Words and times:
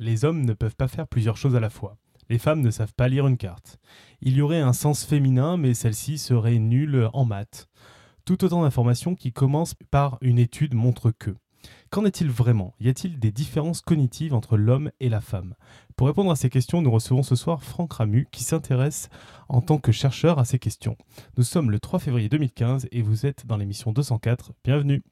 Les 0.00 0.24
hommes 0.24 0.44
ne 0.44 0.52
peuvent 0.52 0.76
pas 0.76 0.86
faire 0.86 1.08
plusieurs 1.08 1.36
choses 1.36 1.56
à 1.56 1.60
la 1.60 1.70
fois. 1.70 1.96
Les 2.28 2.38
femmes 2.38 2.60
ne 2.60 2.70
savent 2.70 2.94
pas 2.94 3.08
lire 3.08 3.26
une 3.26 3.36
carte. 3.36 3.78
Il 4.20 4.36
y 4.36 4.42
aurait 4.42 4.60
un 4.60 4.72
sens 4.72 5.04
féminin, 5.04 5.56
mais 5.56 5.74
celle-ci 5.74 6.18
serait 6.18 6.58
nulle 6.58 7.08
en 7.12 7.24
maths. 7.24 7.68
Tout 8.24 8.44
autant 8.44 8.62
d'informations 8.62 9.16
qui 9.16 9.32
commencent 9.32 9.74
par 9.90 10.18
une 10.20 10.38
étude 10.38 10.74
montrent 10.74 11.10
que. 11.10 11.34
Qu'en 11.90 12.04
est-il 12.04 12.30
vraiment? 12.30 12.74
Y 12.78 12.90
a-t-il 12.90 13.18
des 13.18 13.32
différences 13.32 13.80
cognitives 13.80 14.34
entre 14.34 14.56
l'homme 14.56 14.92
et 15.00 15.08
la 15.08 15.20
femme? 15.20 15.54
Pour 15.96 16.06
répondre 16.06 16.30
à 16.30 16.36
ces 16.36 16.50
questions, 16.50 16.80
nous 16.80 16.92
recevons 16.92 17.24
ce 17.24 17.34
soir 17.34 17.64
Franck 17.64 17.94
Ramu 17.94 18.28
qui 18.30 18.44
s'intéresse 18.44 19.08
en 19.48 19.62
tant 19.62 19.78
que 19.78 19.90
chercheur 19.90 20.38
à 20.38 20.44
ces 20.44 20.60
questions. 20.60 20.96
Nous 21.36 21.44
sommes 21.44 21.72
le 21.72 21.80
3 21.80 21.98
février 21.98 22.28
2015 22.28 22.86
et 22.92 23.02
vous 23.02 23.26
êtes 23.26 23.46
dans 23.46 23.56
l'émission 23.56 23.92
204. 23.92 24.52
Bienvenue. 24.62 25.02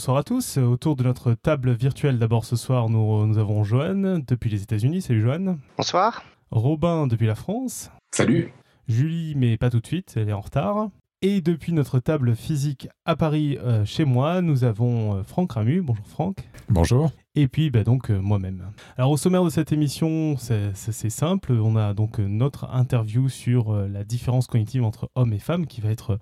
Bonsoir 0.00 0.16
à 0.16 0.22
tous. 0.22 0.56
Autour 0.56 0.96
de 0.96 1.04
notre 1.04 1.34
table 1.34 1.72
virtuelle, 1.72 2.18
d'abord 2.18 2.46
ce 2.46 2.56
soir, 2.56 2.88
nous, 2.88 3.26
nous 3.26 3.36
avons 3.36 3.64
Johan 3.64 4.22
depuis 4.26 4.48
les 4.48 4.62
États-Unis. 4.62 5.02
Salut 5.02 5.20
Johan. 5.20 5.58
Bonsoir. 5.76 6.24
Robin 6.50 7.06
depuis 7.06 7.26
la 7.26 7.34
France. 7.34 7.90
Salut. 8.10 8.50
Julie, 8.88 9.34
mais 9.36 9.58
pas 9.58 9.68
tout 9.68 9.80
de 9.80 9.86
suite, 9.86 10.14
elle 10.16 10.30
est 10.30 10.32
en 10.32 10.40
retard. 10.40 10.88
Et 11.20 11.42
depuis 11.42 11.74
notre 11.74 11.98
table 11.98 12.34
physique 12.34 12.88
à 13.04 13.14
Paris, 13.14 13.58
euh, 13.60 13.84
chez 13.84 14.06
moi, 14.06 14.40
nous 14.40 14.64
avons 14.64 15.16
euh, 15.16 15.22
Franck 15.22 15.52
Ramu. 15.52 15.82
Bonjour 15.82 16.06
Franck. 16.06 16.48
Bonjour. 16.70 17.12
Et 17.34 17.46
puis 17.46 17.68
bah, 17.68 17.84
donc 17.84 18.10
euh, 18.10 18.18
moi-même. 18.18 18.72
Alors 18.96 19.10
au 19.10 19.18
sommaire 19.18 19.44
de 19.44 19.50
cette 19.50 19.70
émission, 19.70 20.36
c'est 20.38 21.10
simple. 21.10 21.52
On 21.52 21.76
a 21.76 21.92
donc 21.92 22.20
euh, 22.20 22.26
notre 22.26 22.70
interview 22.70 23.28
sur 23.28 23.74
euh, 23.74 23.86
la 23.86 24.04
différence 24.04 24.46
cognitive 24.46 24.82
entre 24.82 25.10
hommes 25.14 25.34
et 25.34 25.38
femmes 25.38 25.66
qui 25.66 25.82
va 25.82 25.90
être 25.90 26.18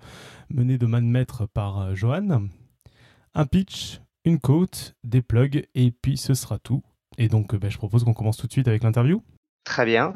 menée 0.49 0.77
de 0.77 0.85
main 0.85 1.01
de 1.01 1.07
maître 1.07 1.45
par 1.45 1.79
euh, 1.79 1.95
Johan. 1.95 2.49
Un 3.35 3.45
pitch, 3.45 3.99
une 4.25 4.39
quote, 4.39 4.95
des 5.03 5.21
plugs 5.21 5.65
et 5.75 5.91
puis 5.91 6.17
ce 6.17 6.33
sera 6.33 6.59
tout. 6.59 6.81
Et 7.17 7.27
donc 7.27 7.53
euh, 7.53 7.57
bah, 7.57 7.69
je 7.69 7.77
propose 7.77 8.03
qu'on 8.03 8.13
commence 8.13 8.37
tout 8.37 8.47
de 8.47 8.51
suite 8.51 8.67
avec 8.67 8.83
l'interview. 8.83 9.21
Très 9.65 9.85
bien. 9.85 10.13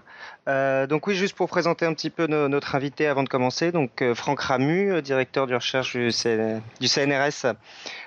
Euh, 0.47 0.87
donc 0.87 1.05
oui, 1.05 1.15
juste 1.15 1.35
pour 1.35 1.47
présenter 1.47 1.85
un 1.85 1.93
petit 1.93 2.09
peu 2.09 2.25
no- 2.27 2.47
notre 2.47 2.73
invité 2.75 3.05
avant 3.07 3.23
de 3.23 3.29
commencer, 3.29 3.71
donc 3.71 4.01
euh, 4.01 4.15
Franck 4.15 4.39
Ramu, 4.39 4.99
directeur 5.01 5.45
de 5.45 5.53
recherche 5.53 5.95
du, 5.95 6.11
CNRS 6.11 7.53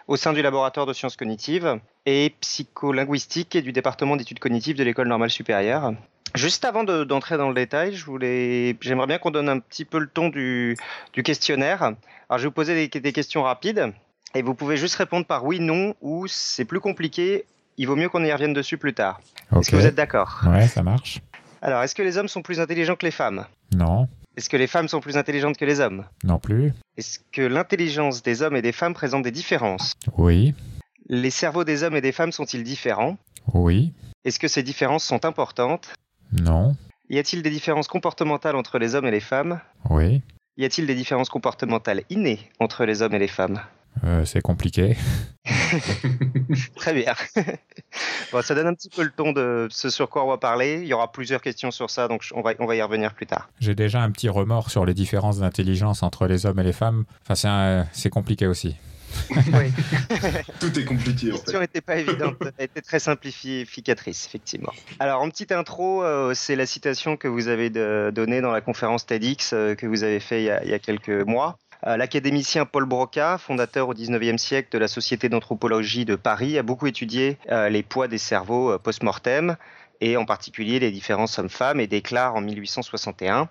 au 0.09 0.17
sein 0.17 0.33
du 0.33 0.43
laboratoire 0.43 0.87
de 0.87 0.93
sciences 0.93 1.17
cognitives 1.17 1.79
et 2.05 2.35
psycholinguistique 2.41 3.55
et 3.55 3.63
du 3.63 3.73
département 3.73 4.17
d'études 4.17 4.41
cognitives 4.41 4.77
de 4.77 4.83
l'école 4.83 5.09
normale 5.09 5.31
supérieure. 5.31 5.93
Juste 6.35 6.65
avant 6.65 6.85
de- 6.85 7.05
d'entrer 7.05 7.37
dans 7.37 7.49
le 7.49 7.55
détail, 7.55 7.95
j'aimerais 7.95 9.07
bien 9.07 9.19
qu'on 9.19 9.31
donne 9.31 9.49
un 9.49 9.61
petit 9.61 9.85
peu 9.85 9.99
le 9.99 10.09
ton 10.09 10.29
du, 10.31 10.77
questionnaire. 11.23 11.83
Alors 11.83 12.39
je 12.39 12.43
vais 12.45 12.49
vous 12.49 12.53
poser 12.53 12.89
des 12.89 13.13
questions 13.13 13.43
rapides 13.45 13.93
et 14.35 14.43
vous 14.43 14.55
pouvez 14.55 14.77
juste 14.77 14.97
répondre 14.97 15.27
par 15.27 15.45
oui, 15.45 15.61
non 15.61 15.95
ou 16.01 16.27
c'est 16.27 16.65
plus 16.65 16.81
compliqué. 16.81 17.45
Il 17.79 17.87
vaut 17.87 17.97
mieux 17.97 18.09
qu'on 18.09 18.25
y 18.25 18.33
revienne 18.33 18.53
dessus 18.55 18.79
plus 18.79 18.95
tard. 18.95 19.21
Est-ce 19.55 19.71
que 19.71 19.77
vous 19.77 19.87
êtes 19.87 19.95
d'accord? 19.95 20.41
Ouais, 20.47 20.67
ça 20.67 20.83
marche. 20.83 21.21
Alors, 21.63 21.83
est-ce 21.83 21.95
que 21.95 22.03
les 22.03 22.17
hommes 22.19 22.29
sont 22.29 22.43
plus 22.43 22.61
intelligents 22.61 22.97
que 22.97 23.05
les 23.07 23.11
femmes? 23.13 23.47
Non, 23.75 24.09
Est-ce 24.37 24.49
que 24.49 24.57
les 24.57 24.67
femmes 24.67 24.89
sont 24.89 25.01
plus 25.01 25.17
intelligentes 25.17 25.57
que 25.57 25.65
les 25.65 25.81
hommes? 25.81 26.05
Non 26.25 26.39
plus. 26.39 26.73
Est-ce 26.97 27.19
que 27.33 27.43
l'intelligence 27.43 28.23
des 28.23 28.43
hommes 28.43 28.57
et 28.57 28.63
des 28.63 28.73
femmes 28.73 28.95
présente 28.95 29.23
des 29.25 29.31
différences? 29.31 29.93
Oui, 30.17 30.55
Les 31.09 31.31
cerveaux 31.31 31.65
des 31.65 31.83
hommes 31.83 31.97
et 31.97 32.01
des 32.01 32.13
femmes 32.13 32.33
sont-ils 32.33 32.63
différents? 32.65 33.17
Oui, 33.55 33.93
Est-ce 34.25 34.39
que 34.39 34.49
ces 34.49 34.63
différences 34.63 35.05
sont 35.05 35.25
importantes? 35.25 35.93
Non, 36.33 36.77
Y 37.09 37.19
a-t-il 37.19 37.43
des 37.43 37.51
différences 37.51 37.89
comportementales 37.89 38.57
entre 38.57 38.79
les 38.79 38.95
hommes 38.95 39.07
et 39.07 39.11
les 39.13 39.21
femmes? 39.21 39.61
Oui. 39.91 40.23
Y 40.57 40.65
a-t-il 40.65 40.87
des 40.87 40.95
différences 40.95 41.29
comportementales 41.29 42.03
innées 42.11 42.51
entre 42.61 42.85
les 42.85 43.03
hommes 43.03 43.15
et 43.15 43.19
les 43.19 43.29
femmes? 43.29 43.61
Euh, 44.05 44.25
c'est 44.25 44.41
compliqué. 44.41 44.97
Très 46.77 46.93
bien. 46.95 47.15
bon, 48.33 48.43
ça 48.43 48.55
donne 48.55 48.67
un 48.67 48.75
petit 48.75 48.89
peu 48.91 49.03
le 49.03 49.11
ton 49.11 49.33
de 49.33 49.69
ce 49.71 49.91
sur 49.91 50.09
quoi 50.09 50.25
on 50.25 50.29
va 50.29 50.39
parler. 50.39 50.81
Il 50.83 50.87
y 50.89 50.93
aura 50.93 51.11
plusieurs 51.13 51.41
questions 51.41 51.71
sur 51.71 51.91
ça, 51.91 52.09
donc 52.09 52.23
on 52.35 52.43
va, 52.43 52.53
on 52.59 52.67
va 52.67 52.77
y 52.77 52.83
revenir 52.83 53.15
plus 53.15 53.27
tard. 53.27 53.49
J'ai 53.61 53.75
déjà 53.75 54.03
un 54.03 54.11
petit 54.11 54.29
remords 54.29 54.71
sur 54.71 54.85
les 54.85 54.95
différences 54.95 55.39
d'intelligence 55.39 56.03
entre 56.03 56.27
les 56.27 56.47
hommes 56.47 56.59
et 56.61 56.65
les 56.65 56.73
femmes. 56.73 57.05
Enfin, 57.23 57.35
c'est 57.35 57.49
un- 57.49 57.87
c'est 57.93 58.11
compliqué 58.11 58.47
aussi. 58.47 58.77
Oui. 59.31 59.37
Tout 60.61 60.79
est 60.79 60.85
compliqué 60.85 61.29
La 61.29 61.35
en 61.35 61.37
question 61.39 61.53
fait. 61.59 61.61
n'était 61.61 61.81
pas 61.81 61.97
évidente, 61.97 62.37
elle 62.59 62.65
était 62.67 62.83
très 62.83 62.99
simplificatrice, 62.99 64.27
effectivement. 64.27 64.73
Alors, 64.99 65.23
en 65.23 65.31
petite 65.31 65.53
intro, 65.53 66.03
euh, 66.05 66.35
c'est 66.35 66.55
la 66.57 66.67
citation 66.67 67.17
que 67.17 67.27
vous 67.29 67.49
avez 67.49 67.71
donnée 67.71 68.41
dans 68.43 68.51
la 68.51 68.61
conférence 68.61 69.07
TEDx 69.07 69.53
euh, 69.55 69.75
que 69.75 69.87
vous 69.87 70.03
avez 70.03 70.21
fait 70.21 70.43
il 70.43 70.47
y 70.47 70.51
a, 70.51 70.63
il 70.65 70.71
y 70.71 70.75
a 70.75 70.79
quelques 70.79 71.09
mois. 71.27 71.57
Euh, 71.87 71.97
L'académicien 71.97 72.67
Paul 72.67 72.85
Broca, 72.85 73.39
fondateur 73.39 73.89
au 73.89 73.95
19e 73.95 74.39
siècle 74.39 74.71
de 74.73 74.79
la 74.79 74.89
Société 74.89 75.29
d'anthropologie 75.29 76.05
de 76.05 76.17
Paris, 76.17 76.59
a 76.59 76.65
beaucoup 76.65 76.89
étudié 76.89 77.39
euh, 77.53 77.69
les 77.69 77.85
poids 77.85 78.09
des 78.09 78.19
cerveaux 78.19 78.73
euh, 78.73 78.79
post-mortem 78.79 79.57
et 80.01 80.17
en 80.17 80.25
particulier 80.25 80.81
les 80.81 80.91
différences 80.91 81.39
hommes-femmes 81.39 81.79
et 81.79 81.87
déclare 81.87 82.35
en 82.35 82.41
1861 82.41 83.49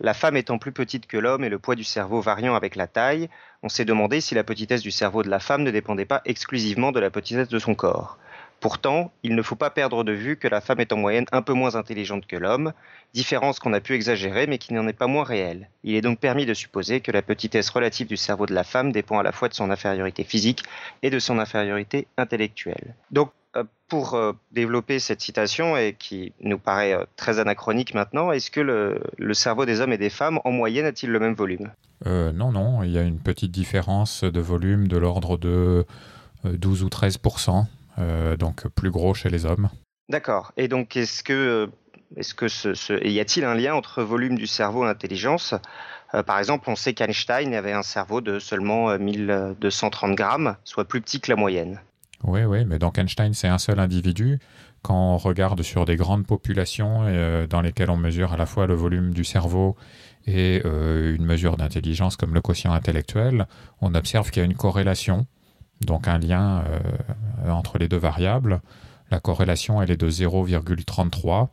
La 0.00 0.14
femme 0.14 0.38
étant 0.38 0.56
plus 0.56 0.72
petite 0.72 1.06
que 1.06 1.18
l'homme 1.18 1.44
et 1.44 1.50
le 1.50 1.58
poids 1.58 1.74
du 1.74 1.84
cerveau 1.84 2.22
variant 2.22 2.54
avec 2.54 2.74
la 2.74 2.86
taille, 2.86 3.28
on 3.62 3.68
s'est 3.68 3.84
demandé 3.84 4.22
si 4.22 4.34
la 4.34 4.44
petitesse 4.44 4.80
du 4.80 4.90
cerveau 4.90 5.22
de 5.22 5.28
la 5.28 5.38
femme 5.38 5.62
ne 5.62 5.70
dépendait 5.70 6.06
pas 6.06 6.22
exclusivement 6.24 6.90
de 6.90 7.00
la 7.00 7.10
petitesse 7.10 7.48
de 7.48 7.58
son 7.58 7.74
corps. 7.74 8.18
Pourtant, 8.60 9.12
il 9.22 9.34
ne 9.34 9.42
faut 9.42 9.56
pas 9.56 9.70
perdre 9.70 10.04
de 10.04 10.12
vue 10.12 10.36
que 10.36 10.48
la 10.48 10.60
femme 10.60 10.80
est 10.80 10.92
en 10.92 10.96
moyenne 10.96 11.26
un 11.32 11.42
peu 11.42 11.52
moins 11.52 11.74
intelligente 11.74 12.26
que 12.26 12.36
l'homme, 12.36 12.72
différence 13.12 13.58
qu'on 13.58 13.72
a 13.72 13.80
pu 13.80 13.94
exagérer 13.94 14.46
mais 14.46 14.58
qui 14.58 14.72
n'en 14.72 14.88
est 14.88 14.94
pas 14.94 15.06
moins 15.06 15.24
réelle. 15.24 15.68
Il 15.82 15.94
est 15.94 16.00
donc 16.00 16.18
permis 16.18 16.46
de 16.46 16.54
supposer 16.54 17.00
que 17.00 17.12
la 17.12 17.22
petitesse 17.22 17.68
relative 17.70 18.06
du 18.06 18.16
cerveau 18.16 18.46
de 18.46 18.54
la 18.54 18.64
femme 18.64 18.92
dépend 18.92 19.18
à 19.18 19.22
la 19.22 19.32
fois 19.32 19.48
de 19.48 19.54
son 19.54 19.70
infériorité 19.70 20.24
physique 20.24 20.62
et 21.02 21.10
de 21.10 21.18
son 21.18 21.38
infériorité 21.38 22.06
intellectuelle. 22.16 22.94
Donc, 23.10 23.30
euh, 23.56 23.64
pour 23.88 24.14
euh, 24.14 24.32
développer 24.50 24.98
cette 24.98 25.20
citation, 25.20 25.76
et 25.76 25.94
qui 25.96 26.32
nous 26.40 26.58
paraît 26.58 26.94
euh, 26.94 27.04
très 27.16 27.38
anachronique 27.38 27.94
maintenant, 27.94 28.32
est-ce 28.32 28.50
que 28.50 28.60
le, 28.60 29.34
cerveau 29.34 29.66
des 29.66 29.80
hommes 29.80 29.92
et 29.92 29.98
des 29.98 30.10
femmes, 30.10 30.40
en 30.44 30.50
moyenne, 30.50 30.86
a-t-il 30.86 31.10
le 31.10 31.20
même 31.20 31.34
volume? 31.34 31.70
Non, 32.06 32.52
non, 32.52 32.82
il 32.82 32.90
y 32.90 32.98
a 32.98 33.02
une 33.02 33.18
petite 33.18 33.50
différence 33.50 34.24
de 34.24 34.40
volume 34.40 34.88
de 34.88 34.98
l'ordre 34.98 35.38
de 35.38 35.86
euh, 36.44 36.56
12 36.56 36.82
ou 36.82 36.88
13 36.88 37.18
euh, 37.24 37.62
donc 38.38 38.66
plus 38.68 38.90
gros 38.90 39.14
chez 39.14 39.28
les 39.30 39.46
hommes. 39.46 39.68
D'accord. 40.08 40.52
Et 40.56 40.68
donc, 40.68 40.96
est-ce 40.96 41.22
que, 41.22 41.32
euh, 41.32 41.66
est-ce 42.16 42.34
que 42.34 42.48
ce, 42.48 42.74
ce- 42.74 42.92
et 43.02 43.10
y 43.10 43.20
a-t-il 43.20 43.44
un 43.46 43.54
lien 43.54 43.74
entre 43.74 44.02
volume 44.02 44.36
du 44.36 44.46
cerveau 44.46 44.84
et 44.84 44.88
intelligence? 44.88 45.54
Euh, 46.14 46.22
Par 46.22 46.38
exemple, 46.38 46.68
on 46.68 46.76
sait 46.76 46.92
qu'Einstein 46.94 47.54
avait 47.54 47.72
un 47.72 47.82
cerveau 47.82 48.20
de 48.20 48.38
seulement 48.38 48.90
euh, 48.90 48.98
1230 48.98 50.14
grammes, 50.14 50.56
soit 50.64 50.84
plus 50.84 51.00
petit 51.00 51.20
que 51.20 51.30
la 51.30 51.36
moyenne. 51.36 51.80
Oui, 52.22 52.44
oui, 52.44 52.64
mais 52.64 52.78
donc 52.78 52.98
Einstein, 52.98 53.34
c'est 53.34 53.48
un 53.48 53.58
seul 53.58 53.78
individu. 53.78 54.38
Quand 54.82 55.14
on 55.14 55.16
regarde 55.16 55.62
sur 55.62 55.84
des 55.86 55.96
grandes 55.96 56.26
populations 56.26 57.00
euh, 57.04 57.46
dans 57.46 57.60
lesquelles 57.62 57.90
on 57.90 57.96
mesure 57.96 58.32
à 58.32 58.36
la 58.36 58.46
fois 58.46 58.66
le 58.66 58.74
volume 58.74 59.12
du 59.14 59.24
cerveau 59.24 59.76
et 60.26 60.62
euh, 60.64 61.14
une 61.14 61.24
mesure 61.24 61.56
d'intelligence 61.56 62.16
comme 62.16 62.34
le 62.34 62.40
quotient 62.40 62.72
intellectuel, 62.72 63.46
on 63.80 63.94
observe 63.94 64.30
qu'il 64.30 64.40
y 64.40 64.42
a 64.42 64.46
une 64.46 64.54
corrélation, 64.56 65.26
donc 65.80 66.08
un 66.08 66.18
lien 66.18 66.64
euh, 66.66 67.50
entre 67.50 67.78
les 67.78 67.88
deux 67.88 67.98
variables. 67.98 68.60
La 69.10 69.20
corrélation, 69.20 69.82
elle 69.82 69.90
est 69.90 69.96
de 69.96 70.10
0,33. 70.10 71.48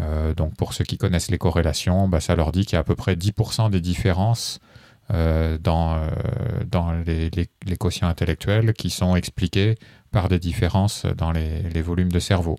Euh, 0.00 0.34
donc 0.34 0.54
pour 0.56 0.72
ceux 0.72 0.84
qui 0.84 0.98
connaissent 0.98 1.30
les 1.30 1.38
corrélations, 1.38 2.08
bah, 2.08 2.20
ça 2.20 2.34
leur 2.34 2.52
dit 2.52 2.64
qu'il 2.64 2.74
y 2.74 2.76
a 2.76 2.80
à 2.80 2.84
peu 2.84 2.96
près 2.96 3.14
10% 3.14 3.70
des 3.70 3.80
différences 3.80 4.60
euh, 5.12 5.58
dans, 5.58 6.00
les, 7.06 7.48
quotients 7.78 8.08
intellectuels 8.08 8.72
qui 8.72 8.90
sont 8.90 9.16
expliqués 9.16 9.76
par 10.10 10.28
des 10.28 10.38
différences 10.38 11.06
dans 11.16 11.32
les, 11.32 11.82
volumes 11.82 12.12
de 12.12 12.20
cerveau. 12.20 12.58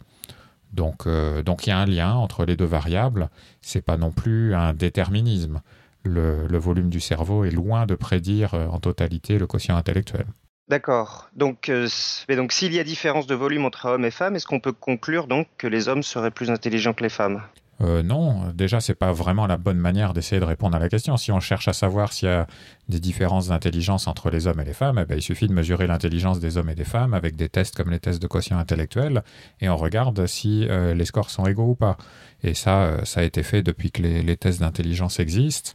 Donc, 0.74 1.06
donc 1.46 1.68
il 1.68 1.72
y 1.72 1.74
a 1.74 1.80
un 1.80 1.86
lien 1.86 2.14
entre 2.14 2.46
les 2.46 2.56
deux 2.56 2.66
variables. 2.66 3.30
C'est 3.62 3.82
pas 3.82 3.98
non 3.98 4.12
plus 4.12 4.56
un 4.56 4.74
déterminisme. 4.74 5.62
Le, 6.04 6.58
volume 6.58 6.90
du 6.90 7.02
cerveau 7.02 7.44
est 7.44 7.52
loin 7.52 7.86
de 7.86 7.96
prédire 7.96 8.54
en 8.54 8.80
totalité 8.80 9.38
le 9.38 9.48
quotient 9.48 9.76
intellectuel. 9.76 10.26
D'accord. 10.72 11.30
Donc, 11.36 11.68
euh, 11.68 11.90
mais 12.30 12.38
donc, 12.38 12.54
s'il 12.54 12.74
y 12.74 12.80
a 12.80 12.86
différence 12.86 13.28
de 13.28 13.36
volume 13.36 13.66
entre 13.66 13.90
hommes 13.90 14.06
et 14.06 14.10
femmes, 14.10 14.38
est-ce 14.38 14.48
qu'on 14.48 14.62
peut 14.62 14.72
conclure 14.72 15.28
donc 15.28 15.50
que 15.58 15.68
les 15.68 15.90
hommes 15.90 16.02
seraient 16.02 16.32
plus 16.32 16.50
intelligents 16.50 16.94
que 16.94 17.04
les 17.04 17.10
femmes? 17.10 17.42
Euh, 17.82 18.04
non, 18.04 18.54
déjà, 18.54 18.80
c'est 18.80 18.96
pas 18.96 19.12
vraiment 19.12 19.48
la 19.48 19.58
bonne 19.58 19.80
manière 19.80 20.14
d'essayer 20.14 20.40
de 20.40 20.46
répondre 20.46 20.78
à 20.78 20.80
la 20.80 20.88
question. 20.88 21.18
Si 21.18 21.30
on 21.34 21.42
cherche 21.42 21.68
à 21.68 21.74
savoir 21.74 22.14
s'il 22.14 22.30
y 22.30 22.32
a 22.32 22.48
des 22.88 23.02
différences 23.02 23.50
d'intelligence 23.50 24.08
entre 24.08 24.30
les 24.30 24.48
hommes 24.48 24.62
et 24.62 24.64
les 24.64 24.72
femmes, 24.72 24.98
eh 24.98 25.04
ben, 25.04 25.18
il 25.18 25.22
suffit 25.22 25.48
de 25.48 25.54
mesurer 25.54 25.88
l'intelligence 25.88 26.40
des 26.40 26.56
hommes 26.56 26.70
et 26.70 26.76
des 26.76 26.86
femmes 26.86 27.14
avec 27.14 27.36
des 27.36 27.50
tests 27.50 27.76
comme 27.76 27.90
les 27.90 28.00
tests 28.00 28.22
de 28.22 28.28
quotient 28.28 28.58
intellectuel 28.58 29.24
et 29.60 29.68
on 29.68 29.76
regarde 29.76 30.26
si 30.26 30.66
euh, 30.70 30.94
les 30.94 31.04
scores 31.04 31.32
sont 31.32 31.46
égaux 31.48 31.72
ou 31.72 31.76
pas. 31.76 31.98
Et 32.44 32.54
ça, 32.54 33.04
ça 33.04 33.20
a 33.20 33.24
été 33.24 33.44
fait 33.44 33.62
depuis 33.62 33.92
que 33.92 34.02
les 34.02 34.38
tests 34.38 34.62
d'intelligence 34.62 35.20
existent. 35.20 35.74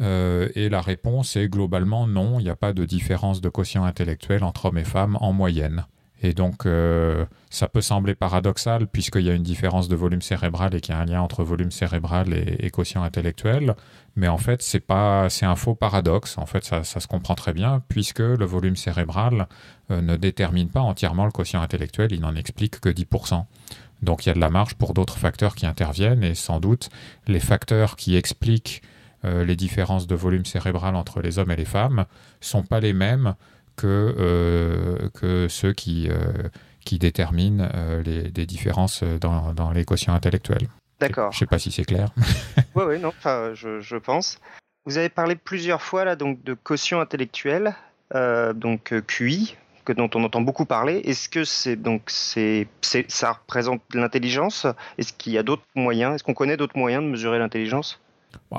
Euh, 0.00 0.48
et 0.54 0.68
la 0.68 0.80
réponse 0.80 1.36
est 1.36 1.48
globalement 1.48 2.06
non, 2.06 2.38
il 2.40 2.44
n'y 2.44 2.50
a 2.50 2.56
pas 2.56 2.72
de 2.72 2.84
différence 2.84 3.40
de 3.40 3.48
quotient 3.48 3.84
intellectuel 3.84 4.44
entre 4.44 4.66
hommes 4.66 4.78
et 4.78 4.84
femmes 4.84 5.18
en 5.20 5.32
moyenne. 5.32 5.84
Et 6.22 6.34
donc, 6.34 6.66
euh, 6.66 7.24
ça 7.48 7.66
peut 7.66 7.80
sembler 7.80 8.14
paradoxal 8.14 8.86
puisqu'il 8.86 9.22
y 9.22 9.30
a 9.30 9.34
une 9.34 9.42
différence 9.42 9.88
de 9.88 9.96
volume 9.96 10.20
cérébral 10.20 10.74
et 10.74 10.80
qu'il 10.80 10.94
y 10.94 10.98
a 10.98 11.00
un 11.00 11.06
lien 11.06 11.22
entre 11.22 11.42
volume 11.44 11.70
cérébral 11.70 12.34
et, 12.34 12.70
quotient 12.70 13.02
intellectuel. 13.02 13.74
Mais 14.16 14.28
en 14.28 14.36
fait, 14.36 14.62
c'est 14.62 14.80
pas, 14.80 15.30
c'est 15.30 15.46
un 15.46 15.56
faux 15.56 15.74
paradoxe. 15.74 16.36
En 16.36 16.44
fait, 16.44 16.64
ça, 16.64 16.82
se 16.84 17.06
comprend 17.06 17.34
très 17.34 17.54
bien 17.54 17.82
puisque 17.88 18.18
le 18.18 18.44
volume 18.44 18.76
cérébral 18.76 19.48
euh, 19.90 20.02
ne 20.02 20.16
détermine 20.16 20.68
pas 20.68 20.80
entièrement 20.80 21.24
le 21.24 21.32
quotient 21.32 21.62
intellectuel. 21.62 22.12
Il 22.12 22.20
n'en 22.20 22.34
explique 22.34 22.80
que 22.80 22.90
10%. 22.90 23.44
Donc, 24.02 24.26
il 24.26 24.28
y 24.28 24.32
a 24.32 24.34
de 24.34 24.40
la 24.40 24.50
marge 24.50 24.74
pour 24.74 24.92
d'autres 24.92 25.16
facteurs 25.16 25.54
qui 25.54 25.64
interviennent 25.64 26.22
et 26.22 26.34
sans 26.34 26.60
doute 26.60 26.90
les 27.28 27.40
facteurs 27.40 27.96
qui 27.96 28.16
expliquent 28.16 28.82
euh, 29.24 29.44
les 29.44 29.56
différences 29.56 30.06
de 30.06 30.14
volume 30.14 30.44
cérébral 30.44 30.96
entre 30.96 31.20
les 31.20 31.38
hommes 31.38 31.50
et 31.50 31.56
les 31.56 31.64
femmes 31.64 32.06
sont 32.40 32.62
pas 32.62 32.80
les 32.80 32.92
mêmes 32.92 33.34
que, 33.76 34.14
euh, 34.18 35.08
que 35.14 35.46
ceux 35.48 35.72
qui, 35.72 36.08
euh, 36.08 36.48
qui 36.84 36.98
déterminent 36.98 37.68
les, 38.04 38.46
différences 38.46 39.02
dans, 39.02 39.52
dans 39.52 39.70
les 39.72 39.84
quotients 39.84 40.14
intellectuels. 40.14 40.68
D'accord. 41.00 41.32
Je 41.32 41.36
ne 41.36 41.38
sais 41.40 41.46
pas 41.46 41.58
si 41.58 41.70
c'est 41.70 41.84
clair. 41.84 42.08
oui, 42.74 42.84
oui, 42.86 42.98
non, 42.98 43.12
je, 43.54 43.80
je, 43.80 43.96
pense. 43.96 44.38
Vous 44.86 44.98
avez 44.98 45.08
parlé 45.08 45.34
plusieurs 45.34 45.82
fois 45.82 46.04
là, 46.04 46.16
donc, 46.16 46.42
de 46.44 46.54
quotient 46.54 47.00
intellectuel, 47.00 47.74
donc 48.54 48.94
QI, 49.06 49.56
que, 49.84 49.92
dont 49.92 50.10
on 50.14 50.24
entend 50.24 50.40
beaucoup 50.40 50.66
parler. 50.66 51.00
Est-ce 51.04 51.28
que 51.28 51.44
c'est 51.44 51.76
donc 51.76 52.02
c'est, 52.08 52.68
ça 53.08 53.32
représente 53.32 53.82
l'intelligence? 53.94 54.66
Est-ce 54.98 55.12
qu'il 55.12 55.32
y 55.32 55.38
a 55.38 55.42
d'autres 55.42 55.62
moyens? 55.74 56.14
Est-ce 56.14 56.24
qu'on 56.24 56.34
connaît 56.34 56.56
d'autres 56.56 56.76
moyens 56.76 57.02
de 57.02 57.08
mesurer 57.08 57.38
l'intelligence? 57.38 58.00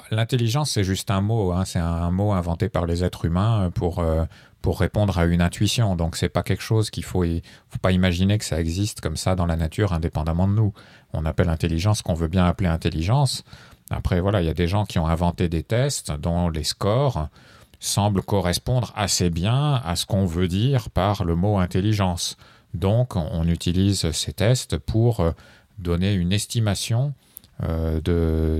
L'intelligence, 0.09 0.71
c'est 0.71 0.83
juste 0.83 1.11
un 1.11 1.21
mot. 1.21 1.51
Hein. 1.51 1.65
C'est 1.65 1.79
un, 1.79 2.11
mot 2.11 2.31
inventé 2.31 2.69
par 2.69 2.85
les 2.85 3.03
êtres 3.03 3.25
humains 3.25 3.71
pour, 3.73 4.03
pour 4.61 4.79
répondre 4.79 5.17
à 5.17 5.25
une 5.25 5.41
intuition. 5.41 5.95
Donc 5.95 6.15
c'est 6.15 6.29
pas 6.29 6.43
quelque 6.43 6.63
chose 6.63 6.89
qu'il 6.89 7.03
faut, 7.03 7.23
faut 7.23 7.79
pas 7.81 7.91
imaginer 7.91 8.37
que 8.37 8.45
ça 8.45 8.59
existe 8.59 9.01
comme 9.01 9.17
ça 9.17 9.35
dans 9.35 9.45
la 9.45 9.55
nature 9.55 9.93
indépendamment 9.93 10.47
de 10.47 10.53
nous. 10.53 10.73
On 11.13 11.25
appelle 11.25 11.49
intelligence 11.49 12.01
qu'on 12.01 12.13
veut 12.13 12.27
bien 12.27 12.45
appeler 12.45 12.69
intelligence. 12.69 13.43
Après 13.89 14.19
voilà, 14.21 14.41
il 14.41 14.47
y 14.47 14.49
a 14.49 14.53
des 14.53 14.67
gens 14.67 14.85
qui 14.85 14.99
ont 14.99 15.07
inventé 15.07 15.49
des 15.49 15.63
tests 15.63 16.11
dont 16.11 16.49
les 16.49 16.63
scores 16.63 17.27
semblent 17.79 18.21
correspondre 18.21 18.93
assez 18.95 19.29
bien 19.29 19.81
à 19.83 19.95
ce 19.95 20.05
qu'on 20.05 20.25
veut 20.25 20.47
dire 20.47 20.89
par 20.91 21.25
le 21.25 21.35
mot 21.35 21.57
intelligence. 21.57 22.37
Donc 22.73 23.15
on 23.15 23.47
utilise 23.47 24.11
ces 24.11 24.33
tests 24.33 24.77
pour 24.77 25.25
donner 25.79 26.13
une 26.13 26.31
estimation 26.31 27.13
euh, 27.63 28.01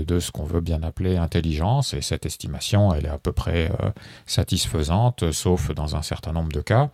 de, 0.04 0.18
ce 0.20 0.30
qu'on 0.30 0.44
veut 0.44 0.60
bien 0.60 0.82
appeler 0.82 1.16
intelligence, 1.16 1.94
et 1.94 2.02
cette 2.02 2.26
estimation, 2.26 2.94
elle 2.94 3.06
est 3.06 3.10
à 3.10 3.18
peu 3.18 3.32
près 3.32 3.70
euh, 3.82 3.90
satisfaisante, 4.26 5.32
sauf 5.32 5.72
dans 5.72 5.96
un 5.96 6.02
certain 6.02 6.32
nombre 6.32 6.52
de 6.52 6.60
cas. 6.60 6.90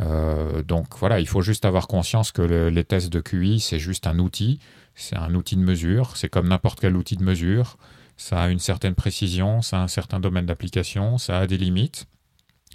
Euh, 0.00 0.62
donc 0.62 0.98
voilà, 0.98 1.20
il 1.20 1.26
faut 1.26 1.42
juste 1.42 1.64
avoir 1.64 1.86
conscience 1.88 2.32
que 2.32 2.42
les 2.42 2.84
tests 2.84 3.10
de 3.10 3.20
QI, 3.20 3.60
c'est 3.60 3.78
juste 3.78 4.06
un 4.06 4.18
outil, 4.18 4.60
c'est 4.94 5.16
un 5.16 5.34
outil 5.34 5.56
de 5.56 5.62
mesure, 5.62 6.16
c'est 6.16 6.28
comme 6.28 6.48
n'importe 6.48 6.80
quel 6.80 6.96
outil 6.96 7.16
de 7.16 7.24
mesure, 7.24 7.78
ça 8.16 8.42
a 8.42 8.48
une 8.48 8.58
certaine 8.58 8.94
précision, 8.94 9.62
ça 9.62 9.78
a 9.78 9.82
un 9.82 9.88
certain 9.88 10.20
domaine 10.20 10.46
d'application, 10.46 11.18
ça 11.18 11.38
a 11.38 11.46
des 11.46 11.56
limites. 11.56 12.06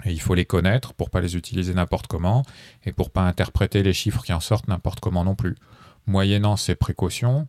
Et 0.06 0.12
il 0.12 0.20
faut 0.20 0.34
les 0.34 0.46
connaître 0.46 0.94
pour 0.94 1.12
pas 1.12 1.22
les 1.22 1.36
utiliser 1.36 1.74
n'importe 1.74 2.08
comment 2.08 2.44
et 2.86 2.92
pour 2.92 3.12
pas 3.12 3.22
interpréter 3.22 3.84
les 3.84 3.94
chiffres 3.94 4.24
qui 4.24 4.34
en 4.34 4.40
sortent 4.40 4.68
n'importe 4.68 5.00
comment 5.00 5.24
non 5.24 5.36
plus. 5.36 5.56
Moyennant 6.08 6.58
ces 6.58 6.76
précautions, 6.76 7.48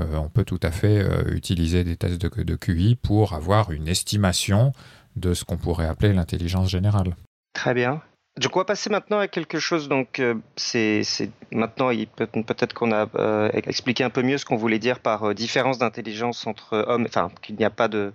euh, 0.00 0.16
on 0.16 0.28
peut 0.28 0.44
tout 0.44 0.60
à 0.62 0.70
fait 0.70 0.98
euh, 0.98 1.34
utiliser 1.34 1.84
des 1.84 1.96
tests 1.96 2.20
de, 2.20 2.56
QI 2.56 2.96
pour 2.96 3.34
avoir 3.34 3.70
une 3.70 3.88
estimation 3.88 4.72
de 5.16 5.34
ce 5.34 5.44
qu'on 5.44 5.56
pourrait 5.56 5.86
appeler 5.86 6.12
l'intelligence 6.12 6.68
générale. 6.68 7.16
Très 7.52 7.74
bien. 7.74 8.02
Je 8.40 8.48
crois 8.48 8.64
passer 8.64 8.90
maintenant 8.90 9.18
à 9.18 9.28
quelque 9.28 9.58
chose. 9.58 9.88
Donc, 9.88 10.18
euh, 10.20 10.34
c'est 10.56 11.02
maintenant 11.50 11.90
peut-être 11.90 12.74
qu'on 12.74 12.92
a 12.92 13.08
expliqué 13.52 14.04
un 14.04 14.10
peu 14.10 14.22
mieux 14.22 14.38
ce 14.38 14.44
qu'on 14.44 14.56
voulait 14.56 14.78
dire 14.78 15.00
par 15.00 15.34
différence 15.34 15.78
d'intelligence 15.78 16.46
entre 16.46 16.84
hommes. 16.86 17.06
Enfin, 17.06 17.30
qu'il 17.42 17.56
n'y 17.56 17.64
a 17.64 17.70
pas 17.70 17.88
de, 17.88 18.12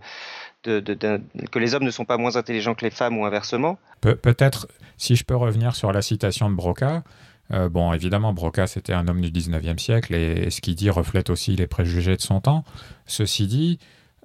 que 0.63 1.59
les 1.59 1.75
hommes 1.75 1.83
ne 1.83 1.91
sont 1.91 2.05
pas 2.05 2.17
moins 2.17 2.37
intelligents 2.37 2.75
que 2.75 2.85
les 2.85 2.91
femmes 2.91 3.17
ou 3.17 3.25
inversement. 3.25 3.77
Peut-être, 4.01 4.67
si 4.97 5.15
je 5.15 5.23
peux 5.23 5.35
revenir 5.35 5.75
sur 5.75 5.91
la 5.91 6.01
citation 6.01 6.49
de 6.49 6.55
Broca, 6.55 7.03
euh, 7.53 7.69
bon, 7.69 7.94
évidemment, 7.94 8.33
Broca, 8.33 8.68
c'était 8.68 8.94
un 8.94 9.07
homme 9.07 9.21
du 9.21 9.30
19e 9.30 9.77
siècle 9.77 10.15
et 10.15 10.50
ce 10.50 10.62
qu'il 10.62 10.75
dit 10.75 10.89
reflète 10.89 11.30
aussi 11.30 11.56
les 11.56 11.68
préjugés 11.68 12.15
de 12.15 12.21
son 12.21 12.42
temps. 12.42 12.63
Ceci 13.06 13.47
dit, 13.47 13.80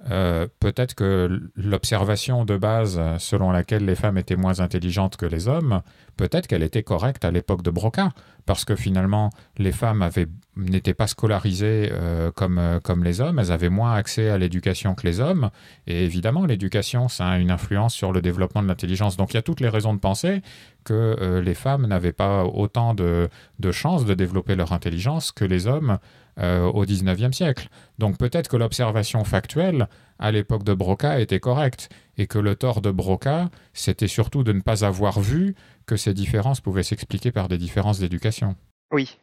euh, 0.09 0.47
peut-être 0.59 0.95
que 0.95 1.41
l'observation 1.55 2.43
de 2.43 2.57
base 2.57 2.99
selon 3.19 3.51
laquelle 3.51 3.85
les 3.85 3.95
femmes 3.95 4.17
étaient 4.17 4.35
moins 4.35 4.59
intelligentes 4.59 5.15
que 5.15 5.25
les 5.25 5.47
hommes, 5.47 5.81
peut-être 6.17 6.47
qu'elle 6.47 6.63
était 6.63 6.83
correcte 6.83 7.23
à 7.23 7.31
l'époque 7.31 7.61
de 7.61 7.69
Broca, 7.69 8.09
parce 8.45 8.65
que 8.65 8.75
finalement, 8.75 9.29
les 9.57 9.71
femmes 9.71 10.09
n'étaient 10.57 10.95
pas 10.95 11.07
scolarisées 11.07 11.89
euh, 11.91 12.31
comme, 12.31 12.79
comme 12.83 13.03
les 13.03 13.21
hommes, 13.21 13.37
elles 13.37 13.51
avaient 13.51 13.69
moins 13.69 13.93
accès 13.93 14.29
à 14.29 14.37
l'éducation 14.37 14.95
que 14.95 15.05
les 15.05 15.19
hommes, 15.19 15.51
et 15.85 16.03
évidemment, 16.03 16.45
l'éducation, 16.45 17.07
ça 17.07 17.27
a 17.27 17.37
une 17.37 17.51
influence 17.51 17.93
sur 17.93 18.11
le 18.11 18.21
développement 18.21 18.63
de 18.63 18.67
l'intelligence. 18.67 19.17
Donc 19.17 19.33
il 19.33 19.35
y 19.35 19.39
a 19.39 19.43
toutes 19.43 19.61
les 19.61 19.69
raisons 19.69 19.93
de 19.93 19.99
penser 19.99 20.41
que 20.83 20.93
euh, 20.93 21.41
les 21.41 21.53
femmes 21.53 21.85
n'avaient 21.85 22.11
pas 22.11 22.43
autant 22.43 22.95
de, 22.95 23.29
de 23.59 23.71
chances 23.71 24.05
de 24.05 24.15
développer 24.15 24.55
leur 24.55 24.71
intelligence 24.71 25.31
que 25.31 25.45
les 25.45 25.67
hommes 25.67 25.99
euh, 26.39 26.65
au 26.65 26.85
XIXe 26.85 27.35
siècle. 27.35 27.67
Donc 27.97 28.17
peut-être 28.17 28.47
que 28.47 28.57
l'observation 28.57 29.23
factuelle 29.23 29.87
à 30.19 30.31
l'époque 30.31 30.63
de 30.63 30.73
Broca 30.73 31.19
était 31.19 31.39
correcte 31.39 31.89
et 32.17 32.27
que 32.27 32.39
le 32.39 32.55
tort 32.55 32.81
de 32.81 32.91
Broca, 32.91 33.49
c'était 33.73 34.07
surtout 34.07 34.43
de 34.43 34.53
ne 34.53 34.61
pas 34.61 34.85
avoir 34.85 35.19
vu 35.19 35.55
que 35.85 35.97
ces 35.97 36.13
différences 36.13 36.61
pouvaient 36.61 36.83
s'expliquer 36.83 37.31
par 37.31 37.47
des 37.47 37.57
différences 37.57 37.99
d'éducation. 37.99 38.55
Oui. 38.91 39.17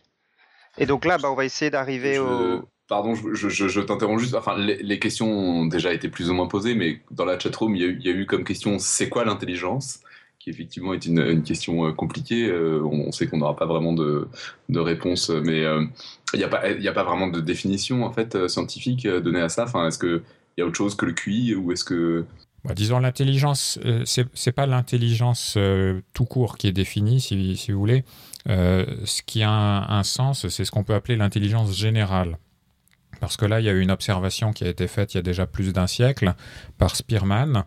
Et 0.76 0.86
donc 0.86 1.04
là, 1.04 1.18
bah, 1.18 1.30
on 1.30 1.34
va 1.34 1.44
essayer 1.44 1.70
d'arriver 1.70 2.18
au... 2.18 2.62
Pardon, 2.88 3.14
je, 3.14 3.80
t'interromps 3.80 4.22
juste. 4.22 4.34
Enfin, 4.34 4.56
les, 4.56 4.98
questions 4.98 5.30
ont 5.30 5.66
déjà 5.66 5.92
été 5.92 6.08
plus 6.08 6.30
ou 6.30 6.34
moins 6.34 6.46
posées, 6.46 6.74
mais 6.74 7.02
dans 7.10 7.26
la 7.26 7.38
chatroom, 7.38 7.76
il 7.76 7.82
il 7.82 8.06
y 8.06 8.08
a 8.08 8.12
eu 8.12 8.24
comme 8.24 8.44
question 8.44 8.78
c'est 8.78 9.10
quoi 9.10 9.26
l'intelligence? 9.26 10.00
Qui 10.38 10.48
effectivement 10.48 10.94
est 10.94 11.04
une, 11.04 11.42
question 11.42 11.86
euh, 11.86 11.92
compliquée. 11.92 12.48
Euh, 12.48 12.80
on, 12.82 13.12
sait 13.12 13.26
qu'on 13.26 13.38
n'aura 13.38 13.56
pas 13.56 13.66
vraiment 13.66 13.92
de, 13.92 14.26
réponse, 14.70 15.28
mais 15.28 15.64
euh, 15.64 15.84
il 16.34 16.38
n'y 16.38 16.44
a, 16.44 16.48
pas, 16.48 16.62
a 16.62 16.92
pas 16.92 17.04
vraiment 17.04 17.28
de 17.28 17.40
définition 17.40 18.04
en 18.04 18.12
fait 18.12 18.48
scientifique 18.48 19.06
donnée 19.06 19.40
à 19.40 19.48
ça. 19.48 19.64
Enfin, 19.64 19.88
est-ce 19.88 19.98
qu'il 19.98 20.22
y 20.58 20.62
a 20.62 20.66
autre 20.66 20.76
chose 20.76 20.94
que 20.94 21.06
le 21.06 21.12
QI 21.12 21.54
ou 21.54 21.72
est-ce 21.72 21.84
que 21.84 22.24
bah, 22.64 22.74
disons 22.74 22.98
l'intelligence, 22.98 23.78
ce 24.04 24.22
c'est 24.34 24.52
pas 24.52 24.66
l'intelligence 24.66 25.56
tout 26.12 26.24
court 26.24 26.58
qui 26.58 26.66
est 26.66 26.72
définie, 26.72 27.20
si, 27.20 27.56
si 27.56 27.72
vous 27.72 27.78
voulez. 27.78 28.04
ce 28.46 29.22
qui 29.22 29.42
a 29.42 29.50
un, 29.50 30.02
sens, 30.02 30.48
c'est 30.48 30.64
ce 30.64 30.70
qu'on 30.70 30.82
peut 30.82 30.94
appeler 30.94 31.16
l'intelligence 31.16 31.74
générale. 31.76 32.36
Parce 33.20 33.36
que 33.36 33.46
là, 33.46 33.60
il 33.60 33.66
y 33.66 33.68
a 33.68 33.72
eu 33.72 33.80
une 33.80 33.90
observation 33.90 34.52
qui 34.52 34.64
a 34.64 34.68
été 34.68 34.86
faite 34.86 35.14
il 35.14 35.18
y 35.18 35.20
a 35.20 35.22
déjà 35.22 35.46
plus 35.46 35.72
d'un 35.72 35.86
siècle 35.86 36.34
par 36.78 36.96
Spearman, 36.96 37.64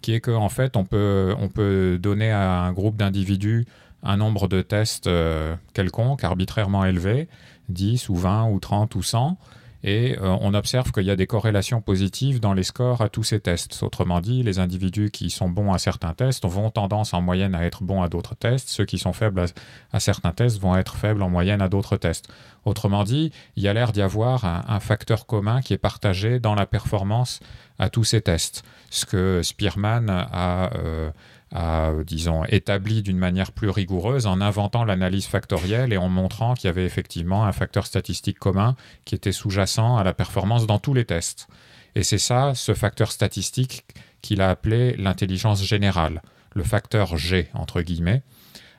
qui 0.00 0.14
est 0.14 0.20
qu'en 0.20 0.42
en 0.42 0.48
fait, 0.48 0.76
on 0.76 0.84
peut, 0.84 1.34
on 1.38 1.48
peut 1.48 1.98
donner 2.00 2.30
à 2.30 2.60
un 2.60 2.72
groupe 2.72 2.96
d'individus 2.96 3.66
un 4.02 4.16
nombre 4.16 4.48
de 4.48 4.62
tests 4.62 5.06
euh, 5.06 5.56
quelconque, 5.74 6.22
arbitrairement 6.22 6.84
élevé, 6.84 7.28
10 7.68 8.08
ou 8.08 8.16
20 8.16 8.48
ou 8.50 8.60
30 8.60 8.94
ou 8.94 9.02
100, 9.02 9.38
et 9.86 10.18
euh, 10.18 10.36
on 10.40 10.52
observe 10.54 10.90
qu'il 10.90 11.04
y 11.04 11.10
a 11.10 11.16
des 11.16 11.28
corrélations 11.28 11.80
positives 11.80 12.40
dans 12.40 12.54
les 12.54 12.64
scores 12.64 13.02
à 13.02 13.08
tous 13.08 13.22
ces 13.22 13.38
tests. 13.38 13.82
Autrement 13.84 14.20
dit, 14.20 14.42
les 14.42 14.58
individus 14.58 15.10
qui 15.10 15.30
sont 15.30 15.48
bons 15.48 15.72
à 15.72 15.78
certains 15.78 16.12
tests 16.12 16.44
vont 16.44 16.70
tendance 16.70 17.14
en 17.14 17.22
moyenne 17.22 17.54
à 17.54 17.64
être 17.64 17.84
bons 17.84 18.02
à 18.02 18.08
d'autres 18.08 18.34
tests, 18.34 18.68
ceux 18.68 18.84
qui 18.84 18.98
sont 18.98 19.12
faibles 19.12 19.44
à, 19.92 20.00
certains 20.00 20.32
tests 20.32 20.60
vont 20.60 20.76
être 20.76 20.96
faibles 20.96 21.22
en 21.22 21.30
moyenne 21.30 21.62
à 21.62 21.68
d'autres 21.68 21.96
tests. 21.96 22.28
Autrement 22.64 23.04
dit, 23.04 23.30
il 23.54 23.62
y 23.62 23.68
a 23.68 23.74
l'air 23.74 23.92
d'y 23.92 24.02
avoir 24.02 24.44
un, 24.44 24.80
facteur 24.80 25.24
commun 25.24 25.60
qui 25.60 25.72
est 25.72 25.78
partagé 25.78 26.40
dans 26.40 26.56
la 26.56 26.66
performance 26.66 27.38
à 27.78 27.88
tous 27.88 28.04
ces 28.04 28.20
tests. 28.20 28.64
Ce 28.90 29.06
que 29.06 29.40
Spearman 29.44 30.10
a... 30.10 30.74
Euh, 30.74 31.10
a, 31.56 31.92
disons, 32.04 32.44
établi 32.44 33.02
d'une 33.02 33.16
manière 33.16 33.52
plus 33.52 33.70
rigoureuse 33.70 34.26
en 34.26 34.40
inventant 34.40 34.84
l'analyse 34.84 35.26
factorielle 35.26 35.92
et 35.92 35.96
en 35.96 36.08
montrant 36.08 36.54
qu'il 36.54 36.68
y 36.68 36.68
avait 36.68 36.84
effectivement 36.84 37.46
un 37.46 37.52
facteur 37.52 37.86
statistique 37.86 38.38
commun 38.38 38.76
qui 39.04 39.14
était 39.14 39.32
sous-jacent 39.32 39.96
à 39.96 40.04
la 40.04 40.12
performance 40.12 40.66
dans 40.66 40.78
tous 40.78 40.92
les 40.92 41.06
tests. 41.06 41.48
Et 41.94 42.02
c'est 42.02 42.18
ça, 42.18 42.52
ce 42.54 42.74
facteur 42.74 43.10
statistique, 43.10 43.86
qu'il 44.20 44.42
a 44.42 44.50
appelé 44.50 44.96
l'intelligence 44.96 45.64
générale, 45.64 46.20
le 46.54 46.62
facteur 46.62 47.16
G, 47.16 47.48
entre 47.54 47.80
guillemets. 47.80 48.22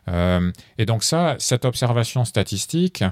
Euh, 0.10 0.52
et 0.78 0.86
donc 0.86 1.04
ça, 1.04 1.36
cette 1.40 1.66
observation 1.66 2.26
statistique, 2.26 3.04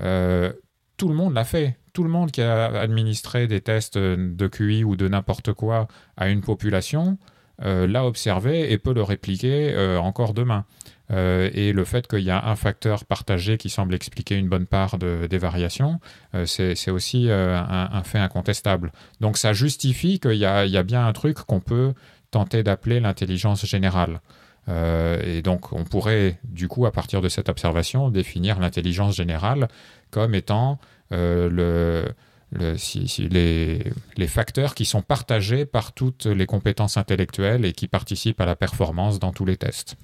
euh, 0.00 0.52
tout 0.96 1.08
le 1.08 1.14
monde 1.14 1.34
l'a 1.34 1.44
fait. 1.44 1.76
Tout 1.92 2.02
le 2.02 2.10
monde 2.10 2.30
qui 2.30 2.42
a 2.42 2.64
administré 2.80 3.46
des 3.46 3.60
tests 3.60 3.98
de 3.98 4.48
QI 4.48 4.82
ou 4.82 4.96
de 4.96 5.06
n'importe 5.06 5.52
quoi 5.52 5.86
à 6.16 6.28
une 6.28 6.40
population 6.40 7.18
euh, 7.20 7.31
l'a 7.58 8.04
observé 8.04 8.72
et 8.72 8.78
peut 8.78 8.94
le 8.94 9.02
répliquer 9.02 9.72
euh, 9.72 9.98
encore 9.98 10.34
demain. 10.34 10.64
Euh, 11.10 11.50
et 11.52 11.72
le 11.72 11.84
fait 11.84 12.06
qu'il 12.06 12.20
y 12.20 12.30
a 12.30 12.46
un 12.46 12.56
facteur 12.56 13.04
partagé 13.04 13.58
qui 13.58 13.68
semble 13.68 13.94
expliquer 13.94 14.36
une 14.36 14.48
bonne 14.48 14.66
part 14.66 14.98
des 14.98 15.38
variations, 15.38 16.00
c'est 16.46 16.90
aussi 16.90 17.28
un, 17.30 18.02
fait 18.04 18.18
incontestable. 18.18 18.92
Donc 19.20 19.36
ça 19.36 19.52
justifie 19.52 20.20
qu'il 20.20 20.36
y, 20.36 20.46
a 20.46 20.82
bien 20.82 21.06
un 21.06 21.12
truc 21.12 21.36
qu'on 21.38 21.60
peut 21.60 21.92
tenter 22.30 22.62
d'appeler 22.62 22.98
l'intelligence 22.98 23.66
générale. 23.66 24.20
et 24.68 25.42
donc, 25.42 25.74
on 25.74 25.84
pourrait, 25.84 26.38
du 26.44 26.68
coup, 26.68 26.86
à 26.86 26.92
partir 26.92 27.20
de 27.20 27.28
cette 27.28 27.50
observation, 27.50 28.08
définir 28.08 28.58
l'intelligence 28.58 29.14
générale 29.14 29.68
comme 30.10 30.34
étant 30.34 30.78
le, 31.10 32.06
les, 32.58 34.26
facteurs 34.26 34.74
qui 34.74 34.84
sont 34.84 35.02
partagés 35.02 35.64
par 35.66 35.92
toutes 35.92 36.26
les 36.26 36.46
compétences 36.46 36.96
intellectuelles 36.96 37.64
et 37.64 37.72
qui 37.72 37.88
participent 37.88 38.40
à 38.40 38.46
la 38.46 38.56
performance 38.56 39.18
dans 39.18 39.32
tous 39.32 39.44
les 39.44 39.56
tests. 39.56 39.96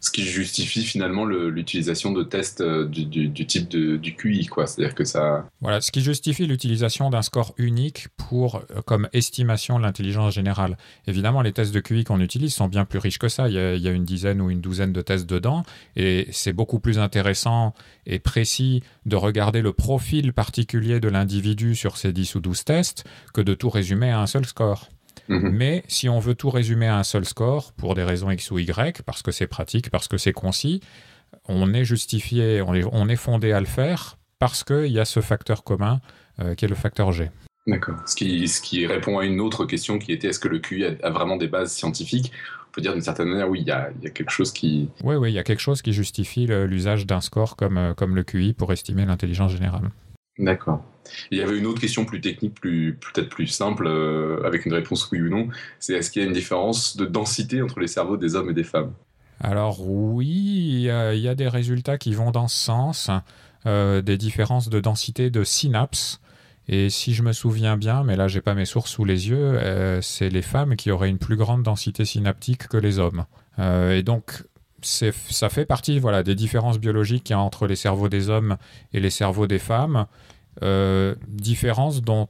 Ce 0.00 0.10
qui 0.10 0.24
justifie 0.24 0.82
finalement 0.82 1.24
l'utilisation 1.24 2.12
de 2.12 2.22
tests 2.22 2.60
euh, 2.60 2.86
du, 2.86 3.46
type 3.46 3.68
du 3.68 4.14
QI, 4.16 4.46
quoi. 4.46 4.66
C'est-à-dire 4.66 4.94
que 4.94 5.04
ça. 5.04 5.46
Voilà, 5.60 5.80
ce 5.80 5.90
qui 5.90 6.00
justifie 6.00 6.46
l'utilisation 6.46 7.10
d'un 7.10 7.22
score 7.22 7.54
unique 7.58 8.08
pour 8.16 8.56
euh, 8.56 8.82
comme 8.84 9.08
estimation 9.12 9.78
de 9.78 9.84
l'intelligence 9.84 10.34
générale. 10.34 10.76
Évidemment, 11.06 11.42
les 11.42 11.52
tests 11.52 11.72
de 11.72 11.80
QI 11.80 12.04
qu'on 12.04 12.20
utilise 12.20 12.54
sont 12.54 12.68
bien 12.68 12.84
plus 12.84 12.98
riches 12.98 13.18
que 13.18 13.28
ça. 13.28 13.48
Il 13.48 13.54
y, 13.54 13.58
a, 13.58 13.74
il 13.74 13.82
y 13.82 13.88
a 13.88 13.92
une 13.92 14.04
dizaine 14.04 14.40
ou 14.40 14.50
une 14.50 14.60
douzaine 14.60 14.92
de 14.92 15.02
tests 15.02 15.26
dedans, 15.26 15.64
et 15.96 16.26
c'est 16.32 16.52
beaucoup 16.52 16.80
plus 16.80 16.98
intéressant 16.98 17.74
et 18.06 18.18
précis 18.18 18.82
de 19.06 19.16
regarder 19.16 19.62
le 19.62 19.72
profil 19.72 20.32
particulier 20.32 21.00
de 21.00 21.08
l'individu 21.08 21.74
sur 21.74 21.96
ces 21.96 22.12
10 22.12 22.36
ou 22.36 22.40
12 22.40 22.64
tests 22.64 23.04
que 23.32 23.40
de 23.40 23.54
tout 23.54 23.70
résumer 23.70 24.10
à 24.10 24.20
un 24.20 24.26
seul 24.26 24.44
score. 24.44 24.88
Mhm. 25.28 25.50
Mais 25.50 25.84
si 25.88 26.08
on 26.08 26.18
veut 26.18 26.34
tout 26.34 26.50
résumer 26.50 26.86
à 26.86 26.98
un 26.98 27.02
seul 27.02 27.24
score, 27.24 27.72
pour 27.72 27.94
des 27.94 28.02
raisons 28.02 28.30
X 28.30 28.50
ou 28.50 28.58
Y, 28.58 29.02
parce 29.02 29.22
que 29.22 29.30
c'est 29.30 29.46
pratique, 29.46 29.90
parce 29.90 30.08
que 30.08 30.16
c'est 30.16 30.32
concis, 30.32 30.80
on 31.46 31.72
est 31.74 31.84
justifié, 31.84 32.62
on 32.62 32.74
est, 33.08 33.16
fondé 33.16 33.52
à 33.52 33.60
le 33.60 33.66
faire 33.66 34.16
parce 34.38 34.64
qu'il 34.64 34.86
y 34.86 35.00
a 35.00 35.04
ce 35.04 35.20
facteur 35.20 35.64
commun 35.64 36.00
euh, 36.40 36.54
qui 36.54 36.64
est 36.64 36.68
le 36.68 36.74
facteur 36.74 37.12
G. 37.12 37.30
D'accord. 37.66 37.96
Ce 38.06 38.16
qui, 38.16 38.48
ce 38.48 38.62
qui 38.62 38.86
répond 38.86 39.18
à 39.18 39.26
une 39.26 39.40
autre 39.40 39.66
question 39.66 39.98
qui 39.98 40.12
était 40.12 40.28
est-ce 40.28 40.40
que 40.40 40.48
le 40.48 40.58
QI 40.58 40.84
a, 40.84 41.10
vraiment 41.10 41.36
des 41.36 41.48
bases 41.48 41.72
scientifiques? 41.72 42.32
On 42.68 42.70
peut 42.72 42.80
dire 42.80 42.92
d'une 42.92 43.02
certaine 43.02 43.28
manière, 43.28 43.48
oui, 43.48 43.60
il 43.60 43.66
y 43.66 43.70
a, 43.70 43.90
y 44.02 44.06
a, 44.06 44.10
quelque 44.10 44.30
chose 44.30 44.52
qui. 44.52 44.88
Oui, 45.02 45.16
oui, 45.16 45.30
il 45.30 45.34
y 45.34 45.38
a 45.38 45.42
quelque 45.42 45.60
chose 45.60 45.82
qui 45.82 45.92
justifie 45.92 46.46
l'usage 46.46 47.06
d'un 47.06 47.20
score 47.20 47.56
comme, 47.56 47.76
euh, 47.76 47.94
comme 47.94 48.14
le 48.14 48.22
QI 48.22 48.54
pour 48.54 48.72
estimer 48.72 49.04
l'intelligence 49.04 49.52
générale. 49.52 49.90
D'accord. 50.38 50.82
Il 51.30 51.38
y 51.38 51.42
avait 51.42 51.58
une 51.58 51.66
autre 51.66 51.80
question 51.80 52.04
plus 52.04 52.20
technique, 52.20 52.60
peut-être 52.60 53.28
plus 53.28 53.46
simple, 53.46 53.86
euh, 53.86 54.42
avec 54.44 54.66
une 54.66 54.72
réponse 54.72 55.08
oui 55.10 55.20
ou 55.20 55.28
non. 55.28 55.48
C'est 55.78 55.94
est-ce 55.94 56.10
qu'il 56.10 56.22
y 56.22 56.24
a 56.24 56.28
une 56.28 56.34
différence 56.34 56.96
de 56.96 57.04
densité 57.04 57.62
entre 57.62 57.80
les 57.80 57.86
cerveaux 57.86 58.16
des 58.16 58.34
hommes 58.36 58.50
et 58.50 58.54
des 58.54 58.64
femmes? 58.64 58.92
Alors 59.40 59.86
oui, 59.86 60.26
il 60.26 60.80
y, 60.80 60.90
a, 60.90 61.34
des 61.34 61.48
résultats 61.48 61.96
qui 61.96 62.12
vont 62.12 62.32
dans 62.32 62.48
ce 62.48 62.58
sens, 62.58 63.10
euh, 63.66 64.02
des 64.02 64.16
différences 64.16 64.68
de 64.68 64.80
densité 64.80 65.30
de 65.30 65.44
synapses. 65.44 66.20
Et 66.66 66.90
si 66.90 67.14
je 67.14 67.22
me 67.22 67.32
souviens 67.32 67.76
bien, 67.76 68.02
mais 68.02 68.16
là 68.16 68.28
j'ai 68.28 68.40
pas 68.40 68.54
mes 68.54 68.66
sources 68.66 68.90
sous 68.90 69.04
les 69.04 69.28
yeux, 69.28 69.38
euh, 69.38 70.02
c'est 70.02 70.28
les 70.28 70.42
femmes 70.42 70.76
qui 70.76 70.90
auraient 70.90 71.08
une 71.08 71.18
plus 71.18 71.36
grande 71.36 71.62
densité 71.62 72.04
synaptique 72.04 72.68
que 72.68 72.76
les 72.76 72.98
hommes. 72.98 73.24
et 73.58 74.02
donc 74.02 74.42
ça 74.82 75.48
fait 75.48 75.66
partie 75.66 75.98
voilà, 75.98 76.22
des 76.22 76.34
différences 76.34 76.78
biologiques 76.78 77.24
qu'il 77.24 77.34
y 77.34 77.36
a 77.36 77.40
entre 77.40 77.66
les 77.66 77.76
cerveaux 77.76 78.08
des 78.08 78.30
hommes 78.30 78.56
et 78.92 79.00
les 79.00 79.10
cerveaux 79.10 79.46
des 79.46 79.58
femmes, 79.58 80.06
différences 81.28 82.02
dont 82.02 82.28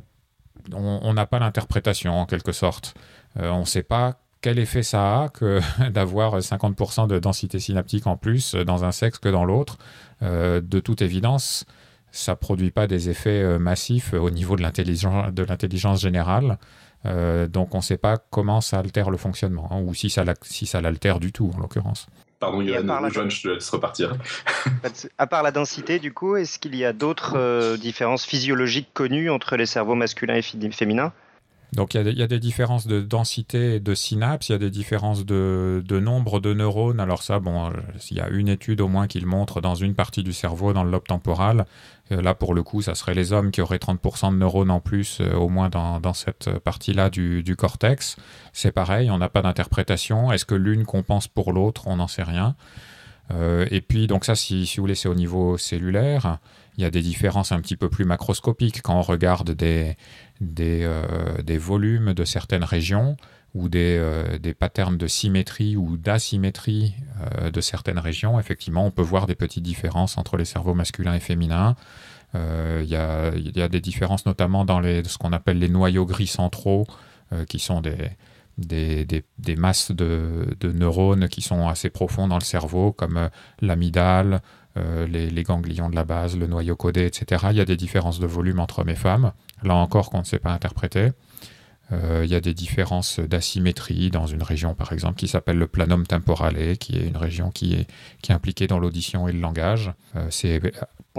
on 0.75 1.13
n'a 1.15 1.27
pas 1.27 1.39
l'interprétation 1.39 2.19
en 2.19 2.27
quelque 2.27 2.53
sorte. 2.53 2.95
Euh, 3.39 3.51
on 3.51 3.61
ne 3.61 3.65
sait 3.65 3.83
pas 3.83 4.21
quel 4.41 4.59
effet 4.59 4.83
ça 4.83 5.23
a 5.23 5.29
que 5.29 5.61
d'avoir 5.91 6.39
50% 6.39 7.09
de 7.09 7.19
densité 7.19 7.59
synaptique 7.59 8.07
en 8.07 8.17
plus 8.17 8.55
dans 8.55 8.85
un 8.85 8.93
sexe 8.93 9.19
que 9.19 9.29
dans 9.29 9.45
l'autre. 9.45 9.79
Euh, 10.23 10.61
de 10.61 10.81
toute 10.81 11.03
évidence, 11.03 11.65
ça 12.11 12.33
ne 12.33 12.37
produit 12.37 12.71
pas 12.71 12.87
des 12.87 13.11
effets 13.11 13.59
massifs 13.59 14.15
au 14.15 14.31
niveau 14.31 14.57
de 14.57 14.63
l'intelligence 14.63 16.01
générale. 16.01 16.59
donc 17.05 17.75
on 17.75 17.79
ne 17.79 17.83
sait 17.83 17.99
pas 17.99 18.17
comment 18.17 18.61
ça 18.61 18.79
altère 18.79 19.11
le 19.11 19.19
fonctionnement, 19.19 19.69
hein, 19.71 19.83
ou 19.83 19.93
si 19.95 20.09
ça, 20.09 20.25
si 20.43 20.67
ça 20.67 20.81
l'altère 20.81 21.21
du 21.21 21.33
tout 21.33 21.51
en 21.55 21.61
l'occurrence. 21.61 22.07
Pardon, 22.41 22.63
Johan, 22.63 23.29
je 23.29 23.43
te 23.43 23.49
laisse 23.49 23.69
repartir. 23.71 24.17
à 25.19 25.27
part 25.27 25.43
la 25.43 25.51
densité, 25.51 25.99
du 25.99 26.13
coup, 26.13 26.37
est-ce 26.37 26.59
qu'il 26.59 26.77
y 26.77 26.85
a 26.85 26.93
d'autres 26.93 27.37
euh, 27.37 27.77
différences 27.77 28.25
physiologiques 28.25 28.91
connues 28.95 29.29
entre 29.29 29.57
les 29.57 29.67
cerveaux 29.67 29.97
masculins 29.97 30.37
et 30.37 30.43
féminins? 30.73 31.13
Donc 31.73 31.93
il 31.93 32.19
y, 32.19 32.23
a 32.23 32.27
des 32.27 32.39
différences 32.39 32.87
de 32.87 33.03
densité 33.03 33.79
de 33.79 33.95
synapses, 33.95 34.49
il 34.49 34.53
y 34.53 34.55
a 34.55 34.59
des 34.59 34.71
différences 34.71 35.27
de, 35.27 35.83
nombre 35.91 36.41
de 36.41 36.55
neurones. 36.55 36.99
Alors 36.99 37.23
ça, 37.23 37.41
bon, 37.41 37.67
euh, 37.67 37.73
il 38.11 38.17
y 38.17 38.21
a 38.21 38.29
une 38.31 38.49
étude 38.49 38.81
au 38.81 38.89
moins 38.89 39.07
qui 39.07 39.21
le 39.21 39.27
montre 39.27 39.61
dans 39.61 39.75
une 39.75 39.95
partie 39.95 40.23
du 40.23 40.33
cerveau, 40.33 40.73
dans 40.73 40.83
le 40.83 40.91
lobe 40.91 41.07
temporal. 41.07 41.67
Euh, 42.11 42.23
là, 42.23 42.35
pour 42.35 42.55
le 42.55 42.63
coup, 42.63 42.81
ça 42.81 42.95
serait 42.95 43.13
les 43.13 43.35
hommes 43.35 43.51
qui 43.51 43.61
auraient 43.61 43.77
30% 43.77 44.33
de 44.33 44.39
neurones 44.39 44.71
en 44.71 44.81
plus, 44.81 45.19
euh, 45.21 45.35
au 45.35 45.51
moins 45.51 45.69
dans, 45.69 46.15
cette 46.15 46.59
partie-là 46.59 47.11
du, 47.11 47.55
cortex. 47.57 48.17
C'est 48.55 48.73
pareil, 48.73 49.11
on 49.11 49.19
n'a 49.19 49.29
pas 49.29 49.43
d'interprétation. 49.43 50.33
Est-ce 50.33 50.47
que 50.47 50.55
l'une 50.55 50.87
compense 50.87 51.29
pour 51.29 51.53
l'autre? 51.53 51.87
On 51.87 51.97
n'en 51.97 52.09
sait 52.09 52.23
rien. 52.23 52.57
et 53.71 53.83
puis, 53.83 54.07
donc 54.07 54.25
ça, 54.25 54.35
si, 54.35 54.67
si 54.67 54.79
vous 54.79 54.85
voulez, 54.85 54.95
c'est 54.95 55.09
au 55.09 55.15
niveau 55.15 55.59
cellulaire. 55.59 56.39
Il 56.79 56.83
y 56.83 56.85
a 56.85 56.91
des 56.91 57.03
différences 57.03 57.51
un 57.51 57.61
petit 57.61 57.77
peu 57.77 57.89
plus 57.89 58.05
macroscopiques 58.05 58.83
quand 58.83 58.95
on 58.95 59.03
regarde 59.03 59.51
des, 59.51 59.97
des, 60.41 60.83
euh, 60.83 61.43
des 61.43 61.59
volumes 61.59 62.15
de 62.15 62.25
certaines 62.25 62.65
régions 62.65 63.17
ou 63.55 63.69
des, 63.69 63.97
euh, 63.99 64.39
des 64.39 64.55
patterns 64.55 64.97
de 64.97 65.07
symétrie 65.07 65.77
ou 65.77 65.97
d'asymétrie 65.97 66.95
euh, 67.21 67.51
de 67.51 67.61
certaines 67.61 67.99
régions. 67.99 68.39
Effectivement, 68.39 68.87
on 68.87 68.91
peut 68.91 69.03
voir 69.03 69.27
des 69.27 69.35
petites 69.35 69.65
différences 69.65 70.19
entre 70.19 70.37
les 70.37 70.45
cerveaux 70.45 70.75
masculins 70.75 71.15
et 71.15 71.21
féminins. 71.21 71.77
Il 72.35 72.85
y, 72.85 72.95
a, 72.95 73.35
y, 73.35 73.63
a, 73.63 73.69
des 73.69 73.81
différences 73.81 74.27
notamment 74.27 74.67
dans 74.67 74.81
les, 74.81 75.03
ce 75.05 75.17
qu'on 75.17 75.33
appelle 75.33 75.59
les 75.59 75.71
noyaux 75.71 76.05
gris 76.05 76.27
centraux, 76.27 76.87
qui 77.49 77.59
sont 77.59 77.81
des, 77.81 78.11
des, 78.59 79.07
des, 79.07 79.57
masses 79.57 79.93
de, 79.93 80.55
de, 80.61 80.71
neurones 80.71 81.29
qui 81.29 81.41
sont 81.41 81.69
assez 81.69 81.89
profonds 81.89 82.29
dans 82.29 82.37
le 82.37 82.45
cerveau, 82.45 82.93
comme 82.93 83.31
l'amygdale, 83.63 84.43
euh, 84.79 85.07
les, 85.07 85.43
ganglions 85.43 85.89
de 85.89 85.95
la 85.95 86.05
base, 86.05 86.37
le 86.37 86.47
noyau 86.47 86.77
codé, 86.77 87.05
etc. 87.07 87.47
Il 87.51 87.57
y 87.57 87.61
a 87.61 87.65
des 87.65 87.77
différences 87.77 88.21
de 88.21 88.27
volume 88.27 88.61
entre 88.61 88.81
hommes 88.81 88.89
et 88.89 88.95
femmes, 88.95 89.33
là 89.63 89.75
encore 89.75 90.11
qu'on 90.11 90.21
ne 90.21 90.25
sait 90.25 90.39
pas 90.39 90.53
interpréter. 90.53 91.11
Euh, 91.91 92.21
il 92.23 92.31
y 92.31 92.35
a 92.35 92.41
des 92.41 92.53
différences 92.53 93.19
d'asymétrie 93.19 94.11
dans 94.11 94.27
une 94.27 94.43
région, 94.43 94.75
par 94.75 94.93
exemple, 94.93 95.15
qui 95.15 95.27
s'appelle 95.27 95.57
le 95.57 95.67
planum 95.67 96.07
temporale, 96.07 96.77
qui 96.77 96.97
est 96.97 97.09
une 97.09 97.17
région 97.17 97.51
qui 97.51 97.75
est, 97.75 97.87
qui 98.21 98.31
est 98.31 98.35
impliquée 98.35 98.67
dans 98.67 98.79
l'audition 98.79 99.27
et 99.27 99.33
le 99.33 99.41
langage. 99.41 99.93
Euh, 100.15 100.27
c'est, 100.29 100.61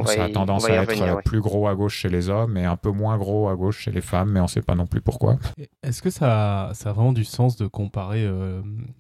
ça 0.06 0.26
a 0.26 0.30
tendance 0.30 0.66
à 0.66 0.84
être 0.84 1.24
plus 1.24 1.42
gros 1.42 1.68
à 1.68 1.74
gauche 1.74 1.98
chez 1.98 2.10
les 2.10 2.30
hommes 2.30 2.56
et 2.56 2.66
un 2.66 2.78
peu 2.78 2.92
moins 2.92 3.18
gros 3.18 3.50
à 3.50 3.56
gauche 3.56 3.80
chez 3.80 3.92
les 3.92 4.02
femmes, 4.02 4.32
mais 4.32 4.40
on 4.40 4.44
ne 4.44 4.50
sait 4.50 4.62
pas 4.62 4.76
non 4.76 4.86
plus 4.86 5.02
pourquoi. 5.02 5.38
Est-ce 5.82 6.04
que 6.04 6.12
ça, 6.12 6.70
ça 6.76 6.92
a 6.92 6.94
vraiment 6.94 7.14
du 7.14 7.26
sens 7.26 7.58
de 7.58 7.66
comparer 7.66 8.30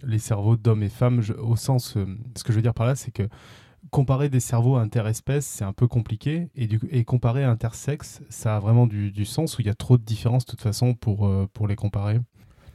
les 0.03 0.19
cerveaux 0.19 0.57
d'hommes 0.57 0.83
et 0.83 0.89
femmes? 0.89 1.21
Au 1.37 1.55
sens, 1.55 1.93
ce 2.35 2.43
que 2.43 2.51
je 2.51 2.53
veux 2.53 2.63
dire 2.63 2.73
par 2.73 2.87
là, 2.87 2.95
c'est 2.95 3.11
que 3.11 3.29
comparer 3.91 4.29
des 4.29 4.39
cerveaux 4.39 4.75
interespèces, 4.75 5.45
c'est 5.45 5.63
un 5.63 5.73
peu 5.73 5.87
compliqué. 5.87 6.49
Et, 6.55 6.67
du, 6.67 6.79
et 6.91 7.03
comparer 7.03 7.43
intersexes, 7.43 8.21
ça 8.29 8.55
a 8.55 8.59
vraiment 8.59 8.87
du, 8.87 9.25
sens 9.25 9.57
où 9.57 9.61
il 9.61 9.67
y 9.67 9.69
a 9.69 9.75
trop 9.75 9.97
de 9.97 10.03
différences 10.03 10.45
de 10.45 10.51
toute 10.51 10.61
façon 10.61 10.93
pour, 10.93 11.27
euh, 11.27 11.47
les 11.67 11.75
comparer? 11.75 12.19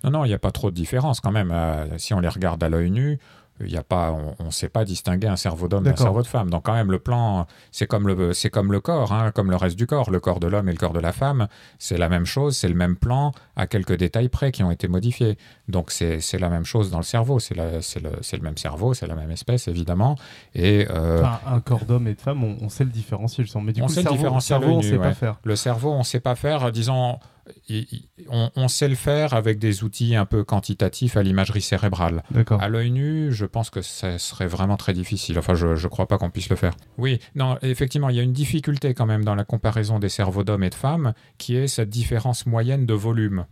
Non, 0.04 0.10
non, 0.10 0.24
il 0.24 0.28
n'y 0.28 0.34
a 0.34 0.38
pas 0.38 0.52
trop 0.52 0.70
de 0.70 0.76
différences 0.76 1.20
quand 1.20 1.32
même. 1.32 1.50
Euh, 1.50 1.96
si 1.98 2.12
on 2.12 2.20
les 2.20 2.28
regarde 2.28 2.62
à 2.62 2.68
l'œil 2.68 2.90
nu, 2.90 3.18
il 3.60 3.76
a 3.76 3.84
pas, 3.84 4.10
on 4.40 4.44
ne 4.44 4.50
sait 4.50 4.68
pas 4.68 4.84
distinguer 4.84 5.28
un 5.28 5.36
cerveau 5.36 5.68
d'homme 5.68 5.84
d'un 5.84 5.94
cerveau 5.94 6.22
de 6.22 6.26
femme. 6.26 6.50
Donc 6.50 6.64
quand 6.64 6.74
même, 6.74 6.90
le 6.90 6.98
plan, 6.98 7.46
c'est 7.70 7.86
comme 7.86 8.08
le, 8.08 8.32
c'est 8.32 8.50
comme 8.50 8.72
le 8.72 8.80
corps, 8.80 9.12
hein, 9.12 9.30
comme 9.32 9.50
le 9.50 9.56
reste 9.56 9.76
du 9.76 9.86
corps. 9.86 10.10
Le 10.10 10.18
corps 10.18 10.40
de 10.40 10.48
l'homme 10.48 10.68
et 10.68 10.72
le 10.72 10.78
corps 10.78 10.92
de 10.92 10.98
la 10.98 11.12
femme, 11.12 11.46
c'est 11.78 11.96
la 11.96 12.08
même 12.08 12.26
chose, 12.26 12.56
c'est 12.56 12.68
le 12.68 12.74
même 12.74 12.96
plan, 12.96 13.32
à 13.54 13.66
quelques 13.66 13.96
détails 13.96 14.28
près 14.28 14.50
qui 14.50 14.64
ont 14.64 14.72
été 14.72 14.88
modifiés. 14.88 15.38
Donc 15.68 15.92
c'est, 15.92 16.20
la 16.38 16.48
même 16.48 16.64
chose 16.64 16.90
dans 16.90 16.98
le 16.98 17.04
cerveau. 17.04 17.38
C'est, 17.38 17.54
c'est, 17.80 18.02
le, 18.02 18.10
c'est 18.22 18.36
le 18.36 18.42
même 18.42 18.56
cerveau, 18.56 18.92
c'est 18.92 19.06
la 19.06 19.14
même 19.14 19.30
espèce, 19.30 19.68
évidemment. 19.68 20.16
Et, 20.54 20.86
euh, 20.90 21.22
un 21.46 21.60
corps 21.60 21.84
d'homme 21.84 22.08
et 22.08 22.14
de 22.14 22.20
femme, 22.20 22.42
on, 22.42 22.68
sait 22.68 22.84
le 22.84 22.90
différencier, 22.90 23.44
je 23.44 23.58
Mais 23.58 23.72
du 23.72 23.82
on 23.82 23.86
coup, 23.86 23.92
sait 23.92 24.02
le 24.02 24.08
cerveau, 24.08 24.40
cerveau 24.40 24.72
on 24.72 24.76
ne 24.78 24.82
sait 24.82 24.98
pas 24.98 25.14
faire. 25.14 25.36
Le 25.44 25.56
cerveau, 25.56 25.92
on 25.92 25.98
ne 25.98 26.04
sait 26.04 26.20
pas 26.20 26.34
faire, 26.34 26.72
disons 26.72 27.18
on, 28.28 28.68
sait 28.68 28.88
le 28.88 28.94
faire 28.94 29.34
avec 29.34 29.58
des 29.58 29.84
outils 29.84 30.16
un 30.16 30.24
peu 30.24 30.44
quantitatifs 30.44 31.16
à 31.16 31.22
l'imagerie 31.22 31.62
cérébrale. 31.62 32.22
À 32.58 32.68
l'œil 32.68 32.90
nu, 32.90 33.32
je 33.32 33.46
pense 33.46 33.70
que 33.70 33.82
ça 33.82 34.18
serait 34.18 34.46
vraiment 34.46 34.76
très 34.76 34.92
difficile. 34.92 35.38
Enfin, 35.38 35.54
je 35.54 35.66
ne 35.66 35.88
crois 35.88 36.06
pas 36.06 36.18
qu'on 36.18 36.30
puisse 36.30 36.48
le 36.48 36.56
faire. 36.56 36.74
Oui, 36.98 37.20
non, 37.34 37.58
effectivement, 37.62 38.08
il 38.08 38.16
y 38.16 38.20
a 38.20 38.22
une 38.22 38.32
difficulté 38.32 38.94
quand 38.94 39.06
même 39.06 39.24
dans 39.24 39.34
la 39.34 39.44
comparaison 39.44 39.98
des 39.98 40.08
cerveaux 40.08 40.44
d'hommes 40.44 40.64
et 40.64 40.70
de 40.70 40.74
femmes, 40.74 41.14
qui 41.38 41.56
est 41.56 41.68
cette 41.68 41.90
différence 41.90 42.46
moyenne 42.46 42.86
de 42.86 42.94
volume. 42.94 43.46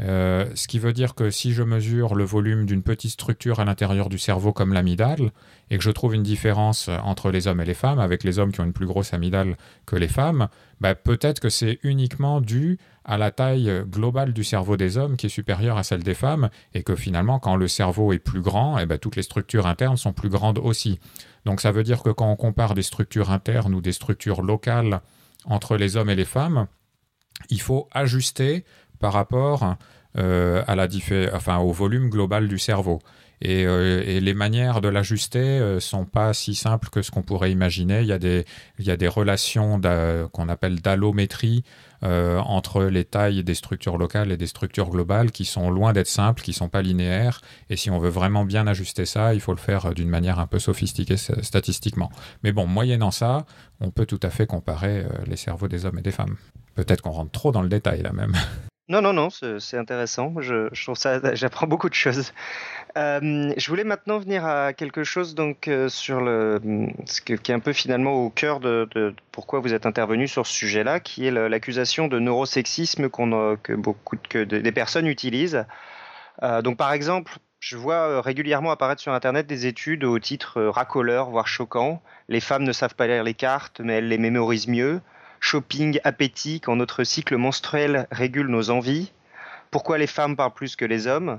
Euh, 0.00 0.46
ce 0.54 0.66
qui 0.66 0.80
veut 0.80 0.92
dire 0.92 1.14
que 1.14 1.30
si 1.30 1.52
je 1.52 1.62
mesure 1.62 2.16
le 2.16 2.24
volume 2.24 2.66
d'une 2.66 2.82
petite 2.82 3.12
structure 3.12 3.60
à 3.60 3.64
l'intérieur 3.64 4.08
du 4.08 4.18
cerveau 4.18 4.52
comme 4.52 4.72
l'amygdale, 4.72 5.30
et 5.70 5.78
que 5.78 5.84
je 5.84 5.90
trouve 5.90 6.14
une 6.14 6.22
différence 6.22 6.88
entre 7.04 7.30
les 7.30 7.46
hommes 7.46 7.60
et 7.60 7.64
les 7.64 7.74
femmes, 7.74 8.00
avec 8.00 8.24
les 8.24 8.38
hommes 8.38 8.52
qui 8.52 8.60
ont 8.60 8.64
une 8.64 8.72
plus 8.72 8.86
grosse 8.86 9.14
amygdale 9.14 9.56
que 9.86 9.96
les 9.96 10.08
femmes, 10.08 10.48
bah, 10.80 10.94
peut-être 10.94 11.40
que 11.40 11.48
c'est 11.48 11.78
uniquement 11.82 12.40
dû 12.40 12.78
à 13.04 13.18
la 13.18 13.30
taille 13.30 13.84
globale 13.86 14.32
du 14.32 14.44
cerveau 14.44 14.76
des 14.76 14.96
hommes 14.96 15.16
qui 15.16 15.26
est 15.26 15.30
supérieure 15.30 15.76
à 15.76 15.82
celle 15.82 16.02
des 16.02 16.14
femmes, 16.14 16.48
et 16.72 16.82
que 16.82 16.96
finalement, 16.96 17.38
quand 17.38 17.56
le 17.56 17.68
cerveau 17.68 18.12
est 18.12 18.18
plus 18.18 18.40
grand, 18.40 18.78
et 18.78 18.82
eh 18.82 18.86
ben, 18.86 18.98
toutes 18.98 19.16
les 19.16 19.22
structures 19.22 19.66
internes 19.66 19.96
sont 19.96 20.12
plus 20.12 20.30
grandes 20.30 20.58
aussi. 20.58 20.98
Donc 21.44 21.60
ça 21.60 21.72
veut 21.72 21.82
dire 21.82 22.02
que 22.02 22.10
quand 22.10 22.30
on 22.30 22.36
compare 22.36 22.74
des 22.74 22.82
structures 22.82 23.30
internes 23.30 23.74
ou 23.74 23.80
des 23.80 23.92
structures 23.92 24.42
locales 24.42 25.00
entre 25.44 25.76
les 25.76 25.96
hommes 25.96 26.10
et 26.10 26.14
les 26.14 26.24
femmes, 26.24 26.66
il 27.50 27.60
faut 27.60 27.88
ajuster 27.92 28.64
par 28.98 29.12
rapport 29.12 29.76
à 30.16 30.74
la 30.74 30.88
enfin, 31.34 31.58
au 31.58 31.72
volume 31.72 32.08
global 32.08 32.48
du 32.48 32.58
cerveau. 32.58 33.00
Et, 33.40 33.66
les 34.20 34.34
manières 34.34 34.80
de 34.80 34.88
l'ajuster 34.88 35.58
ne 35.60 35.78
sont 35.78 36.04
pas 36.06 36.32
si 36.32 36.54
simples 36.54 36.88
que 36.88 37.02
ce 37.02 37.10
qu'on 37.10 37.22
pourrait 37.22 37.50
imaginer. 37.50 38.00
Il 38.00 38.06
y 38.06 38.12
a 38.12 38.18
des, 38.18 38.44
il 38.78 38.86
y 38.86 38.90
a 38.90 38.96
des 38.96 39.08
relations 39.08 39.80
qu'on 40.32 40.48
appelle 40.48 40.80
d'allométrie 40.80 41.64
euh, 42.04 42.38
entre 42.38 42.84
les 42.84 43.04
tailles 43.04 43.42
des 43.42 43.54
structures 43.54 43.96
locales 43.96 44.30
et 44.30 44.36
des 44.36 44.46
structures 44.46 44.90
globales 44.90 45.30
qui 45.30 45.44
sont 45.44 45.70
loin 45.70 45.92
d'être 45.92 46.06
simples, 46.08 46.42
qui 46.42 46.50
ne 46.50 46.56
sont 46.56 46.68
pas 46.68 46.82
linéaires. 46.82 47.40
Et 47.70 47.76
si 47.76 47.90
on 47.90 47.98
veut 47.98 48.10
vraiment 48.10 48.44
bien 48.44 48.66
ajuster 48.66 49.06
ça, 49.06 49.34
il 49.34 49.40
faut 49.40 49.52
le 49.52 49.58
faire 49.58 49.94
d'une 49.94 50.08
manière 50.08 50.38
un 50.38 50.46
peu 50.46 50.58
sophistiquée 50.58 51.16
statistiquement. 51.16 52.10
Mais 52.42 52.52
bon, 52.52 52.66
moyennant 52.66 53.10
ça, 53.10 53.46
on 53.80 53.90
peut 53.90 54.06
tout 54.06 54.20
à 54.22 54.30
fait 54.30 54.46
comparer 54.46 55.00
euh, 55.00 55.08
les 55.26 55.36
cerveaux 55.36 55.68
des 55.68 55.86
hommes 55.86 55.98
et 55.98 56.02
des 56.02 56.12
femmes. 56.12 56.36
Peut-être 56.74 57.02
qu'on 57.02 57.10
rentre 57.10 57.32
trop 57.32 57.52
dans 57.52 57.62
le 57.62 57.68
détail 57.68 58.02
là 58.02 58.12
même. 58.12 58.34
Non, 58.88 59.00
non, 59.00 59.14
non, 59.14 59.30
c'est 59.30 59.78
intéressant. 59.78 60.34
Je, 60.40 60.68
trouve 60.82 60.96
ça, 60.96 61.34
j'apprends 61.34 61.66
beaucoup 61.66 61.88
de 61.88 61.94
choses. 61.94 62.32
Euh, 62.96 63.52
je 63.56 63.68
voulais 63.68 63.84
maintenant 63.84 64.18
venir 64.18 64.46
à 64.46 64.72
quelque 64.72 65.02
chose 65.02 65.34
donc 65.34 65.66
euh, 65.66 65.88
sur 65.88 66.20
ce 66.20 67.20
qui 67.20 67.32
est 67.32 67.50
un 67.50 67.58
peu 67.58 67.72
finalement 67.72 68.12
au 68.12 68.30
cœur 68.30 68.60
de, 68.60 69.14
pourquoi 69.32 69.58
vous 69.58 69.74
êtes 69.74 69.84
intervenu 69.84 70.28
sur 70.28 70.46
ce 70.46 70.52
sujet-là, 70.52 71.00
qui 71.00 71.26
est 71.26 71.30
l'accusation 71.30 72.06
de 72.06 72.20
neurosexisme 72.20 73.08
qu'on 73.08 73.56
que 73.56 73.72
beaucoup 73.72 74.16
que 74.28 74.44
des 74.44 74.72
personnes 74.72 75.06
utilisent. 75.06 75.66
Euh, 76.42 76.62
donc 76.62 76.76
par 76.76 76.92
exemple, 76.92 77.38
je 77.58 77.76
vois 77.76 78.20
régulièrement 78.20 78.70
apparaître 78.70 79.02
sur 79.02 79.12
Internet 79.12 79.46
des 79.46 79.66
études 79.66 80.04
au 80.04 80.18
titre 80.18 80.62
racoleur, 80.62 81.30
voire 81.30 81.48
choquant. 81.48 82.02
Les 82.28 82.40
femmes 82.40 82.64
ne 82.64 82.72
savent 82.72 82.94
pas 82.94 83.06
lire 83.06 83.24
les 83.24 83.34
cartes, 83.34 83.80
mais 83.82 83.94
elles 83.94 84.08
les 84.08 84.18
mémorisent 84.18 84.68
mieux 84.68 85.00
shopping, 85.44 86.00
appétit, 86.04 86.60
quand 86.60 86.74
notre 86.74 87.04
cycle 87.04 87.36
menstruel 87.36 88.08
régule 88.10 88.46
nos 88.48 88.70
envies, 88.70 89.12
pourquoi 89.70 89.98
les 89.98 90.06
femmes 90.06 90.36
parlent 90.36 90.54
plus 90.54 90.74
que 90.74 90.86
les 90.86 91.06
hommes, 91.06 91.38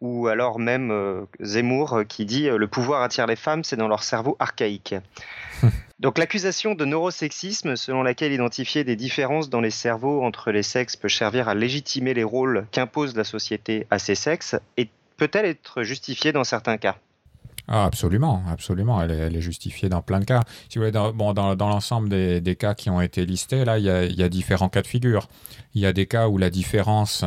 ou 0.00 0.28
alors 0.28 0.58
même 0.58 0.90
euh, 0.90 1.24
Zemmour 1.40 1.94
euh, 1.94 2.04
qui 2.04 2.24
dit 2.26 2.48
euh, 2.48 2.58
le 2.58 2.68
pouvoir 2.68 3.02
attire 3.02 3.26
les 3.26 3.36
femmes, 3.36 3.64
c'est 3.64 3.76
dans 3.76 3.88
leur 3.88 4.02
cerveau 4.02 4.36
archaïque. 4.38 4.94
Donc 6.00 6.18
l'accusation 6.18 6.74
de 6.74 6.84
neurosexisme, 6.84 7.76
selon 7.76 8.02
laquelle 8.02 8.32
identifier 8.32 8.84
des 8.84 8.96
différences 8.96 9.48
dans 9.48 9.60
les 9.60 9.70
cerveaux 9.70 10.22
entre 10.22 10.50
les 10.50 10.62
sexes 10.62 10.96
peut 10.96 11.08
servir 11.08 11.48
à 11.48 11.54
légitimer 11.54 12.14
les 12.14 12.24
rôles 12.24 12.66
qu'impose 12.72 13.16
la 13.16 13.24
société 13.24 13.86
à 13.90 13.98
ces 13.98 14.14
sexes, 14.14 14.56
peut-elle 15.16 15.46
être 15.46 15.82
justifiée 15.82 16.32
dans 16.32 16.44
certains 16.44 16.76
cas? 16.76 16.96
Ah, 17.66 17.84
absolument, 17.84 18.42
absolument. 18.50 19.00
Elle 19.00 19.36
est, 19.36 19.40
justifiée 19.40 19.88
dans 19.88 20.02
plein 20.02 20.20
de 20.20 20.26
cas. 20.26 20.42
Si 20.68 20.76
vous 20.76 20.82
voulez, 20.82 20.92
dans, 20.92 21.12
bon, 21.12 21.32
dans, 21.32 21.54
l'ensemble 21.54 22.10
des, 22.10 22.56
cas 22.56 22.74
qui 22.74 22.90
ont 22.90 23.00
été 23.00 23.24
listés, 23.24 23.64
là, 23.64 23.78
il 23.78 23.84
y, 23.84 24.22
a, 24.22 24.28
différents 24.28 24.68
cas 24.68 24.82
de 24.82 24.86
figure. 24.86 25.28
Il 25.74 25.80
y 25.80 25.86
a 25.86 25.94
des 25.94 26.06
cas 26.06 26.28
où 26.28 26.36
la 26.36 26.50
différence 26.50 27.24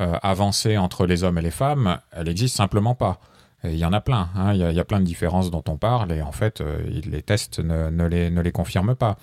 euh, 0.00 0.18
avancée 0.22 0.76
entre 0.76 1.06
les 1.06 1.24
hommes 1.24 1.38
et 1.38 1.42
les 1.42 1.50
femmes, 1.50 1.98
elle 2.12 2.26
n'existe 2.26 2.56
simplement 2.56 2.94
pas. 2.94 3.20
il 3.64 3.76
y 3.76 3.84
en 3.84 3.92
a 3.92 4.00
plein. 4.00 4.28
Hein. 4.34 4.54
Il, 4.54 4.60
y 4.60 4.80
a, 4.80 4.84
plein 4.84 5.00
de 5.00 5.04
différences 5.04 5.50
dont 5.50 5.64
on 5.68 5.76
parle 5.76 6.12
et 6.12 6.22
en 6.22 6.32
fait, 6.32 6.60
euh, 6.60 6.78
les 7.04 7.22
tests 7.22 7.60
ne, 7.60 8.06
les, 8.06 8.52
confirment 8.52 8.94
pas. 8.94 9.16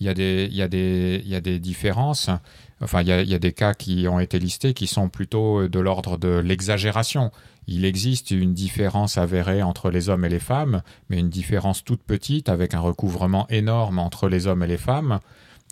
Il 0.00 0.06
y 0.06 0.08
a 0.08 0.14
des, 0.68 1.58
différences. 1.58 2.30
Enfin, 2.80 3.02
il 3.02 3.08
y, 3.08 3.12
a, 3.12 3.22
il 3.22 3.28
y 3.28 3.34
a 3.34 3.38
des 3.38 3.52
cas 3.52 3.74
qui 3.74 4.06
ont 4.08 4.18
été 4.18 4.38
listés 4.38 4.74
qui 4.74 4.86
sont 4.86 5.08
plutôt 5.08 5.68
de 5.68 5.78
l'ordre 5.78 6.18
de 6.18 6.38
l'exagération 6.38 7.30
il 7.66 7.84
existe 7.84 8.30
une 8.30 8.54
différence 8.54 9.18
avérée 9.18 9.62
entre 9.62 9.90
les 9.90 10.08
hommes 10.08 10.24
et 10.24 10.28
les 10.28 10.40
femmes, 10.40 10.82
mais 11.08 11.18
une 11.18 11.30
différence 11.30 11.84
toute 11.84 12.02
petite 12.02 12.48
avec 12.48 12.74
un 12.74 12.80
recouvrement 12.80 13.46
énorme 13.48 13.98
entre 13.98 14.28
les 14.28 14.46
hommes 14.46 14.62
et 14.62 14.66
les 14.66 14.78
femmes, 14.78 15.20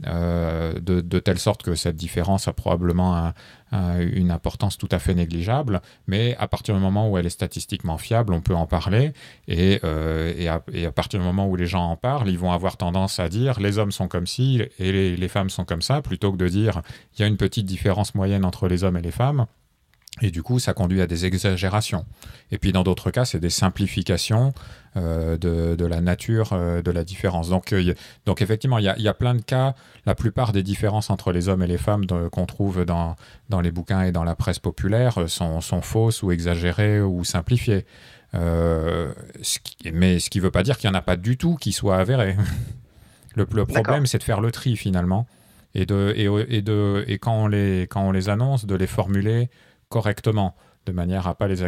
euh, 0.06 0.78
de, 0.80 1.18
telle 1.18 1.38
sorte 1.38 1.62
que 1.62 1.74
cette 1.74 1.96
différence 1.96 2.48
a 2.48 2.52
probablement 2.52 3.32
une 3.72 4.30
importance 4.30 4.78
tout 4.78 4.88
à 4.90 4.98
fait 4.98 5.14
négligeable, 5.14 5.80
mais 6.06 6.36
à 6.38 6.48
partir 6.48 6.74
du 6.74 6.80
moment 6.80 7.08
où 7.08 7.18
elle 7.18 7.26
est 7.26 7.30
statistiquement 7.30 7.98
fiable, 7.98 8.32
on 8.32 8.40
peut 8.40 8.54
en 8.54 8.66
parler, 8.66 9.12
et, 9.46 9.80
euh, 9.84 10.48
à, 10.48 10.90
partir 10.90 11.20
du 11.20 11.26
moment 11.26 11.46
où 11.46 11.56
les 11.56 11.66
gens 11.66 11.90
en 11.90 11.96
parlent, 11.96 12.28
ils 12.28 12.38
vont 12.38 12.52
avoir 12.52 12.76
tendance 12.76 13.20
à 13.20 13.28
dire 13.28 13.60
les 13.60 13.78
hommes 13.78 13.92
sont 13.92 14.08
comme 14.08 14.26
ci 14.26 14.62
et 14.78 15.16
les 15.16 15.28
femmes 15.28 15.50
sont 15.50 15.64
comme 15.64 15.82
ça, 15.82 16.02
plutôt 16.02 16.32
que 16.32 16.36
de 16.36 16.48
dire 16.48 16.82
il 17.14 17.20
y 17.20 17.24
a 17.24 17.26
une 17.26 17.36
petite 17.36 17.66
différence 17.66 18.14
moyenne 18.14 18.44
entre 18.44 18.66
les 18.68 18.84
hommes 18.84 18.96
et 18.96 19.02
les 19.02 19.10
femmes. 19.12 19.46
Et 20.22 20.30
du 20.30 20.42
coup, 20.42 20.58
ça 20.58 20.74
conduit 20.74 21.00
à 21.00 21.06
des 21.06 21.24
exagérations. 21.24 22.04
Et 22.50 22.58
puis 22.58 22.72
dans 22.72 22.82
d'autres 22.82 23.10
cas, 23.10 23.24
c'est 23.24 23.38
des 23.38 23.50
simplifications 23.50 24.52
euh, 24.96 25.38
de, 25.38 25.84
la 25.86 26.00
nature 26.00 26.50
euh, 26.52 26.82
de 26.82 26.90
la 26.90 27.04
différence. 27.04 27.48
Donc, 27.48 27.72
euh, 27.72 27.94
donc 28.26 28.42
effectivement, 28.42 28.78
il 28.78 28.84
y, 28.84 29.08
a, 29.08 29.14
plein 29.14 29.34
de 29.34 29.40
cas. 29.40 29.74
La 30.06 30.14
plupart 30.14 30.52
des 30.52 30.64
différences 30.64 31.10
entre 31.10 31.32
les 31.32 31.48
hommes 31.48 31.62
et 31.62 31.66
les 31.66 31.78
femmes 31.78 32.06
qu'on 32.06 32.46
trouve 32.46 32.84
dans, 32.84 33.14
dans 33.48 33.60
les 33.60 33.70
bouquins 33.70 34.02
et 34.02 34.12
dans 34.12 34.24
la 34.24 34.34
presse 34.34 34.58
populaire 34.58 35.28
sont, 35.28 35.60
sont 35.60 35.80
fausses 35.80 36.22
ou 36.22 36.32
exagérées 36.32 37.00
ou 37.00 37.24
simplifiées. 37.24 37.86
mais 38.34 40.18
ce 40.18 40.28
qui 40.28 40.38
ne 40.38 40.42
veut 40.42 40.50
pas 40.50 40.64
dire 40.64 40.76
qu'il 40.76 40.90
n'y 40.90 40.96
en 40.96 40.98
a 40.98 41.02
pas 41.02 41.16
du 41.16 41.36
tout 41.36 41.54
qui 41.54 41.72
soit 41.72 41.96
avéré. 41.96 42.36
le, 43.36 43.46
le 43.50 43.64
problème, 43.64 44.06
c'est 44.06 44.18
de 44.18 44.24
faire 44.24 44.40
le 44.40 44.50
tri 44.50 44.76
finalement. 44.76 45.26
Et, 45.76 45.86
de, 45.86 46.12
et, 46.16 46.56
et, 46.56 46.62
de, 46.62 47.04
et 47.06 47.18
quand, 47.18 47.44
on 47.44 47.46
les, 47.46 47.86
quand 47.88 48.02
on 48.02 48.10
les 48.10 48.28
annonce, 48.28 48.66
de 48.66 48.74
les 48.74 48.88
formuler 48.88 49.48
correctement, 49.90 50.56
de 50.86 50.92
manière 50.92 51.28
à 51.28 51.34
pas 51.34 51.46
les, 51.48 51.62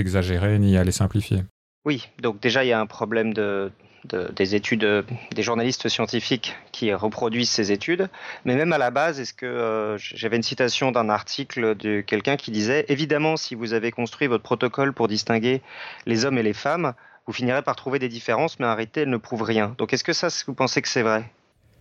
exagérer 0.00 0.58
ni 0.58 0.76
à 0.76 0.82
les 0.82 0.92
simplifier. 0.92 1.44
Oui, 1.84 2.08
donc 2.20 2.40
déjà 2.40 2.64
il 2.64 2.68
y 2.68 2.72
a 2.72 2.80
un 2.80 2.86
problème 2.86 3.32
de, 3.34 3.70
des 4.04 4.54
études 4.54 5.04
des 5.34 5.42
journalistes 5.42 5.88
scientifiques 5.88 6.56
qui 6.72 6.92
reproduisent 6.92 7.50
ces 7.50 7.72
études, 7.72 8.08
mais 8.44 8.56
même 8.56 8.72
à 8.72 8.78
la 8.78 8.90
base, 8.90 9.20
est-ce 9.20 9.34
que 9.34 9.46
euh, 9.46 9.98
j'avais 9.98 10.36
une 10.36 10.42
citation 10.42 10.92
d'un 10.92 11.08
article 11.08 11.76
de 11.76 12.00
quelqu'un 12.00 12.36
qui 12.36 12.50
disait 12.50 12.84
évidemment 12.88 13.36
si 13.36 13.54
vous 13.54 13.74
avez 13.74 13.90
construit 13.90 14.26
votre 14.26 14.42
protocole 14.42 14.92
pour 14.92 15.08
distinguer 15.08 15.62
les 16.06 16.24
hommes 16.24 16.38
et 16.38 16.42
les 16.42 16.52
femmes, 16.52 16.94
vous 17.26 17.32
finirez 17.32 17.62
par 17.62 17.76
trouver 17.76 17.98
des 17.98 18.08
différences, 18.08 18.58
mais 18.58 18.66
réalité 18.66 19.02
elles 19.02 19.10
ne 19.10 19.16
prouvent 19.16 19.42
rien. 19.42 19.74
Donc 19.78 19.92
est-ce 19.92 20.04
que 20.04 20.12
ça, 20.12 20.28
vous 20.46 20.54
pensez 20.54 20.82
que 20.82 20.88
c'est 20.88 21.02
vrai? 21.02 21.30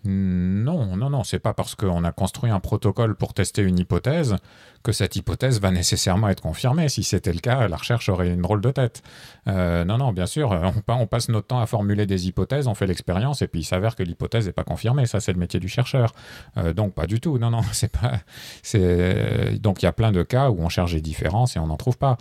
Non, 0.05 0.97
non, 0.97 1.09
non, 1.09 1.23
c'est 1.23 1.39
pas 1.39 1.53
parce 1.53 1.75
qu'on 1.75 2.03
a 2.03 2.11
construit 2.11 2.51
un 2.51 2.59
protocole 2.59 3.15
pour 3.15 3.33
tester 3.33 3.61
une 3.61 3.79
hypothèse 3.79 4.35
que 4.83 4.91
cette 4.91 5.15
hypothèse 5.15 5.61
va 5.61 5.71
nécessairement 5.71 6.27
être 6.27 6.41
confirmée. 6.41 6.89
Si 6.89 7.03
c'était 7.03 7.31
le 7.31 7.39
cas, 7.39 7.69
la 7.69 7.77
recherche 7.77 8.09
aurait 8.09 8.29
une 8.29 8.41
drôle 8.41 8.59
de 8.59 8.69
tête. 8.69 9.01
Euh, 9.47 9.85
non, 9.85 9.97
non, 9.97 10.11
bien 10.11 10.25
sûr, 10.25 10.51
on, 10.51 10.93
on, 10.93 11.07
passe 11.07 11.29
notre 11.29 11.47
temps 11.47 11.59
à 11.59 11.67
formuler 11.67 12.05
des 12.05 12.27
hypothèses, 12.27 12.67
on 12.67 12.75
fait 12.75 12.87
l'expérience 12.87 13.41
et 13.41 13.47
puis 13.47 13.61
il 13.61 13.63
s'avère 13.63 13.95
que 13.95 14.03
l'hypothèse 14.03 14.45
n'est 14.45 14.51
pas 14.51 14.65
confirmée. 14.65 15.05
Ça, 15.05 15.21
c'est 15.21 15.31
le 15.31 15.39
métier 15.39 15.61
du 15.61 15.69
chercheur. 15.69 16.13
Euh, 16.57 16.73
donc, 16.73 16.93
pas 16.93 17.07
du 17.07 17.21
tout. 17.21 17.37
Non, 17.37 17.49
non, 17.49 17.61
c'est 17.71 17.91
pas. 17.91 18.19
Donc 19.59 19.81
il 19.81 19.85
y 19.85 19.87
a 19.87 19.93
plein 19.93 20.11
de 20.11 20.23
cas 20.23 20.49
où 20.49 20.59
on 20.59 20.69
cherche 20.69 20.93
des 20.93 21.01
différences 21.01 21.55
et 21.55 21.59
on 21.59 21.67
n'en 21.67 21.77
trouve 21.77 21.97
pas. 21.97 22.17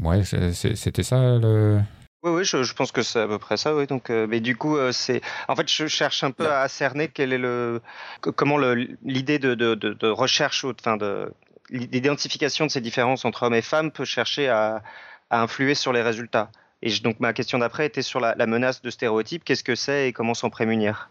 Ouais, 0.00 0.22
c'était 0.24 1.02
ça 1.02 1.36
le. 1.38 1.80
Oui, 2.22 2.32
oui, 2.32 2.44
je, 2.44 2.74
pense 2.74 2.92
que 2.92 3.02
c'est 3.02 3.20
à 3.20 3.26
peu 3.26 3.38
près 3.38 3.56
ça. 3.56 3.74
Oui. 3.74 3.86
Donc, 3.86 4.10
euh, 4.10 4.26
mais 4.28 4.40
du 4.40 4.54
coup, 4.56 4.76
euh, 4.76 4.92
c'est. 4.92 5.22
En 5.48 5.56
fait, 5.56 5.70
je 5.72 5.86
cherche 5.86 6.22
un 6.22 6.32
peu 6.32 6.50
à 6.50 6.68
cerner 6.68 7.08
quel 7.08 7.32
est 7.32 7.38
le, 7.38 7.80
comment 8.20 8.58
l'idée 8.58 9.38
de, 9.38 9.54
de, 9.54 9.74
de, 9.74 10.08
recherche, 10.08 10.64
enfin 10.64 10.98
de 10.98 11.32
l'identification 11.70 12.66
de 12.66 12.70
ces 12.70 12.80
différences 12.80 13.24
entre 13.24 13.44
hommes 13.44 13.54
et 13.54 13.62
femmes 13.62 13.90
peut 13.90 14.04
chercher 14.04 14.48
à, 14.48 14.82
à 15.30 15.40
influer 15.40 15.74
sur 15.74 15.92
les 15.92 16.02
résultats. 16.02 16.50
Et 16.82 16.90
donc, 16.98 17.20
ma 17.20 17.32
question 17.32 17.58
d'après 17.58 17.86
était 17.86 18.02
sur 18.02 18.20
la, 18.20 18.34
menace 18.46 18.82
de 18.82 18.90
stéréotypes. 18.90 19.44
Qu'est-ce 19.44 19.64
que 19.64 19.74
c'est 19.74 20.08
et 20.08 20.12
comment 20.12 20.34
s'en 20.34 20.50
prémunir? 20.50 21.08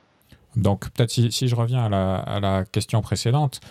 Donc, 0.56 0.90
peut-être 0.92 1.12
si, 1.12 1.32
si, 1.32 1.48
je 1.48 1.56
reviens 1.56 1.86
à 1.86 1.90
la, 1.90 2.16
à 2.18 2.40
la 2.40 2.66
question 2.66 3.02
précédente. 3.02 3.62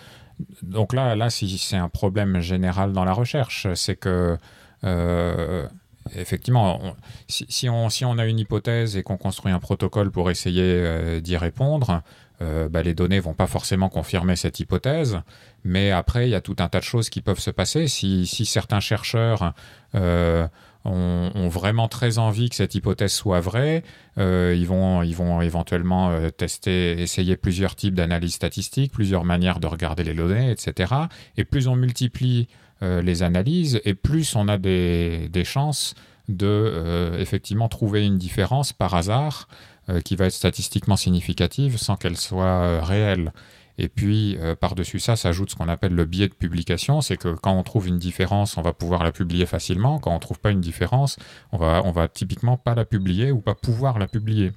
Donc 0.61 0.93
là, 0.93 1.15
là, 1.15 1.29
si 1.29 1.57
c'est 1.57 1.75
un 1.75 1.89
problème 1.89 2.39
général 2.39 2.93
dans 2.93 3.03
la 3.03 3.13
recherche, 3.13 3.67
c'est 3.75 3.97
que 3.97 4.37
euh, 4.83 5.67
effectivement, 6.15 6.95
si, 7.27 7.69
on, 7.69 8.17
a 8.17 8.25
une 8.25 8.39
hypothèse 8.39 8.97
et 8.97 9.03
qu'on 9.03 9.17
construit 9.17 9.51
un 9.51 9.59
protocole 9.59 10.11
pour 10.11 10.29
essayer 10.29 10.63
euh, 10.63 11.19
d'y 11.19 11.37
répondre, 11.37 12.01
euh, 12.41 12.69
bah, 12.69 12.83
les 12.83 12.93
données 12.93 13.19
vont 13.19 13.33
pas 13.33 13.47
forcément 13.47 13.89
confirmer 13.89 14.35
cette 14.35 14.59
hypothèse, 14.59 15.19
mais 15.63 15.91
après, 15.91 16.27
il 16.27 16.31
y 16.31 16.35
a 16.35 16.41
tout 16.41 16.55
un 16.59 16.69
tas 16.69 16.79
de 16.79 16.85
choses 16.85 17.09
qui 17.09 17.21
peuvent 17.21 17.39
se 17.39 17.51
passer. 17.51 17.87
Si, 17.87 18.25
certains 18.45 18.79
chercheurs 18.79 19.53
euh, 19.95 20.47
ont, 20.85 21.49
vraiment 21.49 21.87
très 21.87 22.17
envie 22.17 22.49
que 22.49 22.55
cette 22.55 22.75
hypothèse 22.75 23.11
soit 23.11 23.41
vraie, 23.41 23.83
ils, 24.17 24.65
vont, 24.65 25.03
ils 25.03 25.15
vont 25.15 25.41
éventuellement 25.41 26.13
tester, 26.31 27.01
essayer 27.01 27.35
plusieurs 27.35 27.75
types 27.75 27.95
d'analyses 27.95 28.35
statistiques, 28.35 28.93
plusieurs 28.93 29.25
manières 29.25 29.59
de 29.59 29.67
regarder 29.67 30.03
les 30.03 30.13
données, 30.13 30.51
etc. 30.51 30.93
Et 31.37 31.43
plus 31.43 31.67
on 31.67 31.75
multiplie 31.75 32.47
les 32.81 33.23
analyses, 33.23 33.81
et 33.85 33.93
plus 33.93 34.35
on 34.35 34.47
a 34.47 34.57
des, 34.57 35.43
chances 35.43 35.95
de 36.27 36.45
euh, 36.47 37.19
effectivement 37.19 37.67
trouver 37.67 38.05
une 38.05 38.17
différence 38.17 38.71
par 38.71 38.93
hasard 38.93 39.47
euh, 39.89 39.99
qui 40.01 40.15
va 40.15 40.25
être 40.25 40.33
statistiquement 40.33 40.95
significative 40.95 41.77
sans 41.77 41.95
qu'elle 41.95 42.17
soit 42.17 42.81
réelle. 42.81 43.33
Et 43.81 43.87
puis, 43.87 44.37
par-dessus 44.59 44.99
ça, 44.99 45.15
s'ajoute 45.15 45.51
ce 45.51 45.55
qu'on 45.55 45.69
appelle 45.69 45.95
le 45.95 46.03
biais 46.03 46.27
de 46.27 46.33
publication, 46.33 46.99
c'est 46.99 47.15
que 47.15 47.29
quand 47.33 47.53
on 47.53 47.63
trouve 47.63 47.87
une 47.87 47.97
différence, 47.97 48.57
on 48.57 48.61
va 48.61 48.73
pouvoir 48.73 49.05
la 49.05 49.13
publier 49.13 49.45
facilement. 49.45 49.99
Quand 49.99 50.11
on 50.11 50.15
ne 50.15 50.19
trouve 50.19 50.37
pas 50.37 50.51
une 50.51 50.59
différence, 50.59 51.15
on 51.53 51.57
va, 51.57 51.81
on 51.85 51.91
va 51.91 52.09
typiquement 52.09 52.57
pas 52.57 52.75
la 52.75 52.83
publier 52.83 53.31
ou 53.31 53.39
pas 53.39 53.55
pouvoir 53.55 53.97
la 53.97 54.09
publier. 54.09 54.51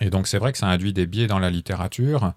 Et 0.00 0.10
donc 0.10 0.26
c'est 0.26 0.38
vrai 0.38 0.50
que 0.50 0.58
ça 0.58 0.66
induit 0.66 0.92
des 0.92 1.06
biais 1.06 1.28
dans 1.28 1.38
la 1.38 1.50
littérature, 1.50 2.32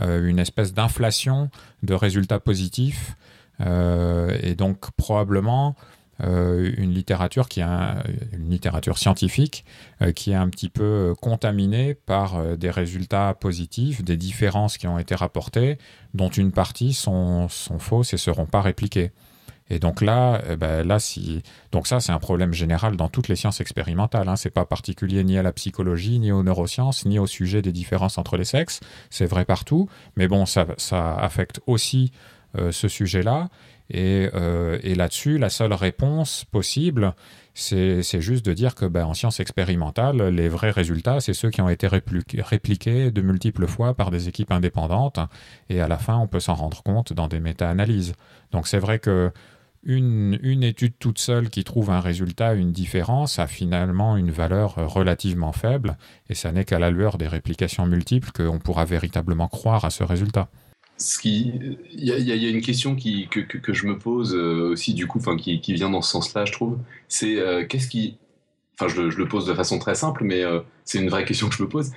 une 0.00 0.38
espèce 0.38 0.74
d'inflation 0.74 1.50
de 1.82 1.94
résultats 1.94 2.38
positifs 2.38 3.16
et 3.60 4.54
donc 4.56 4.90
probablement 4.92 5.76
euh, 6.24 6.72
une 6.76 6.92
littérature 6.92 7.48
qui 7.48 7.62
une 7.62 8.50
littérature 8.50 8.98
scientifique 8.98 9.64
euh, 10.02 10.10
qui 10.10 10.32
est 10.32 10.36
un 10.36 10.48
petit 10.48 10.68
peu 10.68 10.82
euh, 10.82 11.14
contaminée 11.14 11.94
par 11.94 12.56
des 12.56 12.70
résultats 12.70 13.34
positifs, 13.34 14.02
des 14.02 14.16
différences 14.16 14.78
qui 14.78 14.88
ont 14.88 14.98
été 14.98 15.14
rapportées, 15.14 15.78
dont 16.14 16.28
une 16.28 16.50
partie 16.50 16.92
sont, 16.92 17.46
fausses 17.78 18.14
et 18.14 18.16
seront 18.16 18.46
pas 18.46 18.62
répliquées. 18.62 19.12
Et 19.70 19.78
donc 19.78 20.00
là, 20.00 20.40
ben 20.56 20.82
là 20.82 20.96
donc 21.72 21.86
ça 21.86 22.00
c'est 22.00 22.10
un 22.10 22.18
problème 22.18 22.54
général 22.54 22.96
dans 22.96 23.10
toutes 23.10 23.28
les 23.28 23.36
sciences 23.36 23.60
expérimentales. 23.60 24.26
Hein. 24.26 24.36
C'est 24.36 24.50
pas 24.50 24.64
particulier 24.64 25.22
ni 25.24 25.36
à 25.36 25.42
la 25.42 25.52
psychologie, 25.52 26.18
ni 26.18 26.32
aux 26.32 26.42
neurosciences, 26.42 27.04
ni 27.04 27.18
au 27.18 27.26
sujet 27.26 27.60
des 27.60 27.72
différences 27.72 28.16
entre 28.16 28.38
les 28.38 28.46
sexes. 28.46 28.80
C'est 29.10 29.26
vrai 29.26 29.44
partout, 29.44 29.86
mais 30.16 30.26
bon, 30.26 30.46
ça 30.46 30.66
affecte 31.18 31.60
aussi 31.66 32.12
ce 32.70 32.88
sujet-là. 32.88 33.48
Euh, 33.94 34.78
et, 34.82 34.94
là-dessus, 34.94 35.38
la 35.38 35.48
seule 35.48 35.72
réponse 35.72 36.44
possible, 36.44 37.14
c'est 37.54 38.20
juste 38.20 38.44
de 38.44 38.52
dire 38.52 38.74
que 38.74 38.84
ben, 38.84 39.04
en 39.04 39.14
sciences 39.14 39.40
expérimentales, 39.40 40.28
les 40.28 40.48
vrais 40.48 40.70
résultats, 40.70 41.20
c'est 41.20 41.32
ceux 41.32 41.50
qui 41.50 41.60
ont 41.60 41.68
été 41.68 41.88
répliqués 41.88 43.10
de 43.10 43.22
multiples 43.22 43.66
fois 43.66 43.94
par 43.94 44.10
des 44.10 44.28
équipes 44.28 44.52
indépendantes. 44.52 45.18
Et 45.68 45.80
à 45.80 45.88
la 45.88 45.98
fin, 45.98 46.16
on 46.16 46.26
peut 46.26 46.40
s'en 46.40 46.54
rendre 46.54 46.82
compte 46.82 47.12
dans 47.12 47.28
des 47.28 47.40
méta-analyses. 47.40 48.14
Donc 48.52 48.68
c'est 48.68 48.78
vrai 48.78 48.98
que 48.98 49.32
une, 49.84 50.38
une, 50.42 50.64
étude 50.64 50.94
toute 50.98 51.18
seule 51.18 51.50
qui 51.50 51.62
trouve 51.62 51.90
un 51.90 52.00
résultat, 52.00 52.54
une 52.54 52.72
différence, 52.72 53.38
a 53.38 53.46
finalement 53.46 54.16
une 54.16 54.30
valeur 54.30 54.74
relativement 54.74 55.52
faible. 55.52 55.96
Et 56.28 56.34
ça 56.34 56.52
n'est 56.52 56.64
qu'à 56.64 56.80
la 56.80 56.90
lueur 56.90 57.16
des 57.16 57.28
réplications 57.28 57.86
multiples 57.86 58.30
qu'on 58.32 58.58
pourra 58.58 58.84
véritablement 58.84 59.48
croire 59.48 59.84
à 59.84 59.90
ce 59.90 60.02
résultat 60.02 60.48
il 61.24 61.78
y, 61.94 62.46
a 62.46 62.48
une 62.48 62.60
question 62.60 62.96
que, 62.96 63.72
je 63.72 63.86
me 63.86 63.98
pose 63.98 64.34
euh, 64.34 64.70
aussi 64.72 64.94
du 64.94 65.06
coup, 65.06 65.18
enfin 65.18 65.36
qui, 65.36 65.60
vient 65.72 65.90
dans 65.90 66.02
ce 66.02 66.10
sens-là, 66.10 66.44
je 66.44 66.52
trouve. 66.52 66.78
C'est 67.08 67.38
euh, 67.38 67.64
qu'est-ce 67.64 67.88
qui, 67.88 68.18
enfin 68.74 68.88
je, 68.88 69.02
le 69.02 69.28
pose 69.28 69.46
de 69.46 69.54
façon 69.54 69.78
très 69.78 69.94
simple, 69.94 70.24
mais 70.24 70.42
euh, 70.42 70.60
c'est 70.84 70.98
une 70.98 71.08
vraie 71.08 71.24
question 71.24 71.48
que 71.48 71.54
je 71.54 71.62
me 71.62 71.68
pose. 71.68 71.92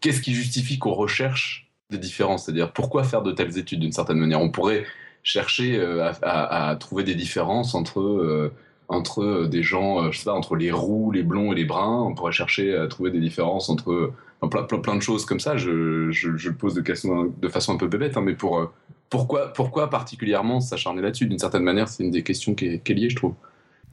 Qu'est-ce 0.00 0.20
qui 0.20 0.34
justifie 0.34 0.78
qu'on 0.78 0.94
recherche 0.94 1.68
des 1.90 1.98
différences? 1.98 2.44
C'est-à-dire 2.44 2.72
pourquoi 2.72 3.04
faire 3.04 3.22
de 3.22 3.32
telles 3.32 3.56
études 3.56 3.80
d'une 3.80 3.92
certaine 3.92 4.18
manière? 4.18 4.40
On 4.40 4.50
pourrait 4.50 4.84
chercher 5.22 5.80
à, 6.22 6.76
trouver 6.80 7.04
des 7.04 7.14
différences 7.14 7.74
entre 7.74 8.52
entre 8.88 9.46
des 9.46 9.62
gens, 9.62 10.10
je 10.10 10.18
sais 10.18 10.24
pas, 10.24 10.32
entre 10.32 10.56
les 10.56 10.72
roux, 10.72 11.12
les 11.12 11.22
blonds 11.22 11.52
et 11.52 11.54
les 11.54 11.64
bruns. 11.64 12.02
On 12.02 12.14
pourrait 12.14 12.32
chercher 12.32 12.74
à 12.74 12.88
trouver 12.88 13.12
des 13.12 13.20
différences 13.20 13.68
entre 13.68 14.12
plein, 14.48 14.64
plein, 14.64 14.96
de 14.96 15.02
choses 15.02 15.26
comme 15.26 15.40
ça. 15.40 15.56
Je, 15.56 16.10
je 16.10 16.50
pose 16.50 16.74
de, 16.74 16.80
question, 16.80 17.32
de 17.40 17.48
façon 17.48 17.74
un 17.74 17.76
peu 17.76 17.88
bébête, 17.88 18.16
hein, 18.16 18.22
mais 18.22 18.34
pour, 18.34 18.58
euh, 18.58 18.72
pourquoi, 19.10 19.52
pourquoi 19.52 19.90
particulièrement 19.90 20.60
s'acharner 20.60 21.02
là-dessus? 21.02 21.26
D'une 21.26 21.38
certaine 21.38 21.64
manière, 21.64 21.88
c'est 21.88 22.04
une 22.04 22.12
des 22.12 22.22
questions 22.22 22.54
qui 22.54 22.66
est, 22.66 22.88
liée, 22.88 23.10
je 23.10 23.16
trouve. 23.16 23.34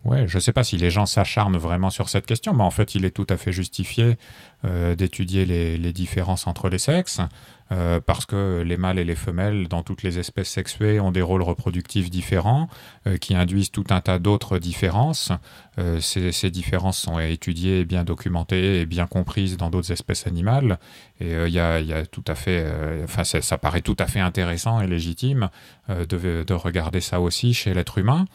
Ouais, 0.06 0.28
je 0.28 0.38
ne 0.38 0.40
sais 0.40 0.54
pas 0.54 0.64
si 0.64 0.78
les 0.78 0.92
gens 0.92 1.08
s'acharnent 1.08 1.58
vraiment 1.58 1.90
sur 1.90 2.08
cette 2.08 2.26
question, 2.28 2.54
mais 2.54 2.64
en 2.64 2.72
fait, 2.72 2.96
il 2.96 3.04
est 3.04 3.12
tout 3.12 3.26
à 3.30 3.36
fait 3.36 3.52
justifié 3.52 4.18
euh, 4.64 4.96
d'étudier 4.96 5.46
les, 5.46 5.92
différences 5.92 6.48
entre 6.48 6.70
les 6.70 6.78
sexes. 6.78 7.20
Euh, 7.72 8.00
parce 8.00 8.26
que 8.26 8.64
les 8.66 8.78
mâles 8.78 8.98
et 8.98 9.04
les 9.04 9.16
femelles 9.16 9.68
dans 9.68 9.84
toutes 9.84 10.02
les 10.02 10.20
espèces 10.20 10.50
sexuées 10.50 11.02
ont 11.02 11.12
des 11.12 11.22
rôles 11.22 11.42
reproductifs 11.42 12.10
différents 12.10 12.70
euh, 13.08 13.18
qui 13.18 13.36
induisent 13.36 13.72
tout 13.72 13.84
un 13.90 14.00
tas 14.00 14.20
d'autres 14.20 14.58
différences. 14.58 15.34
Euh, 15.78 16.00
ces, 16.00 16.32
ces, 16.32 16.50
différences 16.50 16.98
sont 16.98 17.20
étudiées, 17.20 17.84
bien 17.84 18.06
documentées 18.06 18.80
et 18.82 18.86
bien 18.86 19.06
comprises 19.06 19.58
dans 19.58 19.70
d'autres 19.70 19.92
espèces 19.92 20.28
animales. 20.28 20.80
Et 21.20 21.34
il 21.34 21.54
y, 21.54 21.60
a, 21.60 22.06
tout 22.06 22.24
à 22.28 22.36
fait, 22.36 22.66
enfin 23.04 23.24
ça, 23.24 23.58
paraît 23.58 23.82
tout 23.82 23.96
à 24.00 24.06
fait 24.06 24.20
intéressant 24.20 24.82
et 24.82 24.88
légitime 24.88 25.50
de, 25.90 26.54
regarder 26.54 27.02
ça 27.02 27.20
aussi 27.20 27.54
chez 27.54 27.74
l'être 27.74 27.98
humain. 27.98 28.26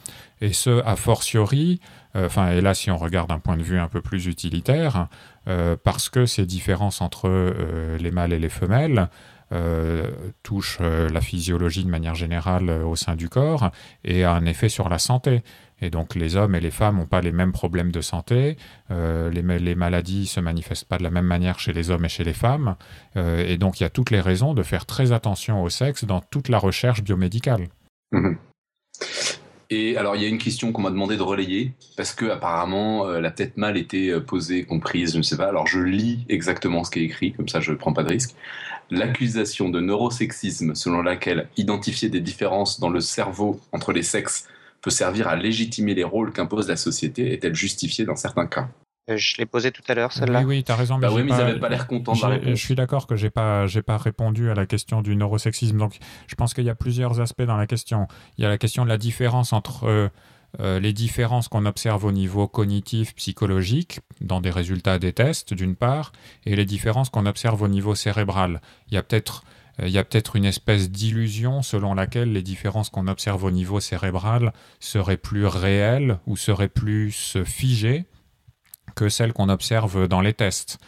Et 0.41 0.51
ce, 0.51 0.83
a 0.85 0.95
fortiori, 0.95 1.79
enfin, 2.15 2.51
et 2.51 2.61
là 2.61 2.73
si 2.73 2.91
on 2.91 2.97
regarde 2.97 3.29
d'un 3.29 3.39
point 3.39 3.57
de 3.57 3.63
vue 3.63 3.79
un 3.79 3.87
peu 3.87 4.01
plus 4.01 4.27
utilitaire, 4.27 5.07
euh, 5.47 5.75
parce 5.81 6.09
que 6.09 6.25
ces 6.25 6.45
différences 6.45 7.01
entre 7.01 7.27
euh, 7.27 7.97
les 7.97 8.11
mâles 8.11 8.33
et 8.33 8.39
les 8.39 8.49
femelles 8.49 9.09
euh, 9.51 10.09
touchent 10.41 10.79
la 10.79 11.21
physiologie 11.21 11.83
de 11.83 11.89
manière 11.89 12.15
générale 12.15 12.69
au 12.69 12.95
sein 12.95 13.15
du 13.15 13.29
corps 13.29 13.71
et 14.03 14.23
a 14.23 14.31
un 14.31 14.45
effet 14.45 14.69
sur 14.69 14.89
la 14.89 14.99
santé. 14.99 15.43
Et 15.81 15.89
donc 15.89 16.15
les 16.15 16.37
hommes 16.37 16.55
et 16.55 16.61
les 16.61 16.71
femmes 16.71 16.97
n'ont 16.97 17.05
pas 17.05 17.21
les 17.21 17.33
mêmes 17.33 17.51
problèmes 17.51 17.91
de 17.91 17.99
santé, 17.99 18.55
les, 18.89 19.75
maladies 19.75 20.21
ne 20.21 20.25
se 20.25 20.39
manifestent 20.39 20.87
pas 20.87 20.97
de 20.97 21.03
la 21.03 21.09
même 21.09 21.25
manière 21.25 21.59
chez 21.59 21.73
les 21.73 21.91
hommes 21.91 22.05
et 22.05 22.09
chez 22.09 22.23
les 22.23 22.33
femmes, 22.33 22.77
et 23.17 23.57
donc 23.57 23.79
il 23.79 23.83
y 23.83 23.85
a 23.85 23.89
toutes 23.89 24.09
les 24.09 24.21
raisons 24.21 24.53
de 24.53 24.63
faire 24.63 24.85
très 24.85 25.11
attention 25.11 25.61
au 25.61 25.69
sexe 25.69 26.05
dans 26.05 26.21
toute 26.21 26.47
la 26.47 26.57
recherche 26.57 27.03
biomédicale. 27.03 27.67
Mmh 28.13 28.35
et 29.73 29.97
alors, 29.97 30.15
il 30.15 30.21
y 30.21 30.25
a 30.25 30.27
une 30.27 30.37
question 30.37 30.71
qu'on 30.71 30.83
m'a 30.83 30.91
demandé 30.91 31.17
de 31.17 31.23
relayer, 31.23 31.73
parce 31.97 32.13
que 32.13 32.25
apparemment 32.25 33.07
euh, 33.07 33.19
la 33.19 33.31
tête 33.31 33.57
mal 33.57 33.75
était 33.75 34.09
euh, 34.09 34.19
posée, 34.19 34.65
comprise, 34.65 35.13
je 35.13 35.17
ne 35.17 35.23
sais 35.23 35.35
pas. 35.35 35.47
Alors, 35.47 35.65
je 35.65 35.79
lis 35.79 36.25
exactement 36.29 36.83
ce 36.83 36.91
qui 36.91 36.99
est 36.99 37.05
écrit, 37.05 37.33
comme 37.33 37.49
ça 37.49 37.59
je 37.59 37.71
ne 37.71 37.77
prends 37.77 37.91
pas 37.91 38.03
de 38.03 38.09
risque. 38.09 38.35
L'accusation 38.91 39.69
de 39.69 39.79
neurosexisme 39.79 40.75
selon 40.75 41.01
laquelle 41.01 41.49
identifier 41.57 42.09
des 42.09 42.21
différences 42.21 42.79
dans 42.79 42.89
le 42.89 42.99
cerveau 42.99 43.59
entre 43.71 43.93
les 43.93 44.03
sexes 44.03 44.47
peut 44.81 44.91
servir 44.91 45.27
à 45.27 45.35
légitimer 45.35 45.95
les 45.95 46.03
rôles 46.03 46.31
qu'impose 46.31 46.67
la 46.67 46.75
société 46.75 47.33
est-elle 47.33 47.55
justifiée 47.55 48.05
dans 48.05 48.15
certains 48.15 48.45
cas? 48.45 48.67
euh, 48.67 48.82
je 49.07 49.37
l'ai 49.37 49.45
posé 49.45 49.71
tout 49.71 49.81
à 49.87 49.95
l'heure, 49.95 50.13
celle-là. 50.13 50.39
Oui, 50.39 50.45
oui, 50.45 50.63
tu 50.63 50.71
as 50.71 50.75
raison. 50.75 50.97
Mais, 50.97 51.07
bah 51.07 51.13
oui, 51.13 51.23
mais 51.23 51.31
ils 51.31 51.37
n'avaient 51.37 51.59
pas 51.59 51.69
l'air 51.69 51.87
contents 51.87 52.13
de 52.13 52.21
la 52.21 52.27
réponse. 52.29 52.49
Je 52.49 52.55
suis 52.55 52.75
d'accord 52.75 53.05
que 53.05 53.15
j'ai 53.15 53.29
pas, 53.29 53.67
j'ai 53.67 53.81
pas 53.81 53.97
répondu 53.97 54.49
à 54.49 54.55
la 54.55 54.65
question 54.65 55.01
du 55.01 55.15
neurosexisme. 55.15 55.77
Donc, 55.77 55.97
je 56.27 56.35
pense 56.35 56.53
qu'il 56.53 56.63
y 56.63 56.69
a 56.69 56.75
plusieurs 56.75 57.19
aspects 57.19 57.43
dans 57.43 57.57
la 57.57 57.67
question. 57.67 58.07
Il 58.37 58.43
y 58.43 58.45
a 58.45 58.49
la 58.49 58.57
question 58.57 58.83
de 58.85 58.89
la 58.89 58.97
différence 58.97 59.51
entre 59.51 59.85
euh, 59.85 60.07
euh, 60.61 60.79
les 60.79 60.93
différences 60.93 61.49
qu'on 61.49 61.65
observe 61.65 62.05
au 62.05 62.11
niveau 62.13 62.47
cognitif, 62.47 63.13
psychologique, 63.15 63.99
dans 64.21 64.39
des 64.39 64.51
résultats 64.51 64.99
des 64.99 65.11
tests, 65.11 65.53
d'une 65.53 65.75
part, 65.75 66.13
et 66.45 66.55
les 66.55 66.65
différences 66.65 67.09
qu'on 67.09 67.25
observe 67.25 67.61
au 67.61 67.67
niveau 67.67 67.95
cérébral. 67.95 68.61
Il 68.89 68.93
y 68.93 68.97
a 68.97 69.03
peut-être 69.03 69.43
il 69.81 69.89
y 69.89 69.97
a 69.97 70.03
peut-être 70.03 70.35
une 70.35 70.45
espèce 70.45 70.91
d'illusion 70.91 71.63
selon 71.63 71.95
laquelle 71.95 72.31
les 72.31 72.43
différences 72.43 72.91
qu'on 72.91 73.07
observe 73.07 73.43
au 73.43 73.49
niveau 73.49 73.79
cérébral 73.79 74.53
seraient 74.79 75.17
plus 75.17 75.47
réelles 75.47 76.19
ou 76.27 76.37
seraient 76.37 76.67
plus 76.67 77.39
figées 77.43 78.05
que 78.95 79.09
celles 79.09 79.33
qu'on 79.33 79.49
observe 79.49 80.07
dans 80.07 80.21
les 80.21 80.33
tests. 80.33 80.79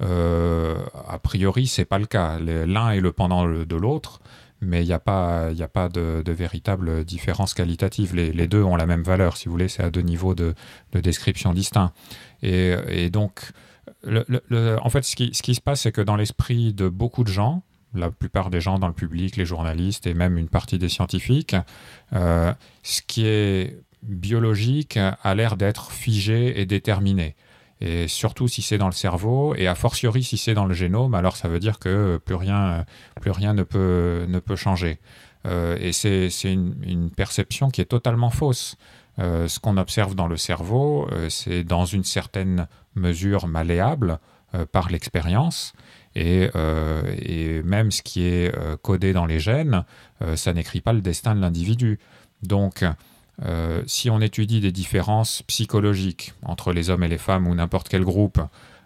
Euh, 0.00 0.76
a 1.08 1.18
priori, 1.18 1.66
c'est 1.66 1.84
pas 1.84 1.98
le 1.98 2.06
cas. 2.06 2.38
L'un 2.38 2.90
est 2.90 3.00
le 3.00 3.12
pendant 3.12 3.46
de 3.48 3.76
l'autre, 3.76 4.20
mais 4.60 4.82
il 4.82 4.86
n'y 4.86 4.92
a 4.92 4.98
pas, 4.98 5.48
a 5.48 5.68
pas 5.68 5.88
de, 5.88 6.22
véritable 6.26 7.04
différence 7.04 7.54
qualitative. 7.54 8.14
Les, 8.14 8.46
deux 8.46 8.62
ont 8.62 8.76
la 8.76 8.86
même 8.86 9.02
valeur, 9.02 9.36
si 9.36 9.46
vous 9.46 9.52
voulez, 9.52 9.68
c'est 9.68 9.82
à 9.82 9.90
deux 9.90 10.02
niveaux 10.02 10.34
de, 10.34 10.54
description 10.92 11.52
distincts. 11.52 11.92
Et, 12.42 13.10
donc, 13.10 13.50
en 14.06 14.90
fait, 14.90 15.02
ce 15.02 15.16
qui, 15.16 15.34
ce 15.34 15.42
qui 15.42 15.54
se 15.54 15.60
passe, 15.60 15.82
c'est 15.82 15.92
que 15.92 16.00
dans 16.00 16.16
l'esprit 16.16 16.72
de 16.72 16.88
beaucoup 16.88 17.24
de 17.24 17.30
gens, 17.30 17.62
la 17.94 18.10
plupart 18.10 18.50
des 18.50 18.60
gens 18.60 18.78
dans 18.78 18.88
le 18.88 18.94
public, 18.94 19.36
les 19.36 19.46
journalistes 19.46 20.06
et 20.06 20.14
même 20.14 20.36
une 20.38 20.48
partie 20.48 20.78
des 20.78 20.88
scientifiques, 20.88 21.56
euh, 22.12 22.52
ce 22.82 23.00
qui 23.02 23.26
est 23.26 23.80
biologique 24.02 24.96
a 24.96 25.34
l'air 25.34 25.56
d'être 25.56 25.90
figé 25.90 26.60
et 26.60 26.66
déterminé 26.66 27.34
et 27.80 28.08
surtout 28.08 28.48
si 28.48 28.62
c'est 28.62 28.78
dans 28.78 28.86
le 28.86 28.92
cerveau, 28.92 29.54
et 29.54 29.66
a 29.66 29.74
fortiori 29.74 30.24
si 30.24 30.36
c'est 30.36 30.54
dans 30.54 30.66
le 30.66 30.74
génome, 30.74 31.14
alors 31.14 31.36
ça 31.36 31.48
veut 31.48 31.60
dire 31.60 31.78
que 31.78 32.20
plus 32.24 32.34
rien, 32.34 32.84
plus 33.20 33.30
rien 33.30 33.54
ne, 33.54 33.62
peut, 33.62 34.26
ne 34.28 34.38
peut 34.40 34.56
changer. 34.56 34.98
Euh, 35.46 35.76
et 35.80 35.92
c'est 35.92 36.28
une, 36.44 36.74
une, 36.82 37.10
perception 37.10 37.70
qui 37.70 37.80
est 37.80 37.86
totalement 37.86 38.30
fausse. 38.30 38.76
Euh, 39.18 39.48
ce 39.48 39.58
qu'on 39.60 39.76
observe 39.76 40.14
dans 40.14 40.26
le 40.26 40.36
cerveau, 40.36 41.08
euh, 41.12 41.28
c'est 41.28 41.64
dans 41.64 41.84
une 41.84 42.04
certaine 42.04 42.68
mesure 42.94 43.46
malléable 43.46 44.18
par 44.72 44.88
l'expérience, 44.88 45.74
et, 46.14 46.48
et, 47.18 47.62
même 47.64 47.90
ce 47.90 48.00
qui 48.00 48.22
est 48.22 48.50
codé 48.80 49.12
dans 49.12 49.26
les 49.26 49.38
gènes, 49.38 49.84
ça 50.36 50.54
n'écrit 50.54 50.80
pas 50.80 50.94
le 50.94 51.02
destin 51.02 51.34
de 51.34 51.40
l'individu. 51.42 51.98
Donc, 52.42 52.82
euh, 53.44 53.82
si 53.86 54.10
on 54.10 54.20
étudie 54.20 54.60
des 54.60 54.72
différences 54.72 55.42
psychologiques 55.42 56.34
entre 56.42 56.72
les 56.72 56.90
hommes 56.90 57.04
et 57.04 57.08
les 57.08 57.18
femmes 57.18 57.46
ou 57.46 57.54
n'importe 57.54 57.88
quel 57.88 58.02
groupe, 58.02 58.40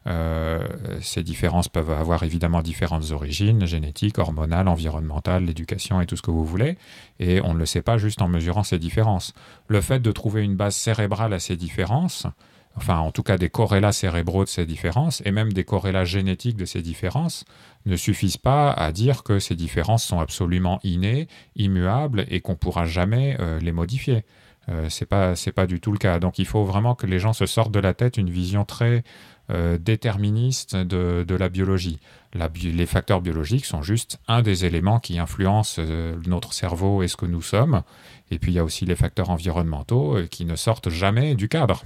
euh, 0.07 0.67
ces 1.01 1.23
différences 1.23 1.69
peuvent 1.69 1.91
avoir 1.91 2.23
évidemment 2.25 2.61
différentes 2.61 3.13
origines, 3.13 3.67
génétiques, 3.67 4.19
hormonales, 4.19 4.69
environnementales, 4.69 5.45
l'éducation 5.45 6.01
et 6.01 6.07
tout 6.07 6.17
ce 6.17 6.23
que 6.23 6.31
vous 6.31 6.45
voulez, 6.45 6.77
et 7.21 7.41
on 7.43 7.55
ne 7.55 7.59
le 7.59 7.67
sait 7.67 7.83
pas 7.83 7.99
juste 7.99 8.21
en 8.21 8.29
mesurant 8.29 8.65
ces 8.65 8.79
différences. 8.79 9.33
Le 9.69 9.81
fait 9.81 10.01
de 10.01 10.13
trouver 10.13 10.43
une 10.43 10.57
base 10.57 10.75
cérébrale 10.75 11.33
à 11.33 11.39
ces 11.39 11.57
différences, 11.57 12.27
enfin 12.75 12.99
en 12.99 13.13
tout 13.13 13.23
cas 13.23 13.39
des 13.39 13.49
corrélats 13.49 13.93
cérébraux 13.93 14.45
de 14.45 14.49
ces 14.49 14.67
différences, 14.67 15.23
et 15.25 15.31
même 15.31 15.53
des 15.53 15.65
corrélats 15.65 16.05
génétiques 16.05 16.57
de 16.57 16.65
ces 16.65 16.83
différences, 16.83 17.45
ne 17.87 17.97
suffisent 17.97 18.37
pas 18.37 18.73
à 18.73 18.91
dire 18.91 19.23
que 19.23 19.39
ces 19.39 19.55
différences 19.55 20.05
sont 20.05 20.19
absolument 20.19 20.81
innées, 20.83 21.29
immuables, 21.55 22.27
et 22.29 22.41
qu'on 22.41 22.53
ne 22.53 22.57
pourra 22.57 22.87
jamais 22.87 23.37
euh, 23.39 23.61
les 23.61 23.73
modifier. 23.73 24.25
Euh, 24.69 24.89
c'est 24.89 25.07
pas 25.07 25.35
c'est 25.35 25.53
pas 25.53 25.67
du 25.67 25.81
tout 25.81 25.93
le 25.93 25.99
cas. 25.99 26.19
Donc 26.19 26.39
il 26.39 26.47
faut 26.47 26.65
vraiment 26.65 26.95
que 26.95 27.07
les 27.07 27.19
gens 27.19 27.33
se 27.33 27.47
sortent 27.47 27.73
de 27.73 27.81
la 27.81 27.95
tête 27.95 28.17
une 28.17 28.31
vision 28.31 28.65
très 28.65 29.03
euh, 29.51 29.77
déterministe 29.77 30.77
de, 30.77 31.25
de, 31.27 31.35
la 31.35 31.49
biologie. 31.49 31.99
Les 32.33 32.87
facteurs 32.87 33.21
biologiques 33.21 33.65
sont 33.65 33.83
juste 33.83 34.21
un 34.29 34.41
des 34.41 34.65
éléments 34.65 35.01
qui 35.01 35.19
influencent 35.19 35.83
euh, 35.85 36.17
notre 36.27 36.53
cerveau 36.53 37.03
et 37.03 37.09
ce 37.09 37.17
que 37.17 37.27
nous 37.27 37.43
sommes. 37.43 37.83
Et 38.31 38.39
puis 38.39 38.53
il 38.53 38.55
y 38.55 38.59
a 38.61 38.65
aussi 38.65 38.87
les 38.87 38.95
facteurs 38.95 39.31
environnementaux 39.31 40.17
euh, 40.17 40.27
qui 40.29 40.45
ne 40.45 40.55
sortent 40.55 40.91
jamais 40.91 41.35
du 41.35 41.49
cadre. 41.49 41.83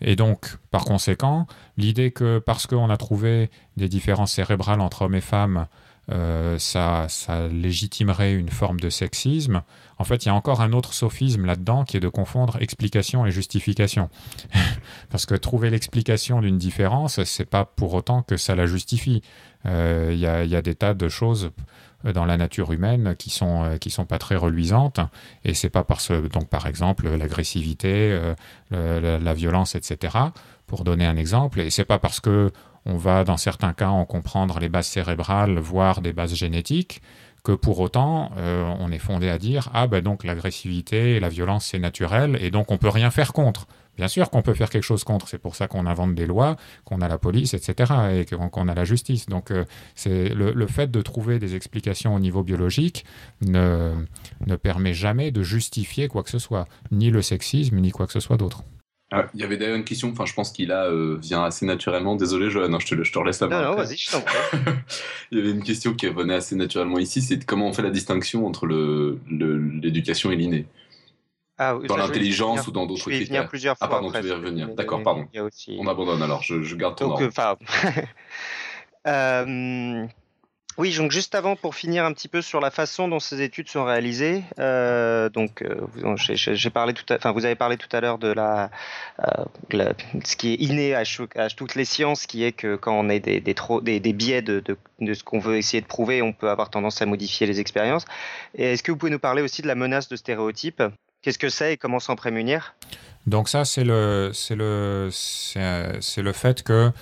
Et 0.00 0.16
donc, 0.16 0.56
par 0.70 0.86
conséquent, 0.86 1.46
l'idée 1.76 2.12
que 2.12 2.38
parce 2.38 2.66
qu'on 2.66 2.88
a 2.88 2.96
trouvé 2.96 3.50
des 3.76 3.90
différences 3.90 4.32
cérébrales 4.32 4.80
entre 4.80 5.02
hommes 5.02 5.14
et 5.14 5.20
femmes, 5.20 5.66
euh, 6.12 6.56
ça, 6.58 7.08
légitimerait 7.50 8.34
une 8.34 8.48
forme 8.48 8.78
de 8.78 8.90
sexisme. 8.90 9.62
En 9.98 10.04
fait, 10.04 10.24
il 10.24 10.28
y 10.28 10.30
a 10.30 10.34
encore 10.34 10.60
un 10.60 10.72
autre 10.72 10.94
sophisme 10.94 11.46
là-dedans 11.46 11.84
qui 11.84 11.96
est 11.96 12.00
de 12.00 12.08
confondre 12.08 12.58
explication 12.60 13.26
et 13.26 13.30
justification. 13.30 14.08
Parce 15.10 15.26
que 15.26 15.34
trouver 15.34 15.70
l'explication 15.70 16.40
d'une 16.40 16.58
différence, 16.58 17.22
c'est 17.24 17.46
pas 17.48 17.64
pour 17.64 17.94
autant 17.94 18.22
que 18.22 18.36
ça 18.36 18.54
la 18.54 18.66
justifie. 18.66 19.22
Euh, 19.64 20.10
il 20.12 20.18
y, 20.18 20.26
a, 20.26 20.62
des 20.62 20.74
tas 20.76 20.94
de 20.94 21.08
choses 21.08 21.50
dans 22.04 22.24
la 22.24 22.36
nature 22.36 22.70
humaine 22.70 23.16
qui 23.18 23.30
sont 23.30 23.64
euh, 23.64 23.78
qui 23.78 23.90
sont 23.90 24.04
pas 24.04 24.18
très 24.18 24.36
reluisantes 24.36 25.00
et 25.44 25.54
c'est 25.54 25.70
pas 25.70 25.82
parce 25.82 26.12
donc 26.12 26.48
par 26.48 26.68
exemple 26.68 27.08
l'agressivité, 27.08 28.16
la, 28.70 29.18
la, 29.18 29.34
violence, 29.34 29.74
etc. 29.74 30.16
Pour 30.68 30.84
donner 30.84 31.06
un 31.06 31.16
exemple, 31.16 31.60
et 31.60 31.70
c'est 31.70 31.84
pas 31.84 31.98
parce 31.98 32.20
que 32.20 32.52
on 32.86 32.96
va 32.96 33.24
dans 33.24 33.36
certains 33.36 33.72
cas 33.72 33.88
en 33.88 34.04
comprendre 34.04 34.58
les 34.58 34.68
bases 34.68 34.86
cérébrales, 34.86 35.58
voire 35.58 36.00
des 36.00 36.12
bases 36.12 36.34
génétiques, 36.34 37.02
que 37.44 37.52
pour 37.52 37.78
autant 37.80 38.32
euh, 38.38 38.64
on 38.80 38.90
est 38.90 38.98
fondé 38.98 39.28
à 39.28 39.38
dire 39.38 39.68
ah 39.72 39.86
ben 39.86 40.02
donc 40.02 40.24
l'agressivité 40.24 41.14
et 41.14 41.20
la 41.20 41.28
violence 41.28 41.66
c'est 41.66 41.78
naturel 41.78 42.36
et 42.40 42.50
donc 42.50 42.72
on 42.72 42.78
peut 42.78 42.88
rien 42.88 43.10
faire 43.10 43.32
contre. 43.32 43.66
Bien 43.96 44.08
sûr 44.08 44.30
qu'on 44.30 44.42
peut 44.42 44.52
faire 44.52 44.68
quelque 44.68 44.82
chose 44.82 45.04
contre, 45.04 45.28
c'est 45.28 45.38
pour 45.38 45.54
ça 45.54 45.68
qu'on 45.68 45.86
invente 45.86 46.14
des 46.14 46.26
lois, 46.26 46.56
qu'on 46.84 47.00
a 47.00 47.08
la 47.08 47.16
police, 47.16 47.54
etc., 47.54 47.94
et 48.12 48.26
qu'on 48.26 48.68
a 48.68 48.74
la 48.74 48.84
justice. 48.84 49.24
Donc 49.26 49.50
euh, 49.50 49.64
c'est 49.94 50.28
le, 50.28 50.52
le, 50.52 50.66
fait 50.66 50.90
de 50.90 51.00
trouver 51.00 51.38
des 51.38 51.54
explications 51.54 52.14
au 52.14 52.18
niveau 52.18 52.42
biologique 52.42 53.06
ne, 53.40 53.94
ne 54.46 54.56
permet 54.56 54.92
jamais 54.92 55.30
de 55.30 55.42
justifier 55.42 56.08
quoi 56.08 56.22
que 56.22 56.30
ce 56.30 56.38
soit, 56.38 56.66
ni 56.90 57.10
le 57.10 57.22
sexisme, 57.22 57.76
ni 57.76 57.90
quoi 57.90 58.06
que 58.06 58.12
ce 58.12 58.20
soit 58.20 58.36
d'autre. 58.36 58.64
Ah, 59.18 59.26
il 59.34 59.40
y 59.40 59.44
avait 59.44 59.56
d'ailleurs 59.56 59.76
une 59.76 59.84
question, 59.84 60.10
enfin 60.10 60.26
je 60.26 60.34
pense 60.34 60.52
qu'il 60.52 60.72
a 60.72 60.84
euh, 60.86 61.16
vient 61.20 61.44
assez 61.44 61.64
naturellement. 61.66 62.16
Désolé 62.16 62.50
Johan, 62.50 62.68
non, 62.68 62.78
je, 62.78 62.86
te, 62.94 63.02
je 63.02 63.12
te 63.12 63.18
relaisse 63.18 63.40
la 63.40 63.48
main. 63.48 63.62
Non, 63.62 63.70
non, 63.70 63.76
vas-y, 63.76 63.96
je 63.96 64.10
t'en 64.10 64.20
prie. 64.20 64.36
il 65.30 65.38
y 65.38 65.40
avait 65.40 65.50
une 65.50 65.62
question 65.62 65.94
qui 65.94 66.08
revenait 66.08 66.34
assez 66.34 66.56
naturellement 66.56 66.98
ici, 66.98 67.22
c'est 67.22 67.44
comment 67.44 67.68
on 67.68 67.72
fait 67.72 67.82
la 67.82 67.90
distinction 67.90 68.46
entre 68.46 68.66
l'éducation 68.66 70.28
le, 70.28 70.34
et 70.34 70.38
l'inné? 70.38 70.66
Ah, 71.58 71.76
oui, 71.76 71.86
Dans 71.86 71.96
l'intelligence 71.96 72.66
ou 72.68 72.70
dans 72.70 72.84
d'autres 72.86 73.00
critères. 73.00 73.14
Je 73.14 73.18
vais 73.18 73.24
y 73.24 73.28
venir 73.28 73.48
plusieurs 73.48 73.78
fois. 73.78 73.86
Ah 73.86 73.90
pardon, 73.90 74.08
après, 74.08 74.20
tu 74.20 74.28
y 74.28 74.32
revenir. 74.32 74.68
D'accord, 74.74 75.02
pardon. 75.02 75.26
Aussi... 75.40 75.76
On 75.80 75.86
abandonne 75.86 76.20
alors, 76.22 76.42
je, 76.42 76.60
je 76.62 76.76
garde 76.76 76.96
ton 76.98 77.08
Donc, 77.08 77.20
ordre. 77.38 77.58
euh, 79.06 80.06
oui, 80.78 80.94
donc 80.94 81.10
juste 81.10 81.34
avant, 81.34 81.56
pour 81.56 81.74
finir 81.74 82.04
un 82.04 82.12
petit 82.12 82.28
peu 82.28 82.42
sur 82.42 82.60
la 82.60 82.70
façon 82.70 83.08
dont 83.08 83.18
ces 83.18 83.40
études 83.40 83.70
sont 83.70 83.84
réalisées, 83.84 84.42
euh, 84.58 85.30
donc 85.30 85.62
euh, 85.62 85.86
j'ai 86.16 86.70
parlé 86.70 86.92
tout, 86.92 87.04
enfin 87.10 87.32
vous 87.32 87.46
avez 87.46 87.54
parlé 87.54 87.78
tout 87.78 87.88
à 87.92 88.00
l'heure 88.02 88.18
de 88.18 88.28
la, 88.28 88.70
euh, 89.20 89.92
ce 90.22 90.36
qui 90.36 90.52
est 90.52 90.56
inné 90.56 90.94
à, 90.94 91.04
toutes 91.56 91.76
les 91.76 91.86
sciences, 91.86 92.26
qui 92.26 92.44
est 92.44 92.52
que 92.52 92.76
quand 92.76 92.92
on 92.92 93.08
a 93.08 93.18
des, 93.18 93.40
des, 93.40 94.12
biais 94.12 94.42
de, 94.42 94.62
ce 95.00 95.24
qu'on 95.24 95.38
veut 95.38 95.56
essayer 95.56 95.80
de 95.80 95.86
prouver, 95.86 96.20
on 96.20 96.34
peut 96.34 96.50
avoir 96.50 96.68
tendance 96.68 97.00
à 97.00 97.06
modifier 97.06 97.46
les 97.46 97.58
expériences. 97.58 98.04
Est-ce 98.54 98.82
que 98.82 98.92
vous 98.92 98.98
pouvez 98.98 99.12
nous 99.12 99.18
parler 99.18 99.40
aussi 99.40 99.62
de 99.62 99.68
la 99.68 99.76
menace 99.76 100.08
de 100.08 100.16
stéréotypes? 100.16 100.82
Qu'est-ce 101.22 101.38
que 101.38 101.48
c'est 101.48 101.72
et 101.72 101.76
comment 101.78 102.00
s'en 102.00 102.16
prémunir? 102.16 102.74
Donc 103.26 103.48
ça, 103.48 103.64
c'est 103.64 103.82
le, 103.82 104.30
c'est 104.34 104.54
le, 104.54 105.08
c'est 105.10 106.22
le 106.22 106.32
fait 106.32 106.62
que 106.62 106.92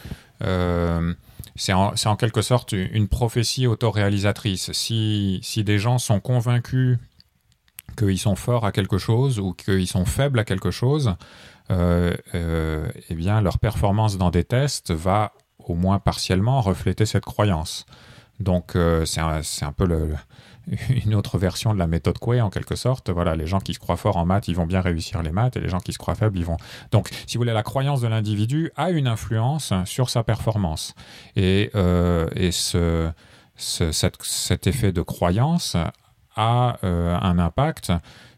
c'est 1.56 1.72
en, 1.72 2.16
quelque 2.16 2.42
sorte 2.42 2.72
une 2.72 3.08
prophétie 3.08 3.66
autoréalisatrice. 3.66 4.72
Si, 4.72 5.40
des 5.64 5.78
gens 5.78 5.98
sont 5.98 6.20
convaincus 6.20 6.98
qu'ils 7.96 8.18
sont 8.18 8.34
forts 8.34 8.66
à 8.66 8.72
quelque 8.72 8.98
chose 8.98 9.38
ou 9.38 9.52
qu'ils 9.52 9.86
sont 9.86 10.04
faibles 10.04 10.38
à 10.38 10.44
quelque 10.44 10.72
chose, 10.72 11.14
euh, 11.70 12.14
euh, 12.34 12.88
eh 13.08 13.14
bien 13.14 13.40
leur 13.40 13.58
performance 13.58 14.18
dans 14.18 14.30
des 14.30 14.44
tests 14.44 14.90
va 14.90 15.32
au 15.58 15.74
moins 15.74 15.98
partiellement 15.98 16.60
refléter 16.60 17.06
cette 17.06 17.24
croyance. 17.24 17.86
Donc 18.40 18.74
euh, 18.74 19.04
c'est 19.04 19.20
un, 19.20 19.72
peu 19.72 19.86
le, 19.86 20.14
une 21.04 21.14
autre 21.14 21.38
version 21.38 21.74
de 21.74 21.78
la 21.78 21.86
méthode 21.86 22.18
Coué 22.18 22.40
en 22.40 22.50
quelque 22.50 22.76
sorte. 22.76 23.10
Voilà, 23.10 23.36
les 23.36 23.46
gens 23.46 23.60
qui 23.60 23.74
se 23.74 23.78
croient 23.78 23.96
forts 23.96 24.16
en 24.16 24.24
maths, 24.24 24.48
ils 24.48 24.56
vont 24.56 24.66
bien 24.66 24.80
réussir 24.80 25.22
les 25.22 25.32
maths, 25.32 25.56
et 25.56 25.60
les 25.60 25.68
gens 25.68 25.80
qui 25.80 25.92
se 25.92 25.98
croient 25.98 26.14
faibles, 26.14 26.38
ils 26.38 26.44
vont. 26.44 26.56
Donc, 26.90 27.08
si 27.26 27.36
vous 27.36 27.40
voulez, 27.40 27.52
la 27.52 27.62
croyance 27.62 28.00
de 28.00 28.08
l'individu 28.08 28.70
a 28.76 28.90
une 28.90 29.06
influence 29.06 29.72
sur 29.84 30.10
sa 30.10 30.22
performance, 30.22 30.94
et, 31.36 31.70
euh, 31.74 32.28
et 32.34 32.50
ce, 32.50 33.10
ce 33.56 33.92
cet, 33.92 34.66
effet 34.66 34.92
de 34.92 35.02
croyance 35.02 35.76
a 36.36 36.78
euh, 36.82 37.16
un 37.20 37.38
impact 37.38 37.92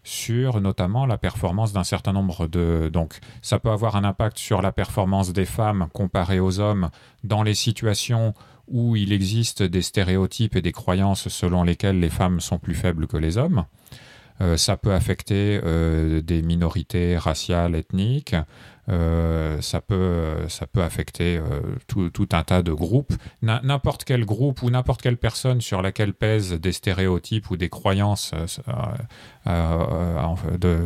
sur 0.06 0.60
notamment 0.60 1.04
la 1.04 1.18
performance 1.18 1.72
d'un 1.72 1.82
certain 1.82 2.12
nombre 2.12 2.46
de... 2.46 2.88
Donc 2.92 3.18
ça 3.42 3.58
peut 3.58 3.70
avoir 3.70 3.96
un 3.96 4.04
impact 4.04 4.38
sur 4.38 4.62
la 4.62 4.70
performance 4.70 5.32
des 5.32 5.44
femmes 5.44 5.88
comparées 5.92 6.38
aux 6.38 6.60
hommes 6.60 6.90
dans 7.24 7.42
les 7.42 7.54
situations 7.54 8.32
où 8.68 8.96
il 8.96 9.12
existe 9.12 9.62
des 9.62 9.82
stéréotypes 9.82 10.56
et 10.56 10.62
des 10.62 10.72
croyances 10.72 11.28
selon 11.28 11.62
lesquelles 11.62 12.00
les 12.00 12.10
femmes 12.10 12.40
sont 12.40 12.58
plus 12.58 12.74
faibles 12.74 13.06
que 13.06 13.16
les 13.16 13.38
hommes. 13.38 13.64
Euh, 14.40 14.56
ça 14.56 14.76
peut 14.76 14.92
affecter 14.92 15.60
euh, 15.64 16.20
des 16.20 16.42
minorités 16.42 17.16
raciales, 17.16 17.74
ethniques. 17.74 18.36
Euh, 18.88 19.60
ça, 19.62 19.80
peut, 19.80 20.46
ça 20.48 20.66
peut 20.66 20.82
affecter 20.82 21.40
tout, 21.88 22.28
un 22.32 22.42
tas 22.44 22.62
de 22.62 22.72
groupes. 22.72 23.14
N'importe 23.42 24.04
quel 24.04 24.24
groupe 24.24 24.62
ou 24.62 24.70
n'importe 24.70 25.02
quelle 25.02 25.16
personne 25.16 25.60
sur 25.60 25.82
laquelle 25.82 26.14
pèsent 26.14 26.52
des 26.52 26.72
stéréotypes 26.72 27.50
ou 27.50 27.56
des 27.56 27.68
croyances 27.68 28.32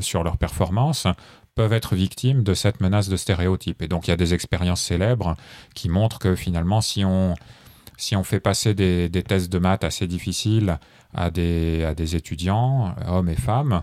sur 0.01 0.25
leur 0.25 0.39
performance 0.39 1.07
peuvent 1.55 1.73
être 1.75 1.95
victimes 1.95 2.43
de 2.43 2.55
cette 2.55 2.81
menace 2.81 3.11
de 3.11 3.17
stéréotypes. 3.17 3.83
Et 3.83 3.89
donc 3.89 4.07
il 4.07 4.11
y 4.11 4.15
a 4.15 4.17
des 4.17 4.33
expériences 4.33 4.81
célèbres 4.81 5.37
qui 5.75 5.91
montrent 5.91 6.19
que 6.19 6.35
finalement 6.35 6.81
si 6.81 7.05
on 7.05 7.35
si 8.01 8.17
on 8.17 8.25
fait 8.25 8.41
passer 8.41 8.75
des, 8.75 9.11
tests 9.23 9.53
de 9.53 9.59
maths 9.59 9.85
assez 9.85 10.07
difficiles 10.07 10.79
à 11.15 11.31
des, 11.31 12.17
étudiants, 12.17 12.95
hommes 13.07 13.29
et 13.29 13.37
femmes, 13.37 13.83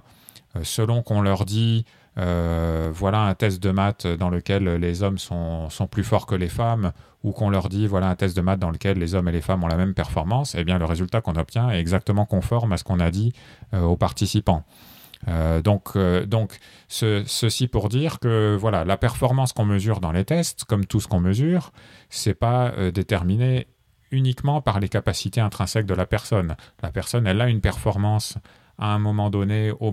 euh, 0.56 0.62
selon 0.64 1.04
qu'on 1.04 1.22
leur 1.22 1.46
dit 1.46 1.86
euh, 2.18 2.90
voilà 2.92 3.22
un 3.22 3.36
test 3.36 3.62
de 3.62 3.70
maths 3.70 4.08
dans 4.08 4.30
lequel 4.30 4.64
les 4.64 5.04
hommes 5.04 5.20
sont, 5.20 5.70
plus 5.92 6.04
forts 6.04 6.26
que 6.26 6.36
les 6.36 6.48
femmes, 6.48 6.92
ou 7.24 7.32
qu'on 7.32 7.50
leur 7.50 7.70
dit 7.70 7.86
voilà 7.86 8.10
un 8.10 8.16
test 8.16 8.36
de 8.36 8.42
maths 8.42 8.60
dans 8.60 8.72
lequel 8.72 8.98
les 8.98 9.14
hommes 9.14 9.28
et 9.28 9.32
les 9.32 9.42
femmes 9.42 9.64
ont 9.64 9.68
la 9.68 9.78
même 9.78 9.94
performance, 9.94 10.56
eh 10.56 10.64
bien 10.64 10.80
le 10.80 10.86
résultat 10.86 11.22
qu'on 11.22 11.36
obtient 11.36 11.70
est 11.70 11.80
exactement 11.80 12.26
conforme 12.26 12.74
à 12.74 12.78
ce 12.78 12.84
qu'on 12.84 13.00
a 13.00 13.12
dit 13.12 13.34
euh, 13.74 13.82
aux 13.82 13.98
participants. 13.98 14.66
Euh, 15.28 15.62
donc, 15.62 15.90
euh, 15.96 16.26
donc 16.26 16.58
ce, 16.88 17.24
ceci 17.26 17.68
pour 17.68 17.90
dire 17.90 18.20
que 18.20 18.56
voilà, 18.60 18.86
la 18.86 18.98
performance 18.98 19.54
qu'on 19.54 19.66
mesure 19.66 20.00
dans 20.00 20.12
les 20.12 20.26
tests, 20.26 20.66
comme 20.66 20.86
tout 20.86 21.00
ce 21.00 21.08
qu'on 21.08 21.20
mesure, 21.20 21.72
c'est 22.10 22.34
pas 22.34 22.72
euh, 22.78 22.92
déterminé 22.92 23.68
uniquement 24.12 24.62
par 24.62 24.80
les 24.80 24.90
capacités 24.90 25.42
intrinsèques 25.42 25.86
de 25.86 25.94
la 25.94 26.06
personne. 26.06 26.56
La 26.82 26.92
personne, 26.92 27.28
elle 27.28 27.42
a 27.42 27.50
une 27.50 27.62
performance 27.62 28.38
à 28.80 28.94
un 28.94 29.00
moment 29.00 29.30
donné 29.30 29.72
euh, 29.72 29.92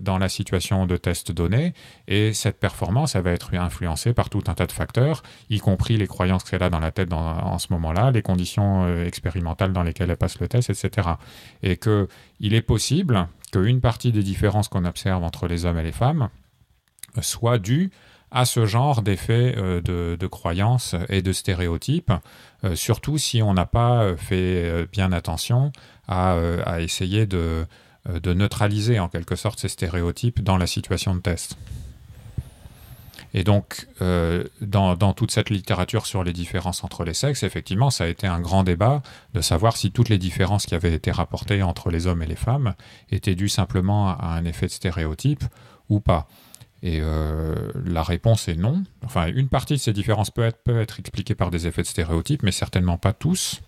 dans 0.00 0.18
la 0.18 0.28
situation 0.28 0.86
de 0.86 0.96
test 0.96 1.32
donné, 1.32 1.72
et 2.08 2.34
cette 2.34 2.60
performance, 2.60 3.14
elle 3.14 3.22
va 3.22 3.30
être 3.30 3.54
influencée 3.54 4.12
par 4.12 4.28
tout 4.28 4.42
un 4.48 4.54
tas 4.54 4.66
de 4.66 4.72
facteurs, 4.72 5.22
y 5.48 5.58
compris 5.58 5.96
les 5.96 6.06
croyances 6.06 6.44
qu'elle 6.44 6.62
a 6.62 6.70
dans 6.70 6.80
la 6.80 6.90
tête 6.90 7.12
en 7.12 7.58
ce 7.58 7.68
moment-là, 7.70 8.10
les 8.10 8.22
conditions 8.22 8.84
euh, 8.84 9.06
expérimentales 9.06 9.72
dans 9.72 9.82
lesquelles 9.82 10.10
elle 10.10 10.16
passe 10.16 10.40
le 10.40 10.48
test, 10.48 10.70
etc. 10.70 11.08
Et 11.62 11.76
que 11.76 12.08
il 12.40 12.54
est 12.54 12.62
possible 12.62 13.28
qu'une 13.52 13.80
partie 13.80 14.12
des 14.12 14.22
différences 14.22 14.68
qu'on 14.68 14.84
observe 14.84 15.24
entre 15.24 15.48
les 15.48 15.64
hommes 15.64 15.78
et 15.78 15.82
les 15.82 15.92
femmes 15.92 16.28
soit 17.22 17.58
due 17.58 17.90
à 18.30 18.44
ce 18.44 18.66
genre 18.66 19.02
d'effet 19.02 19.54
euh, 19.56 19.80
de, 19.80 20.26
croyances 20.26 20.94
et 21.08 21.22
de 21.22 21.32
stéréotypes, 21.32 22.12
euh, 22.64 22.74
surtout 22.74 23.18
si 23.18 23.42
on 23.42 23.54
n'a 23.54 23.66
pas 23.66 24.16
fait 24.16 24.64
euh, 24.64 24.86
bien 24.90 25.12
attention 25.12 25.72
à, 26.08 26.36
essayer 26.80 27.26
de, 27.26 27.66
neutraliser 28.24 28.98
en 28.98 29.08
quelque 29.08 29.36
sorte 29.36 29.60
ces 29.60 29.68
stéréotypes 29.68 30.42
dans 30.42 30.56
la 30.56 30.66
situation 30.66 31.14
de 31.14 31.20
test. 31.20 31.58
Et 33.34 33.44
donc, 33.44 33.86
dans, 34.62 35.12
toute 35.12 35.30
cette 35.30 35.50
littérature 35.50 36.06
sur 36.06 36.24
les 36.24 36.32
différences 36.32 36.82
entre 36.82 37.04
les 37.04 37.12
sexes, 37.12 37.42
effectivement, 37.42 37.90
ça 37.90 38.04
a 38.04 38.06
été 38.06 38.26
un 38.26 38.40
grand 38.40 38.64
débat 38.64 39.02
de 39.34 39.42
savoir 39.42 39.76
si 39.76 39.90
toutes 39.90 40.08
les 40.08 40.16
différences 40.16 40.64
qui 40.64 40.74
avaient 40.74 40.94
été 40.94 41.10
rapportées 41.10 41.62
entre 41.62 41.90
les 41.90 42.06
hommes 42.06 42.22
et 42.22 42.26
les 42.26 42.36
femmes 42.36 42.74
étaient 43.10 43.34
dues 43.34 43.50
simplement 43.50 44.08
à 44.08 44.28
un 44.28 44.46
effet 44.46 44.64
de 44.64 44.72
stéréotype 44.72 45.44
ou 45.90 46.00
pas. 46.00 46.26
Et 46.82 47.00
euh, 47.00 47.54
la 47.84 48.02
réponse 48.02 48.48
est 48.48 48.54
non. 48.54 48.84
Enfin, 49.04 49.26
une 49.26 49.48
partie 49.48 49.74
de 49.74 49.78
ces 49.78 49.92
différences 49.92 50.30
peut 50.30 50.44
être, 50.44 50.62
peut 50.62 50.80
être 50.80 51.00
expliquée 51.00 51.34
par 51.34 51.50
des 51.50 51.66
effets 51.66 51.82
de 51.82 51.86
stéréotypes, 51.86 52.42
mais 52.42 52.52
certainement 52.52 52.98
pas 52.98 53.12
tous. 53.12 53.60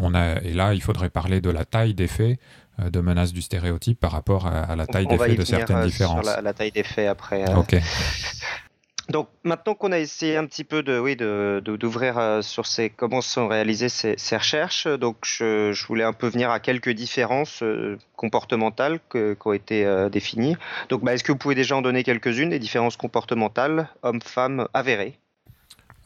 On 0.00 0.14
a, 0.14 0.40
et 0.42 0.52
là, 0.52 0.74
il 0.74 0.82
faudrait 0.82 1.10
parler 1.10 1.40
de 1.40 1.50
la 1.50 1.64
taille 1.64 1.94
d'effet 1.94 2.38
de 2.78 3.00
menace 3.00 3.32
du 3.32 3.42
stéréotype 3.42 4.00
par 4.00 4.12
rapport 4.12 4.46
à, 4.46 4.74
la 4.74 4.86
taille 4.86 5.06
des 5.06 5.18
faits 5.18 5.38
de 5.38 5.44
certaines 5.44 5.84
différences. 5.84 6.30
Sur 6.30 6.42
la, 6.42 6.54
taille 6.54 6.72
des 6.72 6.82
faits 6.82 7.08
après. 7.08 7.44
Ok. 7.54 7.76
Donc 9.10 9.28
maintenant 9.42 9.74
qu'on 9.74 9.90
a 9.90 9.98
essayé 9.98 10.36
un 10.36 10.46
petit 10.46 10.62
peu 10.62 10.84
de 10.84 10.96
oui 10.96 11.16
d'ouvrir 11.16 12.16
euh, 12.16 12.42
sur 12.42 12.64
ces 12.66 12.90
comment 12.90 13.20
sont 13.20 13.48
réalisées 13.48 13.88
ces, 13.88 14.36
recherches, 14.36 14.86
donc 14.86 15.16
je, 15.24 15.86
voulais 15.86 16.04
un 16.04 16.12
peu 16.12 16.28
venir 16.28 16.50
à 16.50 16.60
quelques 16.60 16.90
différences 16.90 17.60
euh, 17.64 17.98
comportementales 18.14 19.00
qui 19.10 19.36
ont 19.44 19.52
été 19.52 19.84
euh, 19.84 20.08
définies. 20.08 20.56
Donc 20.90 21.02
bah, 21.02 21.12
est-ce 21.12 21.24
que 21.24 21.32
vous 21.32 21.38
pouvez 21.38 21.56
déjà 21.56 21.74
en 21.74 21.82
donner 21.82 22.04
quelques-unes 22.04 22.50
des 22.50 22.60
différences 22.60 22.96
comportementales 22.96 23.88
hommes-femmes 24.02 24.68
avérées? 24.74 25.18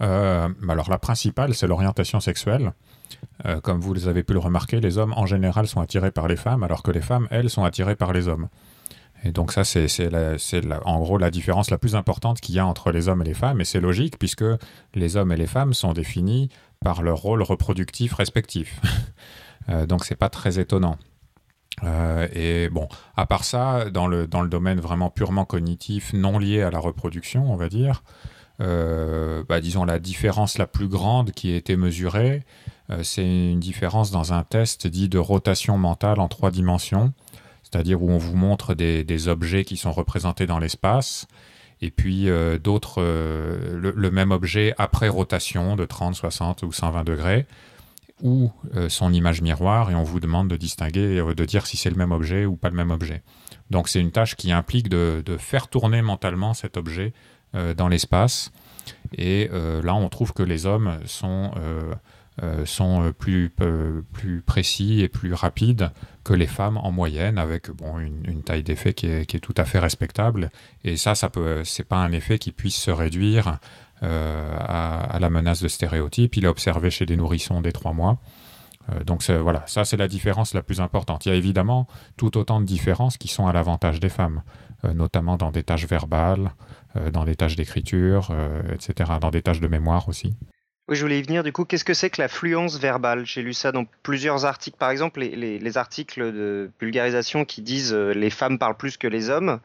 Alors 0.00 0.90
la 0.90 0.98
principale 0.98 1.54
c'est 1.54 1.66
l'orientation 1.66 2.20
sexuelle. 2.20 2.72
comme 3.62 3.80
vous 3.80 4.08
avez 4.08 4.22
pu 4.22 4.32
le 4.32 4.38
remarquer, 4.38 4.80
les 4.80 4.98
hommes 4.98 5.12
en 5.14 5.26
général 5.26 5.66
sont 5.66 5.80
attirés 5.80 6.10
par 6.10 6.26
les 6.26 6.36
femmes 6.36 6.62
alors 6.62 6.82
que 6.82 6.90
les 6.90 7.02
femmes 7.02 7.28
elles 7.30 7.50
sont 7.50 7.64
attirées 7.64 7.96
par 7.96 8.12
les 8.12 8.28
hommes. 8.28 8.48
Et 9.24 9.32
donc 9.32 9.52
ça, 9.52 9.64
c'est 9.64 9.88
en 10.84 11.00
gros 11.00 11.18
la 11.18 11.30
différence 11.30 11.70
la 11.70 11.78
plus 11.78 11.96
importante 11.96 12.40
qu'il 12.40 12.54
y 12.54 12.58
a 12.58 12.66
entre 12.66 12.92
les 12.92 13.08
hommes 13.08 13.22
et 13.22 13.24
les 13.24 13.34
femmes, 13.34 13.60
et 13.60 13.64
c'est 13.64 13.80
logique 13.80 14.18
puisque 14.18 14.44
les 14.94 15.16
hommes 15.16 15.32
et 15.32 15.37
les 15.37 15.46
femmes 15.46 15.72
sont 15.72 15.92
définis 15.92 16.50
par 16.80 17.02
leur 17.02 17.18
rôle 17.18 17.42
reproductif 17.42 18.14
respectif. 18.14 18.80
euh, 19.70 19.87
donc 19.87 20.04
c'est 20.04 20.16
pas 20.16 20.28
très 20.28 20.58
étonnant. 20.58 20.98
Euh, 21.82 22.28
et 22.32 22.68
bon, 22.68 22.88
à 23.16 23.26
part 23.26 23.44
ça, 23.44 23.90
dans 23.90 24.06
le, 24.06 24.26
domaine 24.26 24.80
vraiment 24.80 25.10
purement 25.10 25.44
cognitif, 25.44 26.12
non 26.12 26.38
lié 26.38 26.62
à 26.62 26.70
la 26.70 26.78
reproduction, 26.78 27.50
on 27.52 27.56
va 27.56 27.68
dire, 27.68 28.02
euh, 28.60 29.42
bah, 29.48 29.60
disons 29.60 29.84
la 29.84 29.98
différence 29.98 30.58
la 30.58 30.66
plus 30.66 30.88
grande 30.88 31.32
qui 31.32 31.52
a 31.52 31.56
été 31.56 31.76
mesurée, 31.76 32.44
euh, 32.90 33.02
c'est 33.02 33.24
une 33.24 33.60
différence 33.60 34.10
dans 34.10 34.32
un 34.32 34.44
test 34.44 34.87
dit 34.87 35.08
de 35.08 35.18
rotation 35.18 35.78
mentale 35.78 36.20
en 36.20 36.28
trois 36.28 36.50
dimensions 36.50 37.12
c'est-à-dire 37.74 38.00
où 38.00 38.10
on 38.12 38.18
vous 38.18 38.37
montre 38.37 38.74
des, 38.74 39.28
objets 39.28 39.64
qui 39.64 39.76
sont 39.76 39.90
représentés 39.90 40.46
dans 40.46 40.60
l'espace, 40.60 41.26
et 41.80 41.90
puis 41.90 42.30
euh, 42.30 42.56
d'autres, 42.56 43.02
euh, 43.02 43.92
le, 43.96 44.10
même 44.12 44.30
objet 44.30 44.74
après 44.78 45.08
rotation 45.08 45.74
de 45.74 45.84
30, 45.84 46.14
60 46.14 46.62
ou 46.62 46.70
120 46.70 47.02
degrés, 47.02 47.46
ou 48.22 48.52
euh, 48.76 48.88
son 48.88 49.12
image 49.12 49.42
miroir, 49.42 49.90
et 49.90 49.96
on 49.96 50.04
vous 50.04 50.20
demande 50.20 50.46
de 50.46 50.56
distinguer, 50.56 51.20
de 51.20 51.44
dire 51.44 51.66
si 51.66 51.76
c'est 51.76 51.90
le 51.90 51.96
même 51.96 52.12
objet 52.12 52.46
ou 52.46 52.54
pas 52.54 52.70
le 52.70 52.76
même 52.76 52.92
objet. 52.92 53.24
Donc 53.70 53.88
c'est 53.88 54.00
une 54.00 54.12
tâche 54.12 54.37
qui 54.37 54.52
implique 54.52 54.88
de, 54.88 55.24
faire 55.40 55.66
tourner 55.66 56.00
mentalement 56.00 56.54
cet 56.54 56.76
objet 56.76 57.12
dans 57.76 57.88
l'espace, 57.88 58.52
et 59.18 59.48
là 59.82 59.96
on 59.96 60.08
trouve 60.08 60.32
que 60.32 60.44
les 60.44 60.66
hommes 60.66 60.98
sont 61.06 61.50
sont 62.64 63.02
euh, 63.02 63.12
plus, 63.12 63.52
euh, 63.60 64.02
plus 64.12 64.40
précis 64.40 65.00
et 65.02 65.08
plus 65.08 65.34
rapides 65.34 65.90
que 66.24 66.32
les 66.32 66.46
femmes 66.46 66.78
en 66.78 66.90
moyenne, 66.90 67.38
avec 67.38 67.70
bon, 67.70 67.98
une, 67.98 68.42
taille 68.42 68.62
d'effet 68.62 68.92
qui 68.92 69.06
est, 69.06 69.40
tout 69.40 69.54
à 69.56 69.64
fait 69.64 69.78
respectable. 69.78 70.50
Et 70.82 70.96
ça, 70.96 71.14
ça 71.14 71.30
peut, 71.30 71.62
c'est 71.64 71.84
pas 71.84 71.98
un 71.98 72.12
effet 72.12 72.38
qui 72.38 72.50
puisse 72.50 72.76
se 72.76 72.90
réduire 72.90 73.58
à, 74.02 75.18
la 75.18 75.30
menace 75.30 75.62
de 75.62 75.68
stéréotype. 75.68 76.36
Il 76.36 76.44
est 76.44 76.48
observé 76.48 76.90
chez 76.90 77.06
des 77.06 77.16
nourrissons 77.16 77.60
des 77.60 77.72
trois 77.72 77.92
mois. 77.92 78.18
donc 79.06 79.22
voilà, 79.30 79.62
ça 79.66 79.84
c'est 79.84 79.96
la 79.96 80.08
différence 80.08 80.52
la 80.52 80.62
plus 80.62 80.80
importante. 80.80 81.24
Il 81.24 81.30
y 81.30 81.32
a 81.32 81.36
évidemment 81.36 81.86
tout 82.16 82.36
autant 82.36 82.60
de 82.60 82.66
différences 82.66 83.16
qui 83.16 83.28
sont 83.28 83.46
à 83.46 83.52
l'avantage 83.52 84.00
des 84.00 84.10
femmes, 84.10 84.42
notamment 84.94 85.36
dans 85.36 85.50
des 85.50 85.62
tâches 85.62 85.86
verbales, 85.86 86.52
dans 87.12 87.24
des 87.24 87.36
tâches 87.36 87.56
d'écriture, 87.56 88.34
etc., 88.72 89.12
dans 89.20 89.30
des 89.30 89.42
tâches 89.42 89.60
de 89.60 89.68
mémoire 89.68 90.08
aussi. 90.08 90.36
Oui, 90.88 90.96
je 90.96 91.00
voulais 91.00 91.18
y 91.18 91.22
venir. 91.22 91.42
Du 91.42 91.50
coup, 91.50 91.64
qu'est-ce 91.64 91.84
que 91.84 91.94
c'est 91.94 92.10
que 92.10 92.20
la 92.20 92.28
fluence 92.28 92.78
verbale? 92.78 93.24
J'ai 93.24 93.40
lu 93.40 93.54
ça 93.54 93.72
dans 93.72 93.86
plusieurs 94.02 94.44
articles. 94.44 94.76
Par 94.76 94.90
exemple, 94.90 95.20
les, 95.20 95.78
articles 95.78 96.30
de 96.30 96.70
vulgarisation 96.78 97.46
qui 97.46 97.62
disent 97.62 97.94
euh, 97.94 98.12
les 98.12 98.28
femmes 98.28 98.58
parlent 98.58 98.76
plus 98.76 98.98
que 98.98 99.08
les 99.08 99.30
hommes. 99.30 99.60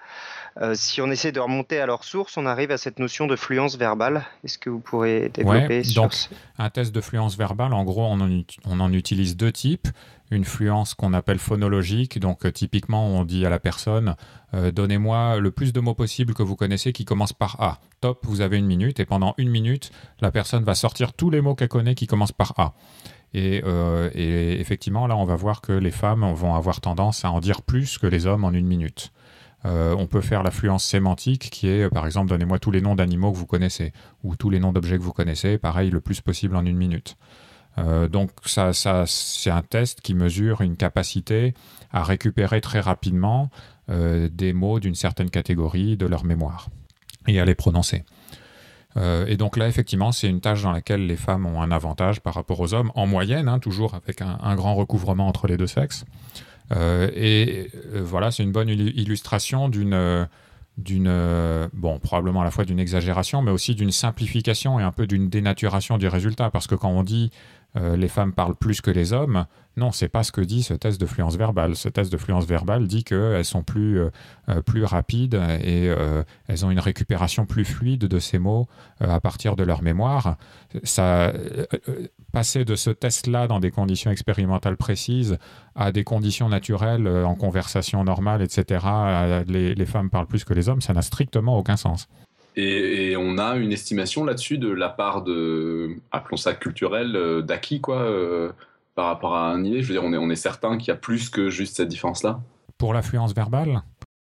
Euh, 0.62 0.74
si 0.76 1.02
on 1.02 1.10
essaie 1.10 1.32
de 1.32 1.40
remonter 1.40 1.80
à 1.80 1.86
leur 1.86 2.04
source, 2.04 2.36
on 2.36 2.46
arrive 2.46 2.72
à 2.72 2.78
cette 2.78 3.00
notion 3.00 3.28
de 3.28 3.36
fluence 3.36 3.78
verbale. 3.78 4.26
Est-ce 4.44 4.58
que 4.58 4.70
vous 4.70 4.80
pourrez 4.80 5.30
développer 5.30 5.84
sur 5.84 6.04
donc, 6.04 6.14
Un 6.58 6.70
test 6.70 6.94
de 6.94 7.00
fluence 7.02 7.38
verbale, 7.38 7.74
en 7.74 7.84
gros, 7.86 8.06
on 8.06 8.20
en, 8.20 8.42
on 8.66 8.80
en 8.80 8.92
utilise 8.92 9.38
deux 9.38 9.52
types 9.52 9.88
une 10.32 10.46
fluence 10.46 10.94
qu'on 10.94 11.14
appelle 11.14 11.40
phonologique. 11.40 12.20
Donc 12.20 12.46
euh, 12.46 12.52
typiquement, 12.52 13.08
on 13.08 13.24
dit 13.24 13.46
à 13.46 13.50
la 13.50 13.60
personne, 13.60 14.16
euh, 14.54 14.72
donnez-moi 14.72 15.40
le 15.40 15.52
plus 15.52 15.74
de 15.74 15.80
mots 15.80 15.94
possible 15.94 16.34
que 16.34 16.44
vous 16.44 16.56
connaissez 16.56 16.94
qui 16.94 17.06
commencent 17.06 17.34
par 17.34 17.60
A. 17.60 17.80
Top, 18.02 18.26
vous 18.26 18.42
avez 18.42 18.58
une 18.58 18.68
minute. 18.68 19.00
Et 19.00 19.06
pendant 19.06 19.34
une 19.38 19.50
minute, 19.50 19.92
la 20.22 20.32
personne 20.32 20.64
va 20.64 20.76
sortir 20.76 21.14
tous 21.14 21.30
les 21.30 21.42
mots 21.42 21.56
qu'elle 21.56 21.70
connaît 21.70 21.96
qui 21.96 22.08
commencent 22.08 22.32
par 22.32 22.54
A. 22.58 22.74
Et, 23.34 23.62
euh, 23.66 24.10
et, 24.16 24.60
effectivement, 24.60 25.06
là, 25.06 25.16
on 25.16 25.26
va 25.26 25.36
voir 25.36 25.62
que 25.62 25.72
les 25.72 25.92
femmes 25.92 26.32
vont 26.34 26.56
avoir 26.56 26.82
tendance 26.82 27.26
à 27.26 27.32
en 27.32 27.40
dire 27.40 27.62
plus 27.62 28.00
que 28.00 28.08
les 28.08 28.26
hommes 28.26 28.44
en 28.44 28.52
une 28.52 28.66
minute. 28.66 29.12
On 29.64 30.08
peut 30.08 30.22
faire 30.22 30.44
la 30.44 30.52
fluence 30.52 30.84
sémantique 30.84 31.50
qui 31.50 31.68
est, 31.68 31.90
par 31.90 32.06
exemple, 32.06 32.30
donnez-moi 32.30 32.60
tous 32.60 32.72
les 32.72 32.82
noms 32.82 32.96
d'animaux 32.96 33.32
que 33.32 33.38
vous 33.38 33.46
connaissez 33.46 33.94
ou 34.24 34.36
tous 34.36 34.50
les 34.50 34.60
noms 34.60 34.72
d'objets 34.72 34.98
que 34.98 35.04
vous 35.04 35.14
connaissez, 35.14 35.58
pareil, 35.58 35.90
le 35.90 36.00
plus 36.00 36.22
possible 36.22 36.56
en 36.56 36.66
une 36.66 36.78
minute. 36.78 37.18
Euh, 37.78 38.08
donc 38.08 38.32
ça, 38.46 38.74
ça 38.74 39.04
c'est 39.06 39.52
un 39.52 39.62
test 39.62 40.02
qui 40.02 40.14
mesure 40.14 40.62
une 40.62 40.76
capacité 40.76 41.54
à 41.92 42.04
récupérer 42.04 42.62
très 42.62 42.80
rapidement 42.80 43.50
euh, 43.90 44.30
des 44.32 44.54
mots 44.54 44.80
d'une 44.80 44.96
certaine 44.96 45.30
catégorie 45.30 45.98
de 45.98 46.06
leur 46.06 46.26
mémoire 46.26 46.70
et 47.28 47.40
à 47.40 47.46
les 47.46 47.56
prononcer. 47.56 48.04
Euh, 48.98 49.26
et 49.28 49.38
donc 49.38 49.56
là, 49.56 49.68
effectivement, 49.68 50.12
c'est 50.12 50.28
une 50.28 50.42
tâche 50.42 50.64
dans 50.64 50.72
laquelle 50.72 51.06
les 51.06 51.16
femmes 51.16 51.46
ont 51.46 51.62
un 51.62 51.72
avantage 51.72 52.22
par 52.22 52.34
rapport 52.34 52.60
aux 52.60 52.74
hommes, 52.74 52.92
en 52.96 53.06
moyenne, 53.06 53.48
hein, 53.48 53.60
toujours 53.60 53.94
avec 53.94 54.22
un, 54.22 54.56
grand 54.56 54.76
recouvrement 54.76 55.28
entre 55.28 55.48
les 55.48 55.58
deux 55.58 55.68
sexes. 55.68 56.06
Et 56.72 57.72
voilà, 57.96 58.32
c'est 58.32 58.44
une 58.44 58.52
bonne 58.52 58.70
illustration 58.70 59.70
d'une 59.70 60.28
d'une 60.78 61.70
bon 61.74 62.00
probablement 62.00 62.40
à 62.40 62.46
la 62.46 62.52
fois 62.52 62.64
d'une 62.64 62.80
exagération 62.80 63.42
mais 63.42 63.52
aussi 63.52 63.76
d'une 63.76 63.92
simplification 63.92 64.80
et 64.80 64.84
un 64.84 64.94
peu 64.94 65.08
d'une 65.08 65.28
dénaturation 65.28 65.98
du 65.98 66.08
résultat 66.08 66.50
parce 66.52 66.68
que 66.68 66.76
quand 66.76 66.90
on 66.90 67.04
dit 67.04 67.32
euh, 67.78 67.96
les 67.96 68.08
femmes 68.08 68.34
parlent 68.34 68.56
plus 68.56 68.82
que 68.82 68.90
les 68.90 69.14
hommes. 69.14 69.46
Non, 69.78 69.92
c'est 69.92 70.10
pas 70.10 70.24
ce 70.24 70.32
que 70.32 70.42
dit 70.42 70.64
ce 70.64 70.74
test 70.74 71.00
de 71.00 71.06
fluence 71.06 71.36
verbale. 71.38 71.76
Ce 71.76 71.88
test 71.88 72.12
de 72.12 72.18
fluence 72.18 72.46
verbale 72.46 72.88
dit 72.88 73.04
qu'elles 73.04 73.46
sont 73.46 73.62
plus, 73.62 74.00
euh, 74.00 74.10
euh, 74.50 74.62
plus 74.62 74.84
rapides 74.84 75.40
et 75.64 75.94
elles 76.48 76.66
ont 76.66 76.72
une 76.72 76.80
récupération 76.80 77.46
plus 77.46 77.66
fluide 77.66 78.02
de 78.02 78.20
ces 78.20 78.40
mots 78.40 78.68
à 79.00 79.20
partir 79.20 79.56
de 79.56 79.64
leur 79.64 79.84
mémoire. 79.84 80.38
Ça, 80.84 81.32
passer 82.32 82.66
de 82.66 82.76
ce 82.76 82.90
test-là 82.90 83.48
dans 83.48 83.60
des 83.60 83.72
conditions 83.72 84.12
expérimentales 84.12 84.78
précises 84.78 85.38
à 85.76 85.92
des 85.92 86.04
conditions 86.04 86.50
naturelles 86.50 87.08
en 87.08 87.36
conversation 87.36 88.04
normale, 88.04 88.42
etc., 88.42 88.86
les, 89.48 89.76
les 89.76 89.86
femmes 89.86 90.10
parlent 90.10 90.28
plus 90.28 90.44
que 90.44 90.54
les 90.54 90.70
hommes, 90.70 90.82
ça 90.82 90.94
n'a 90.94 91.02
strictement 91.02 91.58
aucun 91.58 91.78
sens. 91.78 92.08
Et, 92.56 93.16
on 93.18 93.38
a 93.38 93.56
une 93.56 93.72
estimation 93.72 94.24
là-dessus 94.24 94.58
de 94.58 94.70
la 94.70 94.90
part 94.90 95.24
de, 95.24 95.96
appelons 96.12 96.38
ça 96.38 96.54
culturel, 96.54 97.16
euh, 97.16 97.42
d'acquis, 97.42 97.80
quoi, 97.80 98.02
euh, 98.02 98.52
par 98.96 99.06
rapport 99.06 99.36
à 99.36 99.52
un 99.52 99.64
idée? 99.64 99.82
Je 99.82 99.88
veux 99.88 99.94
dire, 99.94 100.04
on 100.04 100.14
est, 100.14 100.18
on 100.18 100.30
est 100.30 100.36
certain 100.36 100.78
qu'il 100.78 100.90
y 100.90 100.92
a 100.92 100.96
plus 100.96 101.30
que 101.30 101.50
juste 101.50 101.78
cette 101.78 101.88
différence-là? 101.88 102.42
Pour 102.78 102.94
l'affluence 102.94 103.34
verbale? 103.34 103.82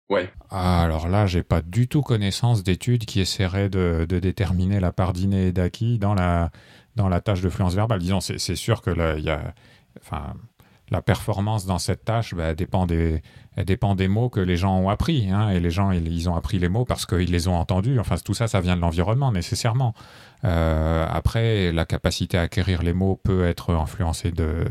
Ouais. 0.09 0.31
Ah, 0.49 0.83
alors 0.83 1.07
là, 1.07 1.25
j'ai 1.25 1.43
pas 1.43 1.61
du 1.61 1.87
tout 1.87 2.01
connaissance 2.01 2.63
d'études 2.63 3.05
qui 3.05 3.19
essaieraient 3.19 3.69
de, 3.69 4.05
déterminer 4.05 4.79
la 4.79 4.91
part 4.91 5.13
d'inné 5.13 5.47
et 5.47 5.51
d'acquis 5.51 5.97
dans 5.97 6.13
la, 6.13 6.51
dans 6.95 7.09
la 7.09 7.21
tâche 7.21 7.41
de 7.41 7.49
fluence 7.49 7.75
verbale. 7.75 7.99
Disons, 7.99 8.21
c'est 8.21 8.55
sûr 8.55 8.81
que 8.81 8.89
là, 8.89 9.17
y 9.17 9.29
a. 9.29 9.53
Enfin, 9.99 10.33
la 10.89 11.01
performance 11.01 11.65
dans 11.65 11.79
cette 11.79 12.05
tâche 12.05 12.35
bah, 12.35 12.53
dépend, 12.53 12.85
des, 12.85 13.21
dépend 13.57 13.95
des 13.95 14.07
mots 14.07 14.29
que 14.29 14.39
les 14.39 14.57
gens 14.57 14.77
ont 14.77 14.89
appris. 14.89 15.29
Hein, 15.29 15.49
et 15.49 15.59
les 15.59 15.71
gens, 15.71 15.91
ils, 15.91 16.29
ont 16.29 16.35
appris 16.35 16.59
les 16.59 16.69
mots 16.69 16.85
parce 16.85 17.05
qu'ils 17.05 17.31
les 17.31 17.47
ont 17.47 17.55
entendus. 17.55 17.99
Enfin, 17.99 18.15
tout 18.23 18.33
ça, 18.33 18.47
ça 18.47 18.61
vient 18.61 18.75
de 18.75 18.81
l'environnement 18.81 19.31
nécessairement. 19.31 19.93
Euh, 20.45 21.05
après, 21.09 21.71
la 21.71 21.85
capacité 21.85 22.37
à 22.37 22.41
acquérir 22.41 22.81
les 22.81 22.93
mots 22.93 23.19
peut 23.21 23.45
être 23.45 23.73
influencée 23.73 24.31
de, 24.31 24.65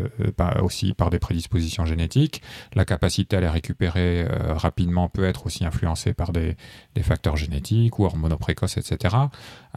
aussi 0.60 0.92
par 0.92 1.10
des 1.10 1.18
prédispositions 1.18 1.84
génétiques. 1.84 2.42
La 2.74 2.84
capacité 2.84 3.36
à 3.36 3.40
les 3.40 3.48
récupérer 3.48 4.26
euh, 4.28 4.54
rapidement 4.54 5.08
peut 5.08 5.24
être 5.24 5.46
aussi 5.46 5.64
influencée 5.64 6.12
par 6.12 6.32
des, 6.32 6.56
facteurs 7.02 7.36
génétiques 7.36 7.98
ou 7.98 8.04
hormonaux 8.04 8.36
précoces, 8.36 8.76
etc. 8.76 9.16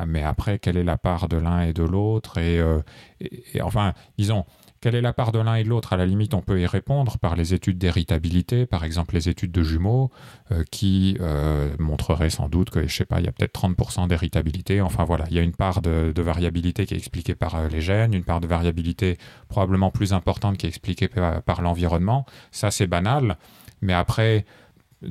Mais 0.05 0.23
après, 0.23 0.59
quelle 0.59 0.77
est 0.77 0.83
la 0.83 0.97
part 0.97 1.27
de 1.27 1.37
l'un 1.37 1.61
et 1.61 1.73
de 1.73 1.83
l'autre? 1.83 2.37
Et, 2.37 2.59
euh, 2.59 2.81
et, 3.19 3.61
enfin, 3.61 3.93
disons, 4.17 4.45
quelle 4.85 4.93
est 4.93 5.01
la 5.01 5.13
part 5.13 5.31
de 5.31 5.39
l'un 5.39 5.55
et 5.55 5.63
de 5.63 5.69
l'autre 5.69 5.93
À 5.93 5.97
la 5.97 6.05
limite, 6.05 6.35
on 6.35 6.41
peut 6.41 6.61
y 6.61 6.67
répondre 6.67 7.17
par 7.17 7.35
les 7.35 7.55
études 7.55 7.79
d'héritabilité, 7.79 8.67
par 8.67 8.83
exemple 8.83 9.15
les 9.15 9.29
études 9.29 9.51
de 9.51 9.63
jumeaux, 9.63 10.11
euh, 10.51 10.63
qui 10.69 11.17
euh, 11.21 11.75
montreraient 11.79 12.29
sans 12.29 12.49
doute 12.49 12.69
que, 12.69 12.87
je 12.87 12.95
sais 12.95 13.03
pas, 13.03 13.19
il 13.19 13.25
y 13.25 13.27
a 13.27 13.31
peut-être 13.31 13.59
30% 13.59 14.07
d'héritabilité. 14.07 14.81
Enfin 14.81 15.03
voilà, 15.03 15.25
il 15.31 15.35
y 15.35 15.39
a 15.39 15.41
une 15.41 15.55
part 15.55 15.81
de, 15.81 16.13
variabilité 16.21 16.85
qui 16.85 16.93
est 16.93 16.97
expliquée 16.97 17.33
par 17.33 17.55
euh, 17.55 17.67
les 17.67 17.81
gènes, 17.81 18.13
une 18.13 18.23
part 18.23 18.41
de 18.41 18.45
variabilité 18.45 19.17
probablement 19.47 19.89
plus 19.89 20.13
importante 20.13 20.57
qui 20.57 20.67
est 20.67 20.69
expliquée 20.69 21.07
par, 21.07 21.63
l'environnement. 21.63 22.27
Ça, 22.51 22.69
c'est 22.69 22.85
banal. 22.85 23.37
Mais 23.81 23.93
après, 23.93 24.45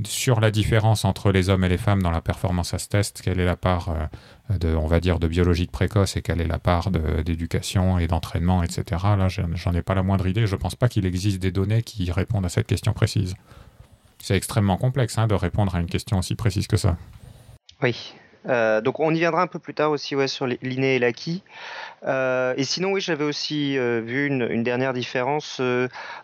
sur 0.07 0.40
la 0.40 0.51
différence 0.51 1.05
entre 1.05 1.32
les 1.32 1.49
hommes 1.49 1.64
et 1.64 1.68
les 1.68 1.78
femmes 1.78 2.03
dans 2.03 2.11
la 2.11 2.20
performance 2.20 2.74
à 2.74 2.78
ce 2.78 2.88
test, 2.88 3.22
quelle 3.22 3.40
est 3.40 3.45
la 3.45 3.57
part 3.57 3.90
euh, 3.90 4.59
de, 4.59 4.74
on 4.74 4.86
va 4.86 5.01
dire, 5.01 5.18
de 5.18 5.28
biologique 5.28 5.70
précoce 5.70 6.16
et 6.16 6.22
quelle 6.22 6.40
est 6.40 6.47
la 6.47 6.59
part 6.59 6.90
d'éducation 6.90 7.99
et 7.99 8.07
d'entraînement, 8.07 8.62
etc. 8.62 8.84
Là, 9.16 9.28
j'en 9.28 9.72
ai 9.72 9.82
pas 9.82 9.95
la 9.95 10.03
moindre 10.03 10.26
idée. 10.26 10.47
Je 10.47 10.57
pense 10.57 10.74
pas 10.74 10.88
qu'il 10.88 11.07
existe 11.07 11.40
des 11.40 11.53
données 11.53 11.82
qui 11.82 12.11
répondent 12.11 12.47
à 12.47 12.49
cette 12.49 12.66
question 12.66 12.92
précise. 12.92 13.34
C'est 14.18 14.36
extrêmement 14.36 14.76
complexe 14.76 15.18
hein, 15.18 15.26
de 15.26 15.34
répondre 15.34 15.74
à 15.74 15.80
une 15.80 15.88
question 15.88 16.18
aussi 16.18 16.34
précise 16.34 16.66
que 16.66 16.76
ça. 16.76 16.97
Oui, 17.82 18.14
euh, 18.49 18.80
donc 18.80 19.01
on 19.01 19.14
y 19.14 19.18
viendra 19.18 19.42
un 19.42 19.47
peu 19.47 19.59
plus 19.59 19.74
tard 19.74 19.90
aussi 19.90 20.14
sur 20.28 20.47
l'inné 20.47 20.97
et 20.97 20.99
l'acquis. 20.99 21.42
Euh, 22.07 22.55
et 22.57 22.64
sinon, 22.64 22.92
oui, 22.92 23.01
j'avais 23.01 23.24
aussi 23.24 23.76
vu 23.76 24.26
une, 24.26 24.62
dernière 24.62 24.92
différence. 24.92 25.61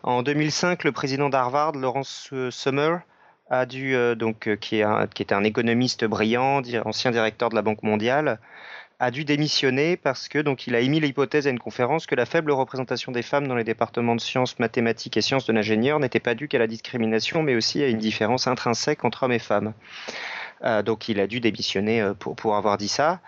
en 0.03 0.23
2005, 0.23 0.85
le 0.85 0.93
président 0.93 1.29
d'Harvard, 1.29 1.73
Lawrence 1.73 2.31
Summer, 2.51 3.01
a 3.51 3.67
dû, 3.67 3.97
donc, 4.17 4.49
qui, 4.61 4.81
est 4.81 5.15
qui 5.15 5.23
était 5.23 5.35
un 5.35 5.45
économiste 5.45 6.05
brillant, 6.05 6.63
ancien 6.85 7.11
directeur 7.11 7.51
de 7.51 7.55
la 7.55 7.63
Banque 7.63 7.83
mondiale, 7.83 8.39
a 9.01 9.11
dû 9.11 9.25
démissionner 9.25 9.97
parce 9.97 10.29
que 10.29 10.39
donc 10.39 10.67
il 10.67 10.75
a 10.75 10.81
émis 10.81 11.01
l'hypothèse 11.01 11.47
à 11.47 11.51
une 11.51 11.59
conférence 11.59 12.07
que 12.07 12.15
la 12.15 12.27
faible 12.27 12.53
représentation 12.53 13.13
des 13.13 13.23
femmes 13.23 13.49
dans 13.49 13.55
les 13.55 13.65
départements 13.65 14.15
de 14.15 14.21
sciences, 14.21 14.59
mathématiques 14.59 15.17
et 15.17 15.23
sciences 15.23 15.47
de 15.47 15.55
l'ingénieur 15.55 15.99
n'était 15.99 16.21
pas 16.21 16.35
due 16.35 16.49
qu'à 16.49 16.59
la 16.59 16.67
discrimination, 16.67 17.43
mais 17.43 17.57
aussi 17.57 17.83
à 17.83 17.89
une 17.89 17.99
différence 17.99 18.47
intrinsèque 18.47 19.03
entre 19.03 19.23
hommes 19.23 19.33
et 19.33 19.39
femmes. 19.39 19.73
Euh, 20.65 20.83
donc 20.83 21.09
il 21.09 21.19
a 21.19 21.27
dû 21.27 21.41
démissionner 21.41 22.03
euh, 22.03 22.13
pour, 22.13 22.37
pour 22.37 22.57
avoir 22.57 22.77
dit 22.77 22.89
ça. 22.89 23.21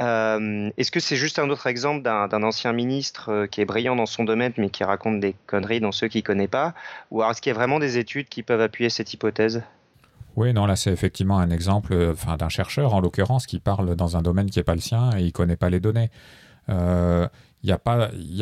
Euh, 0.00 0.70
est-ce 0.76 0.90
que 0.90 1.00
c'est 1.00 1.16
juste 1.16 1.38
un 1.38 1.50
autre 1.50 1.66
exemple 1.66 2.02
d'un 2.02 2.42
ancien 2.42 2.72
ministre 2.72 3.46
qui 3.46 3.60
est 3.60 3.64
brillant 3.64 3.96
dans 3.96 4.06
son 4.06 4.24
domaine 4.24 4.52
mais 4.56 4.70
qui 4.70 4.82
raconte 4.82 5.20
des 5.20 5.34
conneries 5.46 5.80
dans 5.80 5.92
ceux 5.92 6.08
qui 6.08 6.18
ne 6.18 6.22
connaît 6.22 6.48
pas? 6.48 6.74
Ou 7.10 7.22
est-ce 7.22 7.42
qu'il 7.42 7.50
y 7.50 7.54
a 7.54 7.58
vraiment 7.58 7.78
des 7.78 7.98
études 7.98 8.28
qui 8.28 8.42
peuvent 8.42 8.60
appuyer 8.60 8.88
cette 8.88 9.12
hypothèse? 9.12 9.62
Oui, 10.36 10.52
non, 10.54 10.64
là 10.64 10.76
c'est 10.76 10.92
effectivement 10.92 11.38
un 11.38 11.50
exemple 11.50 11.94
enfin, 12.12 12.36
d'un 12.36 12.48
chercheur 12.48 12.94
en 12.94 13.00
l'occurrence 13.00 13.46
qui 13.46 13.58
parle 13.58 13.94
dans 13.94 14.16
un 14.16 14.22
domaine 14.22 14.48
qui 14.48 14.58
n'est 14.58 14.64
pas 14.64 14.74
le 14.74 14.80
sien 14.80 15.10
et 15.16 15.20
il 15.20 15.26
ne 15.26 15.30
connaît 15.30 15.56
pas 15.56 15.70
les 15.70 15.80
données. 15.80 16.10
Il 16.68 17.28
n'y 17.64 17.72
a, 17.72 17.80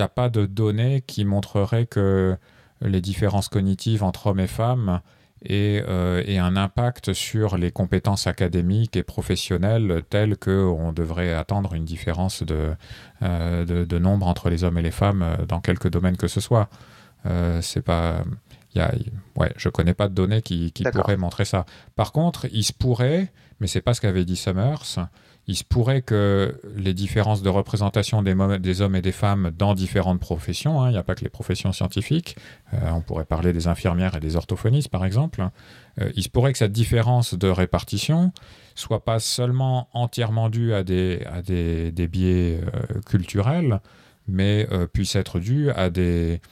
a 0.05 0.09
pas 0.09 0.29
de 0.29 0.47
données 0.47 1.03
qui 1.07 1.25
montreraient 1.25 1.87
que 1.87 2.37
les 2.83 3.01
différences 3.01 3.49
cognitives 3.49 4.05
entre 4.05 4.29
hommes 4.29 4.41
et 4.41 4.47
femmes 4.47 5.01
euh, 5.51 6.23
et, 6.27 6.39
un 6.39 6.57
impact 6.57 7.13
sur 7.13 7.57
les 7.57 7.71
compétences 7.71 8.27
académiques 8.27 8.97
et 8.97 9.05
professionnelles 9.05 10.03
telles 10.11 10.37
qu'on 10.37 10.93
devrait 10.93 11.33
attendre 11.33 11.75
une 11.75 11.85
différence 11.85 12.43
euh, 12.51 13.65
de, 13.65 13.85
de, 13.85 13.99
nombre 13.99 14.27
entre 14.27 14.51
les 14.51 14.65
hommes 14.65 14.79
et 14.79 14.83
les 14.83 14.91
femmes 14.91 15.23
euh, 15.23 15.47
dans 15.47 15.61
quelque 15.61 15.87
domaine 15.87 16.17
que 16.17 16.29
ce 16.29 16.41
soit. 16.41 16.69
c'est 17.61 17.83
pas. 17.83 18.25
Y 18.75 18.81
a, 18.81 18.93
ouais, 19.37 19.53
je 19.57 19.69
connais 19.69 19.95
pas 19.95 20.09
de 20.09 20.15
données 20.15 20.43
qui, 20.43 20.73
qui 20.73 20.83
pourraient 20.85 21.17
montrer 21.17 21.45
ça. 21.45 21.65
Par 21.97 22.13
contre, 22.13 22.47
il 22.53 22.65
se 22.65 22.73
pourrait, 22.73 23.33
mais 23.61 23.67
c'est 23.67 23.81
pas 23.81 23.95
ce 23.95 24.01
qu'avait 24.01 24.25
dit 24.25 24.37
Summers, 24.37 25.09
il 25.49 25.57
se 25.57 25.65
pourrait 25.65 26.03
que 26.03 26.61
les 26.77 26.93
différences 26.93 27.43
de 27.43 27.49
représentation 27.49 28.23
des, 28.23 28.81
hommes 28.83 28.95
et 28.95 29.01
des 29.01 29.13
femmes 29.13 29.51
dans 29.57 29.75
différentes 29.75 30.21
professions, 30.21 30.83
hein, 30.83 30.91
il 30.91 30.93
n'y 30.93 30.99
a 30.99 31.03
pas 31.03 31.15
que 31.15 31.25
les 31.25 31.31
professions 31.31 31.73
scientifiques, 31.73 32.37
euh, 32.75 32.91
on 32.93 33.01
pourrait 33.01 33.25
parler 33.25 33.55
des 33.55 33.67
infirmières 33.67 34.15
et 34.15 34.21
des 34.21 34.37
orthophonistes 34.37 34.91
par 34.91 35.07
exemple, 35.07 35.49
euh, 36.03 36.13
il 36.15 36.23
se 36.23 36.29
pourrait 36.29 36.53
que 36.53 36.59
cette 36.59 36.73
différence 36.73 37.33
de 37.33 37.49
répartition 37.49 38.31
soit 38.75 39.05
pas 39.05 39.21
seulement 39.21 39.89
entièrement 39.95 40.51
due 40.51 40.75
à 40.75 40.85
des, 40.85 41.23
à 41.25 41.41
des, 41.41 42.09
biais 42.09 42.61
euh, 42.63 43.01
culturels, 43.07 43.81
mais 44.29 44.69
puisse 44.93 45.17
être 45.17 45.41
due 45.41 45.71
à 45.71 45.89
des, 45.89 46.43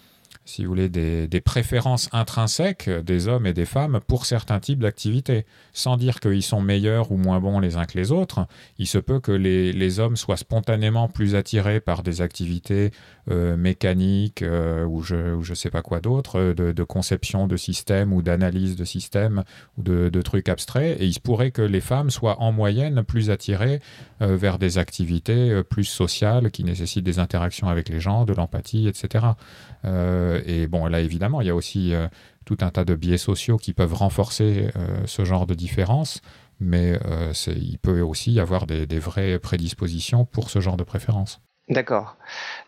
si 0.46 0.64
vous 0.64 0.70
voulez, 0.70 0.88
des, 0.88 1.40
préférences 1.40 2.08
intrinsèques 2.12 2.88
des 2.88 3.28
hommes 3.28 3.46
et 3.46 3.52
des 3.52 3.66
femmes 3.66 4.00
pour 4.06 4.26
certains 4.26 4.60
types 4.60 4.78
d'activités. 4.78 5.44
Sans 5.72 5.96
dire 5.96 6.20
qu'ils 6.20 6.42
sont 6.42 6.60
meilleurs 6.60 7.12
ou 7.12 7.16
moins 7.16 7.40
bons 7.40 7.58
les 7.58 7.76
uns 7.76 7.84
que 7.84 7.98
les 7.98 8.12
autres, 8.12 8.46
il 8.78 8.86
se 8.86 8.98
peut 8.98 9.20
que 9.20 9.32
les, 9.32 10.00
hommes 10.00 10.16
soient 10.16 10.36
spontanément 10.36 11.08
plus 11.08 11.34
attirés 11.34 11.80
par 11.80 12.02
des 12.02 12.20
activités 12.20 12.90
euh, 13.30 13.56
mécaniques 13.56 14.42
euh, 14.42 14.84
ou 14.84 15.02
je 15.02 15.36
ne 15.36 15.54
sais 15.54 15.70
pas 15.70 15.82
quoi 15.82 16.00
d'autre, 16.00 16.52
de, 16.52 16.84
conception 16.84 17.46
de 17.46 17.56
systèmes 17.56 18.12
ou 18.12 18.22
d'analyse 18.22 18.76
de 18.76 18.84
systèmes 18.84 19.42
ou 19.76 19.82
de, 19.82 20.22
trucs 20.22 20.48
abstraits, 20.48 21.00
et 21.00 21.06
il 21.06 21.12
se 21.12 21.20
pourrait 21.20 21.50
que 21.50 21.62
les 21.62 21.80
femmes 21.80 22.10
soient 22.10 22.40
en 22.40 22.52
moyenne 22.52 23.02
plus 23.02 23.30
attirées 23.30 23.80
euh, 24.22 24.36
vers 24.36 24.58
des 24.58 24.78
activités 24.78 25.62
plus 25.68 25.84
sociales 25.84 26.50
qui 26.50 26.64
nécessitent 26.64 27.04
des 27.04 27.18
interactions 27.18 27.68
avec 27.68 27.88
les 27.88 28.00
gens, 28.00 28.24
de 28.24 28.32
l'empathie, 28.32 28.88
etc. 28.88 29.26
Euh, 29.84 30.42
et 30.46 30.66
bon, 30.66 30.86
là, 30.86 31.00
évidemment, 31.00 31.40
il 31.40 31.46
y 31.46 31.50
a 31.50 31.54
aussi 31.54 31.94
euh, 31.94 32.08
tout 32.44 32.58
un 32.60 32.70
tas 32.70 32.84
de 32.84 32.94
biais 32.94 33.18
sociaux 33.18 33.56
qui 33.56 33.72
peuvent 33.72 33.94
renforcer 33.94 34.70
euh, 34.76 35.02
ce 35.06 35.24
genre 35.24 35.46
de 35.46 35.54
différence, 35.54 36.20
mais 36.58 36.98
il 37.48 37.78
peut 37.78 38.00
aussi 38.00 38.32
y 38.32 38.40
avoir 38.40 38.66
des, 38.66 38.86
vraies 38.98 39.38
prédispositions 39.38 40.24
pour 40.24 40.48
ce 40.48 40.60
genre 40.60 40.78
de 40.78 40.84
préférence. 40.84 41.40
D'accord. 41.68 42.16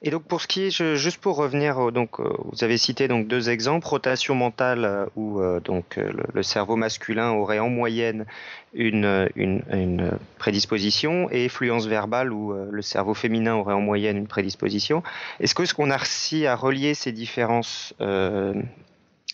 Et 0.03 0.11
donc 0.11 0.25
pour 0.25 0.41
ce 0.41 0.49
qui 0.49 0.67
est, 0.67 0.97
juste 0.97 1.19
pour 1.19 1.37
revenir, 1.37 1.93
donc 1.93 2.19
vous 2.19 2.65
avez 2.65 2.77
cité 2.77 3.07
donc 3.07 3.29
deux 3.29 3.49
exemples, 3.49 3.87
rotation 3.87 4.35
mentale 4.35 5.07
où 5.15 5.41
donc 5.63 6.01
le, 6.35 6.43
cerveau 6.43 6.75
masculin 6.75 7.31
aurait 7.31 7.61
en 7.61 7.69
moyenne 7.69 8.27
une, 8.75 9.29
une, 9.37 10.19
prédisposition 10.39 11.31
et 11.31 11.49
fluence 11.49 11.87
verbale 11.87 12.33
où 12.33 12.53
le 12.53 12.83
cerveau 12.83 13.15
féminin 13.15 13.55
aurait 13.55 13.75
en 13.75 13.81
moyenne 13.81 14.17
une 14.17 14.27
prédisposition. 14.27 15.05
Est-ce 15.39 15.55
que 15.55 15.65
ce 15.65 15.75
qu'on 15.75 15.91
a 15.91 15.97
réussi 15.97 16.47
à 16.47 16.57
relier 16.57 16.95
ces 16.95 17.13
différences 17.13 17.95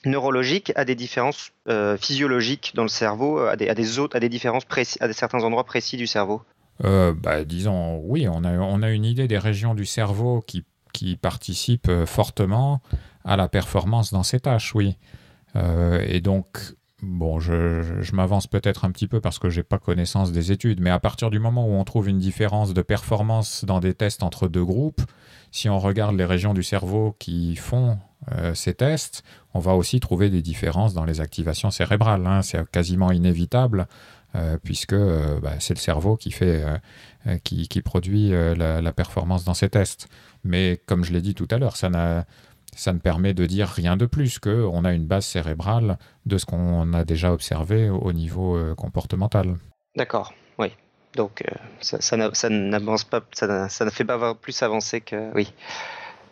neurologiques 0.05 0.73
à 0.77 0.85
des 0.85 0.95
différences 0.95 1.53
physiologiques 1.99 2.73
dans 2.75 2.83
le 2.83 2.89
cerveau, 2.89 3.39
à 3.39 3.57
des, 3.57 3.71
à 3.71 3.75
des 3.75 3.99
autres, 3.99 4.15
à 4.15 4.21
des 4.21 4.29
différences 4.29 4.67
à 5.01 5.13
certains 5.15 5.43
endroits 5.43 5.65
précis 5.65 5.97
du 5.97 6.07
cerveau? 6.07 6.43
Euh, 6.83 7.15
bah, 7.15 7.45
disons, 7.45 8.01
oui, 8.05 8.27
on 8.29 8.45
a, 8.45 8.59
on 8.59 8.83
a 8.83 8.91
une 8.91 9.05
idée 9.05 9.29
des 9.29 9.39
régions 9.39 9.75
du 9.75 9.87
cerveau 9.87 10.45
qui, 10.47 10.65
participent 11.21 11.89
euh, 11.89 12.07
fortement 12.07 12.81
à 13.25 13.37
la 13.37 13.49
performance 13.49 14.13
dans 14.13 14.23
ces 14.23 14.41
tâches, 14.41 14.75
oui. 14.75 14.97
Euh, 15.57 16.05
et 16.09 16.21
donc, 16.21 16.75
bon, 17.03 17.41
je, 17.41 18.15
m'avance 18.15 18.47
peut-être 18.47 18.85
un 18.85 18.91
petit 18.91 19.09
peu 19.09 19.21
parce 19.21 19.39
que 19.39 19.51
je 19.51 19.59
n'ai 19.59 19.65
pas 19.65 19.79
connaissance 19.79 20.33
des 20.33 20.53
études, 20.53 20.81
mais 20.81 20.91
à 20.91 21.01
partir 21.01 21.31
du 21.31 21.39
moment 21.41 21.67
où 21.67 21.73
on 21.73 21.85
trouve 21.85 22.09
une 22.09 22.19
différence 22.19 22.75
de 22.75 22.83
performance 22.83 23.65
dans 23.65 23.81
des 23.81 23.93
tests 23.93 24.23
entre 24.23 24.49
deux 24.49 24.65
groupes, 24.65 25.03
si 25.51 25.69
on 25.69 25.79
regarde 25.79 26.17
les 26.17 26.25
régions 26.25 26.55
du 26.55 26.63
cerveau 26.63 27.15
qui 27.19 27.57
font 27.57 27.99
ces 28.55 28.73
tests, 28.73 29.23
on 29.53 29.59
va 29.59 29.75
aussi 29.75 30.01
trouver 30.01 30.31
des 30.31 30.41
différences 30.41 30.95
dans 30.95 31.05
les 31.05 31.21
activations 31.21 31.71
cérébrales. 31.71 32.27
Hein. 32.27 32.41
C'est 32.41 32.69
quasiment 32.71 33.13
inévitable 33.13 33.87
puisque 34.63 34.93
euh, 34.93 35.39
bah, 35.41 35.55
c'est 35.61 35.75
le 35.75 35.79
cerveau 35.81 36.17
qui, 36.17 36.31
fait, 36.31 36.65
euh, 37.27 37.39
qui, 37.45 37.83
produit 37.83 38.31
la, 38.31 38.93
performance 38.93 39.45
dans 39.45 39.55
ces 39.55 39.69
tests. 39.69 40.09
Mais 40.45 40.81
comme 40.87 41.05
je 41.05 41.13
l'ai 41.13 41.21
dit 41.21 41.35
tout 41.35 41.49
à 41.51 41.59
l'heure, 41.59 41.77
ça, 41.77 41.89
ne 41.89 42.99
permet 42.99 43.35
de 43.35 43.47
dire 43.47 43.69
rien 43.69 43.97
de 43.97 44.07
plus 44.07 44.39
qu'on 44.39 44.85
a 44.85 44.93
une 44.93 45.07
base 45.07 45.25
cérébrale 45.25 45.99
de 46.27 46.39
ce 46.39 46.47
qu'on 46.47 46.93
a 46.93 47.05
déjà 47.05 47.33
observé 47.33 47.91
au 47.91 48.13
niveau 48.13 48.59
comportemental. 48.77 49.57
D'accord, 49.97 50.35
oui. 50.59 50.69
Donc 51.15 51.45
ça, 51.81 52.01
ça 52.01 52.49
n'avance 52.49 53.05
pas, 53.05 53.21
ça, 53.33 53.69
ne 53.85 53.91
fait 53.91 54.05
pas 54.05 54.35
plus 54.35 54.63
avancer 54.63 55.01
que 55.01 55.33
oui. 55.35 55.53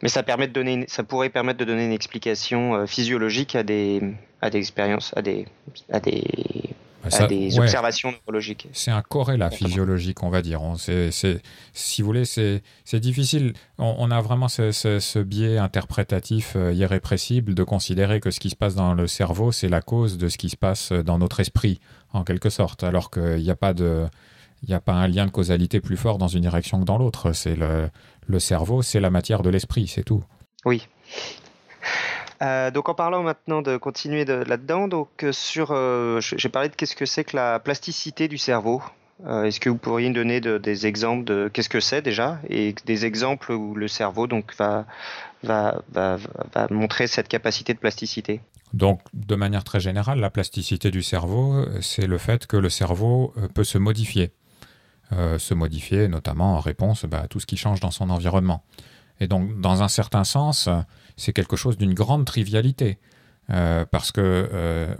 Mais 0.02 0.08
ça 0.08 0.24
permet 0.24 0.48
de 0.48 0.52
donner, 0.52 0.84
ça 0.88 1.04
pourrait 1.04 1.28
permettre 1.28 1.60
de 1.60 1.64
donner 1.64 1.84
une 1.84 1.92
explication 1.92 2.88
physiologique 2.88 3.54
à 3.54 3.62
des, 3.62 4.02
à 4.40 4.50
des 4.50 4.58
expériences, 4.58 5.12
à 5.16 5.22
des, 5.22 5.46
à 5.92 6.00
des 6.00 6.24
à 7.10 7.26
des 7.26 7.58
observations 7.58 8.12
neurologiques. 8.12 8.68
C'est 8.72 8.90
un 8.90 9.02
corrélat 9.02 9.50
physiologique, 9.50 10.22
on 10.22 10.30
va 10.30 10.42
dire. 10.42 10.62
On, 10.62 10.76
si 10.76 12.02
vous 12.02 12.06
voulez, 12.06 12.24
c'est 12.24 12.62
difficile. 12.94 13.54
On, 13.78 14.10
a 14.10 14.20
vraiment 14.20 14.48
ce, 14.48 15.22
biais 15.22 15.58
interprétatif 15.58 16.54
euh, 16.56 16.72
irrépressible 16.72 17.54
de 17.54 17.64
considérer 17.64 18.20
que 18.20 18.30
ce 18.30 18.40
qui 18.40 18.50
se 18.50 18.56
passe 18.56 18.74
dans 18.74 18.94
le 18.94 19.06
cerveau, 19.06 19.52
c'est 19.52 19.68
la 19.68 19.82
cause 19.82 20.18
de 20.18 20.28
ce 20.28 20.38
qui 20.38 20.48
se 20.48 20.56
passe 20.56 20.92
dans 20.92 21.18
notre 21.18 21.40
esprit, 21.40 21.80
en 22.12 22.24
quelque 22.24 22.50
sorte, 22.50 22.84
alors 22.84 23.10
qu'il 23.10 23.42
n'y 23.42 23.50
a 23.50 23.56
pas 23.56 23.74
de... 23.74 24.06
Il 24.64 24.68
n'y 24.68 24.76
a 24.76 24.80
pas 24.80 24.92
un 24.92 25.08
lien 25.08 25.26
de 25.26 25.32
causalité 25.32 25.80
plus 25.80 25.96
fort 25.96 26.18
dans 26.18 26.28
une 26.28 26.42
direction 26.42 26.78
que 26.78 26.84
dans 26.84 26.96
l'autre. 26.96 27.32
C'est 27.32 27.56
le, 27.56 27.90
le 28.28 28.38
cerveau, 28.38 28.80
c'est 28.80 29.00
la 29.00 29.10
matière 29.10 29.42
de 29.42 29.50
l'esprit, 29.50 29.88
c'est 29.88 30.04
tout. 30.04 30.22
Oui. 30.64 30.86
Euh, 32.42 32.70
donc 32.70 32.88
en 32.88 32.94
parlant 32.94 33.22
maintenant 33.22 33.62
de 33.62 33.76
continuer 33.76 34.24
là-dedans, 34.24 34.88
donc 34.88 35.08
euh, 35.22 35.32
sur, 35.32 35.68
euh, 35.70 36.20
j'ai 36.20 36.48
parlé 36.48 36.68
de 36.68 36.74
qu'est-ce 36.74 36.96
que 36.96 37.06
c'est 37.06 37.24
que 37.24 37.36
la 37.36 37.60
plasticité 37.60 38.28
du 38.28 38.38
cerveau. 38.38 38.82
Est-ce 39.24 39.60
que 39.60 39.70
vous 39.70 39.76
pourriez 39.76 40.08
nous 40.08 40.16
donner 40.16 40.40
des 40.40 40.86
exemples 40.88 41.22
de 41.22 41.48
qu'est-ce 41.52 41.68
que 41.68 41.78
c'est 41.78 42.02
déjà 42.02 42.40
et 42.48 42.74
des 42.86 43.06
exemples 43.06 43.52
où 43.52 43.76
le 43.76 43.86
cerveau 43.86 44.26
donc 44.26 44.52
va, 44.56 44.84
va, 45.44 45.80
va, 45.92 46.16
va 46.52 46.66
montrer 46.70 47.06
cette 47.06 47.28
capacité 47.28 47.72
de 47.72 47.78
plasticité? 47.78 48.40
Donc, 48.72 49.00
de 49.14 49.36
manière 49.36 49.62
très 49.62 49.78
générale, 49.78 50.18
la 50.18 50.30
plasticité 50.30 50.90
du 50.90 51.04
cerveau, 51.04 51.64
c'est 51.80 52.08
le 52.08 52.18
fait 52.18 52.48
que 52.48 52.56
le 52.56 52.68
cerveau 52.68 53.32
peut 53.54 53.62
se 53.62 53.78
modifier. 53.78 54.32
se 55.12 55.54
modifier 55.54 56.08
notamment 56.08 56.56
en 56.56 56.60
réponse 56.60 57.04
bah, 57.04 57.20
à 57.20 57.28
tout 57.28 57.38
ce 57.38 57.46
qui 57.46 57.56
change 57.56 57.78
dans 57.78 57.92
son 57.92 58.10
environnement. 58.10 58.64
Et 59.20 59.28
donc, 59.28 59.60
dans 59.60 59.84
un 59.84 59.88
certain 59.88 60.24
sens, 60.24 60.68
c'est 61.16 61.32
quelque 61.32 61.56
chose 61.56 61.76
d'une 61.76 61.94
grande 61.94 62.24
trivialité. 62.24 62.98
Euh, 63.50 63.84
parce 63.90 64.12
que 64.12 64.20
euh, 64.20 64.94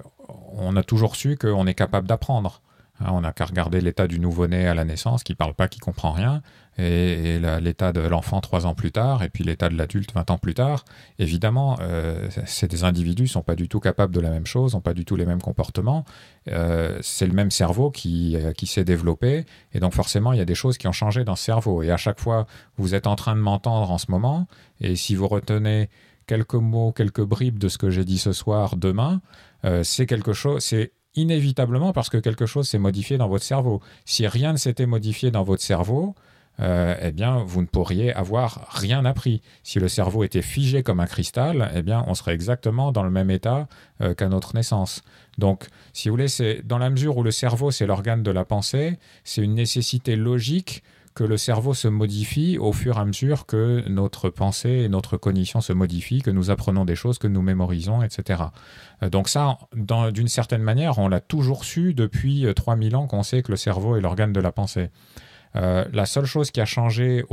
on 0.53 0.77
a 0.77 0.83
toujours 0.83 1.17
su 1.17 1.37
qu'on 1.37 1.67
est 1.67 1.75
capable 1.75 2.09
d'apprendre. 2.09 2.61
Hein, 3.01 3.07
on 3.13 3.21
n'a 3.23 3.33
qu'à 3.33 3.45
regarder 3.45 3.81
l'état 3.81 4.07
du 4.07 4.19
nouveau-né 4.19 4.67
à 4.67 4.75
la 4.75 4.85
naissance, 4.85 5.23
qui 5.23 5.35
parle 5.35 5.55
pas, 5.55 5.69
qui 5.69 5.79
comprend 5.79 6.13
rien, 6.13 6.43
et, 6.79 7.39
l'état 7.61 7.93
de 7.93 8.01
l'enfant 8.01 8.41
trois 8.41 8.67
ans 8.67 8.75
plus 8.75 8.93
tard, 8.93 9.23
et 9.23 9.29
puis 9.29 9.45
l'état 9.45 9.69
de 9.69 9.77
l'adulte 9.77 10.13
20 10.15 10.31
ans 10.31 10.39
plus 10.39 10.55
tard. 10.55 10.85
Évidemment, 11.19 11.77
euh, 11.81 12.29
des 12.63 12.85
individus 12.85 13.29
sont 13.29 13.43
pas 13.43 13.55
du 13.55 13.69
tout 13.69 13.81
capables 13.81 14.15
de 14.15 14.21
la 14.21 14.31
même 14.31 14.47
chose, 14.47 14.75
n'ont 14.75 14.81
pas 14.81 14.95
du 14.95 15.05
tout 15.05 15.17
les 15.17 15.27
mêmes 15.27 15.43
comportements. 15.43 16.05
Euh, 16.49 16.99
c'est 17.03 17.27
le 17.27 17.35
même 17.35 17.51
cerveau 17.51 17.91
qui, 17.91 18.37
euh, 18.37 18.53
qui 18.53 18.67
s'est 18.67 18.85
développé, 18.85 19.45
et 19.73 19.81
donc 19.81 19.93
forcément, 19.93 20.33
il 20.33 20.39
y 20.39 20.43
a 20.43 20.47
des 20.47 20.55
choses 20.55 20.79
qui 20.79 20.89
ont 20.89 20.93
changé 20.93 21.25
dans 21.25 21.37
ce 21.37 21.45
cerveau. 21.45 21.83
Et 21.83 21.91
à 21.91 21.97
chaque 21.97 22.21
fois, 22.21 22.47
vous 22.77 22.95
êtes 22.95 23.07
en 23.07 23.17
train 23.17 23.35
de 23.35 23.41
m'entendre 23.41 23.91
en 23.91 23.99
ce 23.99 24.11
moment, 24.11 24.47
et 24.81 24.97
si 24.97 25.15
vous 25.15 25.29
retenez 25.29 25.91
quelques 26.27 26.55
mots, 26.55 26.93
quelques 26.93 27.23
bribes 27.25 27.59
de 27.59 27.69
ce 27.69 27.79
que 27.79 27.91
j'ai 27.91 28.05
dit 28.05 28.19
ce 28.19 28.33
soir, 28.33 28.77
demain, 28.77 29.21
c'est 29.83 30.07
quelque 30.07 30.33
chose, 30.33 30.63
c'est 30.63 30.93
inévitablement 31.15 31.93
parce 31.93 32.09
que 32.09 32.17
quelque 32.17 32.47
chose 32.47 32.69
s'est 32.69 32.79
modifié 32.79 33.19
dans 33.19 33.29
votre 33.29 33.45
cerveau. 33.45 33.81
Si 34.05 34.27
rien 34.27 34.53
ne 34.53 34.57
s'était 34.57 34.87
modifié 34.87 35.31
dans 35.31 35.43
votre 35.43 35.63
cerveau, 35.63 36.15
euh, 36.61 36.95
eh 37.01 37.13
bien, 37.13 37.43
vous 37.45 37.63
ne 37.63 37.67
pourriez 37.67 38.13
avoir 38.13 38.67
rien 38.71 39.05
appris. 39.05 39.43
Si 39.63 39.79
le 39.81 39.89
cerveau 39.89 40.23
était 40.23 40.43
figé 40.43 40.83
comme 40.83 41.01
un 41.01 41.07
cristal, 41.07 41.71
eh 41.75 41.83
bien, 41.83 42.05
on 42.07 42.15
serait 42.15 42.35
exactement 42.35 42.93
dans 42.93 43.03
le 43.03 43.11
même 43.11 43.31
état 43.31 43.69
euh, 44.01 44.15
qu'à 44.15 44.29
notre 44.29 44.55
naissance. 44.55 45.03
Donc, 45.39 45.67
si 45.93 46.09
vous 46.09 46.17
voulez, 46.17 46.63
dans 46.65 46.79
la 46.79 46.91
mesure 46.91 47.17
où 47.17 47.23
le 47.23 47.31
cerveau, 47.31 47.71
c'est 47.71 47.87
l'organe 47.87 48.23
de 48.23 48.31
la 48.31 48.45
pensée, 48.45 48.99
c'est 49.25 49.43
une 49.43 49.55
nécessité 49.55 50.15
logique 50.15 50.83
que 51.15 51.25
le 51.25 51.37
cerveau 51.37 51.75
se 51.75 51.89
modifie 51.89 52.57
au 52.59 52.73
fur 52.73 52.97
et 52.97 53.01
à 53.01 53.05
mesure 53.05 53.45
que 53.45 53.87
notre 53.89 54.31
pensée 54.31 54.71
et 54.71 54.89
notre 54.89 55.19
cognition 55.19 55.61
se 55.61 55.75
modifient, 55.75 56.23
que 56.23 56.31
nous 56.31 56.51
apprenons 56.51 56.87
des 56.87 56.95
choses, 56.95 57.19
que 57.19 57.27
nous 57.27 57.43
mémorisons, 57.43 58.03
etc. 58.03 58.45
Euh, 59.03 59.11
donc 59.11 59.29
ça, 59.29 59.59
d'une 59.75 60.29
certaine 60.29 60.63
manière, 60.63 60.99
on 60.99 61.09
l'a 61.09 61.21
toujours 61.21 61.65
su 61.65 61.93
depuis 61.93 62.47
3000 62.55 62.97
ans 62.97 63.07
qu'on 63.07 63.23
sait 63.23 63.43
que 63.43 63.51
le 63.51 63.57
cerveau 63.57 63.97
est 63.97 64.01
l'organe 64.01 64.33
de 64.33 64.41
la 64.41 64.53
pensée. 64.53 64.91
Euh, 65.57 65.85
la 65.93 66.07
seule 66.07 66.25
chose 66.25 66.51
qui 66.51 66.61
a 66.61 66.65
changé, 66.65 67.25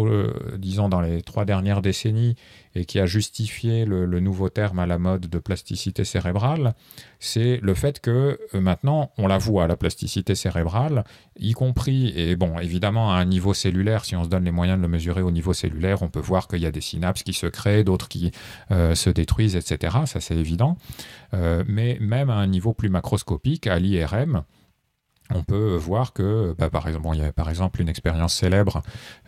disons, 0.58 0.90
dans 0.90 1.02
les 1.02 1.22
trois 1.22 1.46
dernières 1.46 1.82
décennies 1.82 2.36
et 2.76 2.86
qui 2.86 3.00
a 3.00 3.06
justifié 3.06 3.86
le, 3.86 4.20
nouveau 4.20 4.50
terme 4.50 4.80
à 4.80 4.86
la 4.86 4.98
mode 4.98 5.28
de 5.28 5.40
plasticité 5.40 6.04
cérébrale, 6.04 6.76
c'est 7.20 7.60
le 7.62 7.74
fait 7.74 8.00
que 8.00 8.38
euh, 8.54 8.62
maintenant, 8.62 9.12
on 9.18 9.28
la 9.28 9.38
voit, 9.38 9.68
la 9.68 9.78
plasticité 9.78 10.36
cérébrale, 10.36 11.04
y 11.38 11.54
compris, 11.54 12.14
et 12.16 12.36
bon, 12.36 12.60
évidemment, 12.60 13.14
à 13.14 13.16
un 13.16 13.26
niveau 13.26 13.54
cellulaire, 13.54 14.06
si 14.06 14.16
on 14.16 14.24
se 14.24 14.30
donne 14.30 14.44
les 14.44 14.52
moyens 14.52 14.78
de 14.78 14.82
le 14.84 14.90
mesurer 14.90 15.22
au 15.22 15.32
niveau 15.32 15.54
cellulaire, 15.54 16.02
on 16.02 16.10
peut 16.10 16.20
voir 16.20 16.48
qu'il 16.48 16.60
y 16.60 16.66
a 16.66 16.72
des 16.72 16.82
synapses 16.82 17.24
qui 17.24 17.34
se 17.34 17.48
créent, 17.48 17.84
d'autres 17.84 18.08
qui 18.10 18.32
euh, 18.72 18.94
se 18.94 19.10
détruisent, 19.10 19.56
etc. 19.56 19.98
Ça, 20.06 20.20
c'est 20.20 20.36
évident. 20.36 20.78
mais 21.68 21.98
même 22.02 22.30
à 22.30 22.36
un 22.36 22.48
niveau 22.48 22.74
plus 22.74 22.90
macroscopique, 22.90 23.68
à 23.68 23.80
l'IRM, 23.80 24.44
on 25.34 25.44
peut 25.44 25.76
voir 25.76 26.14
que, 26.14 26.56
bah, 26.58 26.70
par 26.70 26.88
exemple, 26.88 27.08
il 27.14 27.22
y 27.22 27.24
a 27.24 27.32
par 27.32 27.50
exemple 27.50 27.82
une 27.82 27.90
expérience 27.90 28.34
célèbre 28.34 28.82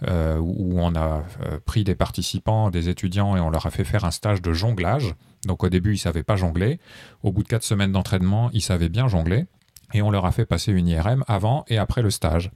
euh, 0.08 0.38
où 0.38 0.80
on 0.80 0.96
a 0.96 1.24
euh, 1.46 1.60
pris 1.64 1.84
des 1.84 1.96
participants, 1.96 2.72
des 2.72 2.90
étudiants, 2.90 3.36
et 3.36 3.40
on 3.40 3.50
leur 3.50 3.66
a 3.66 3.72
fait 3.72 3.84
faire 3.84 4.04
un 4.04 4.12
stage 4.12 4.42
de 4.42 4.52
jonglage. 4.52 5.16
Donc 5.46 5.64
au 5.64 5.70
début, 5.70 5.92
ils 5.92 5.96
ne 5.96 6.00
savaient 6.00 6.24
pas 6.24 6.36
jongler. 6.36 6.80
Au 7.24 7.32
bout 7.32 7.44
de 7.44 7.48
quatre 7.48 7.64
semaines 7.64 7.92
d'entraînement, 7.92 8.50
ils 8.54 8.62
savaient 8.62 8.90
bien 8.90 9.08
jongler. 9.08 9.46
Et 9.94 10.02
on 10.02 10.10
leur 10.10 10.26
a 10.26 10.32
fait 10.32 10.46
passer 10.46 10.72
une 10.72 10.88
IRM 10.88 11.24
avant 11.28 11.66
et 11.68 11.78
après 11.78 12.02
le 12.02 12.10
stage. 12.10 12.52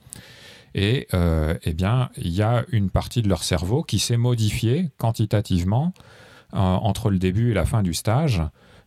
Et 0.74 1.08
euh, 1.14 1.56
eh 1.64 1.74
bien, 1.74 2.10
il 2.18 2.32
y 2.32 2.41
a 2.41 2.66
une 2.72 2.89
partie 2.89 3.22
de 3.22 3.30
leur 3.30 3.43
cerveau 3.43 3.84
qui 3.84 4.00
s'est 4.00 4.18
modifiée 4.18 4.89
quantitativement 4.98 5.93
entre 6.52 7.10
le 7.10 7.18
début 7.18 7.52
et 7.52 7.54
la 7.54 7.66
fin 7.66 7.84
du 7.84 7.93
stage 7.93 8.41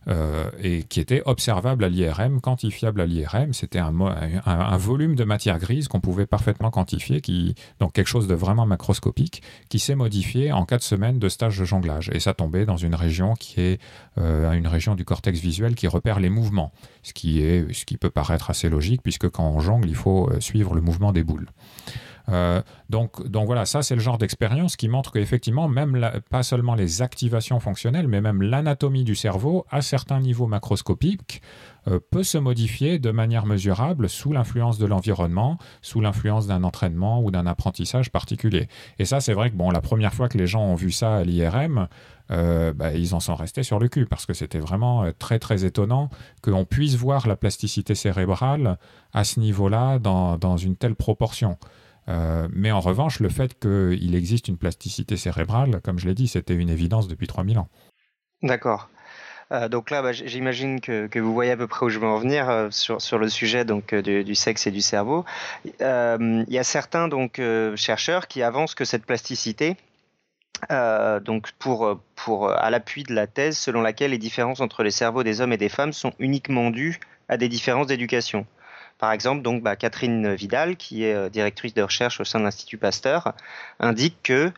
euh, 0.09 0.49
et 0.61 0.83
qui 0.83 0.99
était 0.99 1.21
observable 1.25 1.83
à 1.83 1.89
l'IRM, 1.89 2.41
quantifiable 2.41 3.01
à 3.01 3.05
l'IRM. 3.05 3.53
C'était 3.53 3.79
un, 3.79 4.77
volume 4.77 5.15
de 5.15 5.23
matière 5.23 5.59
grise 5.59 5.87
qu'on 5.87 5.99
pouvait 5.99 6.25
parfaitement 6.25 6.71
quantifier, 6.71 7.21
qui, 7.21 7.53
donc 7.79 7.93
quelque 7.93 8.07
chose 8.07 8.27
de 8.27 8.33
vraiment 8.33 8.65
macroscopique, 8.65 9.43
qui 9.69 9.77
s'est 9.77 9.95
modifié 9.95 10.51
en 10.51 10.65
quatre 10.65 10.83
semaines 10.83 11.19
de 11.19 11.29
stage 11.29 11.59
de 11.59 11.65
jonglage. 11.65 12.09
Et 12.13 12.19
ça 12.19 12.33
tombait 12.33 12.65
dans 12.65 12.77
une 12.77 12.95
région 12.95 13.35
qui 13.35 13.61
est 13.61 13.81
euh, 14.17 14.51
une 14.53 14.67
région 14.67 14.95
du 14.95 15.05
cortex 15.05 15.39
visuel 15.39 15.75
qui 15.75 15.87
repère 15.87 16.19
les 16.19 16.29
mouvements, 16.29 16.71
ce 17.03 17.13
qui, 17.13 17.41
est, 17.41 17.71
ce 17.73 17.85
qui 17.85 17.97
peut 17.97 18.09
paraître 18.09 18.49
assez 18.49 18.69
logique, 18.69 19.01
puisque 19.03 19.29
quand 19.29 19.47
on 19.47 19.59
jongle, 19.59 19.87
il 19.87 19.95
faut 19.95 20.29
euh, 20.29 20.39
suivre 20.39 20.73
le 20.73 20.81
mouvement 20.81 21.11
des 21.11 21.23
boules. 21.23 21.49
Euh, 22.29 22.61
donc, 22.89 23.27
donc 23.27 23.47
voilà, 23.47 23.65
ça 23.65 23.81
c'est 23.81 23.95
le 23.95 24.01
genre 24.01 24.17
d'expérience 24.17 24.75
qui 24.75 24.87
montre 24.87 25.11
qu'effectivement, 25.11 25.67
même 25.67 25.99
pas 26.29 26.43
seulement 26.43 26.75
les 26.75 27.01
activations 27.01 27.59
fonctionnelles, 27.59 28.07
mais 28.07 28.21
même 28.21 28.41
l'anatomie 28.41 29.03
du 29.03 29.15
cerveau, 29.15 29.65
à 29.69 29.81
certains 29.81 30.19
niveaux 30.19 30.47
macroscopiques, 30.47 31.41
euh, 31.87 31.99
peut 32.11 32.23
se 32.23 32.37
modifier 32.37 32.99
de 32.99 33.11
manière 33.11 33.45
mesurable 33.45 34.09
sous 34.09 34.33
l'influence 34.33 34.77
de 34.77 34.85
l'environnement, 34.85 35.57
sous 35.81 36.01
l'influence 36.01 36.45
d'un 36.45 36.63
entraînement 36.63 37.21
ou 37.21 37.31
d'un 37.31 37.47
apprentissage 37.47 38.11
particulier. 38.11 38.67
Et 38.99 39.05
ça, 39.05 39.21
c'est 39.21 39.33
vrai 39.33 39.49
que 39.49 39.55
bon, 39.55 39.71
la 39.71 39.81
première 39.81 40.13
fois 40.13 40.29
que 40.29 40.37
les 40.37 40.47
gens 40.47 40.63
ont 40.63 40.75
vu 40.75 40.91
ça 40.91 41.15
à 41.15 41.23
l'IRM, 41.23 41.87
euh, 42.31 42.73
bah, 42.73 42.93
ils 42.93 43.15
en 43.15 43.19
sont 43.19 43.33
restés 43.33 43.63
sur 43.63 43.79
le 43.79 43.87
cul 43.87 44.05
parce 44.05 44.27
que 44.27 44.33
c'était 44.33 44.59
vraiment 44.59 45.09
très 45.17 45.39
très 45.39 45.65
étonnant 45.65 46.09
qu'on 46.43 46.63
puisse 46.63 46.95
voir 46.95 47.27
la 47.27 47.35
plasticité 47.35 47.95
cérébrale 47.95 48.77
à 49.13 49.23
ce 49.23 49.39
niveau-là 49.39 49.97
dans, 49.97 50.37
dans 50.37 50.57
une 50.57 50.75
telle 50.75 50.95
proportion. 50.95 51.57
Euh, 52.09 52.47
mais 52.51 52.71
en 52.71 52.79
revanche, 52.79 53.19
le 53.19 53.29
fait 53.29 53.59
qu'il 53.59 54.15
existe 54.15 54.47
une 54.47 54.57
plasticité 54.57 55.17
cérébrale, 55.17 55.79
comme 55.83 55.99
je 55.99 56.07
l'ai 56.07 56.15
dit, 56.15 56.27
c'était 56.27 56.55
une 56.55 56.69
évidence 56.69 57.07
depuis 57.07 57.27
3000 57.27 57.59
ans. 57.59 57.69
D'accord. 58.41 58.89
Euh, 59.51 59.67
donc 59.67 59.89
là, 59.89 60.01
bah, 60.01 60.11
j'imagine 60.11 60.79
que, 60.79 61.19
vous 61.19 61.33
voyez 61.33 61.51
à 61.51 61.57
peu 61.57 61.67
près 61.67 61.85
où 61.85 61.89
je 61.89 61.99
veux 61.99 62.07
en 62.07 62.19
venir 62.19 62.49
euh, 62.49 62.69
sur, 62.71 63.17
le 63.17 63.29
sujet 63.29 63.65
donc, 63.65 63.93
du, 63.93 64.35
sexe 64.35 64.67
et 64.67 64.71
du 64.71 64.81
cerveau. 64.81 65.25
Il 65.65 66.45
y 66.47 66.57
a 66.57 66.63
certains 66.63 67.07
donc, 67.07 67.41
chercheurs 67.75 68.27
qui 68.27 68.41
avancent 68.41 68.75
que 68.75 68.85
cette 68.85 69.05
plasticité, 69.05 69.77
donc 70.69 71.51
pour, 71.59 71.99
pour, 72.15 72.49
à 72.49 72.69
l'appui 72.69 73.03
de 73.03 73.13
la 73.13 73.27
thèse 73.27 73.57
selon 73.57 73.81
laquelle 73.81 74.11
les 74.11 74.17
différences 74.17 74.61
entre 74.61 74.83
les 74.83 74.91
cerveaux 74.91 75.23
des 75.23 75.41
hommes 75.41 75.53
et 75.53 75.57
des 75.57 75.69
femmes 75.69 75.93
sont 75.93 76.13
uniquement 76.19 76.69
dues 76.69 76.99
à 77.27 77.37
des 77.37 77.49
différences 77.49 77.87
d'éducation. 77.87 78.45
Par 78.99 79.13
exemple, 79.13 79.41
donc, 79.41 79.63
bah, 79.63 79.75
Catherine 79.75 80.35
Vidal, 80.35 80.75
qui 80.75 81.05
est 81.05 81.13
euh, 81.13 81.29
directrice 81.29 81.73
de 81.73 81.81
recherche 81.81 82.19
au 82.19 82.25
sein 82.25 82.39
de 82.39 82.43
l'Institut 82.43 82.77
Pasteur, 82.77 83.33
indique 83.79 84.17
que 84.21 84.51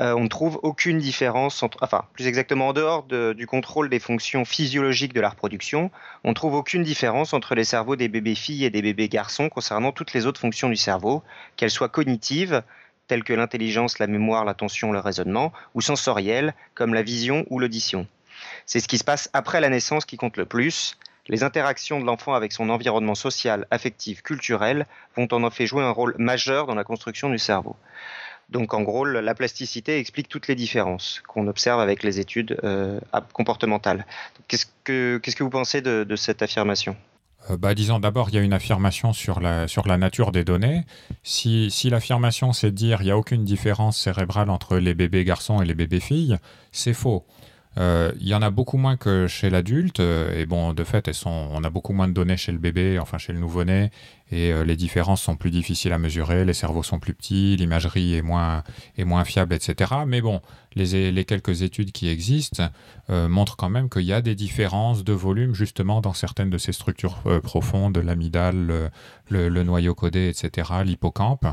euh, 0.00 0.14
on 0.14 0.24
ne 0.24 0.28
trouve 0.28 0.58
aucune 0.62 0.98
différence 0.98 1.62
entre, 1.62 1.78
enfin, 1.82 2.04
plus 2.14 2.26
exactement 2.26 2.68
en 2.68 2.72
dehors 2.72 3.04
du 3.04 3.46
contrôle 3.46 3.88
des 3.88 4.00
fonctions 4.00 4.44
physiologiques 4.44 5.12
de 5.12 5.20
la 5.20 5.28
reproduction, 5.28 5.90
on 6.24 6.30
ne 6.30 6.34
trouve 6.34 6.54
aucune 6.54 6.82
différence 6.82 7.32
entre 7.32 7.54
les 7.54 7.62
cerveaux 7.62 7.94
des 7.94 8.08
bébés 8.08 8.34
filles 8.34 8.64
et 8.64 8.70
des 8.70 8.82
bébés 8.82 9.08
garçons 9.08 9.48
concernant 9.48 9.92
toutes 9.92 10.12
les 10.14 10.26
autres 10.26 10.40
fonctions 10.40 10.68
du 10.68 10.76
cerveau, 10.76 11.22
qu'elles 11.56 11.70
soient 11.70 11.88
cognitives, 11.88 12.62
telles 13.06 13.22
que 13.22 13.34
l'intelligence, 13.34 13.98
la 13.98 14.06
mémoire, 14.06 14.44
l'attention, 14.44 14.90
le 14.90 14.98
raisonnement, 14.98 15.52
ou 15.74 15.82
sensorielles, 15.82 16.54
comme 16.74 16.94
la 16.94 17.02
vision 17.02 17.44
ou 17.50 17.60
l'audition. 17.60 18.08
C'est 18.66 18.80
ce 18.80 18.88
qui 18.88 18.98
se 18.98 19.04
passe 19.04 19.30
après 19.32 19.60
la 19.60 19.68
naissance 19.68 20.06
qui 20.06 20.16
compte 20.16 20.38
le 20.38 20.46
plus, 20.46 20.96
les 21.28 21.42
interactions 21.42 22.00
de 22.00 22.04
l'enfant 22.04 22.34
avec 22.34 22.52
son 22.52 22.68
environnement 22.68 23.14
social, 23.14 23.66
affectif, 23.70 24.22
culturel 24.22 24.86
vont 25.16 25.28
en 25.32 25.46
effet 25.46 25.66
jouer 25.66 25.82
un 25.82 25.90
rôle 25.90 26.14
majeur 26.18 26.66
dans 26.66 26.74
la 26.74 26.84
construction 26.84 27.30
du 27.30 27.38
cerveau. 27.38 27.76
Donc 28.50 28.74
en 28.74 28.82
gros, 28.82 29.04
la 29.04 29.34
plasticité 29.34 29.98
explique 29.98 30.28
toutes 30.28 30.48
les 30.48 30.54
différences 30.54 31.22
qu'on 31.26 31.46
observe 31.46 31.80
avec 31.80 32.02
les 32.02 32.20
études 32.20 32.58
euh, 32.62 33.00
comportementales. 33.32 34.06
Qu'est-ce 34.48 34.66
que, 34.84 35.42
vous 35.42 35.50
pensez 35.50 35.80
de, 35.80 36.16
cette 36.16 36.42
affirmation? 36.42 36.94
Euh, 37.50 37.56
bah, 37.56 37.74
disons 37.74 37.98
d'abord, 37.98 38.28
il 38.28 38.34
y 38.34 38.38
a 38.38 38.42
une 38.42 38.52
affirmation 38.52 39.14
sur 39.14 39.40
la, 39.40 39.66
nature 39.96 40.30
des 40.30 40.44
données. 40.44 40.84
Si, 41.22 41.70
si 41.70 41.88
l'affirmation 41.88 42.52
c'est 42.52 42.70
de 42.70 42.76
dire 42.76 43.00
il 43.00 43.06
n'y 43.06 43.10
a 43.10 43.16
aucune 43.16 43.44
différence 43.44 43.98
cérébrale 43.98 44.50
entre 44.50 44.76
les 44.76 44.94
bébés 44.94 45.24
garçons 45.24 45.62
et 45.62 45.64
les 45.64 45.74
bébés 45.74 46.00
filles, 46.00 46.36
c'est 46.70 46.94
faux. 46.94 47.24
Euh, 47.78 48.12
il 48.20 48.28
y 48.28 48.34
en 48.34 48.42
a 48.42 48.50
beaucoup 48.50 48.78
moins 48.78 48.96
que 48.96 49.26
chez 49.26 49.50
l'adulte, 49.50 50.00
euh, 50.00 50.38
et 50.38 50.46
bon, 50.46 50.72
de 50.72 50.84
fait, 50.84 51.08
elles 51.08 51.14
sont, 51.14 51.48
on 51.50 51.64
a 51.64 51.70
beaucoup 51.70 51.92
moins 51.92 52.06
de 52.06 52.12
données 52.12 52.36
chez 52.36 52.52
le 52.52 52.58
bébé, 52.58 52.98
enfin 53.00 53.18
chez 53.18 53.32
le 53.32 53.40
nouveau-né, 53.40 53.90
et 54.30 54.52
euh, 54.52 54.64
les 54.64 54.76
différences 54.76 55.22
sont 55.22 55.36
plus 55.36 55.50
difficiles 55.50 55.92
à 55.92 55.98
mesurer, 55.98 56.44
les 56.44 56.52
cerveaux 56.52 56.84
sont 56.84 57.00
plus 57.00 57.14
petits, 57.14 57.56
l'imagerie 57.56 58.14
est 58.14 58.22
moins, 58.22 58.62
est 58.96 59.04
moins 59.04 59.24
fiable, 59.24 59.54
etc. 59.54 59.92
Mais 60.06 60.20
bon, 60.20 60.40
les, 60.76 61.10
les 61.10 61.24
quelques 61.24 61.62
études 61.62 61.92
qui 61.92 62.08
existent 62.08 62.68
montrent 63.08 63.56
quand 63.56 63.70
même 63.70 63.90
qu'il 63.90 64.02
y 64.02 64.12
a 64.12 64.22
des 64.22 64.34
différences 64.34 65.04
de 65.04 65.12
volume 65.12 65.54
justement 65.54 66.00
dans 66.00 66.14
certaines 66.14 66.50
de 66.50 66.58
ces 66.58 66.72
structures 66.72 67.18
profondes, 67.42 67.98
l'amygdale, 67.98 68.90
le, 69.28 69.48
le, 69.48 69.62
noyau 69.62 69.94
codé, 69.94 70.28
etc., 70.28 70.70
l'hippocampe. 70.84 71.46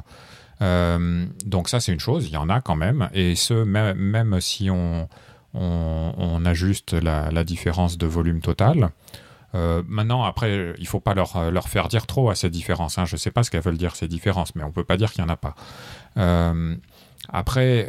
donc 0.59 1.69
ça, 1.69 1.79
c'est 1.79 1.91
une 1.91 1.99
chose, 1.99 2.27
il 2.27 2.31
y 2.31 2.37
en 2.37 2.49
a 2.49 2.61
quand 2.61 2.75
même, 2.75 3.09
et 3.13 3.35
ce, 3.35 3.53
même, 3.53 3.97
même 3.97 4.39
si 4.39 4.69
on 4.71 5.07
on, 5.53 6.45
ajuste 6.45 6.93
la, 6.93 7.43
différence 7.43 7.97
de 7.97 8.07
volume 8.07 8.41
total. 8.41 8.89
Euh, 9.53 9.83
maintenant, 9.85 10.23
après, 10.23 10.73
il 10.77 10.83
ne 10.83 10.87
faut 10.87 10.99
pas 10.99 11.13
leur, 11.13 11.51
leur, 11.51 11.67
faire 11.67 11.87
dire 11.87 12.07
trop 12.07 12.29
à 12.29 12.35
ces 12.35 12.49
différences. 12.49 12.97
Hein. 12.97 13.05
Je 13.05 13.15
ne 13.15 13.19
sais 13.19 13.31
pas 13.31 13.43
ce 13.43 13.51
qu'elles 13.51 13.61
veulent 13.61 13.77
dire 13.77 13.95
ces 13.95 14.07
différences, 14.07 14.55
mais 14.55 14.63
on 14.63 14.67
ne 14.67 14.73
peut 14.73 14.85
pas 14.85 14.97
dire 14.97 15.11
qu'il 15.11 15.23
n'y 15.23 15.29
en 15.29 15.33
a 15.33 15.37
pas. 15.37 15.55
Euh, 16.17 16.75
Après, 17.29 17.87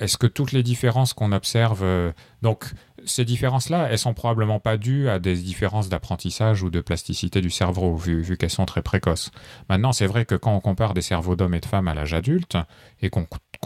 est-ce 0.00 0.16
que 0.16 0.26
toutes 0.26 0.52
les 0.52 0.62
différences 0.62 1.12
qu'on 1.12 1.32
observe, 1.32 1.84
donc 2.42 2.72
ces 3.08 3.24
différences-là, 3.24 3.88
elles 3.90 3.98
sont 3.98 4.14
probablement 4.14 4.60
pas 4.60 4.76
dues 4.76 5.08
à 5.08 5.18
des 5.18 5.34
différences 5.34 5.88
d'apprentissage 5.88 6.62
ou 6.62 6.70
de 6.70 6.80
plasticité 6.80 7.40
du 7.40 7.50
cerveau, 7.50 7.96
vu, 7.96 8.36
qu'elles 8.36 8.50
sont 8.50 8.66
très 8.66 8.82
précoces. 8.82 9.30
Maintenant, 9.68 9.92
c'est 9.92 10.06
vrai 10.06 10.24
que 10.24 10.34
quand 10.34 10.54
on 10.54 10.60
compare 10.60 10.94
des 10.94 11.02
cerveaux 11.02 11.36
d'hommes 11.36 11.54
et 11.54 11.60
de 11.60 11.66
femmes 11.66 11.88
à 11.88 11.94
l'âge 11.94 12.14
adulte 12.14 12.56
et 13.00 13.10
qu'on 13.10 13.24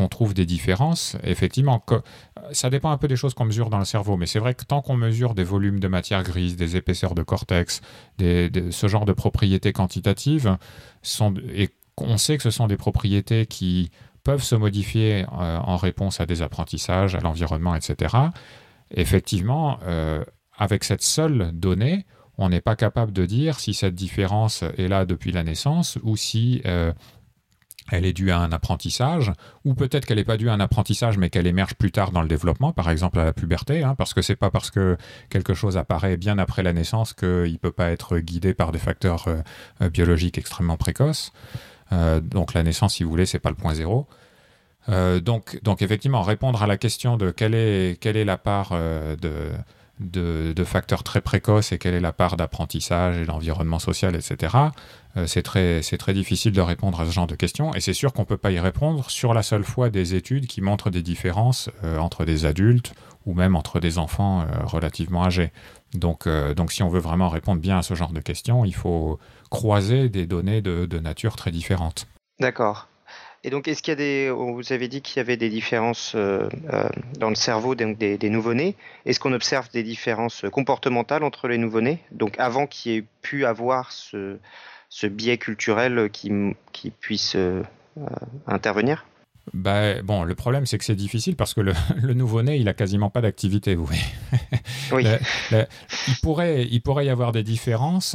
trouve 0.09 0.35
des 0.35 0.47
différences, 0.47 1.17
effectivement, 1.23 1.85
ça 2.53 2.71
dépend 2.71 2.91
un 2.91 2.99
peu 2.99 3.09
des 3.09 3.17
choses 3.17 3.35
qu'on 3.35 3.45
mesure 3.45 3.71
dans 3.71 3.79
le 3.79 3.85
cerveau, 3.85 4.17
mais 4.17 4.27
c'est 4.27 4.39
vrai 4.39 4.55
que 4.55 4.65
tant 4.65 4.83
qu'on 4.83 4.97
mesure 4.97 5.35
des 5.35 5.45
volumes 5.45 5.81
de 5.81 5.89
matière 5.89 6.23
grise, 6.23 6.57
des 6.57 6.77
épaisseurs 6.77 7.15
de 7.15 7.23
cortex, 7.23 7.81
ce 8.19 8.87
genre 8.89 9.05
de 9.05 9.13
propriétés 9.13 9.73
quantitatives, 9.73 10.57
et 11.55 11.69
qu'on 11.95 12.17
sait 12.17 12.37
que 12.37 12.43
ce 12.43 12.51
sont 12.51 12.67
des 12.67 12.77
propriétés 12.77 13.47
qui 13.47 13.91
peuvent 14.25 14.43
se 14.43 14.55
modifier 14.55 15.25
euh, 15.25 15.59
en 15.59 15.77
réponse 15.77 16.21
à 16.21 16.27
des 16.27 16.43
apprentissages, 16.43 17.15
à 17.15 17.21
l'environnement, 17.21 17.75
etc 17.75 18.31
effectivement, 18.95 19.79
euh, 19.85 20.25
avec 20.57 20.85
cette 20.85 21.03
seule 21.03 21.51
donnée, 21.55 22.07
on 22.39 22.49
n'est 22.49 22.61
pas 22.61 22.77
capable 22.77 23.13
de 23.13 23.27
dire 23.27 23.61
si 23.61 23.75
cette 23.75 23.95
différence 23.95 24.63
est 24.79 24.89
là 24.89 25.05
depuis 25.05 25.33
la 25.33 25.43
naissance 25.43 25.99
ou 26.03 26.17
si 26.17 26.63
euh, 26.67 26.93
elle 27.91 28.05
est 28.05 28.13
due 28.13 28.31
à 28.31 28.39
un 28.39 28.53
apprentissage, 28.53 29.33
ou 29.65 29.75
peut-être 29.75 30.07
qu'elle 30.07 30.19
n'est 30.19 30.25
pas 30.25 30.37
due 30.37 30.49
à 30.49 30.53
un 30.53 30.61
apprentissage, 30.61 31.19
mais 31.19 31.31
qu'elle 31.31 31.47
émerge 31.47 31.75
plus 31.75 31.91
tard 31.91 32.13
dans 32.13 32.23
le 32.23 32.29
développement, 32.29 32.73
par 32.73 32.91
exemple 32.91 33.19
à 33.19 33.25
la 33.25 33.33
puberté, 33.33 33.83
hein, 33.83 33.95
parce 33.97 34.15
que 34.15 34.23
c'est 34.23 34.37
pas 34.37 34.51
parce 34.51 34.71
que 34.71 34.97
quelque 35.31 35.55
chose 35.55 35.77
apparaît 35.77 36.17
bien 36.17 36.39
après 36.39 36.63
la 36.63 36.73
naissance 36.73 37.13
qu'il 37.13 37.53
ne 37.53 37.59
peut 37.59 37.73
pas 37.73 37.91
être 37.91 38.19
guidé 38.19 38.55
par 38.55 38.73
des 38.73 38.79
facteurs 38.79 39.27
euh, 39.29 39.89
biologiques 39.91 40.39
extrêmement 40.39 40.77
précoces. 40.77 41.33
donc 42.23 42.55
la 42.55 42.63
naissance, 42.63 42.95
si 42.95 43.05
vous 43.05 43.11
voulez, 43.11 43.27
c'est 43.27 43.39
pas 43.39 43.51
le 43.51 43.57
point 43.57 43.75
zéro. 43.75 44.07
Euh, 44.89 45.21
donc, 45.21 45.61
effectivement, 45.81 46.23
répondre 46.23 46.63
à 46.63 46.67
la 46.67 46.77
question 46.77 47.17
de 47.17 47.31
quelle 47.31 47.55
est, 47.55 48.01
quelle 48.01 48.17
est 48.17 48.25
la 48.25 48.39
part 48.39 48.71
euh, 48.73 49.17
de, 50.01 50.65
facteurs 50.65 51.03
très 51.03 51.21
précoces 51.21 51.73
et 51.73 51.79
quelle 51.79 51.95
est 51.95 52.01
la 52.01 52.13
part 52.13 52.37
d'apprentissage 52.37 53.19
et 53.19 53.25
l'environnement 53.25 53.79
social, 53.79 54.15
etc., 54.15 54.57
euh, 55.17 55.27
c'est 55.27 55.43
très, 55.43 55.81
très 55.81 56.15
difficile 56.15 56.53
de 56.53 56.61
répondre 56.61 57.01
à 57.01 57.07
ce 57.07 57.11
genre 57.11 57.27
de 57.27 57.35
questions. 57.35 57.75
Et 57.75 57.81
c'est 57.81 57.93
sûr 57.93 58.13
qu'on 58.13 58.23
ne 58.23 58.27
peut 58.27 58.39
pas 58.39 58.51
y 58.51 58.59
répondre 58.59 59.11
sur 59.11 59.35
la 59.35 59.43
seule 59.43 59.65
fois 59.65 59.91
des 59.91 60.15
études 60.15 60.47
qui 60.47 60.63
montrent 60.63 60.91
des 60.91 61.03
différences 61.03 61.69
entre 61.99 62.25
des 62.25 62.47
adultes 62.47 62.95
ou 63.27 63.35
même 63.35 63.55
entre 63.55 63.79
des 63.79 63.99
enfants 63.99 64.47
relativement 64.65 65.25
âgés. 65.25 65.53
Donc, 65.93 66.27
donc 66.57 66.73
si 66.73 66.83
on 66.83 66.89
veut 66.89 66.99
vraiment 66.99 67.29
répondre 67.29 67.61
bien 67.61 67.79
à 67.79 67.83
ce 67.83 67.95
genre 67.95 68.13
de 68.13 68.21
questions, 68.21 68.65
il 68.65 68.75
faut 68.75 69.19
croiser 69.51 70.09
des 70.09 70.27
données 70.27 70.63
de, 70.63 70.87
de 70.87 70.99
nature 70.99 71.37
très 71.37 71.51
différentes. 71.51 72.07
D'accord. 72.41 72.89
Et 73.45 73.51
donc, 73.51 73.67
est-ce 73.67 73.83
qu'il 73.83 73.91
y 73.91 73.93
a 73.93 73.97
des. 73.97 74.31
Vous 74.31 74.73
avez 74.73 74.87
dit 74.87 75.03
qu'il 75.03 75.17
y 75.17 75.21
avait 75.21 75.37
des 75.37 75.49
différences 75.49 76.13
euh, 76.15 76.49
euh, 76.73 76.89
dans 77.19 77.29
le 77.29 77.35
cerveau 77.35 77.75
des, 77.75 78.17
des 78.17 78.31
nouveau-nés. 78.31 78.77
Est-ce 79.05 79.19
qu'on 79.19 79.33
observe 79.33 79.69
des 79.73 79.83
différences 79.83 80.45
comportementales 80.53 81.25
entre 81.25 81.49
les 81.49 81.59
nouveau-nés 81.59 81.99
Donc, 82.13 82.39
avant 82.39 82.67
qu'il 82.69 82.93
y 82.93 82.97
ait 82.97 83.05
pu 83.21 83.45
avoir 83.45 83.91
ce, 83.91 84.39
ce 84.89 85.07
biais 85.09 85.39
culturel 85.39 86.09
qui, 86.13 86.31
qui 86.73 86.91
puisse 86.91 87.35
euh, 87.35 87.63
intervenir? 88.47 89.07
Bah, 89.53 90.01
bon, 90.03 90.23
le 90.23 90.37
problème, 90.37 90.67
c'est 90.67 90.79
que 90.79 90.85
c'est 90.85 90.95
difficile 90.95 91.35
parce 91.35 91.53
que 91.53 91.61
le, 91.61 91.73
le 92.01 92.15
nouveau-né, 92.15 92.59
il 92.59 92.69
a 92.69 92.75
quasiment 92.75 93.11
pas 93.11 93.21
d'activité, 93.21 93.75
vous 93.75 93.87
voyez. 93.87 94.03
Oui. 94.93 95.05
il, 95.51 96.15
pourrait, 96.23 96.67
il 96.71 96.81
pourrait 96.81 97.07
y 97.07 97.11
avoir 97.11 97.33
des 97.33 97.43
différences, 97.43 98.15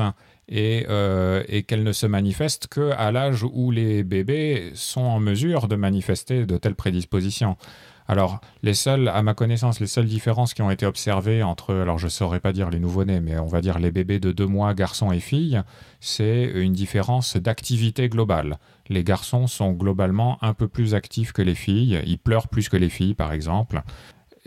euh, 0.49 1.43
et, 1.47 1.63
qu'elle 1.63 1.83
ne 1.83 1.91
se 1.91 2.05
manifeste 2.05 2.67
qu'à 2.67 3.11
l'âge 3.11 3.43
où 3.43 3.71
les 3.71 4.03
bébés 4.03 4.71
sont 4.75 5.01
en 5.01 5.19
mesure 5.19 5.67
de 5.67 5.75
manifester 5.75 6.45
de 6.45 6.57
telles 6.57 6.75
prédispositions. 6.75 7.57
Alors, 8.09 8.39
les 8.63 8.73
seules, 8.73 9.09
à 9.09 9.21
ma 9.21 9.33
connaissance, 9.33 9.81
les 9.81 9.87
seules 9.87 10.05
différences 10.05 10.53
qui 10.53 10.61
ont 10.61 10.71
été 10.71 10.85
observées 10.85 11.43
entre, 11.43 11.75
alors 11.75 11.97
je 11.97 12.05
ne 12.05 12.09
saurais 12.09 12.39
pas 12.39 12.53
dire 12.53 12.69
les 12.69 12.79
nouveau-nés, 12.79 13.19
mais 13.19 13.37
on 13.37 13.47
va 13.47 13.59
dire 13.59 13.79
les 13.79 13.91
bébés 13.91 14.19
de 14.19 14.31
deux 14.31 14.45
mois, 14.45 14.73
garçons 14.73 15.11
et 15.11 15.19
filles, 15.19 15.61
c'est 15.99 16.45
une 16.45 16.71
différence 16.71 17.35
d'activité 17.35 18.07
globale. 18.07 18.59
Les 18.87 19.03
garçons 19.03 19.47
sont 19.47 19.73
globalement 19.73 20.37
un 20.41 20.53
peu 20.53 20.69
plus 20.69 20.95
actifs 20.95 21.33
que 21.33 21.41
les 21.41 21.55
filles, 21.55 22.01
ils 22.05 22.19
pleurent 22.19 22.47
plus 22.47 22.69
que 22.69 22.77
les 22.77 22.89
filles, 22.89 23.15
par 23.15 23.33
exemple 23.33 23.81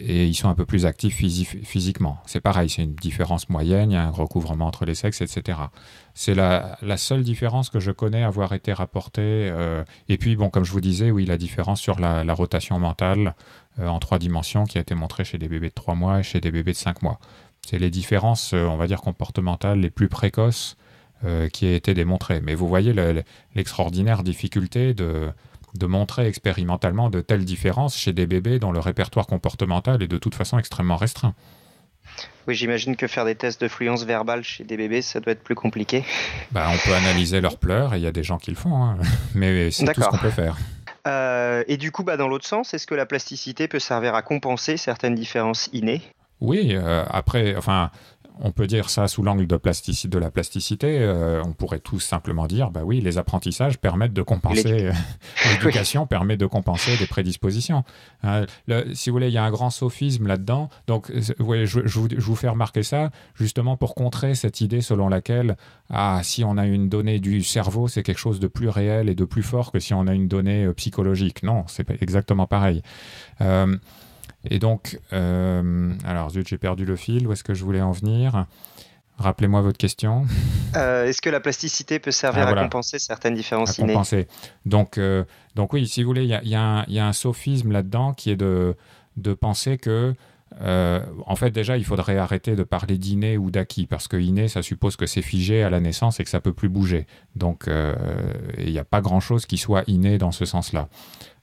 et 0.01 0.27
ils 0.27 0.35
sont 0.35 0.49
un 0.49 0.55
peu 0.55 0.65
plus 0.65 0.87
actifs 0.87 1.17
physiquement. 1.17 2.19
C'est 2.27 2.41
pareil, 2.41 2.69
c'est 2.69 2.83
une 2.83 2.95
différence 2.95 3.49
moyenne, 3.49 3.91
il 3.91 3.95
y 3.95 3.97
a 3.97 4.03
un 4.03 4.11
recouvrement 4.11 4.67
entre 4.67 4.85
les 4.85 4.95
sexes, 4.95 5.21
etc. 5.21 5.59
C'est 6.15 6.35
la, 6.35 6.79
seule 6.97 7.23
différence 7.23 7.71
que 7.71 7.81
je 7.81 7.91
connais 7.91 8.23
avoir 8.23 8.53
été 8.53 8.73
rapportée. 8.73 9.23
Euh, 9.23 9.85
et 10.09 10.17
puis, 10.17 10.37
bon, 10.37 10.51
comme 10.51 10.65
je 10.65 10.73
vous 10.73 10.81
disais, 10.81 11.11
oui, 11.11 11.27
la 11.27 11.37
différence 11.37 11.81
sur 11.81 12.01
la, 12.01 12.25
rotation 12.33 12.79
mentale 12.79 13.35
euh, 13.79 13.89
en 13.89 13.99
trois 13.99 14.19
dimensions 14.19 14.65
qui 14.65 14.79
a 14.79 14.81
été 14.81 14.95
montrée 14.95 15.25
chez 15.25 15.39
des 15.39 15.49
bébés 15.49 15.69
de 15.69 15.75
trois 15.75 15.95
mois 15.95 16.21
et 16.21 16.23
chez 16.23 16.41
des 16.41 16.51
bébés 16.51 16.73
de 16.73 16.77
cinq 16.77 17.03
mois. 17.03 17.19
C'est 17.67 17.79
les 17.79 17.91
différences, 17.91 18.55
euh, 18.55 18.65
on 18.65 18.77
va 18.77 18.87
dire, 18.87 19.03
comportementales 19.03 19.81
les 19.81 19.91
plus 19.91 20.09
précoces 20.09 20.77
qui 21.53 21.67
a 21.67 21.75
été 21.75 21.93
démontrées. 21.93 22.41
Mais 22.41 22.55
vous 22.55 22.67
voyez 22.67 22.95
l'extraordinaire 23.55 24.23
difficulté 24.23 24.95
de 24.95 25.29
de 25.75 25.87
montrer 25.87 26.27
expérimentalement 26.27 27.11
de 27.11 27.21
telles 27.21 27.45
différences 27.45 27.97
chez 27.97 28.13
des 28.13 28.27
bébés 28.27 28.59
dont 28.59 28.73
le 28.73 28.81
répertoire 28.81 29.27
comportemental 29.27 30.03
est 30.03 30.09
de 30.09 30.19
toute 30.19 30.35
façon 30.35 30.59
extrêmement 30.59 30.97
restreint. 30.97 31.35
Oui, 32.49 32.55
j'imagine 32.55 32.97
que 32.97 33.07
faire 33.07 33.25
des 33.25 33.35
tests 33.35 33.61
de 33.61 33.69
fluence 33.69 34.05
verbale 34.05 34.43
chez 34.43 34.65
des 34.65 34.77
bébés, 34.77 35.03
ça 35.03 35.21
doit 35.21 35.33
être 35.33 35.43
plus 35.43 35.55
compliqué. 35.55 36.05
Bah, 36.51 36.69
on 36.73 36.89
peut 36.89 36.95
analyser 36.95 37.41
leurs 37.41 37.59
pleurs, 37.59 37.95
et 37.95 37.99
il 37.99 38.03
y 38.03 38.07
a 38.07 38.13
des 38.13 38.23
gens 38.23 38.39
qui 38.39 38.51
le 38.51 38.57
font, 38.57 38.83
hein. 38.83 38.97
mais 39.35 39.71
c'est 39.71 39.85
tout 39.93 40.03
ce 40.03 40.09
qu'on 40.09 40.19
peut 40.19 40.31
faire. 40.31 40.57
Euh, 41.07 41.63
et 41.69 41.77
du 41.77 41.93
coup, 41.93 42.03
bah, 42.03 42.17
dans 42.17 42.29
l'autre 42.29 42.47
sens, 42.47 42.75
est-ce 42.75 42.87
que 42.87 42.95
la 42.95 43.07
plasticité 43.07 43.69
peut 43.69 43.79
servir 43.79 44.15
à 44.15 44.23
compenser 44.23 44.77
certaines 44.77 45.15
différences 45.15 45.71
innées? 45.73 46.03
Oui, 46.41 46.71
euh, 46.73 47.05
après, 47.11 47.55
enfin, 47.57 47.91
on 48.43 48.53
peut 48.53 48.67
dire 48.67 48.89
ça 48.91 49.07
sous 49.07 49.23
l'angle 49.23 49.47
de, 49.47 49.57
de 49.57 50.19
la 50.19 50.31
plasticité. 50.31 50.99
Euh, 51.01 51.43
on 51.45 51.53
pourrait 51.53 51.79
tout 51.79 52.01
simplement 52.01 52.47
dire, 52.47 52.71
bah 52.71 52.83
oui, 52.85 53.01
les 53.01 53.19
apprentissages 53.19 53.79
permettent 53.79 54.13
de 54.13 54.23
compenser, 54.23 54.87
euh, 54.87 54.93
l'éducation 55.53 56.07
permet 56.07 56.37
de 56.37 56.47
compenser 56.47 56.97
des 56.97 57.07
prédispositions. 57.07 57.85
Hein, 58.23 58.47
si 58.95 59.11
vous 59.11 59.15
voulez, 59.15 59.29
il 59.29 59.35
y 59.35 59.39
a 59.39 59.45
un 59.45 59.51
grand 59.51 59.71
sophisme 59.71 60.27
là-dedans. 60.27 60.71
Donc, 60.87 61.11
euh, 61.11 61.67
je, 61.67 62.19
vous, 62.19 62.37
fais 62.37 62.49
remarquer 62.49 62.83
ça 62.83 63.11
justement 63.35 63.77
pour 63.77 63.95
contrer 63.95 64.35
cette 64.35 64.61
idée 64.61 64.81
selon 64.81 65.09
laquelle, 65.09 65.57
ah, 65.91 66.21
si 66.23 66.43
on 66.45 66.57
a 66.57 66.67
une 66.67 66.89
donnée 66.89 67.21
du 67.21 67.43
cerveau, 67.43 67.89
c'est 67.89 68.03
quelque 68.03 68.19
chose 68.19 68.41
de 68.41 68.47
plus 68.47 68.69
réel 68.69 69.09
et 69.09 69.15
de 69.15 69.25
plus 69.25 69.43
fort 69.43 69.71
que 69.73 69.79
si 69.79 69.93
on 69.93 70.07
a 70.07 70.15
une 70.15 70.29
donnée 70.29 70.73
psychologique. 70.75 71.43
Non, 71.43 71.65
c'est 71.67 71.89
exactement 72.03 72.47
pareil. 72.47 72.83
Et 74.45 74.59
donc, 74.59 74.99
euh, 75.13 75.93
alors 76.05 76.31
zut, 76.31 76.49
j'ai 76.49 76.59
perdu 76.59 76.85
le 76.85 76.97
fil. 76.97 77.27
Où 77.27 77.33
est-ce 77.33 77.45
que 77.45 77.55
je 77.55 77.65
voulais 77.65 77.83
en 77.83 77.93
venir? 77.93 78.47
Rappelez-moi 79.19 79.61
votre 79.61 79.79
question. 79.79 80.25
Euh, 80.77 81.07
est-ce 81.07 81.21
que 81.21 81.31
la 81.31 81.41
plasticité 81.41 81.99
peut 81.99 82.13
servir 82.13 82.47
ah, 82.47 82.51
à 82.51 82.63
compenser 82.63 83.01
certaines 83.01 83.35
différences 83.35 83.77
à 83.77 83.83
compenser. 83.85 84.29
Donc, 84.67 84.99
euh, 84.99 85.25
donc 85.57 85.73
oui, 85.73 85.89
si 85.89 86.05
vous 86.05 86.07
voulez, 86.07 86.23
il 86.23 86.49
y, 86.49 86.55
a, 86.55 86.85
un 86.89 87.13
sophisme 87.13 87.73
là-dedans 87.73 88.13
qui 88.13 88.31
est 88.31 88.37
de, 88.37 88.77
de 89.17 89.35
penser 89.35 89.79
que 89.79 90.15
en 90.61 91.35
fait, 91.35 91.51
déjà, 91.51 91.77
il 91.77 91.85
faudrait 91.85 92.19
arrêter 92.19 92.55
de 92.55 92.63
parler 92.63 92.99
d'inné 92.99 93.37
ou 93.37 93.51
d'acquis, 93.51 93.89
parce 93.89 94.07
que 94.07 94.17
inné, 94.17 94.47
ça 94.47 94.63
suppose 94.63 94.95
que 94.95 95.07
c'est 95.07 95.23
figé 95.23 95.65
à 95.65 95.71
la 95.71 95.81
naissance 95.81 96.21
et 96.21 96.25
que 96.25 96.31
ça 96.31 96.41
peut 96.41 96.53
plus 96.53 96.69
bouger. 96.69 97.09
Donc, 97.35 97.65
il 97.67 98.71
n'y 98.71 98.79
a 98.79 98.85
pas 98.85 99.01
grand-chose 99.01 99.45
qui 99.45 99.59
soit 99.59 99.83
inné 99.89 100.19
dans 100.19 100.31
ce 100.31 100.45
sens-là. 100.45 100.89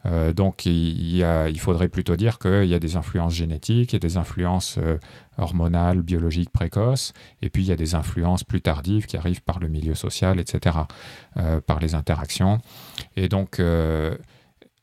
Euh, 0.07 0.33
donc 0.33 0.65
il, 0.65 1.59
faudrait 1.59 1.89
plutôt 1.89 2.15
dire 2.15 2.39
qu'il 2.39 2.65
y 2.65 2.73
a 2.73 2.79
des 2.79 2.95
influences 2.95 3.33
génétiques, 3.33 3.91
il 3.91 3.95
y 3.95 3.97
a 3.97 3.99
des 3.99 4.17
influences 4.17 4.77
euh, 4.77 4.97
hormonales, 5.37 6.01
biologiques 6.01 6.49
précoces, 6.49 7.13
et 7.41 7.49
puis 7.49 7.63
il 7.63 7.67
y 7.67 7.71
a 7.71 7.75
des 7.75 7.95
influences 7.95 8.43
plus 8.43 8.61
tardives 8.61 9.05
qui 9.05 9.17
arrivent 9.17 9.41
par 9.41 9.59
le 9.59 9.67
milieu 9.67 9.95
social, 9.95 10.39
etc., 10.39 10.77
euh, 11.37 11.59
par 11.61 11.79
les 11.79 11.95
interactions. 11.95 12.59
Et 13.15 13.27
donc 13.27 13.57
le, 13.59 14.17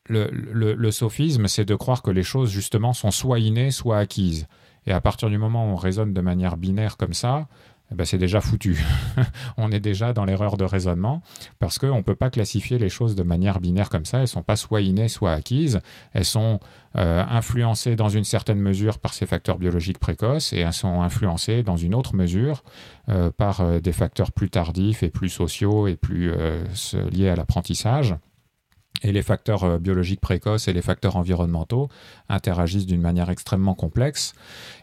le, 0.09 0.91
sophisme, 0.91 1.47
c'est 1.47 1.65
de 1.65 1.75
croire 1.75 2.03
que 2.03 2.11
les 2.11 2.23
choses 2.23 2.51
justement 2.51 2.93
sont 2.93 3.11
soit 3.11 3.39
innées, 3.39 3.71
soit 3.71 3.97
acquises. 3.97 4.47
Et 4.85 4.91
à 4.91 5.01
partir 5.01 5.29
du 5.29 5.39
moment 5.39 5.65
où 5.65 5.73
on 5.73 5.75
raisonne 5.75 6.13
de 6.13 6.21
manière 6.21 6.57
binaire 6.57 6.95
comme 6.97 7.13
ça, 7.13 7.47
eh 7.91 7.95
ben, 7.95 8.03
c'est 8.03 8.17
déjà 8.17 8.41
foutu. 8.41 8.83
on 9.57 9.71
est 9.71 9.79
déjà 9.79 10.11
dans 10.11 10.25
l'erreur 10.25 10.57
de 10.57 10.65
raisonnement 10.65 11.21
parce 11.59 11.77
qu'on 11.77 11.97
ne 11.97 12.01
peut 12.01 12.15
pas 12.15 12.31
classifier 12.31 12.79
les 12.79 12.89
choses 12.89 13.15
de 13.15 13.21
manière 13.21 13.59
binaire 13.59 13.89
comme 13.89 14.05
ça. 14.05 14.17
Elles 14.17 14.23
ne 14.23 14.27
sont 14.27 14.41
pas 14.41 14.55
soit 14.55 14.81
innées, 14.81 15.07
soit 15.07 15.33
acquises. 15.33 15.79
Elles 16.13 16.25
sont 16.25 16.59
euh, 16.97 17.23
influencées 17.29 17.95
dans 17.95 18.09
une 18.09 18.23
certaine 18.23 18.59
mesure 18.59 18.97
par 18.97 19.13
ces 19.13 19.27
facteurs 19.27 19.59
biologiques 19.59 19.99
précoces 19.99 20.51
et 20.51 20.59
elles 20.59 20.73
sont 20.73 21.01
influencées 21.01 21.61
dans 21.61 21.77
une 21.77 21.93
autre 21.93 22.15
mesure 22.15 22.63
euh, 23.09 23.29
par 23.29 23.61
euh, 23.61 23.79
des 23.79 23.91
facteurs 23.91 24.31
plus 24.31 24.49
tardifs 24.49 25.03
et 25.03 25.09
plus 25.09 25.29
sociaux 25.29 25.87
et 25.87 25.95
plus 25.95 26.33
liés 27.11 27.29
à 27.29 27.35
l'apprentissage. 27.35 28.15
Et 29.03 29.11
les 29.11 29.21
facteurs 29.21 29.79
biologiques 29.79 30.21
précoces 30.21 30.67
et 30.67 30.73
les 30.73 30.81
facteurs 30.81 31.17
environnementaux 31.17 31.89
interagissent 32.29 32.87
d'une 32.87 33.01
manière 33.01 33.29
extrêmement 33.29 33.75
complexe. 33.75 34.33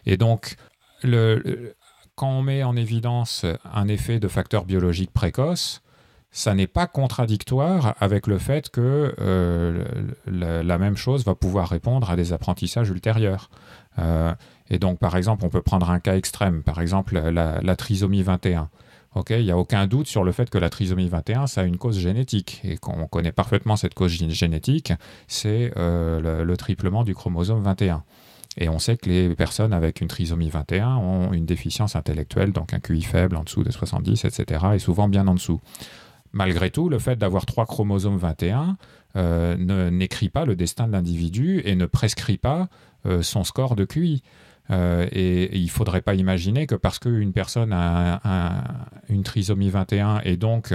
Et 0.06 0.16
donc, 0.16 0.56
le, 1.02 1.74
quand 2.14 2.28
on 2.28 2.42
met 2.42 2.62
en 2.62 2.76
évidence 2.76 3.46
un 3.72 3.88
effet 3.88 4.18
de 4.20 4.28
facteur 4.28 4.64
biologique 4.64 5.12
précoce, 5.12 5.82
ça 6.30 6.54
n'est 6.54 6.66
pas 6.66 6.86
contradictoire 6.86 7.94
avec 8.00 8.26
le 8.26 8.38
fait 8.38 8.70
que 8.70 9.14
euh, 9.20 9.84
la, 10.26 10.78
même 10.78 10.96
chose 10.96 11.24
va 11.24 11.34
pouvoir 11.34 11.68
répondre 11.68 12.10
à 12.10 12.16
des 12.16 12.32
apprentissages 12.32 12.88
ultérieurs. 12.88 13.50
et 14.70 14.78
donc, 14.78 14.98
par 14.98 15.16
exemple, 15.16 15.44
on 15.44 15.50
peut 15.50 15.60
prendre 15.60 15.90
un 15.90 16.00
cas 16.00 16.16
extrême, 16.16 16.62
par 16.62 16.80
exemple 16.80 17.18
la, 17.18 17.76
trisomie 17.76 18.22
21. 18.22 18.70
il 19.28 19.44
n'y 19.44 19.50
a 19.50 19.58
aucun 19.58 19.86
doute 19.86 20.06
sur 20.06 20.24
le 20.24 20.32
fait 20.32 20.48
que 20.48 20.56
la 20.56 20.70
trisomie 20.70 21.08
21, 21.08 21.46
ça 21.46 21.60
a 21.60 21.64
une 21.64 21.76
cause 21.76 21.98
génétique. 21.98 22.62
Et 22.64 22.78
qu'on 22.78 23.06
connaît 23.08 23.32
parfaitement 23.32 23.76
cette 23.76 23.92
cause 23.92 24.12
génétique, 24.12 24.94
c'est 25.28 25.70
le, 25.76 26.54
triplement 26.56 27.04
du 27.04 27.14
chromosome 27.14 27.62
21. 27.62 28.04
Et 28.58 28.68
on 28.68 28.78
sait 28.78 28.96
que 28.96 29.08
les 29.08 29.34
personnes 29.34 29.72
avec 29.72 30.00
une 30.00 30.08
trisomie 30.08 30.50
21 30.50 30.96
ont 30.96 31.32
une 31.32 31.46
déficience 31.46 31.96
intellectuelle, 31.96 32.52
donc 32.52 32.74
un 32.74 32.80
QI 32.80 33.02
faible 33.02 33.36
en 33.36 33.44
dessous 33.44 33.64
de 33.64 33.70
70, 33.70 34.24
etc., 34.24 34.66
et 34.74 34.78
souvent 34.78 35.08
bien 35.08 35.26
en 35.26 35.34
dessous. 35.34 35.60
Malgré 36.32 36.70
tout, 36.70 36.88
le 36.88 36.98
fait 36.98 37.16
d'avoir 37.16 37.44
trois 37.46 37.66
chromosomes 37.66 38.16
21 38.16 38.76
euh, 39.16 39.90
n'écrit 39.90 40.30
pas 40.30 40.46
le 40.46 40.56
destin 40.56 40.86
de 40.86 40.92
l'individu 40.92 41.60
et 41.64 41.76
ne 41.76 41.84
prescrit 41.84 42.38
pas 42.38 42.68
euh, 43.04 43.22
son 43.22 43.44
score 43.44 43.76
de 43.76 43.84
QI. 43.84 44.22
Euh, 44.70 45.06
et, 45.12 45.58
il 45.58 45.64
ne 45.64 45.70
faudrait 45.70 46.00
pas 46.00 46.14
imaginer 46.14 46.66
que 46.66 46.74
parce 46.74 46.98
qu'une 46.98 47.32
personne 47.32 47.72
a 47.72 48.62
une 49.08 49.22
trisomie 49.22 49.70
21 49.70 50.20
et 50.24 50.36
donc 50.36 50.72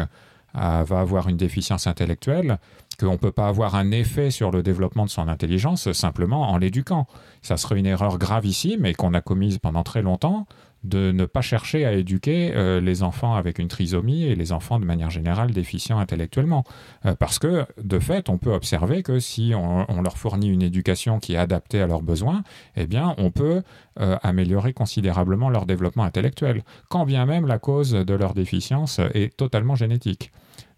va 0.53 0.99
avoir 0.99 1.29
une 1.29 1.37
déficience 1.37 1.87
intellectuelle, 1.87 2.57
qu'on 2.99 3.11
ne 3.11 3.17
peut 3.17 3.31
pas 3.31 3.47
avoir 3.47 3.75
un 3.75 3.91
effet 3.91 4.31
sur 4.31 4.51
le 4.51 4.63
développement 4.63 5.05
de 5.05 5.09
son 5.09 5.27
intelligence 5.27 5.91
simplement 5.91 6.49
en 6.49 6.57
l'éduquant. 6.57 7.07
Ça 7.41 7.57
serait 7.57 7.77
une 7.77 7.85
erreur 7.85 8.17
gravissime 8.17 8.85
et 8.85 8.93
qu'on 8.93 9.13
a 9.13 9.21
commise 9.21 9.59
pendant 9.59 9.83
très 9.83 10.01
longtemps 10.01 10.47
de 10.83 11.11
ne 11.11 11.25
pas 11.25 11.41
chercher 11.41 11.85
à 11.85 11.93
éduquer 11.93 12.53
euh, 12.55 12.79
les 12.79 13.03
enfants 13.03 13.35
avec 13.35 13.59
une 13.59 13.67
trisomie 13.67 14.23
et 14.23 14.35
les 14.35 14.51
enfants 14.51 14.79
de 14.79 14.85
manière 14.85 15.09
générale 15.09 15.51
déficients 15.51 15.99
intellectuellement. 15.99 16.63
Euh, 17.05 17.15
parce 17.15 17.39
que, 17.39 17.65
de 17.81 17.99
fait, 17.99 18.29
on 18.29 18.37
peut 18.37 18.53
observer 18.53 19.03
que 19.03 19.19
si 19.19 19.53
on, 19.55 20.01
leur 20.01 20.17
fournit 20.17 20.49
une 20.49 20.61
éducation 20.61 21.19
qui 21.19 21.33
est 21.33 21.37
adaptée 21.37 21.81
à 21.81 21.87
leurs 21.87 22.03
besoins, 22.03 22.43
eh 22.75 22.85
bien, 22.85 23.15
on 23.17 23.31
peut 23.31 23.63
euh, 23.99 24.17
améliorer 24.21 24.73
considérablement 24.73 25.49
leur 25.49 25.65
développement 25.65 26.03
intellectuel, 26.03 26.63
quand 26.89 27.05
bien 27.05 27.25
même 27.25 27.47
la 27.47 27.59
cause 27.59 27.91
de 27.91 28.13
leur 28.13 28.33
déficience 28.33 28.99
est 29.13 29.35
totalement 29.35 29.75
génétique. 29.75 30.31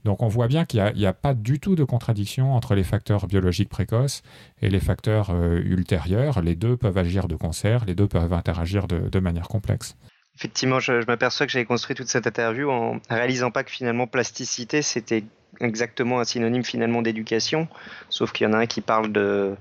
Donc 0.06 0.22
on 0.22 0.28
voit 0.28 0.48
bien 0.48 0.66
qu'il 0.66 0.84
n'y 0.96 1.06
a, 1.06 1.14
pas 1.14 1.34
du 1.34 1.60
tout 1.60 1.76
de 1.76 1.84
contradiction 1.84 2.54
entre 2.54 2.76
les 2.76 2.84
facteurs 2.84 3.28
biologiques 3.28 3.70
précoces 3.70 4.22
et 4.62 4.70
les 4.70 4.80
facteurs 4.80 5.30
euh, 5.32 5.62
ultérieurs. 5.64 6.42
Les 6.42 6.56
deux 6.56 6.78
peuvent 6.78 6.98
agir 6.98 7.28
de 7.28 7.36
concert, 7.36 7.86
les 7.86 7.96
deux 7.96 8.08
peuvent 8.08 8.34
interagir 8.34 8.88
de, 8.88 9.20
manière 9.20 9.48
complexe. 9.50 9.98
Effectivement, 10.38 10.80
je, 10.80 11.06
m'aperçois 11.06 11.46
que 11.46 11.52
j'avais 11.52 11.66
construit 11.66 11.96
toute 11.96 12.08
cette 12.08 12.26
interview 12.26 12.70
en 12.70 13.00
réalisant 13.10 13.52
pas 13.52 13.64
que 13.64 13.72
finalement 13.72 14.08
plasticité, 14.08 14.82
c'était 14.82 15.26
exactement 15.60 16.22
un 16.22 16.24
synonyme 16.24 16.64
finalement 16.64 17.02
d'éducation, 17.02 17.68
sauf 18.08 18.32
qu'il 18.32 18.48
y 18.48 18.50
en 18.50 18.54
a 18.54 18.60
un 18.60 18.66
qui 18.66 18.80
parle 18.80 19.12
de 19.12 19.56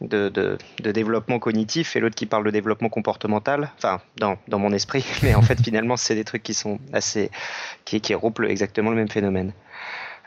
de, 0.00 0.58
développement 0.78 1.38
cognitif 1.38 1.96
et 1.96 2.00
l'autre 2.00 2.14
qui 2.14 2.26
parle 2.26 2.44
de 2.44 2.50
développement 2.50 2.88
comportemental. 2.88 3.70
Enfin, 3.76 4.00
dans, 4.16 4.58
mon 4.58 4.72
esprit, 4.72 5.04
mais 5.22 5.34
en 5.34 5.42
fait, 5.42 5.60
finalement, 5.62 5.96
c'est 5.96 6.14
des 6.14 6.24
trucs 6.24 6.42
qui 6.42 6.54
sont 6.54 6.78
assez. 6.92 7.30
qui, 7.84 8.00
qui 8.00 8.14
exactement 8.48 8.90
le 8.90 8.96
même 8.96 9.10
phénomène. 9.10 9.52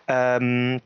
Euh, 0.10 0.78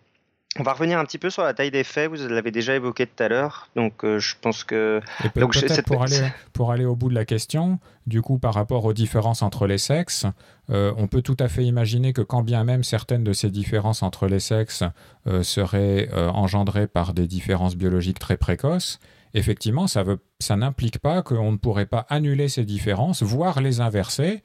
on 0.59 0.63
va 0.63 0.73
revenir 0.73 0.99
un 0.99 1.05
petit 1.05 1.17
peu 1.17 1.29
sur 1.29 1.43
la 1.43 1.53
taille 1.53 1.71
des 1.71 1.83
faits. 1.83 2.09
Vous 2.09 2.27
l'avez 2.27 2.51
déjà 2.51 2.75
évoqué 2.75 3.05
tout 3.05 3.23
à 3.23 3.27
l'heure. 3.27 3.69
Donc, 3.75 4.03
euh, 4.03 4.19
je 4.19 4.35
pense 4.39 4.63
que. 4.63 5.01
donc, 5.35 5.55
pour, 5.85 6.03
aller, 6.03 6.21
pour 6.53 6.71
aller 6.71 6.85
au 6.85 6.95
bout 6.95 7.09
de 7.09 7.15
la 7.15 7.25
question, 7.25 7.79
du 8.05 8.21
coup, 8.21 8.39
par 8.39 8.53
rapport 8.53 8.85
aux 8.85 8.93
différences 8.93 9.41
entre 9.41 9.67
les 9.67 9.77
sexes, 9.77 10.25
euh, 10.69 10.93
on 10.97 11.07
peut 11.07 11.21
tout 11.21 11.37
à 11.39 11.47
fait 11.47 11.63
imaginer 11.63 12.13
que 12.13 12.21
quand 12.21 12.41
bien 12.41 12.63
même 12.63 12.83
certaines 12.83 13.23
de 13.23 13.33
ces 13.33 13.49
différences 13.49 14.03
entre 14.03 14.27
les 14.27 14.39
sexes 14.39 14.83
euh, 15.27 15.43
seraient 15.43 16.09
engendrées 16.13 16.87
par 16.87 17.13
des 17.13 17.27
différences 17.27 17.75
biologiques 17.75 18.19
très 18.19 18.37
précoces, 18.37 18.99
effectivement, 19.33 19.87
ça, 19.87 20.03
veut, 20.03 20.19
ça 20.39 20.55
n'implique 20.55 20.99
pas 20.99 21.21
qu'on 21.21 21.51
ne 21.51 21.57
pourrait 21.57 21.85
pas 21.85 22.05
annuler 22.09 22.47
ces 22.49 22.65
différences, 22.65 23.23
voire 23.23 23.61
les 23.61 23.81
inverser, 23.81 24.41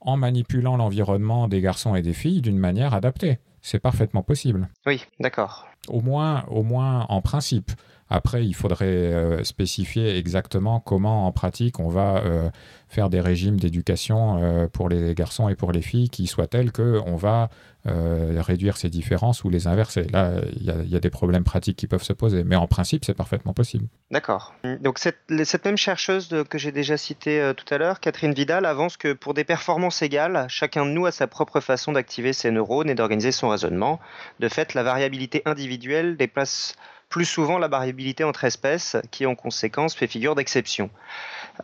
en 0.00 0.16
manipulant 0.16 0.76
l'environnement 0.76 1.48
des 1.48 1.60
garçons 1.60 1.94
et 1.94 2.02
des 2.02 2.12
filles 2.12 2.40
d'une 2.40 2.58
manière 2.58 2.94
adaptée 2.94 3.38
c'est 3.66 3.80
parfaitement 3.80 4.22
possible. 4.22 4.68
Oui, 4.86 5.04
d'accord. 5.18 5.66
Au 5.88 6.00
moins, 6.00 6.44
au 6.44 6.62
moins 6.62 7.04
en 7.08 7.20
principe. 7.20 7.72
Après, 8.08 8.44
il 8.44 8.54
faudrait 8.54 8.86
euh, 8.86 9.42
spécifier 9.42 10.16
exactement 10.16 10.78
comment 10.78 11.26
en 11.26 11.32
pratique 11.32 11.80
on 11.80 11.88
va 11.88 12.18
euh, 12.18 12.50
faire 12.88 13.10
des 13.10 13.20
régimes 13.20 13.58
d'éducation 13.58 14.38
euh, 14.40 14.68
pour 14.68 14.88
les 14.88 15.14
garçons 15.14 15.48
et 15.48 15.56
pour 15.56 15.72
les 15.72 15.82
filles 15.82 16.08
qui 16.08 16.28
soient 16.28 16.46
tels 16.46 16.72
qu'on 16.72 17.16
va 17.16 17.48
réduire 17.88 18.76
ces 18.76 18.88
différences 18.88 19.44
ou 19.44 19.48
les 19.48 19.68
inverser. 19.68 20.08
Là, 20.12 20.32
il 20.56 20.64
y, 20.64 20.96
a 20.96 20.98
des 20.98 21.08
problèmes 21.08 21.44
pratiques 21.44 21.76
qui 21.76 21.86
peuvent 21.86 22.02
se 22.02 22.12
poser, 22.12 22.42
mais 22.42 22.56
en 22.56 22.66
principe, 22.66 23.04
c'est 23.04 23.14
parfaitement 23.14 23.52
possible. 23.52 23.86
D'accord. 24.10 24.54
Donc 24.80 24.98
cette, 24.98 25.20
cette 25.44 25.64
même 25.64 25.76
chercheuse 25.76 26.34
que 26.50 26.58
j'ai 26.58 26.72
déjà 26.72 26.96
citée 26.96 27.52
tout 27.56 27.72
à 27.72 27.78
l'heure, 27.78 28.00
Catherine 28.00 28.34
Vidal, 28.34 28.66
avance 28.66 28.96
que 28.96 29.12
pour 29.12 29.34
des 29.34 29.44
performances 29.44 30.02
égales, 30.02 30.46
chacun 30.48 30.84
de 30.84 30.90
nous 30.90 31.06
a 31.06 31.12
sa 31.12 31.28
propre 31.28 31.60
façon 31.60 31.92
d'activer 31.92 32.32
ses 32.32 32.50
neurones 32.50 32.90
et 32.90 32.96
d'organiser 32.96 33.30
son 33.30 33.50
raisonnement. 33.50 34.00
De 34.40 34.48
fait, 34.48 34.74
la 34.74 34.82
variabilité 34.82 35.42
individuelle 35.44 36.16
déplace 36.16 36.74
plus 37.08 37.24
souvent 37.24 37.58
la 37.58 37.68
variabilité 37.68 38.24
entre 38.24 38.44
espèces, 38.44 38.96
qui 39.10 39.26
en 39.26 39.34
conséquence 39.34 39.94
fait 39.94 40.06
figure 40.06 40.34
d'exception. 40.34 40.90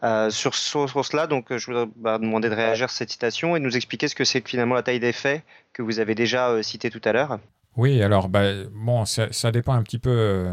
Euh, 0.03 0.30
sur, 0.30 0.55
cela, 0.55 1.26
donc, 1.26 1.55
je 1.57 1.66
voudrais 1.66 1.86
bah, 1.97 2.18
demander 2.18 2.49
de 2.49 2.55
réagir 2.55 2.86
à 2.86 2.88
cette 2.88 3.11
citation 3.11 3.57
et 3.57 3.61
de 3.61 3.64
nous 3.64 3.76
expliquer 3.76 4.09
ce 4.09 4.14
que 4.14 4.24
c'est 4.24 4.47
finalement 4.47 4.74
la 4.74 4.82
taille 4.82 5.01
des 5.01 5.12
faits 5.12 5.45
que 5.72 5.82
vous 5.82 6.01
avez 6.01 6.14
déjà 6.14 6.49
euh, 6.49 6.62
cité 6.62 6.90
tout 6.90 7.01
à 7.05 7.12
l'heure. 7.12 7.38
Oui, 7.76 8.03
alors 8.03 8.28
bah, 8.28 8.53
bon, 8.72 9.05
ça, 9.05 9.51
dépend 9.51 9.74
un 9.74 9.82
petit 9.82 9.99
peu 9.99 10.11
euh, 10.11 10.53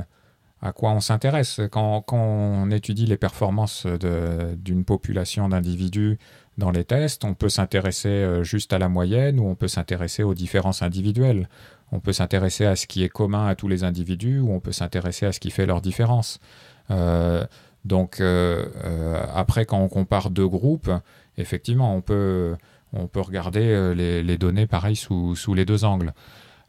à 0.61 0.71
quoi 0.71 0.91
on 0.91 1.01
s'intéresse. 1.01 1.61
Quand, 1.71 2.01
quand, 2.01 2.17
on 2.17 2.71
étudie 2.71 3.05
les 3.05 3.17
performances 3.17 3.85
d'une 3.85 4.85
population 4.85 5.49
d'individus 5.49 6.17
dans 6.57 6.71
les 6.71 6.83
tests, 6.83 7.23
on 7.23 7.33
peut 7.33 7.49
s'intéresser 7.49 8.43
juste 8.43 8.73
à 8.73 8.79
la 8.79 8.89
moyenne 8.89 9.39
ou 9.39 9.47
on 9.47 9.55
peut 9.55 9.67
s'intéresser 9.67 10.23
aux 10.23 10.33
différences 10.33 10.81
individuelles. 10.81 11.47
On 11.91 11.99
peut 11.99 12.13
s'intéresser 12.13 12.65
à 12.65 12.75
ce 12.75 12.87
qui 12.87 13.03
est 13.03 13.09
commun 13.09 13.47
à 13.47 13.55
tous 13.55 13.67
les 13.67 13.83
individus 13.83 14.39
ou 14.39 14.53
on 14.53 14.59
peut 14.59 14.71
s'intéresser 14.71 15.25
à 15.25 15.31
ce 15.31 15.39
qui 15.39 15.51
fait 15.51 15.65
leur 15.65 15.81
différence. 15.81 16.39
Euh, 16.91 17.45
donc 17.85 18.19
euh, 18.19 18.65
euh, 18.83 19.23
après, 19.33 19.65
quand 19.65 19.79
on 19.79 19.89
compare 19.89 20.29
deux 20.29 20.47
groupes, 20.47 20.91
effectivement, 21.37 21.95
on 21.95 22.01
peut, 22.01 22.55
regarder 23.15 23.93
les, 23.95 24.37
données 24.37 24.67
pareil 24.67 24.95
sous, 24.95 25.35
sous, 25.35 25.53
les 25.53 25.65
deux 25.65 25.85
angles. 25.85 26.13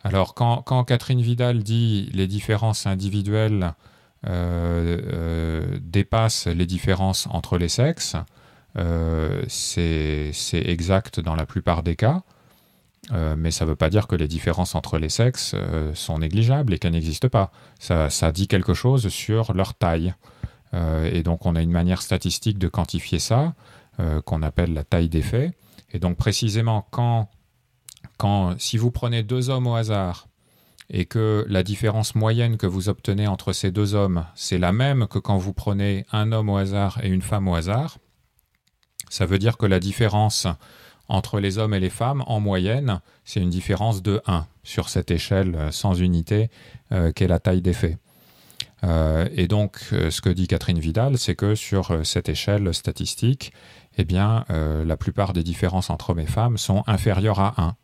Alors 0.02 0.34
quand, 0.34 0.62
quand, 0.62 0.84
Catherine 0.84 1.20
Vidal 1.20 1.62
dit 1.62 2.10
les 2.14 2.26
différences 2.26 2.86
individuelles 2.86 3.74
dépassent 5.82 6.46
les 6.46 6.66
différences 6.66 7.26
entre 7.30 7.58
les 7.58 7.68
sexes, 7.68 8.16
c'est 9.48 10.32
exact 10.52 11.20
dans 11.20 11.34
la 11.34 11.44
plupart 11.46 11.82
des 11.82 11.96
cas. 11.96 12.22
Euh, 13.12 13.34
mais 13.36 13.50
ça 13.50 13.64
ne 13.64 13.70
veut 13.70 13.76
pas 13.76 13.90
dire 13.90 14.06
que 14.06 14.14
les 14.14 14.28
différences 14.28 14.74
entre 14.74 14.98
les 14.98 15.08
sexes 15.08 15.52
euh, 15.54 15.94
sont 15.94 16.18
négligeables 16.18 16.74
et 16.74 16.78
qu'elles 16.78 16.92
n'existent 16.92 17.28
pas. 17.28 17.50
Ça, 17.78 18.32
dit 18.32 18.46
quelque 18.46 18.74
chose 18.74 19.08
sur 19.08 19.52
leur 19.54 19.74
taille. 19.74 20.14
Euh, 20.74 21.10
et 21.12 21.22
donc 21.22 21.46
on 21.46 21.56
a 21.56 21.62
une 21.62 21.72
manière 21.72 22.02
statistique 22.02 22.58
de 22.58 22.68
quantifier 22.68 23.18
ça, 23.18 23.54
qu'on 24.24 24.40
appelle 24.40 24.72
la 24.72 24.82
taille 24.82 25.10
des 25.10 25.20
faits. 25.20 25.52
Et 25.92 25.98
donc 25.98 26.16
précisément 26.16 26.86
quand, 26.90 27.28
quand, 28.16 28.58
si 28.58 28.78
vous 28.78 28.90
prenez 28.90 29.22
deux 29.22 29.50
hommes 29.50 29.66
au 29.66 29.74
hasard 29.74 30.26
et 30.88 31.04
que 31.04 31.44
la 31.50 31.62
différence 31.62 32.14
moyenne 32.14 32.56
que 32.56 32.66
vous 32.66 32.88
obtenez 32.88 33.26
entre 33.26 33.52
ces 33.52 33.70
deux 33.70 33.94
hommes, 33.94 34.24
c'est 34.34 34.56
la 34.56 34.72
même 34.72 35.06
que 35.06 35.18
quand 35.18 35.36
vous 35.36 35.52
prenez 35.52 36.06
un 36.12 36.32
homme 36.32 36.48
au 36.48 36.56
hasard 36.56 36.98
et 37.02 37.08
une 37.08 37.20
femme 37.20 37.46
au 37.46 37.54
hasard, 37.54 37.98
ça 39.10 39.26
veut 39.26 39.38
dire 39.38 39.58
que 39.58 39.66
la 39.66 39.80
différence 39.80 40.46
entre 41.10 41.40
les 41.40 41.58
hommes 41.58 41.74
et 41.74 41.80
les 41.80 41.90
femmes, 41.90 42.22
en 42.26 42.40
moyenne, 42.40 43.00
c'est 43.24 43.40
une 43.40 43.50
différence 43.50 44.00
de 44.00 44.22
1 44.26 44.46
sur 44.62 44.88
cette 44.88 45.10
échelle 45.10 45.56
euh, 45.56 45.70
sans 45.72 45.94
unité 46.00 46.50
euh, 46.92 47.12
qu'est 47.12 47.26
la 47.26 47.40
taille 47.40 47.62
des 47.62 47.72
faits. 47.72 47.98
Euh, 48.84 49.28
et 49.34 49.48
donc, 49.48 49.78
ce 49.90 50.20
que 50.20 50.30
dit 50.30 50.46
Catherine 50.46 50.78
Vidal, 50.78 51.18
c'est 51.18 51.34
que 51.34 51.54
sur 51.54 52.06
cette 52.06 52.28
échelle 52.30 52.72
statistique, 52.72 53.52
eh 53.98 54.04
bien, 54.04 54.46
la 54.48 54.96
plupart 54.96 55.34
des 55.34 55.42
différences 55.42 55.90
entre 55.90 56.10
hommes 56.10 56.20
et 56.20 56.26
femmes 56.26 56.56
sont 56.56 56.82
inférieures 56.86 57.40
à 57.40 57.54
1. 57.58 57.76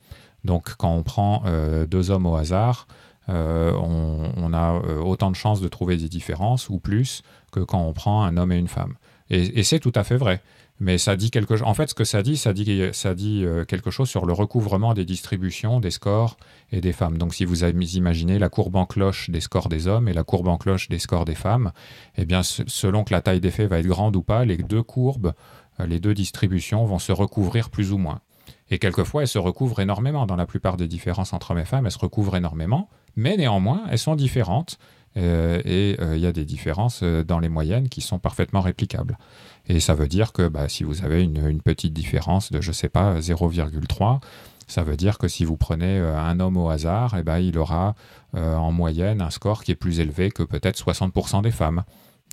Donc, 0.44 0.74
quand 0.76 0.94
on 0.94 1.02
prend 1.02 1.42
deux 1.86 2.10
hommes 2.10 2.24
au 2.24 2.36
hasard, 2.36 2.86
on, 3.28 4.52
a 4.54 4.72
autant 5.02 5.30
de 5.30 5.36
chances 5.36 5.60
de 5.60 5.68
trouver 5.68 5.98
des 5.98 6.08
différences 6.08 6.70
ou 6.70 6.78
plus 6.78 7.22
que 7.52 7.60
quand 7.60 7.82
on 7.82 7.92
prend 7.92 8.24
un 8.24 8.38
homme 8.38 8.52
et 8.52 8.56
une 8.56 8.68
femme. 8.68 8.94
et 9.28 9.64
c'est 9.64 9.80
tout 9.80 9.92
à 9.94 10.04
fait 10.04 10.16
vrai 10.16 10.40
mais 10.78 10.98
ça 10.98 11.16
dit 11.16 11.30
quelque. 11.30 11.62
En 11.62 11.74
fait, 11.74 11.88
ce 11.88 11.94
que 11.94 12.04
ça 12.04 12.22
dit, 12.22 12.36
ça 12.36 12.52
dit, 12.52 12.82
ça 12.92 13.14
dit 13.14 13.44
euh, 13.44 13.64
quelque 13.64 13.90
chose 13.90 14.08
sur 14.08 14.26
le 14.26 14.32
recouvrement 14.32 14.92
des 14.92 15.04
distributions 15.04 15.80
des 15.80 15.90
scores 15.90 16.36
et 16.70 16.80
des 16.80 16.92
femmes. 16.92 17.16
Donc, 17.16 17.34
si 17.34 17.44
vous 17.44 17.64
imaginez 17.64 18.38
la 18.38 18.48
courbe 18.48 18.76
en 18.76 18.84
cloche 18.84 19.30
des 19.30 19.40
scores 19.40 19.68
des 19.68 19.86
hommes 19.86 20.08
et 20.08 20.12
la 20.12 20.22
courbe 20.22 20.48
en 20.48 20.58
cloche 20.58 20.88
des 20.88 20.98
scores 20.98 21.24
des 21.24 21.34
femmes, 21.34 21.72
eh 22.16 22.26
bien, 22.26 22.42
selon 22.42 23.04
que 23.04 23.14
la 23.14 23.22
taille 23.22 23.40
des 23.40 23.50
faits 23.50 23.70
va 23.70 23.78
être 23.78 23.86
grande 23.86 24.16
ou 24.16 24.22
pas, 24.22 24.44
les 24.44 24.58
deux 24.58 24.82
courbes, 24.82 25.32
euh, 25.80 25.86
les 25.86 25.98
deux 25.98 26.14
distributions 26.14 26.84
vont 26.84 26.98
se 26.98 27.12
recouvrir 27.12 27.70
plus 27.70 27.92
ou 27.92 27.98
moins. 27.98 28.20
Et 28.68 28.78
quelquefois, 28.78 29.22
elles 29.22 29.28
se 29.28 29.38
recouvrent 29.38 29.80
énormément. 29.80 30.26
Dans 30.26 30.36
la 30.36 30.46
plupart 30.46 30.76
des 30.76 30.88
différences 30.88 31.32
entre 31.32 31.52
hommes 31.52 31.58
et 31.58 31.64
femmes, 31.64 31.86
elles 31.86 31.92
se 31.92 31.98
recouvrent 31.98 32.36
énormément, 32.36 32.90
mais 33.14 33.36
néanmoins, 33.36 33.84
elles 33.90 33.98
sont 33.98 34.16
différentes 34.16 34.78
et 35.16 35.96
il 36.00 36.18
y 36.18 36.26
a 36.26 36.32
des 36.32 36.44
différences 36.44 37.02
dans 37.02 37.38
les 37.38 37.48
moyennes 37.48 37.88
qui 37.88 38.00
sont 38.00 38.18
parfaitement 38.18 38.60
réplicables. 38.60 39.18
Et 39.66 39.80
ça 39.80 39.94
veut 39.94 40.08
dire 40.08 40.32
que 40.32 40.46
bah, 40.48 40.68
si 40.68 40.84
vous 40.84 41.04
avez 41.04 41.22
une, 41.22 41.62
petite 41.62 41.92
différence 41.92 42.52
de, 42.52 42.60
je 42.60 42.70
sais 42.70 42.88
pas, 42.88 43.18
0,3, 43.18 44.20
ça 44.66 44.82
veut 44.82 44.96
dire 44.96 45.18
que 45.18 45.26
si 45.26 45.44
vous 45.44 45.56
prenez 45.56 45.98
un 45.98 46.38
homme 46.38 46.56
au 46.56 46.68
hasard, 46.68 47.16
eh 47.18 47.22
ben, 47.22 47.38
il 47.38 47.58
aura 47.58 47.94
en 48.34 48.72
moyenne 48.72 49.22
un 49.22 49.30
score 49.30 49.64
qui 49.64 49.72
est 49.72 49.76
plus 49.76 50.00
élevé 50.00 50.30
que 50.30 50.42
peut-être 50.42 50.78
60% 50.78 51.42
des 51.42 51.50
femmes. 51.50 51.82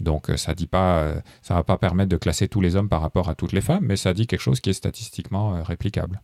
Donc 0.02 0.30
euh, 0.30 0.38
ça 0.38 0.54
dit 0.54 0.68
pas, 0.68 0.98
euh, 0.98 1.22
ça 1.42 1.54
va 1.54 1.64
pas 1.64 1.78
permettre 1.78 2.10
de 2.10 2.18
classer 2.18 2.48
tous 2.48 2.62
les 2.62 2.76
hommes 2.76 2.90
par 2.90 3.02
rapport 3.02 3.30
à 3.30 3.36
toutes 3.36 3.52
les 3.52 3.62
femmes, 3.62 3.86
mais 3.86 3.96
ça 3.96 4.14
dit 4.14 4.28
quelque 4.28 4.42
chose 4.42 4.60
qui 4.60 4.70
est 4.70 4.74
statistiquement 4.74 5.56
euh, 5.56 5.64
réplicable 5.64 6.22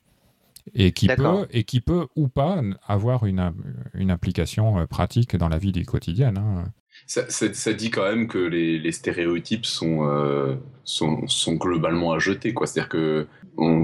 et 0.73 0.91
qui 0.91 1.07
peut 1.07 1.47
et 1.51 1.63
qui 1.63 1.81
peut 1.81 2.07
ou 2.15 2.27
pas 2.27 2.61
avoir 2.87 3.25
une, 3.25 3.53
une 3.93 4.11
implication 4.11 4.85
pratique 4.87 5.35
dans 5.35 5.49
la 5.49 5.57
vie 5.57 5.71
du 5.71 5.85
quotidien. 5.85 6.33
Hein. 6.37 6.63
Ça, 7.07 7.73
dit 7.73 7.91
quand 7.91 8.03
même 8.03 8.27
que 8.27 8.37
les, 8.37 8.91
stéréotypes 8.91 9.65
sont, 9.65 10.59
sont, 10.83 11.27
sont, 11.27 11.55
globalement 11.55 12.11
à 12.11 12.19
jeter. 12.19 12.53
C'est-à-dire 12.53 12.89
que 12.89 13.27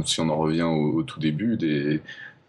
si 0.03 0.19
on 0.19 0.30
en 0.30 0.38
revient 0.38 0.63
au 0.63 1.01
tout 1.03 1.19
début, 1.19 1.55
des, 1.55 2.01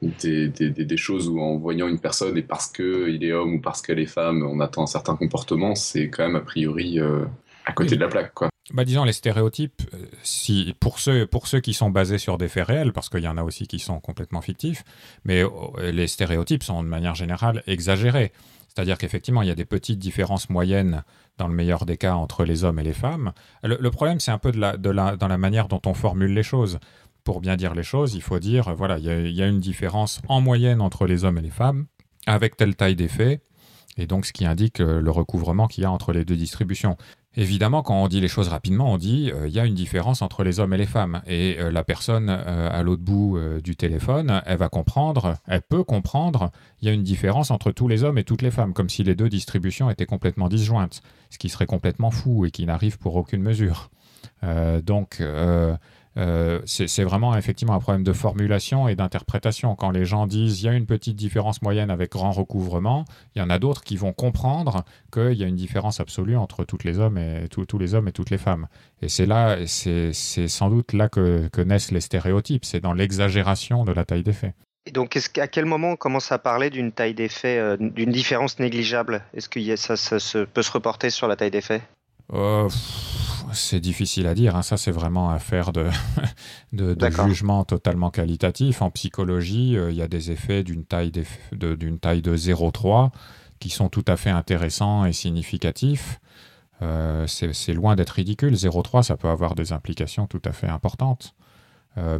des, 0.03 0.49
des, 0.49 0.71
des, 0.71 0.97
choses 0.97 1.29
où 1.29 1.41
en 1.41 1.57
voyant 1.57 1.89
une 1.89 1.99
personne 1.99 2.37
et 2.37 2.43
parce 2.43 2.67
qu'il 2.69 3.25
est 3.25 3.33
homme 3.33 3.55
ou 3.55 3.61
parce 3.61 3.83
qu'elle 3.83 3.99
est 3.99 4.07
femme, 4.07 4.43
on 4.43 4.61
attend 4.61 4.83
un 4.83 4.87
certain 4.87 5.17
comportement, 5.17 5.75
c'est 5.75 6.09
quand 6.09 6.27
même 6.27 6.37
a 6.37 6.41
priori 6.41 7.01
euh, 7.01 7.25
à 7.65 7.73
côté 7.73 7.97
de 7.97 8.01
la 8.01 8.09
plaque. 8.09 8.35
Quoi. 8.35 8.49
Bah, 8.73 8.85
disons, 8.85 9.05
les 9.05 9.13
stéréotypes, 9.13 9.83
euh, 9.95 10.07
si, 10.23 10.75
pour, 10.81 10.99
ceux, 10.99 11.27
pour 11.27 11.47
ceux 11.47 11.61
qui 11.61 11.73
sont 11.73 11.91
basés 11.91 12.19
sur 12.19 12.37
des 12.37 12.49
faits 12.49 12.67
réels, 12.67 12.93
parce 12.93 13.09
qu'il 13.09 13.23
y 13.23 13.29
en 13.29 13.37
a 13.37 13.45
aussi 13.45 13.69
qui 13.69 13.79
sont 13.79 14.01
complètement 14.01 14.41
fictifs, 14.41 14.85
mais 15.25 15.43
euh, 15.45 15.93
les 15.93 16.09
stéréotypes 16.09 16.65
sont 16.65 16.83
de 16.83 16.89
manière 16.89 17.15
générale 17.15 17.63
exagérés. 17.67 18.33
C'est-à-dire 18.69 18.99
qu'effectivement, 18.99 19.43
il 19.43 19.49
y 19.49 19.53
a 19.53 19.55
des 19.55 19.65
petites 19.65 19.99
différences 19.99 20.51
moyennes, 20.51 21.05
dans 21.39 21.49
le 21.49 21.55
meilleur 21.55 21.87
des 21.87 21.97
cas, 21.97 22.15
entre 22.15 22.45
les 22.45 22.65
hommes 22.65 22.79
et 22.79 22.83
les 22.83 22.93
femmes. 22.93 23.33
Le, 23.63 23.91
problème, 23.91 24.21
c'est 24.21 24.31
un 24.31 24.39
peu 24.39 24.53
de 24.53 24.59
la, 24.59 24.77
de 24.77 24.91
la, 24.91 25.17
dans 25.17 25.29
la 25.29 25.39
manière 25.39 25.69
dont 25.69 25.81
on 25.87 25.95
formule 25.95 26.33
les 26.33 26.43
choses 26.43 26.79
pour 27.27 27.41
bien 27.41 27.57
dire 27.57 27.75
les 27.75 27.83
choses, 27.83 28.15
il 28.15 28.23
faut 28.23 28.39
dire, 28.39 28.73
voilà, 28.75 28.99
il 28.99 29.35
y, 29.35 29.43
a 29.43 29.47
une 29.49 29.59
différence 29.59 30.21
en 30.29 30.41
moyenne 30.41 30.81
entre 30.81 31.07
les 31.07 31.25
hommes 31.25 31.39
et 31.39 31.43
les 31.43 31.51
femmes, 31.51 31.87
avec 32.25 32.57
telle 32.57 32.77
taille 32.77 32.95
d'effet, 32.95 33.41
et 33.97 34.07
donc 34.07 34.27
ce 34.27 34.33
qui 34.33 34.47
indique 34.47 34.81
euh, 34.81 35.01
le 35.01 35.11
recouvrement 35.11 35.67
qu'il 35.67 35.83
y 35.83 35.87
a 35.87 35.91
entre 35.91 36.13
les 36.13 36.25
deux 36.25 36.37
distributions. 36.37 36.97
Évidemment, 37.37 37.83
quand 37.83 38.03
on 38.03 38.09
dit 38.09 38.21
les 38.21 38.29
choses 38.29 38.49
rapidement, 38.49 38.93
on 38.93 38.97
dit 38.97 39.31
euh, 39.31 39.47
il 39.47 39.55
y 39.55 39.61
a 39.61 39.67
une 39.67 39.75
différence 39.75 40.23
entre 40.23 40.43
les 40.43 40.59
hommes 40.59 40.73
et 40.73 40.79
les 40.79 40.87
femmes. 40.87 41.21
Et 41.27 41.57
euh, 41.59 41.71
la 41.71 41.85
personne 41.85 42.31
à 42.31 42.83
l'autre 42.83 43.03
bout 43.03 43.39
du 43.63 43.77
téléphone, 43.77 44.43
elle 44.47 44.59
va 44.59 44.69
comprendre, 44.69 45.37
elle 45.47 45.63
peut 45.63 45.85
comprendre, 45.85 46.51
il 46.81 46.89
y 46.89 46.91
a 46.91 46.95
une 46.95 47.03
différence 47.03 47.51
entre 47.51 47.73
tous 47.73 47.89
les 47.89 48.05
hommes 48.05 48.19
et 48.19 48.25
toutes 48.25 48.43
les 48.43 48.51
femmes, 48.51 48.73
comme 48.73 48.89
si 48.89 49.03
les 49.03 49.15
deux 49.15 49.29
distributions 49.29 49.91
étaient 49.91 50.07
complètement 50.07 50.49
disjointes, 50.49 51.03
ce 51.31 51.39
qui 51.39 51.49
serait 51.49 51.67
complètement 51.67 52.11
fou 52.11 52.47
et 52.47 52.51
qui 52.51 52.65
n'arrive 52.67 52.99
pour 52.99 53.17
aucune 53.17 53.43
mesure. 53.43 53.91
donc, 54.85 55.23
euh, 56.19 56.61
c'est 56.65 57.05
vraiment 57.05 57.37
effectivement 57.37 57.75
un 57.75 57.81
problème 57.81 58.05
de 58.05 58.13
formulation 58.13 58.89
et 58.89 58.97
d'interprétation. 58.97 59.75
Quand 59.75 59.91
les 59.91 60.05
gens 60.05 60.27
disent 60.27 60.63
il 60.63 60.67
y 60.67 60.69
a 60.69 60.73
une 60.73 60.87
petite 60.87 61.17
différence 61.17 61.63
moyenne 61.63 61.91
avec 61.91 62.13
grand 62.13 62.31
recouvrement, 62.31 63.05
il 63.35 63.41
y 63.41 63.43
en 63.43 63.51
a 63.51 63.59
d'autres 63.59 63.83
qui 63.83 63.97
vont 63.97 64.13
comprendre 64.13 64.85
qu'il 65.13 65.35
y 65.35 65.45
a 65.45 65.47
une 65.47 65.57
différence 65.57 66.01
absolue 66.01 66.37
entre 66.37 66.65
toutes 66.65 66.85
les 66.85 66.99
hommes 66.99 67.19
et 67.19 67.49
tous 67.49 67.79
les 67.79 67.95
hommes 67.95 68.09
et 68.09 68.13
toutes 68.13 68.31
les 68.31 68.39
femmes. 68.39 68.67
Et 69.03 69.09
c'est 69.09 69.27
là, 69.27 69.59
c'est 69.67 70.13
sans 70.13 70.71
doute 70.71 70.93
là 70.93 71.09
que, 71.09 71.51
naissent 71.63 71.91
les 71.91 72.01
stéréotypes. 72.01 72.65
C'est 72.65 72.81
dans 72.81 72.93
l'exagération 72.93 73.85
de 73.85 73.93
la 73.93 74.05
taille 74.05 74.23
des 74.23 74.33
faits. 74.33 74.55
Et 74.89 74.93
donc, 74.93 75.19
à 75.37 75.49
quel 75.49 75.65
moment 75.65 75.93
on 75.93 75.97
commence 75.97 76.31
à 76.31 76.39
parler 76.39 76.71
d'une 76.71 76.93
taille 76.93 77.15
d'effet, 77.15 77.59
euh, 77.59 77.77
d'une 77.77 78.13
différence 78.13 78.61
négligeable? 78.61 79.25
Est-ce 79.35 79.49
que 79.49 79.77
ça, 79.77 79.97
ça, 79.97 80.47
peut 80.47 80.63
se 80.63 80.71
reporter 80.71 81.11
sur 81.11 81.27
la 81.27 81.35
taille 81.35 81.51
d'effet 81.51 81.83
euh, 82.33 82.69
c'est 83.53 83.81
difficile 83.81 84.27
à 84.27 84.35
dire. 84.35 84.57
Hein. 84.57 84.63
Ça, 84.63 84.77
c'est 84.77 84.91
vraiment 84.91 85.31
affaire 85.31 85.73
de, 85.73 85.89
de, 86.73 86.97
jugement 87.27 87.65
totalement 87.65 88.11
qualitatif. 88.11 88.83
En 88.83 88.91
psychologie, 88.91 89.77
euh, 89.77 89.91
il 89.91 89.97
y 89.97 90.03
a 90.03 90.09
des 90.09 90.31
effets 90.31 90.65
d'une 90.65 90.85
taille, 90.85 91.13
d'une 91.53 91.99
taille 91.99 92.23
de 92.23 92.37
0,3 92.37 93.11
qui 93.59 93.71
sont 93.71 93.89
tout 93.89 94.05
à 94.07 94.17
fait 94.17 94.31
intéressants 94.31 95.05
et 95.05 95.13
significatifs. 95.13 96.21
Euh, 96.83 97.27
c'est 97.27 97.73
loin 97.73 97.97
d'être 97.97 98.11
ridicule. 98.11 98.55
0,3, 98.55 99.03
ça 99.03 99.17
peut 99.17 99.29
avoir 99.29 99.55
des 99.55 99.73
implications 99.73 100.27
tout 100.27 100.43
à 100.45 100.53
fait 100.53 100.69
importantes. 100.69 101.35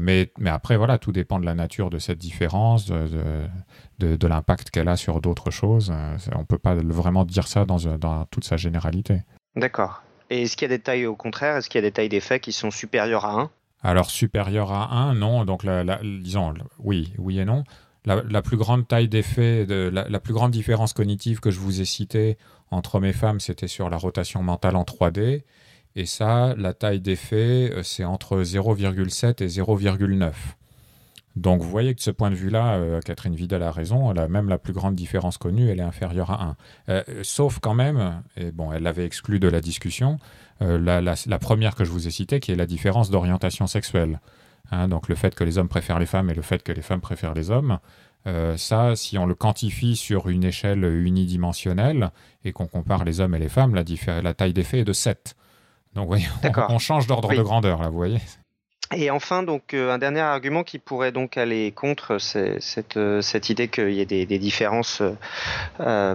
Mais, 0.01 0.33
mais, 0.39 0.49
après, 0.49 0.79
voilà, 0.79 0.97
tout 0.97 1.13
dépend 1.13 1.39
de 1.39 1.45
la 1.45 1.55
nature 1.55 1.91
de 1.91 1.99
cette 1.99 2.17
différence, 2.17 2.87
de, 2.87 3.47
de, 3.99 4.27
l'impact 4.27 4.71
qu'elle 4.71 4.89
a 4.89 4.97
sur 4.97 5.21
d'autres 5.21 5.51
choses. 5.51 5.93
On 6.35 6.39
ne 6.39 6.45
peut 6.45 6.57
pas 6.57 6.75
vraiment 6.75 7.27
dire 7.27 7.47
ça 7.47 7.67
dans, 7.67 7.77
dans 7.99 8.25
toute 8.25 8.45
sa 8.45 8.57
généralité. 8.57 9.21
D'accord. 9.57 10.03
Et 10.31 10.43
est-ce 10.43 10.57
qu'il 10.57 10.71
y 10.71 10.73
a 10.73 10.77
des 10.77 10.83
tailles 10.83 11.07
au 11.07 11.17
contraire? 11.17 11.57
Est-ce 11.57 11.69
qu'il 11.69 11.81
y 11.81 11.85
a 11.85 11.89
des 11.89 11.93
tailles 11.93 12.09
d'effets 12.09 12.41
qui 12.41 12.53
sont 12.53 12.71
supérieures 12.71 13.25
à 13.25 13.41
1 13.41 13.51
Alors 13.83 14.11
supérieures 14.11 14.73
à 14.73 14.93
1, 14.93 15.15
non. 15.15 15.45
Donc 15.45 15.65
la, 15.65 15.99
disons 16.03 16.55
oui, 16.79 17.13
oui 17.19 17.39
et 17.39 17.45
non. 17.45 17.65
La, 18.05 18.41
plus 18.41 18.57
grande 18.57 18.87
taille 18.87 19.09
d'effet, 19.09 19.67
la, 19.69 20.09
la, 20.09 20.21
plus 20.21 20.33
grande 20.33 20.53
différence 20.53 20.93
cognitive 20.93 21.41
que 21.41 21.51
je 21.51 21.59
vous 21.59 21.81
ai 21.81 21.85
citée 21.85 22.39
entre 22.71 22.97
hommes 22.97 23.05
et 23.05 23.13
femmes, 23.13 23.41
c'était 23.41 23.67
sur 23.67 23.91
la 23.91 23.97
rotation 23.97 24.45
mentale 24.45 24.77
en 24.77 24.85
3D. 24.85 25.43
Et 25.95 26.07
ça, 26.07 26.55
la 26.57 26.75
taille 26.75 27.01
d'effet, 27.01 27.71
euh, 27.73 27.83
c'est 27.83 28.05
entre 28.05 28.43
0,7 28.43 29.43
et 29.43 29.47
0,9. 29.47 30.33
Donc 31.37 31.61
vous 31.61 31.69
voyez 31.69 31.93
que 31.93 31.99
de 31.99 32.03
ce 32.03 32.11
point 32.11 32.31
de 32.31 32.35
vue-là, 32.35 32.77
euh, 32.77 33.01
Catherine 33.01 33.35
Vidal 33.35 33.63
a 33.63 33.71
raison, 33.71 34.11
elle 34.11 34.19
a 34.19 34.27
même 34.27 34.49
la 34.49 34.57
plus 34.57 34.73
grande 34.73 34.95
différence 34.95 35.37
connue, 35.37 35.69
elle 35.69 35.81
est 35.81 35.83
inférieure 35.83 36.31
à 36.31 36.43
1. 36.43 36.57
Euh, 36.89 37.03
sauf 37.23 37.59
quand 37.61 37.75
même, 37.75 38.23
et 38.39 38.51
bon, 38.53 38.73
elle 38.73 38.83
l'avait 38.83 39.05
exclu 39.05 39.39
de 39.39 39.47
la 39.47 39.61
discussion, 39.61 40.19
euh, 40.63 40.79
la, 40.79 41.39
première 41.39 41.75
que 41.75 41.85
je 41.85 41.91
vous 41.91 42.09
ai 42.09 42.11
citée, 42.11 42.41
qui 42.41 42.53
est 42.53 42.57
la 42.57 42.65
différence 42.65 43.11
d'orientation 43.11 43.67
sexuelle. 43.67 44.21
Hein, 44.71 44.89
donc 44.89 45.09
le 45.09 45.15
fait 45.15 45.35
que 45.35 45.45
les 45.45 45.59
hommes 45.59 45.69
préfèrent 45.69 45.99
les 45.99 46.07
femmes 46.07 46.31
et 46.31 46.35
le 46.35 46.43
fait 46.43 46.63
que 46.63 46.73
les 46.73 46.83
femmes 46.83 47.03
préfèrent 47.03 47.35
les 47.35 47.51
hommes. 47.51 47.79
ça, 48.57 48.97
si 48.97 49.19
on 49.19 49.27
le 49.27 49.35
quantifie 49.35 49.95
sur 49.95 50.29
une 50.29 50.43
échelle 50.43 50.85
unidimensionnelle 50.85 52.11
et 52.45 52.53
qu'on 52.53 52.67
compare 52.67 53.05
les 53.05 53.21
hommes 53.21 53.35
et 53.35 53.39
les 53.39 53.51
femmes, 53.51 53.75
la, 53.75 53.85
la 54.23 54.35
taille 54.35 54.55
d'effet 54.55 54.81
est 54.81 54.85
de 54.85 54.93
7. 54.95 55.37
Donc, 55.95 56.09
voyez, 56.09 56.27
on, 56.69 56.79
change 56.79 57.07
d'ordre 57.07 57.35
de 57.35 57.43
grandeur, 57.43 57.83
là, 57.83 57.89
vous 57.91 57.97
voyez 57.97 58.21
et 58.95 59.11
enfin, 59.11 59.43
donc 59.43 59.75
euh, 59.75 59.91
un 59.91 59.99
dernier 59.99 60.21
argument 60.21 60.63
qui 60.63 60.79
pourrait 60.79 61.11
donc 61.11 61.37
aller 61.37 61.73
contre 61.73 62.19
cette, 62.19 62.97
euh, 62.97 63.21
cette 63.21 63.51
idée 63.51 63.69
qu'il 63.69 63.91
y 63.91 64.01
ait 64.01 64.07
des, 64.07 64.39
différences 64.39 65.03
euh, 65.81 66.15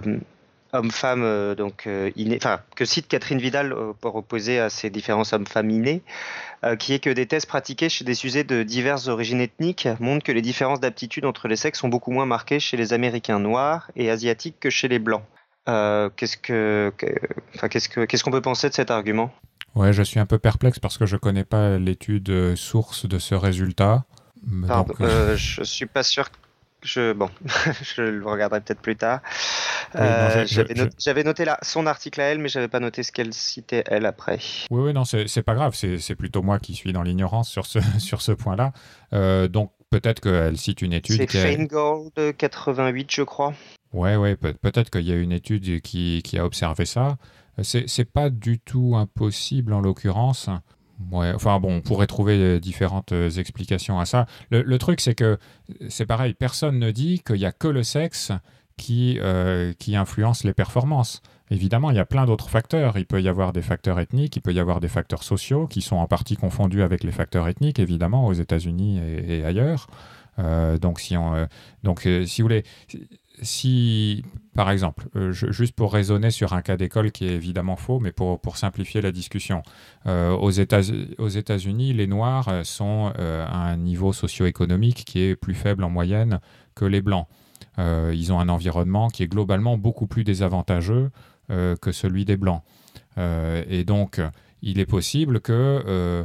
hommes-femmes, 0.72 1.54
donc 1.54 1.86
enfin 2.36 2.60
que 2.74 2.86
cite 2.86 3.08
Catherine 3.08 3.38
Vidal 3.38 3.76
pour 4.00 4.16
opposer 4.16 4.58
à 4.58 4.70
ces 4.70 4.88
différences 4.88 5.34
hommes-femmes 5.34 5.68
innées, 5.68 6.02
qui 6.78 6.94
est 6.94 6.98
que 6.98 7.10
des 7.10 7.26
tests 7.26 7.46
pratiqués 7.46 7.90
chez 7.90 8.06
des 8.06 8.14
sujets 8.14 8.44
de 8.44 8.62
diverses 8.62 9.08
origines 9.08 9.42
ethniques 9.42 9.86
montrent 10.00 10.24
que 10.24 10.32
les 10.32 10.40
différences 10.40 10.80
d'aptitude 10.80 11.26
entre 11.26 11.48
les 11.48 11.56
sexes 11.56 11.80
sont 11.80 11.88
beaucoup 11.88 12.10
moins 12.10 12.24
marquées 12.24 12.58
chez 12.58 12.78
les 12.78 12.94
Américains 12.94 13.38
noirs 13.38 13.90
et 13.96 14.10
asiatiques 14.10 14.56
que 14.60 14.70
chez 14.70 14.88
les 14.88 14.98
blancs. 14.98 15.24
qu'est-ce 15.66 16.38
que, 16.38 16.90
qu'est-ce 16.96 17.90
que, 17.90 18.06
qu'est-ce 18.06 18.24
qu'on 18.24 18.30
peut 18.30 18.40
penser 18.40 18.70
de 18.70 18.74
cet 18.74 18.90
argument? 18.90 19.30
Ouais, 19.74 19.92
je 19.92 20.02
suis 20.02 20.20
un 20.20 20.26
peu 20.26 20.38
perplexe 20.38 20.78
parce 20.78 20.98
que 20.98 21.06
je 21.06 21.16
connais 21.16 21.44
pas 21.44 21.78
l'étude 21.78 22.28
euh, 22.30 22.56
source 22.56 23.06
de 23.06 23.18
ce 23.18 23.34
résultat. 23.34 24.04
Pardon, 24.66 24.94
euh, 25.00 25.36
je 25.36 25.62
suis 25.62 25.86
pas 25.86 26.02
sûr. 26.02 26.28
Je 26.82 27.12
bon, 27.12 27.30
je 27.96 28.02
le 28.02 28.26
regarderai 28.26 28.60
peut-être 28.60 28.80
plus 28.80 28.96
tard. 28.96 29.20
Euh, 29.94 30.44
j'avais 30.98 31.22
noté, 31.22 31.44
là 31.44 31.56
son 31.62 31.86
article 31.86 32.20
à 32.20 32.24
elle, 32.24 32.38
mais 32.38 32.48
j'avais 32.48 32.66
pas 32.66 32.80
noté 32.80 33.04
ce 33.04 33.12
qu'elle 33.12 33.32
citait 33.32 33.84
elle 33.86 34.04
après. 34.04 34.40
Oui, 34.70 34.82
oui, 34.86 34.92
non, 34.92 35.04
c'est 35.04 35.42
pas 35.42 35.54
grave. 35.54 35.74
C'est 35.74 36.16
plutôt 36.16 36.42
moi 36.42 36.58
qui 36.58 36.74
suis 36.74 36.92
dans 36.92 37.02
l'ignorance 37.02 37.48
sur 37.48 37.66
ce 37.66 37.78
sur 37.98 38.20
ce 38.20 38.32
point-là. 38.32 38.72
donc 39.48 39.70
peut-être 39.90 40.20
qu'elle 40.20 40.58
cite 40.58 40.82
une 40.82 40.92
étude. 40.92 41.30
C'est 41.30 41.56
Feingold 41.56 42.10
de 42.16 42.32
88, 42.32 43.10
je 43.12 43.22
crois. 43.22 43.54
Ouais, 43.92 44.16
ouais, 44.16 44.36
peut-être 44.36 44.90
qu'il 44.90 45.06
y 45.06 45.12
a 45.12 45.16
une 45.16 45.32
étude 45.32 45.82
qui, 45.82 46.22
qui 46.24 46.38
a 46.38 46.44
observé 46.44 46.84
ça. 46.84 47.16
C'est 47.62 48.10
pas 48.10 48.30
du 48.30 48.58
tout 48.58 48.94
impossible 48.96 49.72
en 49.72 49.80
l'occurrence. 49.80 50.48
Enfin 51.12 51.60
bon, 51.60 51.76
on 51.76 51.80
pourrait 51.80 52.06
trouver 52.06 52.38
euh, 52.38 52.60
différentes 52.60 53.12
euh, 53.12 53.30
explications 53.30 53.98
à 53.98 54.06
ça. 54.06 54.26
Le, 54.50 54.78
truc, 54.78 55.00
c'est 55.00 55.14
que 55.14 55.38
c'est 55.88 56.06
pareil, 56.06 56.34
personne 56.34 56.78
ne 56.78 56.90
dit 56.90 57.22
qu'il 57.24 57.36
n'y 57.36 57.44
a 57.44 57.52
que 57.52 57.68
le 57.68 57.82
sexe 57.82 58.32
qui, 58.76 59.18
euh, 59.20 59.72
qui 59.78 59.96
influence 59.96 60.44
les 60.44 60.54
performances. 60.54 61.22
Évidemment, 61.50 61.90
il 61.90 61.96
y 61.96 62.00
a 62.00 62.06
plein 62.06 62.24
d'autres 62.24 62.48
facteurs. 62.48 62.96
Il 62.96 63.06
peut 63.06 63.20
y 63.20 63.28
avoir 63.28 63.52
des 63.52 63.62
facteurs 63.62 64.00
ethniques, 64.00 64.36
il 64.36 64.40
peut 64.40 64.54
y 64.54 64.60
avoir 64.60 64.80
des 64.80 64.88
facteurs 64.88 65.22
sociaux 65.22 65.66
qui 65.66 65.82
sont 65.82 65.96
en 65.96 66.06
partie 66.06 66.36
confondus 66.36 66.82
avec 66.82 67.04
les 67.04 67.12
facteurs 67.12 67.46
ethniques, 67.46 67.78
évidemment, 67.78 68.26
aux 68.26 68.32
États-Unis 68.32 68.98
et, 68.98 69.44
ailleurs. 69.44 69.88
donc, 70.80 70.98
si 70.98 71.14
on, 71.18 71.46
donc, 71.82 72.08
si 72.24 72.40
vous 72.40 72.46
voulez, 72.46 72.64
si, 73.42 74.24
par 74.54 74.70
exemple, 74.70 75.08
euh, 75.16 75.32
juste 75.32 75.74
pour 75.74 75.92
raisonner 75.92 76.30
sur 76.30 76.52
un 76.52 76.62
cas 76.62 76.76
d'école 76.76 77.10
qui 77.10 77.26
est 77.26 77.32
évidemment 77.32 77.76
faux, 77.76 77.98
mais 77.98 78.12
pour, 78.12 78.40
pour 78.40 78.56
simplifier 78.56 79.00
la 79.00 79.12
discussion, 79.12 79.62
euh, 80.06 80.30
aux 80.30 80.50
États-Unis, 80.50 81.92
les 81.92 82.06
Noirs 82.06 82.50
sont 82.64 83.12
euh, 83.18 83.44
à 83.46 83.58
un 83.58 83.76
niveau 83.76 84.12
socio-économique 84.12 85.04
qui 85.04 85.20
est 85.20 85.36
plus 85.36 85.54
faible 85.54 85.84
en 85.84 85.90
moyenne 85.90 86.40
que 86.74 86.84
les 86.84 87.02
Blancs. 87.02 87.26
ils 87.78 88.32
ont 88.32 88.40
un 88.40 88.48
environnement 88.48 89.08
qui 89.08 89.22
est 89.22 89.28
globalement 89.28 89.76
beaucoup 89.76 90.06
plus 90.06 90.24
désavantageux 90.24 91.10
que 91.48 91.92
celui 91.92 92.24
des 92.24 92.36
blancs. 92.36 92.62
et 93.18 93.84
donc, 93.84 94.20
il 94.62 94.78
est 94.78 94.86
possible 94.86 95.40
que 95.40 96.24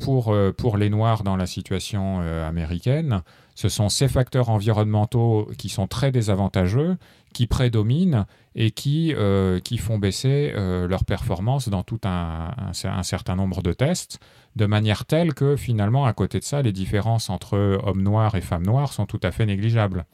pour, 0.00 0.36
pour 0.56 0.76
les 0.76 0.90
Noirs 0.90 1.24
dans 1.24 1.36
la 1.36 1.46
situation 1.46 2.20
américaine, 2.20 3.22
ce 3.60 3.68
sont 3.68 3.90
ces 3.90 4.08
facteurs 4.08 4.48
environnementaux 4.48 5.46
qui 5.58 5.68
sont 5.68 5.86
très 5.86 6.10
désavantageux, 6.10 6.96
qui 7.34 7.46
prédominent 7.46 8.24
et 8.54 8.70
qui, 8.70 9.12
euh, 9.14 9.60
font 9.78 9.98
baisser 9.98 10.54
euh, 10.56 10.88
leur 10.88 11.04
performance 11.04 11.68
dans 11.68 11.82
tout 11.82 12.00
un, 12.04 12.54
un, 12.56 13.02
certain 13.02 13.36
nombre 13.36 13.60
de 13.60 13.74
tests, 13.74 14.18
de 14.56 14.64
manière 14.64 15.04
telle 15.04 15.34
que 15.34 15.56
finalement, 15.56 16.06
à 16.06 16.14
côté 16.14 16.38
de 16.38 16.44
ça, 16.44 16.62
les 16.62 16.72
différences 16.72 17.28
entre 17.28 17.58
hommes 17.84 18.00
noirs 18.00 18.34
et 18.34 18.40
femmes 18.40 18.64
noires 18.64 18.94
sont 18.94 19.04
tout 19.04 19.20
à 19.22 19.30
fait 19.30 19.44
négligeables. 19.44 20.06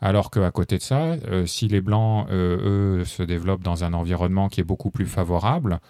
Alors 0.00 0.30
qu'à 0.30 0.50
côté 0.50 0.78
de 0.78 0.82
ça, 0.82 1.08
euh, 1.28 1.44
si 1.44 1.68
les 1.68 1.82
blancs, 1.82 2.26
eux, 2.30 3.02
se 3.04 3.22
développent 3.22 3.62
dans 3.62 3.84
un 3.84 3.92
environnement 3.92 4.48
qui 4.48 4.62
est 4.62 4.64
beaucoup 4.64 4.90
plus 4.90 5.06
favorable, 5.06 5.80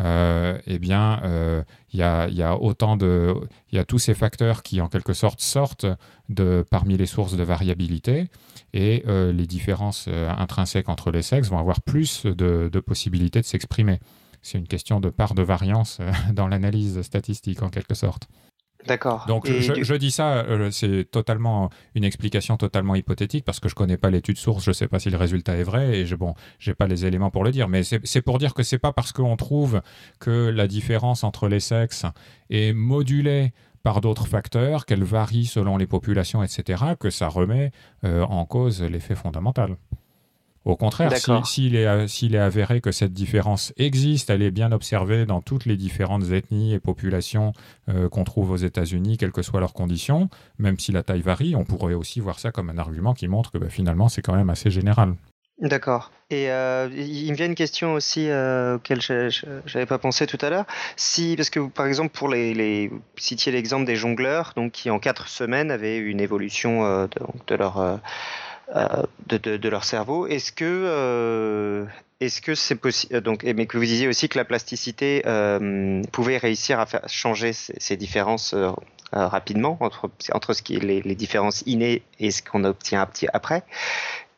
euh, 0.00 0.58
eh 0.66 0.78
bien, 0.78 1.20
euh, 1.24 1.62
il 1.92 1.98
y, 1.98 2.02
a, 2.02 2.56
autant 2.60 2.96
de, 2.96 3.34
il 3.72 3.76
y 3.76 3.78
a 3.78 3.84
tous 3.84 3.98
ces 3.98 4.14
facteurs 4.14 4.62
qui, 4.62 4.80
en 4.80 4.88
quelque 4.88 5.12
sorte, 5.12 5.40
sortent 5.40 5.86
de 6.28 6.64
parmi 6.70 6.96
les 6.96 7.06
sources 7.06 7.36
de 7.36 7.42
variabilité, 7.42 8.28
et 8.74 9.04
euh, 9.06 9.32
les 9.32 9.46
différences 9.46 10.08
intrinsèques 10.08 10.88
entre 10.88 11.10
les 11.10 11.22
sexes 11.22 11.48
vont 11.48 11.58
avoir 11.58 11.80
plus 11.80 12.26
de, 12.26 12.68
de 12.70 12.80
possibilités 12.80 13.40
de 13.40 13.46
s'exprimer. 13.46 14.00
C'est 14.42 14.58
une 14.58 14.68
question 14.68 15.00
de 15.00 15.08
part 15.08 15.34
de 15.34 15.42
variance 15.42 15.98
dans 16.32 16.48
l'analyse 16.48 17.00
statistique, 17.02 17.62
en 17.62 17.70
quelque 17.70 17.94
sorte. 17.94 18.28
D'accord. 18.86 19.24
Donc 19.26 19.46
je, 19.46 19.94
dis 19.94 20.10
ça, 20.10 20.38
euh, 20.38 20.70
c'est 20.70 21.04
totalement 21.10 21.70
une 21.94 22.04
explication 22.04 22.56
totalement 22.56 22.94
hypothétique 22.94 23.44
parce 23.44 23.60
que 23.60 23.68
je 23.68 23.74
connais 23.74 23.96
pas 23.96 24.10
l'étude 24.10 24.38
source, 24.38 24.64
je 24.64 24.72
sais 24.72 24.88
pas 24.88 24.98
si 24.98 25.10
le 25.10 25.16
résultat 25.16 25.56
est 25.56 25.62
vrai 25.62 25.98
et 25.98 26.06
je, 26.06 26.14
bon, 26.14 26.34
j'ai 26.58 26.74
pas 26.74 26.86
les 26.86 27.04
éléments 27.04 27.30
pour 27.30 27.44
le 27.44 27.50
dire, 27.50 27.68
mais 27.68 27.82
c'est 27.82 28.22
pour 28.22 28.38
dire 28.38 28.54
que 28.54 28.62
c'est 28.62 28.78
pas 28.78 28.92
parce 28.92 29.12
qu'on 29.12 29.36
trouve 29.36 29.82
que 30.20 30.48
la 30.48 30.66
différence 30.66 31.24
entre 31.24 31.48
les 31.48 31.60
sexes 31.60 32.06
est 32.50 32.72
modulée 32.72 33.52
par 33.82 34.00
d'autres 34.00 34.26
facteurs, 34.26 34.84
qu'elle 34.84 35.04
varie 35.04 35.46
selon 35.46 35.76
les 35.76 35.86
populations, 35.86 36.42
etc., 36.42 36.82
que 36.98 37.08
ça 37.08 37.28
remet 37.28 37.70
euh, 38.04 38.24
en 38.24 38.44
cause 38.44 38.82
l'effet 38.82 39.14
fondamental. 39.14 39.76
Au 40.66 40.74
contraire, 40.74 41.12
s'il 41.46 41.76
est, 41.76 41.84
est, 41.84 42.36
avéré 42.36 42.80
que 42.80 42.90
cette 42.90 43.12
différence 43.12 43.72
existe, 43.76 44.30
elle 44.30 44.42
est 44.42 44.50
bien 44.50 44.72
observée 44.72 45.24
dans 45.24 45.40
toutes 45.40 45.64
les 45.64 45.76
différentes 45.76 46.32
ethnies 46.32 46.74
et 46.74 46.80
populations 46.80 47.52
euh, 47.88 48.08
qu'on 48.08 48.24
trouve 48.24 48.50
aux 48.50 48.56
États-Unis, 48.56 49.16
quelles 49.16 49.30
que 49.30 49.42
soient 49.42 49.60
leurs 49.60 49.74
conditions, 49.74 50.28
même 50.58 50.76
si 50.76 50.90
la 50.90 51.04
taille 51.04 51.20
varie, 51.20 51.54
on 51.54 51.64
pourrait 51.64 51.94
aussi 51.94 52.18
voir 52.18 52.40
ça 52.40 52.50
comme 52.50 52.68
un 52.68 52.78
argument 52.78 53.14
qui 53.14 53.28
montre 53.28 53.52
que 53.52 53.58
bah, 53.58 53.68
finalement 53.70 54.08
c'est 54.08 54.22
quand 54.22 54.34
même 54.34 54.50
assez 54.50 54.72
général. 54.72 55.14
D'accord. 55.60 56.10
Et 56.30 56.50
euh, 56.50 56.88
il 56.92 57.30
me 57.30 57.36
vient 57.36 57.46
une 57.46 57.54
question 57.54 57.94
aussi 57.94 58.28
euh, 58.28 58.74
auquel 58.74 59.00
je 59.00 59.30
n'avais 59.72 59.86
pas 59.86 59.98
pensé 59.98 60.26
tout 60.26 60.36
à 60.40 60.50
l'heure. 60.50 60.66
Si, 60.96 61.34
parce 61.36 61.48
que 61.48 61.60
par 61.60 61.86
exemple 61.86 62.10
pour 62.10 62.28
les, 62.28 62.54
les 62.54 62.90
citiez 63.16 63.52
l'exemple 63.52 63.84
des 63.84 63.94
jongleurs, 63.94 64.52
donc 64.56 64.72
qui 64.72 64.90
en 64.90 64.98
quatre 64.98 65.28
semaines 65.28 65.70
avaient 65.70 65.96
une 65.96 66.18
évolution 66.18 66.82
de, 67.06 67.08
de, 67.46 67.54
leur 67.54 68.00
euh, 68.74 69.02
de, 69.28 69.68
leur 69.68 69.84
cerveau. 69.84 70.26
Est-ce 70.26 70.50
que 70.50 70.64
euh, 70.64 71.84
est-ce 72.18 72.40
que 72.40 72.56
c'est 72.56 72.74
possible 72.74 73.14
euh, 73.14 73.20
donc 73.20 73.44
mais 73.44 73.66
que 73.66 73.78
vous 73.78 73.84
disiez 73.84 74.08
aussi 74.08 74.28
que 74.28 74.36
la 74.36 74.44
plasticité 74.44 75.22
pouvait 76.10 76.36
réussir 76.36 76.80
à 76.80 76.86
changer 77.06 77.52
ces, 77.52 77.96
différences 77.96 78.56
rapidement 79.12 79.76
entre 79.80 80.10
entre 80.32 80.52
les, 80.68 81.14
différences 81.14 81.62
innées 81.66 82.02
et 82.18 82.32
ce 82.32 82.42
qu'on 82.42 82.64
obtient 82.64 83.06
après? 83.32 83.62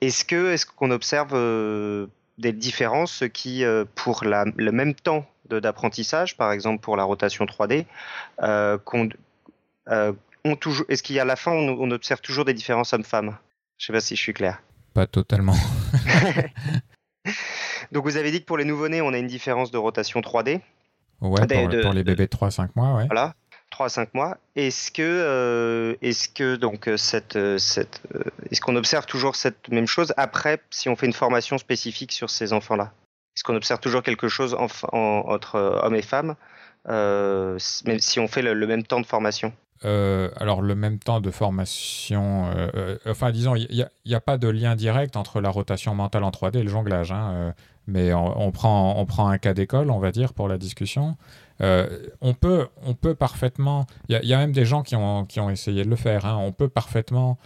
Est-ce 0.02 0.26
que 0.26 0.52
est-ce 0.52 0.66
qu'on 0.66 0.90
observe 0.90 1.32
des 2.36 2.52
différences 2.52 3.24
qui 3.32 3.64
pour 3.94 4.24
le 4.24 4.70
même 4.72 4.94
temps 4.94 5.24
d'apprentissage, 5.48 6.36
par 6.36 6.52
exemple 6.52 6.82
pour 6.82 6.98
la 6.98 7.04
rotation 7.04 7.46
3D, 7.46 7.86
ont 10.44 10.56
toujours 10.56 10.84
est-ce 10.90 11.02
qu'à 11.02 11.24
la 11.24 11.36
fin 11.36 11.52
on, 11.52 11.78
on 11.80 11.90
observe 11.92 12.20
toujours 12.20 12.44
des 12.44 12.54
différences 12.54 12.92
hommes-femmes? 12.92 13.38
Je 13.78 13.86
sais 13.86 13.92
pas 13.92 14.00
si 14.00 14.16
je 14.16 14.20
suis 14.20 14.34
clair. 14.34 14.60
Pas 14.92 15.06
totalement. 15.06 15.54
Donc 17.92 18.04
vous 18.04 18.16
avez 18.16 18.30
dit 18.30 18.40
que 18.40 18.46
pour 18.46 18.58
les 18.58 18.64
nouveau-nés, 18.64 19.00
on 19.00 19.12
a 19.12 19.18
une 19.18 19.26
différence 19.26 19.70
de 19.70 19.78
rotation 19.78 20.20
3D. 20.20 20.60
Ouais, 21.20 21.46
pour, 21.82 21.92
les 21.92 22.04
bébés 22.04 22.24
de 22.24 22.30
3 22.30 22.48
à 22.48 22.50
5 22.50 22.76
mois, 22.76 22.94
ouais. 22.94 23.06
Voilà, 23.06 23.34
3 23.70 23.86
à 23.86 23.88
5 23.88 24.14
mois. 24.14 24.36
Est-ce 24.56 24.90
que, 24.90 25.02
euh, 25.02 25.94
est-ce 26.00 26.28
que 26.28 26.56
donc 26.56 26.88
euh, 26.88 26.96
cette, 26.96 27.36
euh, 27.36 27.58
cette 27.58 28.02
est-ce 28.50 28.60
qu'on 28.60 28.76
observe 28.76 29.06
toujours 29.06 29.34
cette 29.34 29.68
même 29.68 29.86
chose 29.86 30.12
après 30.16 30.60
si 30.70 30.88
on 30.88 30.96
fait 30.96 31.06
une 31.06 31.12
formation 31.12 31.58
spécifique 31.58 32.12
sur 32.12 32.30
ces 32.30 32.52
enfants-là? 32.52 32.92
Est-ce 33.36 33.44
qu'on 33.44 33.56
observe 33.56 33.80
toujours 33.80 34.02
quelque 34.02 34.28
chose 34.28 34.56
entre 34.58 35.54
hommes 35.54 35.94
et 35.94 36.02
femmes, 36.02 36.34
même 36.86 38.00
si 38.00 38.18
on 38.18 38.26
fait 38.26 38.42
le 38.42 38.66
même 38.66 38.82
temps 38.82 39.00
de 39.00 39.06
formation? 39.06 39.52
Euh, 39.84 40.30
alors 40.36 40.60
le 40.60 40.74
même 40.74 40.98
temps 40.98 41.20
de 41.20 41.30
formation, 41.30 42.46
euh, 42.46 42.68
euh, 42.74 42.98
enfin 43.06 43.30
disons, 43.30 43.54
il 43.54 43.88
n'y 44.06 44.14
a, 44.14 44.20
pas 44.20 44.36
de 44.36 44.48
lien 44.48 44.74
direct 44.74 45.16
entre 45.16 45.40
la 45.40 45.50
rotation 45.50 45.94
mentale 45.94 46.24
en 46.24 46.30
3D 46.30 46.58
et 46.58 46.62
le 46.62 46.68
jonglage, 46.68 47.12
hein, 47.12 47.54
mais 47.86 48.12
on, 48.12 48.50
prend, 48.50 48.98
on 48.98 49.06
prend 49.06 49.28
un 49.28 49.38
cas 49.38 49.54
d'école, 49.54 49.90
on 49.90 50.00
va 50.00 50.10
dire, 50.10 50.34
pour 50.34 50.48
la 50.48 50.58
discussion. 50.58 51.16
on, 51.60 52.34
peut, 52.34 52.66
on 52.84 52.94
peut 52.94 53.14
parfaitement, 53.14 53.86
il 54.08 54.18
y, 54.20 54.34
a 54.34 54.38
même 54.38 54.52
des 54.52 54.64
gens 54.64 54.82
qui 54.82 54.96
ont, 54.96 55.24
qui 55.24 55.38
ont 55.38 55.48
essayé 55.48 55.84
de 55.84 55.90
le 55.90 55.96
faire, 55.96 56.26
hein. 56.26 56.36
on 56.36 56.52
peut 56.52 56.68
parfaitement 56.68 57.38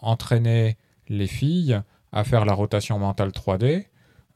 entraîner 0.00 0.78
les 1.08 1.26
filles 1.26 1.80
à 2.12 2.24
faire 2.24 2.46
la 2.46 2.54
rotation 2.54 2.98
mentale 2.98 3.30
3D 3.30 3.86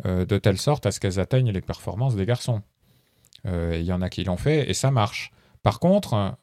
de 0.05 0.39
telle 0.39 0.59
sorte 0.59 0.85
à 0.85 0.91
ce 0.91 1.01
qu'elles 1.01 1.19
atteignent 1.19 1.51
les 1.51 1.62
performances 1.62 2.14
des 2.14 2.27
garçons. 2.27 2.61
Il 3.47 3.83
y 3.83 3.93
en 3.93 4.03
a 4.03 4.11
qui 4.11 4.23
l'ont 4.25 4.37
fait 4.37 4.69
et 4.69 4.75
ça 4.75 4.91
marche. 4.91 5.33
Par 5.62 5.81
contre, 5.81 6.37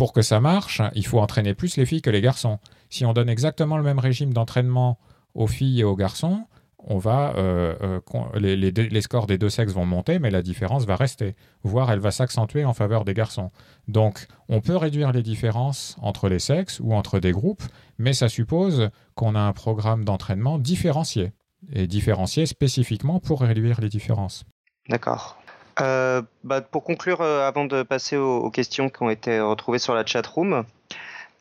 pour 0.00 0.14
que 0.14 0.22
ça 0.22 0.40
marche, 0.40 0.80
il 0.94 1.04
faut 1.04 1.20
entraîner 1.20 1.52
plus 1.52 1.76
les 1.76 1.84
filles 1.84 2.00
que 2.00 2.08
les 2.08 2.22
garçons. 2.22 2.58
Si 2.88 3.04
on 3.04 3.12
donne 3.12 3.28
exactement 3.28 3.76
le 3.76 3.82
même 3.82 3.98
régime 3.98 4.32
d'entraînement 4.32 4.98
aux 5.34 5.46
filles 5.46 5.80
et 5.80 5.84
aux 5.84 5.94
garçons, 5.94 6.46
on 6.78 6.96
va, 6.96 7.34
euh, 7.36 7.74
euh, 7.82 8.38
les, 8.38 9.02
scores 9.02 9.26
des 9.26 9.36
deux 9.36 9.50
sexes 9.50 9.74
vont 9.74 9.84
monter, 9.84 10.18
mais 10.18 10.30
la 10.30 10.40
différence 10.40 10.86
va 10.86 10.96
rester, 10.96 11.36
voire 11.64 11.92
elle 11.92 11.98
va 11.98 12.12
s'accentuer 12.12 12.64
en 12.64 12.72
faveur 12.72 13.04
des 13.04 13.12
garçons. 13.12 13.50
Donc, 13.88 14.26
on 14.48 14.62
peut 14.62 14.78
réduire 14.78 15.12
les 15.12 15.22
différences 15.22 15.98
entre 16.00 16.30
les 16.30 16.38
sexes 16.38 16.80
ou 16.80 16.94
entre 16.94 17.20
des 17.20 17.32
groupes, 17.32 17.64
mais 17.98 18.14
ça 18.14 18.30
suppose 18.30 18.88
qu'on 19.16 19.34
a 19.34 19.40
un 19.40 19.52
programme 19.52 20.06
d'entraînement 20.06 20.58
différencié, 20.58 21.32
et 21.74 21.86
différencié 21.86 22.46
spécifiquement 22.46 23.20
pour 23.20 23.42
réduire 23.42 23.82
les 23.82 23.90
différences. 23.90 24.46
D'accord. 24.88 25.38
Euh, 25.80 26.22
bah, 26.44 26.60
pour 26.60 26.84
conclure, 26.84 27.20
euh, 27.20 27.46
avant 27.46 27.64
de 27.64 27.82
passer 27.82 28.16
aux, 28.16 28.50
questions 28.50 28.90
qui 28.90 29.02
ont 29.02 29.10
été 29.10 29.40
retrouvées 29.40 29.78
sur 29.78 29.94
la 29.94 30.04
chat 30.04 30.26
room, 30.26 30.64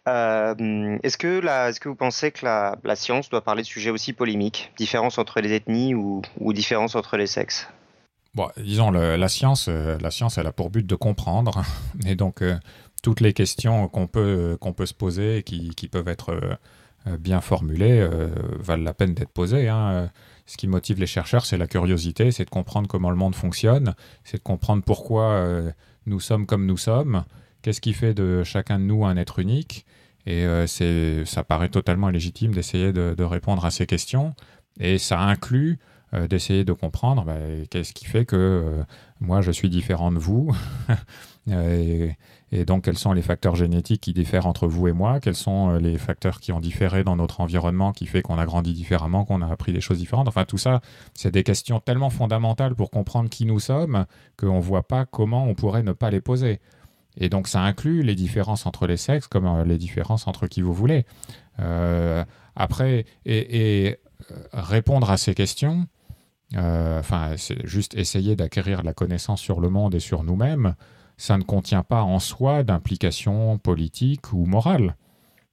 euh, 0.08 0.98
est-ce 1.04 1.18
que, 1.18 1.88
vous 1.88 1.96
pensez 1.96 2.32
que 2.32 2.46
la, 2.46 2.96
science 2.96 3.30
doit 3.30 3.42
parler 3.42 3.64
de 3.64 3.68
sujets 3.68 3.90
aussi 3.90 4.14
polémiques, 4.14 4.72
différence 4.78 5.18
entre 5.18 5.42
les 5.42 5.54
ethnies 5.54 5.94
ou, 5.94 6.22
ou 6.40 6.54
différence 6.54 6.96
entre 6.96 7.18
les 7.18 7.28
sexes? 7.28 7.68
Disons, 8.58 8.92
la, 8.92 9.28
science, 9.28 9.68
la 9.68 10.12
science, 10.12 10.38
elle 10.38 10.48
a 10.48 10.54
pour 10.54 10.70
but 10.70 10.86
de 10.86 10.96
comprendre, 10.96 11.64
et 12.06 12.16
donc 12.16 12.42
toutes 13.04 13.22
les 13.22 13.34
questions 13.34 13.88
qu'on 13.90 14.08
peut, 14.08 14.58
se 14.86 14.94
poser 14.94 15.38
et 15.38 15.44
qui, 15.44 15.72
qui 15.76 15.88
peuvent 15.90 16.08
être 16.08 16.58
bien 17.20 17.42
formulées 17.42 18.08
valent 18.60 18.84
la 18.84 18.94
peine 18.94 19.14
d'être 19.14 19.32
posées. 19.32 19.68
Hein 19.68 20.10
ce 20.50 20.58
qui 20.58 20.66
motive 20.66 21.00
les 21.00 21.06
chercheurs, 21.06 21.46
c'est 21.46 21.60
la 21.60 21.68
curiosité, 21.68 22.32
c'est 22.32 22.44
de 22.44 22.50
comprendre 22.50 22.88
comment 22.88 23.12
le 23.12 23.16
monde 23.16 23.36
fonctionne, 23.36 23.94
c'est 24.24 24.38
de 24.38 24.44
comprendre 24.44 24.82
pourquoi 24.84 25.26
euh, 25.26 25.72
nous 26.08 26.20
sommes 26.20 26.48
comme 26.48 26.66
nous 26.66 26.76
sommes, 26.76 27.24
qu'est-ce 27.62 27.80
qui 27.80 27.94
fait 27.94 28.16
de 28.16 28.44
chacun 28.44 28.80
de 28.80 28.84
nous 28.86 29.06
un 29.06 29.16
être 29.16 29.38
unique. 29.38 29.86
Et 30.26 30.44
euh, 30.46 30.66
ça 31.26 31.44
paraît 31.44 31.70
totalement 31.70 32.10
légitime 32.10 32.52
d'essayer 32.52 32.92
de, 32.92 33.24
répondre 33.24 33.64
à 33.64 33.70
ces 33.70 33.86
questions. 33.86 34.34
Et 34.80 34.98
ça 34.98 35.20
inclut 35.20 35.78
euh, 36.16 36.28
d'essayer 36.28 36.64
de 36.64 36.74
comprendre 36.74 37.26
bah, 37.26 37.38
qu'est-ce 37.70 37.94
qui 37.94 38.06
fait 38.06 38.26
que 38.26 38.84
moi 39.20 39.42
je 39.42 39.52
suis 39.52 39.70
différent 39.70 40.12
de 40.12 40.18
vous. 40.18 40.52
et 42.52 42.66
donc, 42.66 42.86
quels 42.86 42.98
sont 42.98 43.14
les 43.14 43.22
facteurs 43.22 43.56
génétiques 43.56 44.02
qui 44.02 44.14
diffèrent 44.14 44.48
entre 44.48 44.68
vous 44.68 44.88
et 44.88 44.92
moi? 44.92 45.20
Quels 45.20 45.36
sont 45.36 45.70
euh, 45.70 45.80
les 45.80 45.98
facteurs 45.98 46.40
qui 46.40 46.52
ont 46.52 46.60
différé 46.60 47.04
dans 47.04 47.16
notre 47.16 47.42
environnement 47.42 47.92
qui 47.92 48.08
fait 48.08 48.24
qu'on 48.24 48.40
a 48.40 48.46
grandi 48.46 48.74
différemment, 48.74 49.24
qu'on 49.24 49.42
a 49.42 49.48
appris 49.48 49.72
des 49.72 49.82
choses 49.82 50.00
différentes? 50.00 50.28
Enfin, 50.28 50.46
tout 50.46 50.58
ça, 50.58 50.82
c'est 51.14 51.32
des 51.32 51.44
questions 51.44 51.80
tellement 51.80 52.10
fondamentales 52.10 52.74
pour 52.74 52.90
comprendre 52.90 53.30
qui 53.30 53.46
nous 53.46 53.60
sommes 53.60 54.06
qu'on 54.38 54.56
ne 54.56 54.62
voit 54.62 54.88
pas 54.88 55.06
comment 55.06 55.46
on 55.46 55.54
pourrait 55.54 55.84
ne 55.84 55.92
pas 55.92 56.10
les 56.10 56.22
poser. 56.22 56.60
Et 57.18 57.30
donc, 57.30 57.48
ça 57.48 57.62
inclut 57.62 58.02
les 58.02 58.16
différences 58.16 58.66
entre 58.66 58.88
les 58.88 58.98
sexes 58.98 59.28
comme 59.28 59.46
euh, 59.46 59.64
les 59.64 59.78
différences 59.78 60.28
entre 60.28 60.48
qui 60.48 60.62
vous 60.62 60.74
voulez. 60.74 61.06
Euh, 61.60 62.26
après, 62.56 63.06
et, 63.26 63.98
répondre 64.52 65.10
à 65.12 65.18
ces 65.18 65.34
questions, 65.34 65.88
enfin, 66.56 67.36
c'est 67.38 67.66
juste 67.66 67.96
essayer 67.96 68.36
d'acquérir 68.36 68.84
la 68.84 68.94
connaissance 68.94 69.40
sur 69.40 69.62
le 69.62 69.70
monde 69.70 69.96
et 69.96 70.00
sur 70.00 70.24
nous-mêmes 70.24 70.76
ça 71.20 71.38
ne 71.38 71.44
contient 71.44 71.84
pas 71.84 72.02
en 72.02 72.18
soi 72.20 72.64
d'implication 72.64 73.58
politique 73.58 74.32
ou 74.32 74.46
morale. 74.46 74.96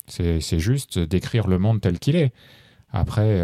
C'est 0.06 0.60
juste 0.60 1.00
décrire 1.00 1.48
le 1.48 1.58
monde 1.58 1.80
tel 1.80 1.98
qu'il 1.98 2.14
est. 2.14 2.32
Après, 2.92 3.40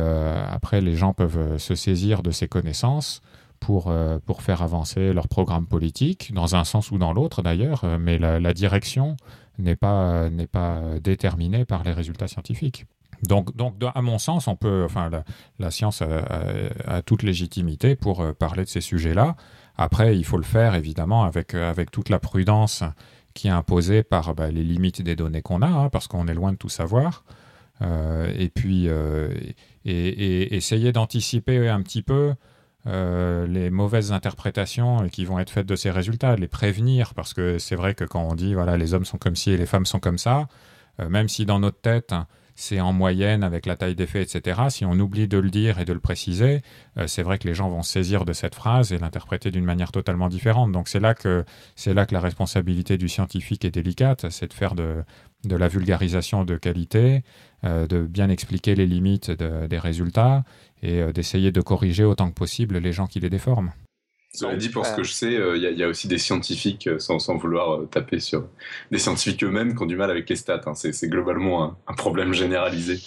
après, 0.48 0.80
les 0.80 0.94
gens 0.94 1.12
peuvent 1.12 1.58
se 1.58 1.74
saisir 1.74 2.22
de 2.22 2.30
ces 2.30 2.46
connaissances 2.46 3.22
pour, 3.58 3.92
pour 4.24 4.42
faire 4.42 4.62
avancer 4.62 5.12
leur 5.12 5.26
programme 5.26 5.66
politique, 5.66 6.32
dans 6.32 6.54
un 6.54 6.62
sens 6.62 6.92
ou 6.92 6.98
dans 6.98 7.12
l'autre 7.12 7.42
d'ailleurs, 7.42 7.84
mais 7.98 8.18
la, 8.18 8.54
direction 8.54 9.16
n'est 9.58 9.74
pas, 9.74 10.28
pas 10.52 10.80
déterminée 11.02 11.64
par 11.64 11.82
les 11.82 11.92
résultats 11.92 12.28
scientifiques. 12.28 12.86
Donc, 13.22 13.54
donc, 13.56 13.74
à 13.94 14.02
mon 14.02 14.18
sens, 14.18 14.48
on 14.48 14.56
peut, 14.56 14.84
enfin, 14.84 15.10
la, 15.58 15.70
science 15.70 16.02
a, 16.02 17.02
toute 17.02 17.22
légitimité 17.22 17.94
pour 17.94 18.20
euh, 18.20 18.32
parler 18.32 18.64
de 18.64 18.68
ces 18.68 18.80
sujets-là. 18.80 19.36
Après, 19.76 20.16
il 20.16 20.24
faut 20.24 20.36
le 20.36 20.42
faire 20.42 20.74
évidemment 20.74 21.24
avec, 21.24 21.54
euh, 21.54 21.70
avec 21.70 21.90
toute 21.90 22.08
la 22.08 22.18
prudence 22.18 22.84
qui 23.34 23.48
est 23.48 23.52
imposée 23.52 24.02
par 24.02 24.34
bah, 24.34 24.50
les 24.50 24.62
limites 24.62 25.02
des 25.02 25.16
données 25.16 25.42
qu'on 25.42 25.62
a, 25.62 25.66
hein, 25.66 25.88
parce 25.88 26.06
qu'on 26.06 26.28
est 26.28 26.34
loin 26.34 26.52
de 26.52 26.58
tout 26.58 26.68
savoir. 26.68 27.24
Euh, 27.80 28.32
et 28.38 28.48
puis, 28.48 28.88
et, 29.84 30.54
essayer 30.54 30.92
d'anticiper 30.92 31.68
un 31.68 31.80
petit 31.82 32.02
peu 32.02 32.34
les 32.84 33.70
mauvaises 33.70 34.12
interprétations 34.12 35.08
qui 35.08 35.24
vont 35.24 35.38
être 35.38 35.50
faites 35.50 35.66
de 35.66 35.76
ces 35.76 35.90
résultats, 35.90 36.36
les 36.36 36.48
prévenir, 36.48 37.14
parce 37.14 37.32
que 37.32 37.58
c'est 37.58 37.76
vrai 37.76 37.94
que 37.94 38.04
quand 38.04 38.22
on 38.22 38.34
dit 38.34 38.54
voilà 38.54 38.76
les 38.76 38.92
hommes 38.92 39.04
sont 39.04 39.18
comme 39.18 39.36
ci 39.36 39.52
et 39.52 39.56
les 39.56 39.66
femmes 39.66 39.86
sont 39.86 40.00
comme 40.00 40.18
ça, 40.18 40.48
même 40.98 41.28
si 41.28 41.46
dans 41.46 41.60
notre 41.60 41.80
tête 41.80 42.12
c'est 42.62 42.80
en 42.80 42.92
moyenne 42.92 43.42
avec 43.42 43.66
la 43.66 43.74
taille 43.74 43.96
des 43.96 44.06
faits, 44.06 44.36
etc. 44.36 44.60
Si 44.68 44.84
on 44.84 44.92
oublie 44.92 45.26
de 45.26 45.38
le 45.38 45.50
dire 45.50 45.80
et 45.80 45.84
de 45.84 45.92
le 45.92 45.98
préciser, 45.98 46.62
euh, 46.96 47.08
c'est 47.08 47.24
vrai 47.24 47.38
que 47.38 47.48
les 47.48 47.54
gens 47.54 47.68
vont 47.68 47.82
saisir 47.82 48.24
de 48.24 48.32
cette 48.32 48.54
phrase 48.54 48.92
et 48.92 48.98
l'interpréter 48.98 49.50
d'une 49.50 49.64
manière 49.64 49.90
totalement 49.90 50.28
différente. 50.28 50.70
Donc 50.70 50.86
c'est 50.86 51.00
là 51.00 51.14
que 51.14 51.44
la 51.86 52.20
responsabilité 52.20 52.98
du 52.98 53.08
scientifique 53.08 53.64
est 53.64 53.72
délicate, 53.72 54.30
c'est 54.30 54.46
de 54.46 54.52
faire 54.52 54.76
de, 54.76 55.02
de 55.44 55.56
la 55.56 55.66
vulgarisation 55.66 56.44
de 56.44 56.56
qualité, 56.56 57.24
euh, 57.64 57.88
de 57.88 58.02
bien 58.02 58.28
expliquer 58.28 58.76
les 58.76 58.86
limites 58.86 59.32
des 59.32 59.78
résultats 59.78 60.44
et 60.82 61.00
euh, 61.00 61.12
d'essayer 61.12 61.50
de 61.50 61.60
corriger 61.60 62.04
autant 62.04 62.28
que 62.28 62.34
possible 62.34 62.78
les 62.78 62.92
gens 62.92 63.08
qui 63.08 63.18
les 63.18 63.30
déforment. 63.30 63.72
Cela 64.34 64.56
dit, 64.56 64.70
pour 64.70 64.86
ce 64.86 64.94
que 64.94 65.02
je 65.02 65.12
sais, 65.12 65.32
il 65.32 65.36
euh, 65.36 65.58
y, 65.58 65.82
a 65.82 65.88
aussi 65.88 66.08
des 66.08 66.16
scientifiques, 66.16 66.86
euh, 66.86 66.98
sans, 66.98 67.18
sans, 67.18 67.36
vouloir 67.36 67.74
euh, 67.74 67.84
taper 67.86 68.18
sur 68.18 68.46
des 68.90 68.98
scientifiques 68.98 69.44
eux-mêmes, 69.44 69.76
qui 69.76 69.82
ont 69.82 69.86
du 69.86 69.96
mal 69.96 70.10
avec 70.10 70.26
les 70.30 70.36
stats. 70.36 70.62
Hein. 70.64 70.72
C'est 70.74 71.08
globalement 71.08 71.76
un, 71.86 71.94
problème 71.94 72.32
généralisé. 72.32 72.98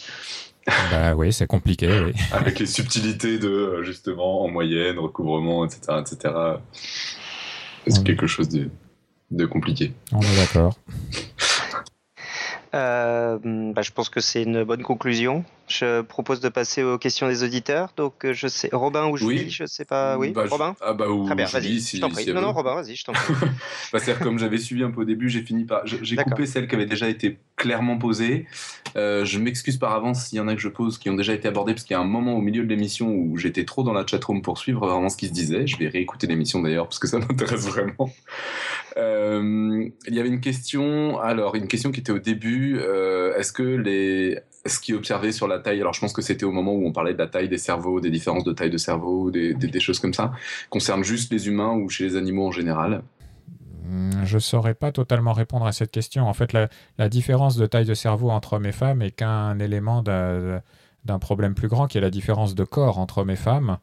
Bah 0.91 1.15
oui, 1.15 1.33
c'est 1.33 1.47
compliqué. 1.47 1.89
Oui. 2.05 2.13
avec 2.31 2.59
les 2.59 2.67
subtilités 2.67 3.39
de, 3.39 3.81
justement, 3.81 4.43
en 4.43 4.49
moyenne, 4.49 4.99
recouvrement, 4.99 5.65
etc. 5.65 5.99
etc. 5.99 6.33
C'est 7.87 8.03
quelque 8.03 8.27
chose 8.27 8.49
de, 8.49 8.69
de 9.31 9.45
compliqué. 9.47 9.93
On 10.11 10.21
est 10.21 10.35
d'accord. 10.37 10.75
Euh, 12.75 13.39
bah, 13.73 13.81
je 13.81 13.91
pense 13.91 14.09
que 14.09 14.19
c'est 14.19 14.43
une 14.43 14.63
bonne 14.63 14.83
conclusion. 14.83 15.45
Je 15.67 16.01
propose 16.01 16.41
de 16.41 16.49
passer 16.49 16.83
aux 16.83 16.99
questions 16.99 17.27
des 17.27 17.43
auditeurs. 17.43 17.89
Donc, 17.97 18.23
euh, 18.23 18.33
je 18.33 18.47
sais, 18.47 18.69
Robin 18.71 19.07
ou 19.07 19.17
Julie, 19.17 19.45
oui. 19.45 19.49
je 19.49 19.65
sais 19.65 19.85
pas. 19.85 20.15
Oui, 20.17 20.29
bah, 20.29 20.45
Robin? 20.47 20.75
Ah 20.79 20.93
bah 20.93 21.09
ou 21.09 21.25
Très 21.25 21.33
bien, 21.33 21.45
vas-y. 21.45 21.81
Si, 21.81 21.97
je 21.97 22.01
t'en 22.01 22.09
prie. 22.09 22.31
non, 22.31 22.41
non, 22.41 22.53
Robin, 22.53 22.75
vas-y, 22.75 22.95
je 22.95 23.03
t'en 23.03 23.13
prie. 23.13 23.33
bah, 23.93 23.99
cest 23.99 24.19
comme 24.19 24.37
j'avais 24.37 24.59
suivi 24.59 24.83
un 24.83 24.91
peu 24.91 25.01
au 25.01 25.05
début, 25.05 25.27
j'ai 25.29 25.41
fini 25.41 25.65
par. 25.65 25.81
J'ai 25.85 26.15
coupé 26.17 26.45
celles 26.45 26.67
qui 26.67 26.75
avaient 26.75 26.85
déjà 26.85 27.09
été 27.09 27.39
clairement 27.55 27.97
posées. 27.97 28.45
Euh, 28.95 29.25
je 29.25 29.39
m'excuse 29.39 29.77
par 29.77 29.93
avance 29.93 30.25
s'il 30.25 30.37
y 30.37 30.41
en 30.41 30.47
a 30.47 30.55
que 30.55 30.61
je 30.61 30.69
pose 30.69 30.99
qui 30.99 31.09
ont 31.09 31.15
déjà 31.15 31.33
été 31.33 31.47
abordées, 31.47 31.73
parce 31.73 31.83
qu'il 31.83 31.95
y 31.95 31.97
a 31.97 32.01
un 32.01 32.05
moment 32.05 32.35
au 32.35 32.41
milieu 32.41 32.63
de 32.63 32.69
l'émission 32.69 33.09
où 33.09 33.37
j'étais 33.37 33.65
trop 33.65 33.81
dans 33.81 33.93
la 33.93 34.05
chatroom 34.05 34.43
pour 34.43 34.59
suivre 34.59 34.87
vraiment 34.87 35.09
ce 35.09 35.17
qui 35.17 35.27
se 35.27 35.33
disait. 35.33 35.65
Je 35.65 35.77
vais 35.77 35.87
réécouter 35.87 36.27
l'émission 36.27 36.61
d'ailleurs, 36.61 36.87
parce 36.87 36.99
que 36.99 37.07
ça 37.07 37.17
m'intéresse 37.27 37.65
vraiment. 37.67 38.11
il 38.97 40.13
y 40.13 40.19
avait 40.19 40.29
une 40.29 40.41
question, 40.41 41.19
alors 41.19 41.55
une 41.55 41.67
question 41.67 41.91
qui 41.91 42.01
était 42.01 42.11
au 42.11 42.19
début. 42.19 42.79
Est-ce 43.35 43.51
que 43.51 43.63
les, 43.63 44.39
ce 44.65 44.79
qui 44.79 44.91
est 44.91 44.95
observé 44.95 45.31
sur 45.31 45.47
la 45.47 45.59
taille, 45.59 45.79
alors 45.79 45.93
je 45.93 45.99
pense 45.99 46.13
que 46.13 46.21
c'était 46.21 46.45
au 46.45 46.51
moment 46.51 46.73
où 46.73 46.85
on 46.85 46.91
parlait 46.91 47.13
de 47.13 47.19
la 47.19 47.27
taille 47.27 47.49
des 47.49 47.57
cerveaux, 47.57 47.99
des 47.99 48.09
différences 48.09 48.43
de 48.43 48.53
taille 48.53 48.69
de 48.69 48.77
cerveau, 48.77 49.31
des, 49.31 49.53
des, 49.53 49.79
choses 49.79 49.99
comme 49.99 50.13
ça, 50.13 50.31
concerne 50.69 51.03
juste 51.03 51.31
les 51.31 51.47
humains 51.47 51.73
ou 51.73 51.89
chez 51.89 52.03
les 52.05 52.15
animaux 52.15 52.47
en 52.47 52.51
général 52.51 53.03
hmm, 53.83 54.25
je 54.25 54.35
ne 54.35 54.39
saurais 54.39 54.73
pas 54.73 54.91
totalement 54.91 55.33
répondre 55.33 55.65
à 55.65 55.71
cette 55.71 55.91
question. 55.91 56.27
En 56.27 56.33
fait, 56.33 56.53
la, 56.53 57.09
différence 57.09 57.57
de 57.57 57.65
taille 57.65 57.85
de 57.85 57.93
cerveau 57.93 58.31
entre 58.31 58.53
hommes 58.53 58.65
et 58.65 58.71
femmes 58.71 59.01
est 59.01 59.11
qu'un 59.11 59.59
élément 59.59 60.01
d'un 60.01 61.19
problème 61.19 61.53
plus 61.53 61.67
grand, 61.67 61.87
qui 61.87 61.97
est 61.97 62.01
la 62.01 62.09
différence 62.09 62.55
de 62.55 62.63
corps 62.63 62.97
entre 62.97 63.19
hommes 63.19 63.29
et 63.29 63.35
femmes, 63.35 63.77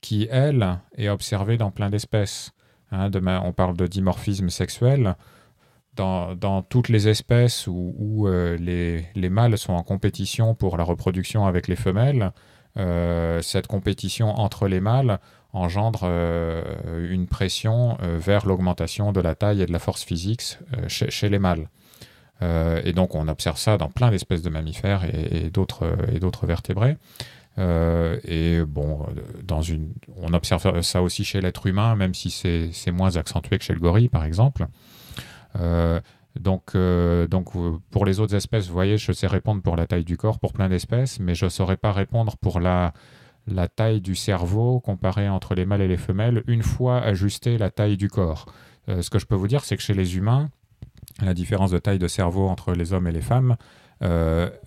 qui, 0.00 0.28
elle, 0.30 0.78
est 0.96 1.08
observée 1.08 1.56
dans 1.56 1.70
plein 1.70 1.90
d'espèces. 1.90 2.52
Hein, 2.92 3.10
on 3.44 3.52
parle 3.52 3.76
de 3.76 3.86
dimorphisme 3.86 4.50
sexuel 4.50 5.16
dans, 6.00 6.62
toutes 6.62 6.88
les 6.88 7.08
espèces 7.08 7.66
où, 7.66 8.26
euh, 8.26 8.56
les, 8.56 9.30
mâles 9.30 9.58
sont 9.58 9.72
en 9.72 9.82
compétition 9.82 10.54
pour 10.54 10.76
la 10.76 10.84
reproduction 10.84 11.46
avec 11.46 11.68
les 11.68 11.76
femelles, 11.76 12.32
euh, 12.78 13.42
cette 13.42 13.66
compétition 13.66 14.28
entre 14.28 14.68
les 14.68 14.80
mâles 14.80 15.18
engendre 15.52 16.02
euh, 16.04 16.62
une 17.10 17.26
pression 17.26 17.98
vers 18.00 18.46
l'augmentation 18.46 19.10
de 19.10 19.20
la 19.20 19.34
taille 19.34 19.62
et 19.62 19.66
de 19.66 19.72
la 19.72 19.80
force 19.80 20.04
physique 20.04 20.58
chez, 20.86 21.28
les 21.28 21.40
mâles. 21.40 21.68
et 22.40 22.92
donc 22.92 23.16
on 23.16 23.26
observe 23.26 23.58
ça 23.58 23.76
dans 23.76 23.88
plein 23.88 24.12
d'espèces 24.12 24.42
de 24.42 24.50
mammifères 24.50 25.04
et, 25.12 25.50
d'autres 25.50 26.46
vertébrés. 26.46 26.96
et 27.58 28.60
bon, 28.64 29.06
on 30.18 30.32
observe 30.32 30.82
ça 30.82 31.02
aussi 31.02 31.24
chez 31.24 31.40
l'être 31.40 31.66
humain, 31.66 31.96
même 31.96 32.14
si 32.14 32.30
c'est 32.30 32.92
moins 32.92 33.16
accentué 33.16 33.58
que 33.58 33.64
chez 33.64 33.74
le 33.74 33.80
gorille, 33.80 34.08
par 34.08 34.24
exemple. 34.24 34.68
Euh, 35.56 36.00
donc, 36.38 36.74
euh, 36.74 37.26
donc, 37.26 37.56
euh, 37.56 37.78
pour 37.90 38.04
les 38.04 38.20
autres 38.20 38.34
espèces, 38.34 38.68
vous 38.68 38.72
voyez, 38.72 38.98
je 38.98 39.12
sais 39.12 39.26
répondre 39.26 39.62
pour 39.62 39.76
la 39.76 39.86
taille 39.86 40.04
du 40.04 40.16
corps 40.16 40.38
pour 40.38 40.52
plein 40.52 40.68
d'espèces, 40.68 41.18
mais 41.20 41.34
je 41.34 41.46
ne 41.46 41.50
saurais 41.50 41.76
pas 41.76 41.92
répondre 41.92 42.36
pour 42.36 42.60
la, 42.60 42.92
taille 43.74 44.00
du 44.00 44.14
cerveau 44.14 44.80
comparée 44.80 45.28
entre 45.28 45.54
les 45.54 45.66
mâles 45.66 45.80
et 45.80 45.88
les 45.88 45.96
femelles, 45.96 46.44
une 46.46 46.62
fois 46.62 47.00
ajusté 47.00 47.58
la 47.58 47.70
taille 47.70 47.96
du 47.96 48.08
corps. 48.08 48.46
ce 48.86 49.10
que 49.10 49.18
je 49.18 49.26
peux 49.26 49.34
vous 49.34 49.48
dire, 49.48 49.64
c'est 49.64 49.76
que 49.76 49.82
chez 49.82 49.94
les 49.94 50.16
humains, 50.16 50.50
la 51.20 51.34
différence 51.34 51.72
de 51.72 51.78
taille 51.78 51.98
de 51.98 52.06
cerveau 52.06 52.48
entre 52.48 52.72
les 52.72 52.92
hommes 52.92 53.08
et 53.08 53.12
les 53.12 53.20
femmes 53.20 53.56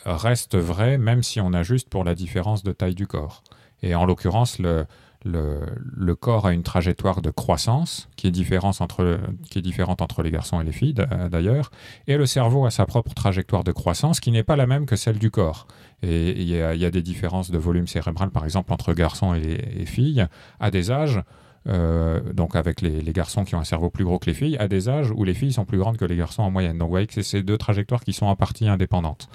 reste 0.05 0.57
vraie, 0.57 0.97
même 0.97 1.23
si 1.23 1.39
on 1.39 1.53
ajuste 1.53 1.89
pour 1.89 2.03
la 2.03 2.13
différence 2.13 2.63
de 2.63 2.73
taille 2.73 2.95
du 2.95 3.07
corps. 3.07 3.43
Et 3.83 3.95
en 3.95 4.05
l'occurrence, 4.05 4.59
le, 4.59 4.85
le, 5.25 6.15
corps 6.15 6.45
a 6.45 6.53
une 6.53 6.63
trajectoire 6.63 7.21
de 7.21 7.29
croissance 7.29 8.09
qui 8.15 8.27
est, 8.27 8.31
différente 8.31 8.81
entre, 8.81 10.23
les 10.23 10.31
garçons 10.31 10.61
et 10.61 10.63
les 10.63 10.71
filles 10.71 10.93
d'ailleurs, 10.93 11.71
et 12.07 12.17
le 12.17 12.25
cerveau 12.25 12.65
a 12.65 12.71
sa 12.71 12.85
propre 12.85 13.13
trajectoire 13.13 13.63
de 13.63 13.71
croissance 13.71 14.19
qui 14.19 14.31
n'est 14.31 14.43
pas 14.43 14.55
la 14.55 14.67
même 14.67 14.85
que 14.85 14.95
celle 14.95 15.19
du 15.19 15.31
corps. 15.31 15.67
Et 16.01 16.41
il 16.41 16.47
y, 16.47 16.61
a 16.61 16.91
des 16.91 17.01
différences 17.01 17.51
de 17.51 17.57
volume 17.57 17.87
cérébral, 17.87 18.29
par 18.29 18.43
exemple, 18.43 18.73
entre 18.73 18.93
garçons 18.93 19.33
et, 19.33 19.85
filles, 19.85 20.27
à 20.59 20.71
des 20.71 20.91
âges, 20.91 21.21
euh, 21.67 22.33
donc 22.33 22.55
avec 22.55 22.81
les, 22.81 23.01
garçons 23.13 23.45
qui 23.45 23.55
ont 23.55 23.59
un 23.59 23.63
cerveau 23.63 23.89
plus 23.89 24.03
gros 24.03 24.19
que 24.19 24.25
les 24.25 24.33
filles, 24.33 24.57
à 24.57 24.67
des 24.67 24.89
âges 24.89 25.11
où 25.15 25.23
les 25.23 25.33
filles 25.33 25.53
sont 25.53 25.65
plus 25.65 25.77
grandes 25.77 25.97
que 25.97 26.05
les 26.05 26.17
garçons 26.17 26.43
en 26.43 26.51
moyenne. 26.51 26.77
Donc 26.77 26.87
vous 26.87 26.93
voyez 26.93 27.07
que 27.07 27.13
c'est 27.13 27.23
ces 27.23 27.43
deux 27.43 27.57
trajectoires 27.57 28.03
qui 28.03 28.11
sont 28.11 28.25
en 28.25 28.35
partie 28.35 28.67
indépendantes. 28.67 29.29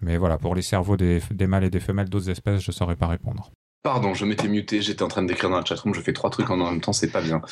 Mais 0.00 0.16
voilà, 0.16 0.38
pour 0.38 0.54
les 0.54 0.62
cerveaux 0.62 0.96
des 0.96 1.46
mâles 1.46 1.64
et 1.64 1.70
des 1.70 1.80
femelles 1.80 2.08
d'autres 2.08 2.30
espèces, 2.30 2.62
je 2.62 2.70
ne 2.70 2.74
saurais 2.74 2.96
pas 2.96 3.06
répondre. 3.06 3.50
Pardon, 3.84 4.14
je 4.14 4.24
m'étais 4.24 4.48
muté, 4.48 4.80
j'étais 4.80 5.02
en 5.02 5.08
train 5.08 5.22
d'écrire 5.22 5.50
dans 5.50 5.58
la 5.58 5.64
chatroom, 5.64 5.92
je 5.92 6.00
fais 6.00 6.14
trois 6.14 6.30
trucs 6.30 6.48
en 6.48 6.56
même 6.56 6.80
temps, 6.80 6.94
c'est 6.94 7.12
pas 7.12 7.20
bien. 7.20 7.42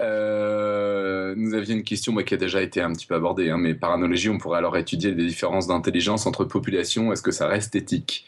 Euh, 0.00 1.34
nous 1.36 1.54
avions 1.54 1.74
une 1.74 1.82
question 1.82 2.14
qui 2.14 2.34
a 2.34 2.36
déjà 2.36 2.62
été 2.62 2.80
un 2.80 2.92
petit 2.92 3.04
peu 3.04 3.16
abordée, 3.16 3.50
hein, 3.50 3.58
mais 3.58 3.74
par 3.74 3.90
analogie, 3.90 4.28
on 4.28 4.38
pourrait 4.38 4.58
alors 4.58 4.76
étudier 4.76 5.10
les 5.12 5.26
différences 5.26 5.66
d'intelligence 5.66 6.24
entre 6.24 6.44
populations, 6.44 7.12
est-ce 7.12 7.20
que 7.20 7.32
ça 7.32 7.48
reste 7.48 7.74
éthique? 7.74 8.26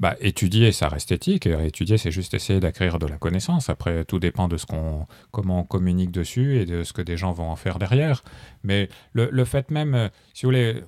Bah, 0.00 0.16
étudier, 0.18 0.72
ça 0.72 0.88
reste 0.88 1.12
éthique. 1.12 1.46
Étudier, 1.46 1.96
c'est 1.96 2.10
juste 2.10 2.34
essayer 2.34 2.58
d'acquérir 2.58 2.98
de 2.98 3.06
la 3.06 3.18
connaissance. 3.18 3.70
Après, 3.70 4.04
tout 4.04 4.18
dépend 4.18 4.48
de 4.48 4.56
ce 4.56 4.66
qu'on, 4.66 5.06
comment 5.30 5.60
on 5.60 5.64
communique 5.64 6.10
dessus 6.10 6.56
et 6.56 6.66
de 6.66 6.82
ce 6.82 6.92
que 6.92 7.02
des 7.02 7.16
gens 7.16 7.30
vont 7.30 7.50
en 7.50 7.56
faire 7.56 7.78
derrière. 7.78 8.24
Mais 8.64 8.88
le, 9.12 9.28
le 9.30 9.44
fait 9.44 9.70
même, 9.70 10.10
si 10.34 10.44
vous 10.44 10.48
voulez, 10.48 10.82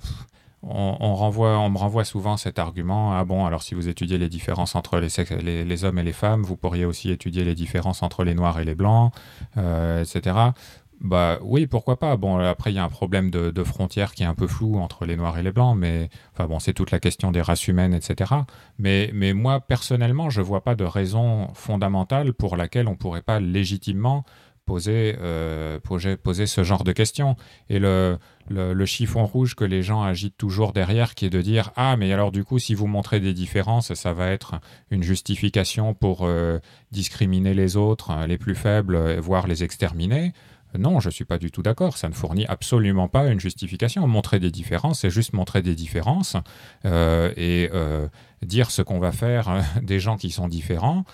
on, 0.62 1.14
renvoie, 1.14 1.58
on 1.58 1.70
me 1.70 1.78
renvoie 1.78 2.04
souvent 2.04 2.36
cet 2.36 2.58
argument 2.58 3.12
ah 3.12 3.24
bon, 3.24 3.46
alors 3.46 3.62
si 3.62 3.74
vous 3.74 3.88
étudiez 3.88 4.18
les 4.18 4.28
différences 4.28 4.76
entre 4.76 4.98
les, 4.98 5.84
hommes 5.84 5.98
et 5.98 6.02
les 6.02 6.12
femmes, 6.12 6.42
vous 6.42 6.56
pourriez 6.56 6.84
aussi 6.84 7.10
étudier 7.10 7.44
les 7.44 7.54
différences 7.54 8.02
entre 8.02 8.22
les 8.22 8.34
noirs 8.34 8.60
et 8.60 8.64
les 8.64 8.74
blancs, 8.74 9.12
euh, 9.56 10.04
etc. 10.04 10.52
Bah 11.00 11.38
oui, 11.42 11.66
pourquoi 11.66 11.98
pas? 11.98 12.16
Bon, 12.16 12.38
après, 12.38 12.70
il 12.70 12.76
y 12.76 12.78
a 12.78 12.84
un 12.84 12.88
problème 12.88 13.28
de, 13.28 13.50
de, 13.50 13.64
frontière 13.64 14.14
qui 14.14 14.22
est 14.22 14.26
un 14.26 14.36
peu 14.36 14.46
flou 14.46 14.78
entre 14.78 15.04
les 15.04 15.16
noirs 15.16 15.36
et 15.36 15.42
les 15.42 15.50
blancs, 15.50 15.76
mais 15.76 16.08
enfin 16.32 16.46
bon, 16.46 16.60
c'est 16.60 16.74
toute 16.74 16.92
la 16.92 17.00
question 17.00 17.32
des 17.32 17.42
races 17.42 17.66
humaines, 17.66 17.92
etc. 17.92 18.30
Mais, 18.78 19.10
mais 19.12 19.32
moi, 19.32 19.58
personnellement, 19.58 20.30
je 20.30 20.40
vois 20.40 20.62
pas 20.62 20.76
de 20.76 20.84
raison 20.84 21.48
fondamentale 21.54 22.32
pour 22.34 22.56
laquelle 22.56 22.86
on 22.86 22.94
pourrait 22.94 23.22
pas 23.22 23.40
légitimement 23.40 24.24
poser, 24.64 25.16
euh, 25.20 25.78
poser, 25.80 26.16
poser, 26.16 26.46
ce 26.46 26.62
genre 26.62 26.84
de 26.84 26.92
questions. 26.92 27.36
Et 27.68 27.78
le, 27.78 28.18
le, 28.48 28.86
chiffon 28.86 29.26
rouge 29.26 29.54
que 29.54 29.64
les 29.64 29.82
gens 29.82 30.02
agitent 30.02 30.36
toujours 30.36 30.72
derrière, 30.72 31.14
qui 31.14 31.26
est 31.26 31.30
de 31.30 31.42
dire 31.42 31.72
Ah, 31.76 31.96
mais 31.96 32.12
alors 32.12 32.32
du 32.32 32.44
coup, 32.44 32.58
si 32.58 32.74
vous 32.74 32.86
montrez 32.86 33.20
des 33.20 33.34
différences, 33.34 33.94
ça 33.94 34.12
va 34.12 34.28
être 34.28 34.54
une 34.90 35.02
justification 35.02 35.94
pour 35.94 36.20
euh, 36.22 36.58
discriminer 36.90 37.54
les 37.54 37.76
autres, 37.76 38.12
les 38.26 38.38
plus 38.38 38.54
faibles, 38.54 39.18
voire 39.18 39.46
les 39.46 39.64
exterminer. 39.64 40.32
Non, 40.78 41.00
je 41.00 41.08
ne 41.08 41.12
suis 41.12 41.24
pas 41.24 41.38
du 41.38 41.50
tout 41.50 41.62
d'accord. 41.62 41.96
Ça 41.96 42.08
ne 42.08 42.14
fournit 42.14 42.46
absolument 42.46 43.08
pas 43.08 43.26
une 43.28 43.40
justification. 43.40 44.06
Montrer 44.06 44.40
des 44.40 44.50
différences, 44.50 45.00
c'est 45.00 45.10
juste 45.10 45.32
montrer 45.32 45.62
des 45.62 45.74
différences 45.74 46.36
euh, 46.84 47.32
et 47.36 47.68
euh, 47.72 48.08
dire 48.42 48.70
ce 48.70 48.82
qu'on 48.82 48.98
va 48.98 49.12
faire 49.12 49.48
euh, 49.48 49.60
des 49.82 50.00
gens 50.00 50.16
qui 50.16 50.30
sont 50.30 50.48
différents. 50.48 51.04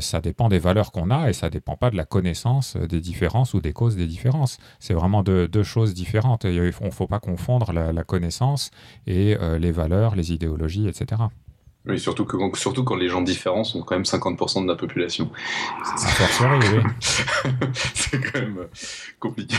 ça 0.00 0.20
dépend 0.20 0.48
des 0.48 0.58
valeurs 0.58 0.90
qu'on 0.90 1.10
a 1.10 1.30
et 1.30 1.32
ça 1.32 1.48
dépend 1.48 1.76
pas 1.76 1.90
de 1.90 1.96
la 1.96 2.04
connaissance 2.04 2.76
des 2.76 3.00
différences 3.00 3.54
ou 3.54 3.60
des 3.60 3.72
causes 3.72 3.96
des 3.96 4.08
différences. 4.08 4.58
C'est 4.80 4.94
vraiment 4.94 5.22
deux, 5.22 5.62
choses 5.62 5.94
différentes. 5.94 6.44
Il 6.44 6.60
ne 6.60 6.90
faut 6.90 7.06
pas 7.06 7.20
confondre 7.20 7.72
la 7.72 8.04
connaissance 8.04 8.72
et 9.06 9.36
les 9.58 9.72
valeurs, 9.72 10.16
les 10.16 10.32
idéologies, 10.32 10.88
etc. 10.88 11.22
Oui, 11.86 11.98
surtout, 11.98 12.26
que, 12.26 12.36
surtout 12.58 12.84
quand 12.84 12.96
les 12.96 13.08
gens 13.08 13.22
différents 13.22 13.64
sont 13.64 13.80
quand 13.80 13.94
même 13.94 14.04
50% 14.04 14.62
de 14.62 14.68
la 14.68 14.76
population. 14.76 15.30
C'est 17.94 18.20
quand 18.20 18.40
même 18.40 18.58
euh, 18.58 18.66
compliqué. 19.18 19.56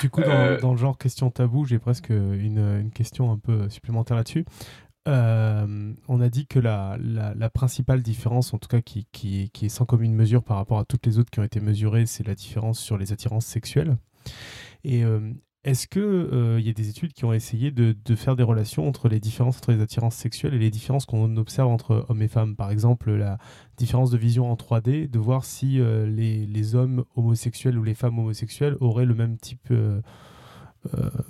Du, 0.00 0.10
coup, 0.10 0.20
euh, 0.20 0.60
dans, 0.60 0.72
le 0.72 0.78
genre 0.78 0.98
question 0.98 1.30
tabou, 1.30 1.64
j'ai 1.64 1.78
presque 1.78 2.10
une, 2.10 2.90
question 2.92 3.30
un 3.30 3.38
peu 3.38 3.68
supplémentaire 3.68 4.16
là-dessus. 4.16 4.44
Euh, 5.06 5.92
on 6.08 6.20
a 6.20 6.28
dit 6.28 6.48
que 6.48 6.58
la, 6.58 6.98
la, 7.00 7.50
principale 7.50 8.02
différence, 8.02 8.52
en 8.52 8.58
tout 8.58 8.68
cas 8.68 8.80
qui, 8.80 9.06
qui, 9.12 9.50
qui, 9.50 9.66
est 9.66 9.70
sans 9.70 9.84
commune 9.84 10.14
mesure 10.14 10.42
par 10.42 10.56
rapport 10.56 10.80
à 10.80 10.84
toutes 10.84 11.06
les 11.06 11.20
autres 11.20 11.30
qui 11.30 11.38
ont 11.38 11.44
été 11.44 11.60
mesurées, 11.60 12.06
c'est 12.06 12.26
la 12.26 12.34
différence 12.34 12.80
sur 12.80 12.98
les 12.98 13.12
attirances 13.12 13.46
sexuelles. 13.46 13.96
Et 14.82 15.04
est-ce 15.64 15.88
qu'il 15.88 16.02
euh, 16.02 16.60
y 16.60 16.70
a 16.70 16.72
des 16.72 16.88
études 16.88 17.12
qui 17.12 17.24
ont 17.24 17.32
essayé 17.32 17.70
de, 17.70 17.94
faire 18.14 18.36
des 18.36 18.44
relations 18.44 18.86
entre 18.86 19.08
les 19.08 19.18
différences 19.18 19.58
entre 19.58 19.72
les 19.72 19.80
attirances 19.80 20.14
sexuelles 20.14 20.54
et 20.54 20.58
les 20.58 20.70
différences 20.70 21.04
qu'on 21.04 21.36
observe 21.36 21.68
entre 21.68 22.06
hommes 22.08 22.22
et 22.22 22.28
femmes? 22.28 22.54
Par 22.54 22.70
exemple, 22.70 23.12
la 23.12 23.38
différence 23.76 24.10
de 24.10 24.18
vision 24.18 24.50
en 24.50 24.54
3D, 24.54 25.10
de 25.10 25.18
voir 25.18 25.44
si 25.44 25.80
euh, 25.80 26.06
les, 26.06 26.74
hommes 26.74 27.04
homosexuels 27.16 27.76
ou 27.76 27.82
les 27.82 27.94
femmes 27.94 28.18
homosexuelles 28.18 28.76
auraient 28.80 29.04
le 29.04 29.14
même 29.14 29.36
type 29.36 29.68
euh, 29.70 30.00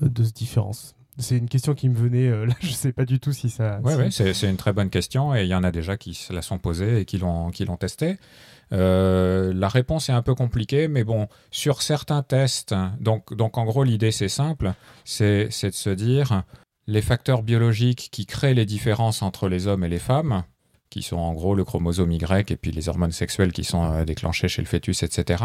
de 0.02 0.22
différence. 0.24 0.98
C'est 1.19 1.36
une 1.36 1.49
question 1.49 1.74
qui 1.74 1.89
me 1.89 1.97
venait, 1.97 2.31
là 2.31 2.55
je 2.61 2.69
ne 2.69 2.73
sais 2.73 2.93
pas 2.93 3.05
du 3.05 3.19
tout 3.19 3.32
si 3.32 3.51
ça... 3.51 3.81
Oui, 3.82 3.95
ouais, 3.95 4.11
c'est 4.11 4.49
une 4.49 4.57
très 4.57 4.73
bonne 4.73 4.90
question 4.90 5.35
et 5.35 5.43
il 5.43 5.49
y 5.49 5.55
en 5.55 5.65
a 5.65 5.70
déjà 5.70 5.97
qui 5.97 6.15
se 6.15 6.32
la 6.32 6.43
sont 6.43 6.59
posées 6.59 7.01
et 7.01 7.05
qui 7.05 7.19
l'ont 7.19 7.51
testé. 7.78 8.19
Euh, 8.73 9.53
la 9.55 9.69
réponse 9.69 10.09
est 10.09 10.12
un 10.12 10.23
peu 10.23 10.35
compliquée, 10.35 10.89
mais 10.89 11.05
bon, 11.05 11.28
sur 11.51 11.82
certains 11.82 12.23
tests, 12.23 12.74
donc, 13.01 13.35
donc 13.35 13.57
en 13.59 13.65
gros 13.65 13.85
l'idée 13.85 14.11
c'est 14.11 14.28
simple, 14.28 14.73
c'est 15.05 15.47
de 15.47 15.70
se 15.70 15.90
dire 15.90 16.43
les 16.86 17.03
facteurs 17.03 17.43
biologiques 17.43 18.09
qui 18.11 18.27
créent 18.27 18.55
les 18.55 18.66
différences 18.66 19.23
entre 19.23 19.49
les 19.49 19.66
hommes 19.66 19.85
et 19.85 19.89
les 19.89 19.99
femmes, 19.99 20.45
qui 20.90 21.03
sont 21.03 21.16
en 21.16 21.35
gros 21.35 21.55
le 21.55 21.65
chromosome 21.65 22.12
Y 22.12 22.51
et 22.51 22.57
puis 22.57 22.70
les 22.70 22.89
hormones 22.89 23.12
sexuelles 23.12 23.53
qui 23.53 23.65
sont 23.65 23.85
euh, 23.85 24.05
déclenchées 24.05 24.49
chez 24.49 24.62
le 24.62 24.69
fœtus, 24.69 25.03
etc., 25.03 25.45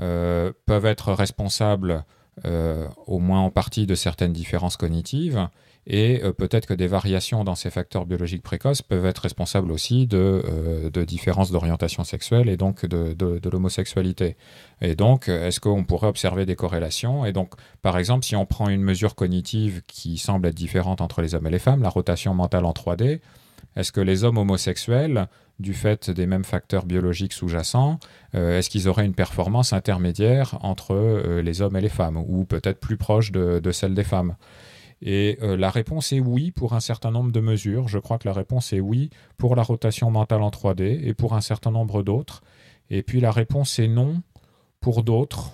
euh, 0.00 0.52
peuvent 0.66 0.86
être 0.86 1.12
responsables 1.12 2.04
au 3.06 3.18
moins 3.18 3.40
en 3.40 3.50
partie 3.50 3.86
de 3.86 3.94
certaines 3.94 4.32
différences 4.32 4.76
cognitives 4.76 5.48
et 5.90 6.22
euh, 6.22 6.32
peut-être 6.34 6.66
que 6.66 6.74
des 6.74 6.86
variations 6.86 7.44
dans 7.44 7.54
ces 7.54 7.70
facteurs 7.70 8.04
biologiques 8.04 8.42
précoces 8.42 8.82
peuvent 8.82 9.06
être 9.06 9.20
responsables 9.20 9.72
aussi 9.72 10.06
de, 10.06 10.42
euh, 10.46 11.04
différences 11.06 11.50
d'orientation 11.50 12.04
sexuelle 12.04 12.50
et 12.50 12.58
donc 12.58 12.84
de, 12.84 13.48
l'homosexualité. 13.50 14.36
Et 14.82 14.94
donc, 14.94 15.28
est-ce 15.28 15.60
qu'on 15.60 15.84
pourrait 15.84 16.08
observer 16.08 16.44
des 16.44 16.56
corrélations 16.56 17.24
Et 17.24 17.32
donc, 17.32 17.54
par 17.80 17.96
exemple, 17.96 18.26
si 18.26 18.36
on 18.36 18.44
prend 18.44 18.68
une 18.68 18.82
mesure 18.82 19.14
cognitive 19.14 19.80
qui 19.86 20.18
semble 20.18 20.48
être 20.48 20.54
différente 20.54 21.00
entre 21.00 21.22
les 21.22 21.34
hommes 21.34 21.46
et 21.46 21.50
les 21.50 21.58
femmes, 21.58 21.82
la 21.82 21.88
rotation 21.88 22.34
mentale 22.34 22.66
en 22.66 22.72
3D, 22.72 23.20
est-ce 23.74 23.90
que 23.90 24.02
les 24.02 24.24
hommes 24.24 24.36
homosexuels, 24.36 25.26
du 25.58 25.74
fait 25.74 26.10
des 26.10 26.26
mêmes 26.26 26.44
facteurs 26.44 26.86
biologiques 26.86 27.32
sous-jacents, 27.32 27.98
euh, 28.34 28.58
est-ce 28.58 28.70
qu'ils 28.70 28.88
auraient 28.88 29.06
une 29.06 29.14
performance 29.14 29.72
intermédiaire 29.72 30.58
entre 30.62 31.40
les 31.42 31.62
hommes 31.62 31.76
et 31.76 31.80
les 31.80 31.88
femmes, 31.88 32.16
ou 32.16 32.44
peut-être 32.44 32.80
plus 32.80 32.96
proche 32.96 33.32
de 33.32 33.72
celle 33.72 33.94
des 33.94 34.04
femmes? 34.04 34.36
Et 35.00 35.38
euh, 35.42 35.56
la 35.56 35.70
réponse 35.70 36.12
est 36.12 36.20
oui 36.20 36.50
pour 36.50 36.72
un 36.72 36.80
certain 36.80 37.10
nombre 37.10 37.30
de 37.30 37.40
mesures. 37.40 37.88
Je 37.88 37.98
crois 37.98 38.18
que 38.18 38.26
la 38.26 38.34
réponse 38.34 38.72
est 38.72 38.80
oui 38.80 39.10
pour 39.36 39.54
la 39.54 39.62
rotation 39.62 40.10
mentale 40.10 40.42
en 40.42 40.50
3D 40.50 41.00
et 41.06 41.14
pour 41.14 41.34
un 41.34 41.40
certain 41.40 41.70
nombre 41.70 42.02
d'autres. 42.02 42.42
Et 42.90 43.02
puis 43.02 43.20
la 43.20 43.30
réponse 43.30 43.78
est 43.78 43.88
non 43.88 44.22
pour 44.80 45.02
d'autres, 45.02 45.52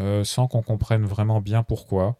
euh, 0.00 0.22
sans 0.24 0.46
qu'on 0.46 0.62
comprenne 0.62 1.04
vraiment 1.04 1.40
bien 1.40 1.62
pourquoi. 1.62 2.16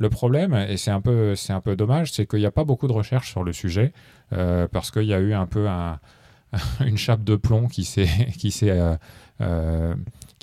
Euh, 0.00 0.04
le 0.04 0.10
problème, 0.10 0.54
et 0.54 0.76
c'est 0.76 0.90
un 0.90 1.00
peu, 1.00 1.34
c'est 1.34 1.52
un 1.52 1.60
peu 1.60 1.76
dommage, 1.76 2.12
c'est 2.12 2.26
qu'il 2.26 2.40
n'y 2.40 2.46
a 2.46 2.50
pas 2.50 2.64
beaucoup 2.64 2.88
de 2.88 2.92
recherches 2.92 3.30
sur 3.30 3.44
le 3.44 3.52
sujet, 3.52 3.92
parce 4.30 4.90
qu'il 4.90 5.04
y 5.04 5.14
a 5.14 5.20
eu 5.20 5.34
un 5.34 5.46
peu 5.46 5.68
une 6.80 6.98
chape 6.98 7.24
de 7.24 7.36
plomb 7.36 7.68
qui 7.68 7.84
s'est, 7.84 8.08
qui 8.38 8.48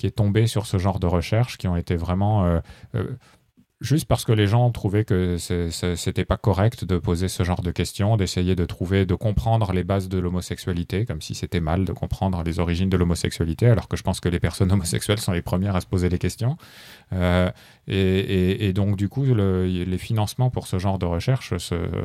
est 0.08 0.16
tombée 0.16 0.48
sur 0.48 0.66
ce 0.66 0.78
genre 0.78 1.00
de 1.00 1.08
recherches, 1.08 1.58
qui 1.58 1.68
ont 1.68 1.76
été 1.76 1.96
vraiment 1.96 2.62
juste 3.82 4.08
parce 4.08 4.26
que 4.26 4.32
les 4.32 4.48
gens 4.48 4.72
trouvaient 4.72 5.06
que 5.06 5.38
c'était 5.38 6.26
pas 6.26 6.38
correct 6.38 6.86
de 6.86 6.98
poser 6.98 7.28
ce 7.28 7.44
genre 7.44 7.62
de 7.62 7.72
questions, 7.72 8.18
d'essayer 8.18 8.56
de 8.56 8.66
trouver, 8.66 9.06
de 9.06 9.14
comprendre 9.16 9.72
les 9.72 9.84
bases 9.84 10.10
de 10.10 10.18
l'homosexualité, 10.18 11.06
comme 11.06 11.22
si 11.22 11.36
c'était 11.36 11.60
mal 11.60 11.86
de 11.86 11.94
comprendre 11.94 12.42
les 12.44 12.60
origines 12.60 12.90
de 12.90 12.98
l'homosexualité, 12.98 13.68
alors 13.68 13.88
que 13.88 13.98
je 13.98 14.04
pense 14.04 14.20
que 14.20 14.30
les 14.30 14.40
personnes 14.40 14.72
homosexuelles 14.78 15.20
sont 15.20 15.32
les 15.32 15.42
premières 15.42 15.76
à 15.76 15.82
se 15.82 15.88
poser 15.88 16.10
les 16.10 16.18
questions. 16.18 16.58
Euh, 17.14 17.50
et, 17.88 18.74
donc, 18.74 18.98
du 18.98 19.08
coup, 19.08 19.24
les 19.24 19.98
financements 19.98 20.50
pour 20.50 20.68
ce 20.68 20.78
genre 20.78 21.00
de 21.00 21.06
recherche 21.06 21.54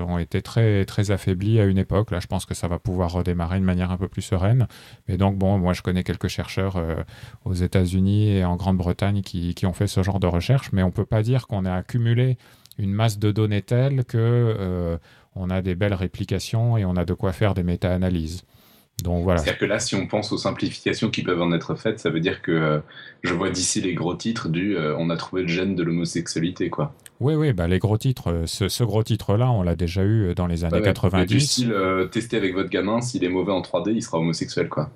ont 0.06 0.18
été 0.18 0.42
très, 0.42 0.84
très 0.84 1.10
affaiblis 1.10 1.60
à 1.60 1.64
une 1.64 1.78
époque. 1.78 2.10
Là, 2.10 2.20
je 2.20 2.26
pense 2.26 2.46
que 2.46 2.54
ça 2.54 2.68
va 2.68 2.78
pouvoir 2.78 3.12
redémarrer 3.12 3.58
de 3.58 3.64
manière 3.64 3.90
un 3.90 3.96
peu 3.96 4.08
plus 4.08 4.22
sereine. 4.22 4.68
Mais 5.08 5.16
donc, 5.16 5.36
bon, 5.36 5.58
moi, 5.58 5.72
je 5.72 5.82
connais 5.82 6.04
quelques 6.04 6.28
chercheurs 6.28 6.76
euh, 6.76 7.02
aux 7.44 7.54
États-Unis 7.54 8.36
et 8.36 8.44
en 8.44 8.56
Grande-Bretagne 8.56 9.22
qui, 9.22 9.54
qui, 9.54 9.66
ont 9.66 9.72
fait 9.72 9.86
ce 9.88 10.02
genre 10.02 10.20
de 10.20 10.26
recherche, 10.26 10.70
mais 10.72 10.82
on 10.82 10.86
ne 10.86 10.92
peut 10.92 11.04
pas 11.04 11.22
dire 11.22 11.46
qu'on 11.46 11.64
a 11.64 11.74
accumulé 11.74 12.38
une 12.78 12.92
masse 12.92 13.18
de 13.18 13.32
données 13.32 13.62
telle 13.62 14.04
que 14.04 14.18
euh, 14.18 14.96
on 15.34 15.50
a 15.50 15.62
des 15.62 15.74
belles 15.74 15.94
réplications 15.94 16.76
et 16.76 16.84
on 16.84 16.96
a 16.96 17.04
de 17.04 17.14
quoi 17.14 17.32
faire 17.32 17.54
des 17.54 17.62
méta-analyses. 17.62 18.44
Donc 19.02 19.24
voilà. 19.24 19.38
C'est-à-dire 19.38 19.58
que 19.58 19.64
là, 19.64 19.78
si 19.78 19.94
on 19.94 20.06
pense 20.06 20.32
aux 20.32 20.38
simplifications 20.38 21.10
qui 21.10 21.22
peuvent 21.22 21.42
en 21.42 21.52
être 21.52 21.74
faites, 21.74 21.98
ça 21.98 22.10
veut 22.10 22.20
dire 22.20 22.40
que 22.42 22.52
euh, 22.52 22.78
je 23.22 23.34
vois 23.34 23.50
d'ici 23.50 23.80
les 23.80 23.94
gros 23.94 24.14
titres 24.14 24.48
du 24.48 24.76
euh, 24.76 24.96
on 24.98 25.10
a 25.10 25.16
trouvé 25.16 25.42
le 25.42 25.48
gène 25.48 25.74
de 25.74 25.82
l'homosexualité, 25.82 26.70
quoi. 26.70 26.94
Oui, 27.20 27.34
oui, 27.34 27.52
bah 27.52 27.68
les 27.68 27.78
gros 27.78 27.98
titres, 27.98 28.44
ce, 28.46 28.82
gros 28.82 29.02
titre-là, 29.02 29.50
on 29.50 29.62
l'a 29.62 29.76
déjà 29.76 30.02
eu 30.02 30.34
dans 30.34 30.48
les 30.48 30.64
années 30.64 30.82
90. 30.82 31.26
Du 31.26 31.40
style, 31.40 31.74
tester 32.10 32.36
avec 32.36 32.52
votre 32.54 32.68
gamin, 32.68 33.00
s'il 33.00 33.22
est 33.22 33.28
mauvais 33.28 33.52
en 33.52 33.60
3D, 33.60 33.92
il 33.94 34.02
sera 34.02 34.18
homosexuel, 34.18 34.68
quoi. 34.68 34.90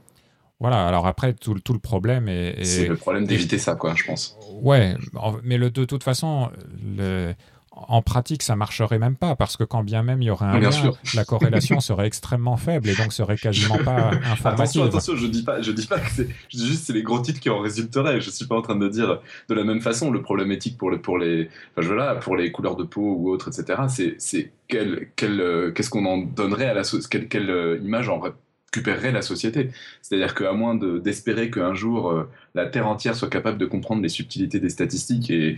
Voilà, 0.58 0.86
alors 0.86 1.06
après, 1.06 1.34
tout, 1.34 1.58
tout 1.60 1.74
le 1.74 1.78
problème 1.78 2.28
est. 2.28 2.64
C'est 2.64 2.88
le 2.88 2.96
problème 2.96 3.26
d'éviter 3.26 3.58
ça, 3.58 3.74
quoi, 3.74 3.94
je 3.94 4.04
pense. 4.04 4.38
Ouais, 4.62 4.96
mais 5.44 5.58
le, 5.58 5.70
de 5.70 5.84
toute 5.84 6.02
façon, 6.02 6.50
le, 6.96 7.34
en 7.76 8.00
pratique, 8.00 8.42
ça 8.42 8.56
marcherait 8.56 8.98
même 8.98 9.16
pas 9.16 9.36
parce 9.36 9.56
que 9.56 9.64
quand 9.64 9.84
bien 9.84 10.02
même 10.02 10.22
il 10.22 10.26
y 10.26 10.30
aurait 10.30 10.46
un 10.46 10.58
lien, 10.58 10.70
la 11.14 11.24
corrélation 11.24 11.78
serait 11.80 12.06
extrêmement 12.06 12.56
faible 12.56 12.88
et 12.88 12.94
donc 12.94 13.12
serait 13.12 13.36
quasiment 13.36 13.78
pas 13.78 14.10
informative. 14.24 14.82
Attention, 14.82 14.84
attention, 14.84 15.16
je 15.16 15.26
dis 15.26 15.42
pas, 15.42 15.60
je 15.60 15.72
dis 15.72 15.86
pas 15.86 16.00
que 16.00 16.10
c'est, 16.10 16.28
je 16.48 16.56
dis 16.56 16.66
juste 16.66 16.84
c'est 16.86 16.94
les 16.94 17.02
gros 17.02 17.20
titres 17.20 17.40
qui 17.40 17.50
en 17.50 17.60
résulteraient. 17.60 18.20
Je 18.20 18.30
suis 18.30 18.46
pas 18.46 18.56
en 18.56 18.62
train 18.62 18.76
de 18.76 18.88
dire 18.88 19.20
de 19.48 19.54
la 19.54 19.64
même 19.64 19.80
façon 19.80 20.10
le 20.10 20.22
problème 20.22 20.50
éthique 20.52 20.78
pour 20.78 20.90
les, 20.90 20.98
pour 20.98 21.18
les, 21.18 21.50
enfin, 21.76 21.86
je 21.86 22.20
pour 22.20 22.36
les 22.36 22.50
couleurs 22.50 22.76
de 22.76 22.84
peau 22.84 23.14
ou 23.18 23.30
autres, 23.30 23.48
etc. 23.48 23.82
C'est, 23.88 24.16
c'est 24.18 24.52
quel, 24.68 25.08
quel, 25.16 25.40
euh, 25.40 25.70
qu'est-ce 25.70 25.90
qu'on 25.90 26.06
en 26.06 26.18
donnerait 26.18 26.66
à 26.66 26.74
la, 26.74 26.82
quelle, 27.10 27.28
quelle 27.28 27.50
euh, 27.50 27.78
image 27.82 28.08
en 28.08 28.18
vrai 28.18 28.32
récupérerait 28.76 29.12
la 29.12 29.22
société. 29.22 29.70
C'est-à-dire 30.02 30.34
qu'à 30.34 30.52
moins 30.52 30.74
d'espérer 30.74 31.50
qu'un 31.50 31.74
jour 31.74 32.10
euh, 32.10 32.28
la 32.54 32.66
Terre 32.66 32.86
entière 32.86 33.14
soit 33.14 33.28
capable 33.28 33.58
de 33.58 33.66
comprendre 33.66 34.02
les 34.02 34.08
subtilités 34.08 34.60
des 34.60 34.68
statistiques, 34.68 35.30
et, 35.30 35.56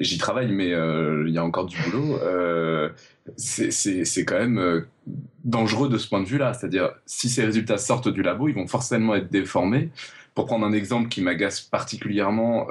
j'y 0.00 0.18
travaille, 0.18 0.52
mais 0.52 0.72
euh, 0.72 1.24
il 1.26 1.34
y 1.34 1.38
a 1.38 1.44
encore 1.44 1.66
du 1.66 1.76
boulot, 1.82 2.18
euh, 2.22 2.88
c'est 3.36 4.24
quand 4.24 4.38
même 4.38 4.84
dangereux 5.44 5.88
de 5.88 5.98
ce 5.98 6.08
point 6.08 6.20
de 6.20 6.26
vue-là. 6.26 6.54
C'est-à-dire, 6.54 6.90
si 7.06 7.28
ces 7.28 7.44
résultats 7.44 7.78
sortent 7.78 8.08
du 8.08 8.22
labo, 8.22 8.48
ils 8.48 8.54
vont 8.54 8.66
forcément 8.66 9.14
être 9.14 9.30
déformés. 9.30 9.90
Pour 10.34 10.46
prendre 10.46 10.66
un 10.66 10.72
exemple 10.72 11.08
qui 11.08 11.22
m'agace 11.22 11.60
particulièrement 11.60 12.66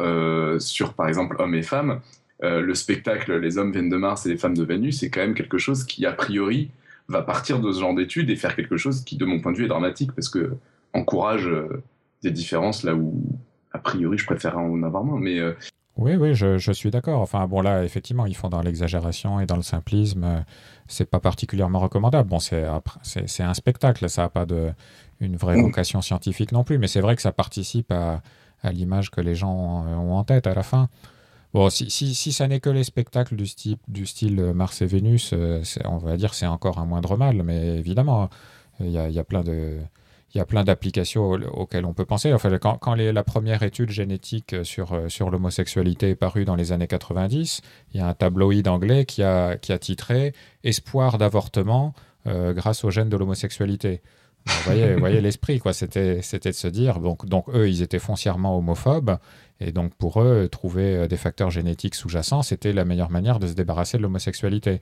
sur, 0.60 0.93
par 0.93 1.07
exemple, 1.07 1.38
hommes 1.39 1.55
et 1.55 1.64
femmes, 1.64 2.01
le 2.41 2.73
spectacle 2.76 3.39
Les 3.39 3.57
hommes 3.57 3.72
viennent 3.72 3.89
de 3.89 3.97
Mars 3.97 4.26
et 4.26 4.30
les 4.30 4.38
femmes 4.38 4.55
de 4.55 4.64
Vénus, 4.64 4.99
c'est 4.99 5.10
quand 5.10 5.22
même 5.22 5.34
quelque 5.34 5.57
chose 5.57 5.85
qui, 5.85 6.05
a 6.05 6.11
priori, 6.11 6.69
va 7.07 7.21
partir 7.21 7.59
de 7.59 7.71
ce 7.71 7.80
genre 7.80 7.93
d'études 7.93 8.30
et 8.30 8.35
faire 8.35 8.55
quelque 8.55 8.77
chose 8.77 9.03
qui, 9.03 9.17
de 9.17 9.25
mon 9.25 9.39
point 9.39 9.51
de 9.51 9.57
vue, 9.57 9.65
est 9.65 9.69
dramatique 9.69 10.11
parce 10.13 10.30
que 10.30 10.55
encourage 10.93 11.47
euh, 11.47 11.84
des 12.21 12.31
différences 12.31 12.84
là 12.84 12.95
où, 12.95 13.21
a 13.71 13.80
priori, 13.80 14.17
je 14.17 14.25
préfère 14.25 14.57
en 14.57 14.84
avoir 14.84 15.03
moins. 15.03 15.19
Mais 15.19 15.39
euh, 15.39 15.53
oui, 15.97 16.15
oui, 16.15 16.34
je, 16.34 16.57
je 16.57 16.71
suis 16.71 16.91
d'accord. 16.91 17.21
Enfin, 17.21 17.47
bon, 17.47 17.61
là, 17.61 17.84
effectivement, 17.84 18.25
ils 18.25 18.35
font 18.35 18.49
dans 18.49 18.61
l'exagération 18.61 19.39
et 19.39 19.45
dans 19.45 19.55
le 19.55 19.61
simplisme. 19.61 20.43
C'est 20.88 21.09
pas 21.09 21.19
particulièrement 21.19 21.80
recommandable. 21.80 22.30
Bon, 22.30 22.39
c'est 22.39 22.63
un 22.63 23.53
spectacle, 23.53 24.09
ça 24.09 24.23
n'a 24.23 24.30
pas 24.30 24.45
de, 24.45 24.71
une 25.19 25.35
vraie 25.35 25.57
mm. 25.57 25.63
vocation 25.63 26.01
scientifique 26.01 26.51
non 26.51 26.63
plus, 26.63 26.77
mais 26.77 26.88
c'est 26.88 27.01
vrai 27.01 27.15
que 27.15 27.21
ça 27.21 27.31
participe 27.31 27.91
à, 27.91 28.21
à 28.63 28.71
l'image 28.71 29.11
que 29.11 29.21
les 29.21 29.35
gens 29.35 29.53
ont 29.53 30.13
en 30.15 30.23
tête 30.23 30.47
à 30.47 30.53
la 30.53 30.63
fin. 30.63 30.89
Bon, 31.53 31.69
si, 31.69 31.91
si, 31.91 32.15
si 32.15 32.31
ça 32.31 32.47
n'est 32.47 32.59
que 32.59 32.71
les 32.71 32.84
spectacles 32.84 33.35
du 33.35 33.45
style, 33.45 33.77
style 34.05 34.41
Mars 34.55 34.81
et 34.81 34.88
Vénus, 34.88 35.31
euh, 35.34 35.61
on 35.85 35.97
va 35.97 36.17
dire 36.17 36.34
c'est 36.34 36.47
encore 36.47 36.80
un 36.80 36.85
moindre 36.85 37.15
mal, 37.15 37.43
mais 37.43 37.77
évidemment, 37.77 38.30
il 38.80 38.89
y 38.89 38.97
a, 38.97 39.23
plein 39.23 39.43
de. 39.43 39.77
il 40.34 40.38
y 40.39 40.41
a 40.41 40.45
plein 40.45 40.63
d'applications 40.63 41.30
auxquelles 41.30 41.85
on 41.85 41.93
peut 41.93 42.05
penser. 42.05 42.34
Enfin, 42.34 42.49
quand, 42.57 42.95
la 42.95 43.23
première 43.23 43.61
étude 43.61 43.91
génétique 43.91 44.55
sur, 44.63 44.99
sur 45.09 45.30
l'homosexualité 45.30 46.09
est 46.09 46.15
parue 46.15 46.43
dans 46.43 46.55
les 46.55 46.71
années 46.71 46.88
90, 46.88 47.61
il 47.93 47.99
y 47.99 48.01
a 48.01 48.07
un 48.07 48.15
tabloïd 48.15 48.67
anglais 48.67 49.05
qui 49.05 49.21
a, 49.21 49.57
qui 49.57 49.71
a 49.71 49.77
titré 49.77 50.34
Espoir 50.63 51.19
d'avortement 51.19 51.93
grâce 52.25 52.84
au 52.84 52.89
gène 52.89 53.09
de 53.09 53.17
l'homosexualité. 53.17 54.01
Vous 54.45 54.53
voyez, 54.65 54.95
voyez 54.95 55.21
l'esprit, 55.21 55.59
quoi. 55.59 55.71
C'était, 55.71 56.21
c'était 56.21 56.49
de 56.49 56.55
se 56.55 56.67
dire, 56.67 56.99
donc, 56.99 57.25
donc 57.25 57.47
eux, 57.49 57.69
ils 57.69 57.81
étaient 57.81 57.99
foncièrement 57.99 58.57
homophobes, 58.57 59.17
et 59.65 59.72
donc 59.72 59.94
pour 59.95 60.22
eux, 60.22 60.48
trouver 60.49 60.95
euh, 60.95 61.07
des 61.07 61.18
facteurs 61.18 61.49
génétiques 61.49 61.95
sous-jacents, 61.95 62.41
c'était 62.41 62.73
la 62.73 62.85
meilleure 62.85 63.10
manière 63.10 63.40
de 63.40 63.48
se 63.48 63.53
débarrasser 63.53 63.98
de 63.98 64.03
l'homosexualité. 64.03 64.81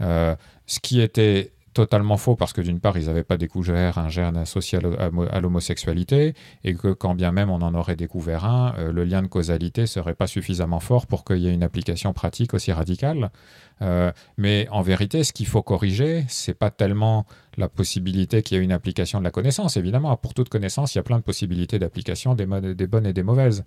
Euh, 0.00 0.34
ce 0.66 0.80
qui 0.80 1.00
était 1.00 1.52
totalement 1.72 2.16
faux 2.16 2.34
parce 2.34 2.52
que 2.52 2.60
d'une 2.60 2.80
part, 2.80 2.98
ils 2.98 3.06
n'avaient 3.06 3.22
pas 3.22 3.36
découvert 3.36 3.98
un 3.98 4.08
gène 4.08 4.36
associé 4.36 4.80
à 5.30 5.40
l'homosexualité 5.40 6.34
et 6.64 6.74
que 6.74 6.92
quand 6.92 7.14
bien 7.14 7.30
même 7.30 7.48
on 7.48 7.62
en 7.62 7.74
aurait 7.76 7.94
découvert 7.94 8.44
un, 8.44 8.74
euh, 8.78 8.92
le 8.92 9.04
lien 9.04 9.22
de 9.22 9.28
causalité 9.28 9.86
serait 9.86 10.14
pas 10.14 10.26
suffisamment 10.26 10.80
fort 10.80 11.06
pour 11.06 11.24
qu'il 11.24 11.38
y 11.38 11.46
ait 11.46 11.54
une 11.54 11.62
application 11.62 12.12
pratique 12.12 12.54
aussi 12.54 12.72
radicale. 12.72 13.30
Mais 14.36 14.68
en 14.70 14.82
vérité, 14.82 15.24
ce 15.24 15.32
qu'il 15.32 15.46
faut 15.46 15.62
corriger, 15.62 16.26
c'est 16.28 16.52
pas 16.52 16.70
tellement 16.70 17.24
la 17.56 17.66
possibilité 17.66 18.42
qu'il 18.42 18.58
y 18.58 18.60
ait 18.60 18.64
une 18.64 18.72
application 18.72 19.20
de 19.20 19.24
la 19.24 19.30
connaissance. 19.30 19.78
Évidemment, 19.78 20.14
pour 20.18 20.34
toute 20.34 20.50
connaissance, 20.50 20.94
il 20.94 20.98
y 20.98 21.00
a 21.00 21.02
plein 21.02 21.16
de 21.16 21.22
possibilités 21.22 21.78
d'application, 21.78 22.34
des 22.34 22.44
bonnes 22.44 23.06
et 23.06 23.14
des 23.14 23.22
mauvaises. 23.22 23.64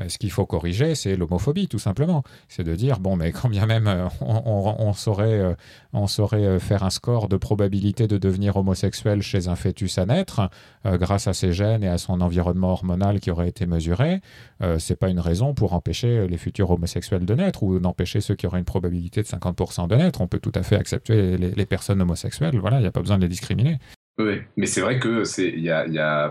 Euh, 0.00 0.08
ce 0.08 0.18
qu'il 0.18 0.30
faut 0.30 0.46
corriger, 0.46 0.94
c'est 0.94 1.16
l'homophobie, 1.16 1.68
tout 1.68 1.78
simplement. 1.78 2.22
C'est 2.48 2.64
de 2.64 2.74
dire, 2.74 3.00
bon, 3.00 3.16
mais 3.16 3.32
quand 3.32 3.48
bien 3.48 3.66
même 3.66 3.86
euh, 3.86 4.08
on, 4.20 4.92
saurait, 4.92 5.54
euh, 5.92 6.58
faire 6.58 6.82
un 6.82 6.90
score 6.90 7.28
de 7.28 7.36
probabilité 7.36 8.06
de 8.06 8.18
devenir 8.18 8.56
homosexuel 8.56 9.22
chez 9.22 9.48
un 9.48 9.56
fœtus 9.56 9.98
à 9.98 10.06
naître, 10.06 10.50
grâce 10.84 11.26
à 11.26 11.32
ses 11.32 11.52
gènes 11.52 11.82
et 11.82 11.88
à 11.88 11.98
son 11.98 12.20
environnement 12.20 12.70
hormonal 12.70 13.20
qui 13.20 13.30
aurait 13.30 13.48
été 13.48 13.66
mesuré, 13.66 14.20
euh, 14.62 14.78
c'est 14.78 14.96
pas 14.96 15.08
une 15.08 15.20
raison 15.20 15.54
pour 15.54 15.72
empêcher 15.74 16.28
les 16.28 16.36
futurs 16.36 16.70
homosexuels 16.70 17.24
de 17.24 17.34
naître 17.34 17.62
ou 17.62 17.78
d'empêcher 17.78 18.20
ceux 18.20 18.34
qui 18.34 18.46
auraient 18.46 18.58
une 18.58 18.64
probabilité 18.64 19.22
de 19.22 19.26
50% 19.26 19.88
de 19.88 19.96
naître. 19.96 20.20
On 20.20 20.28
peut 20.28 20.38
tout 20.38 20.52
à 20.54 20.62
fait 20.62 20.76
accepter 20.76 21.36
les, 21.36 21.66
personnes 21.66 22.00
homosexuelles, 22.00 22.56
voilà, 22.58 22.78
il 22.78 22.82
n'y 22.82 22.86
a 22.86 22.92
pas 22.92 23.00
besoin 23.00 23.16
de 23.16 23.22
les 23.22 23.28
discriminer. 23.28 23.78
Oui, 24.18 24.40
mais 24.56 24.66
c'est 24.66 24.80
vrai 24.80 24.98
que 24.98 25.24
c'est, 25.24 25.50
y 25.50 25.70
a, 25.70 25.86
y 25.86 25.98
a, 25.98 26.30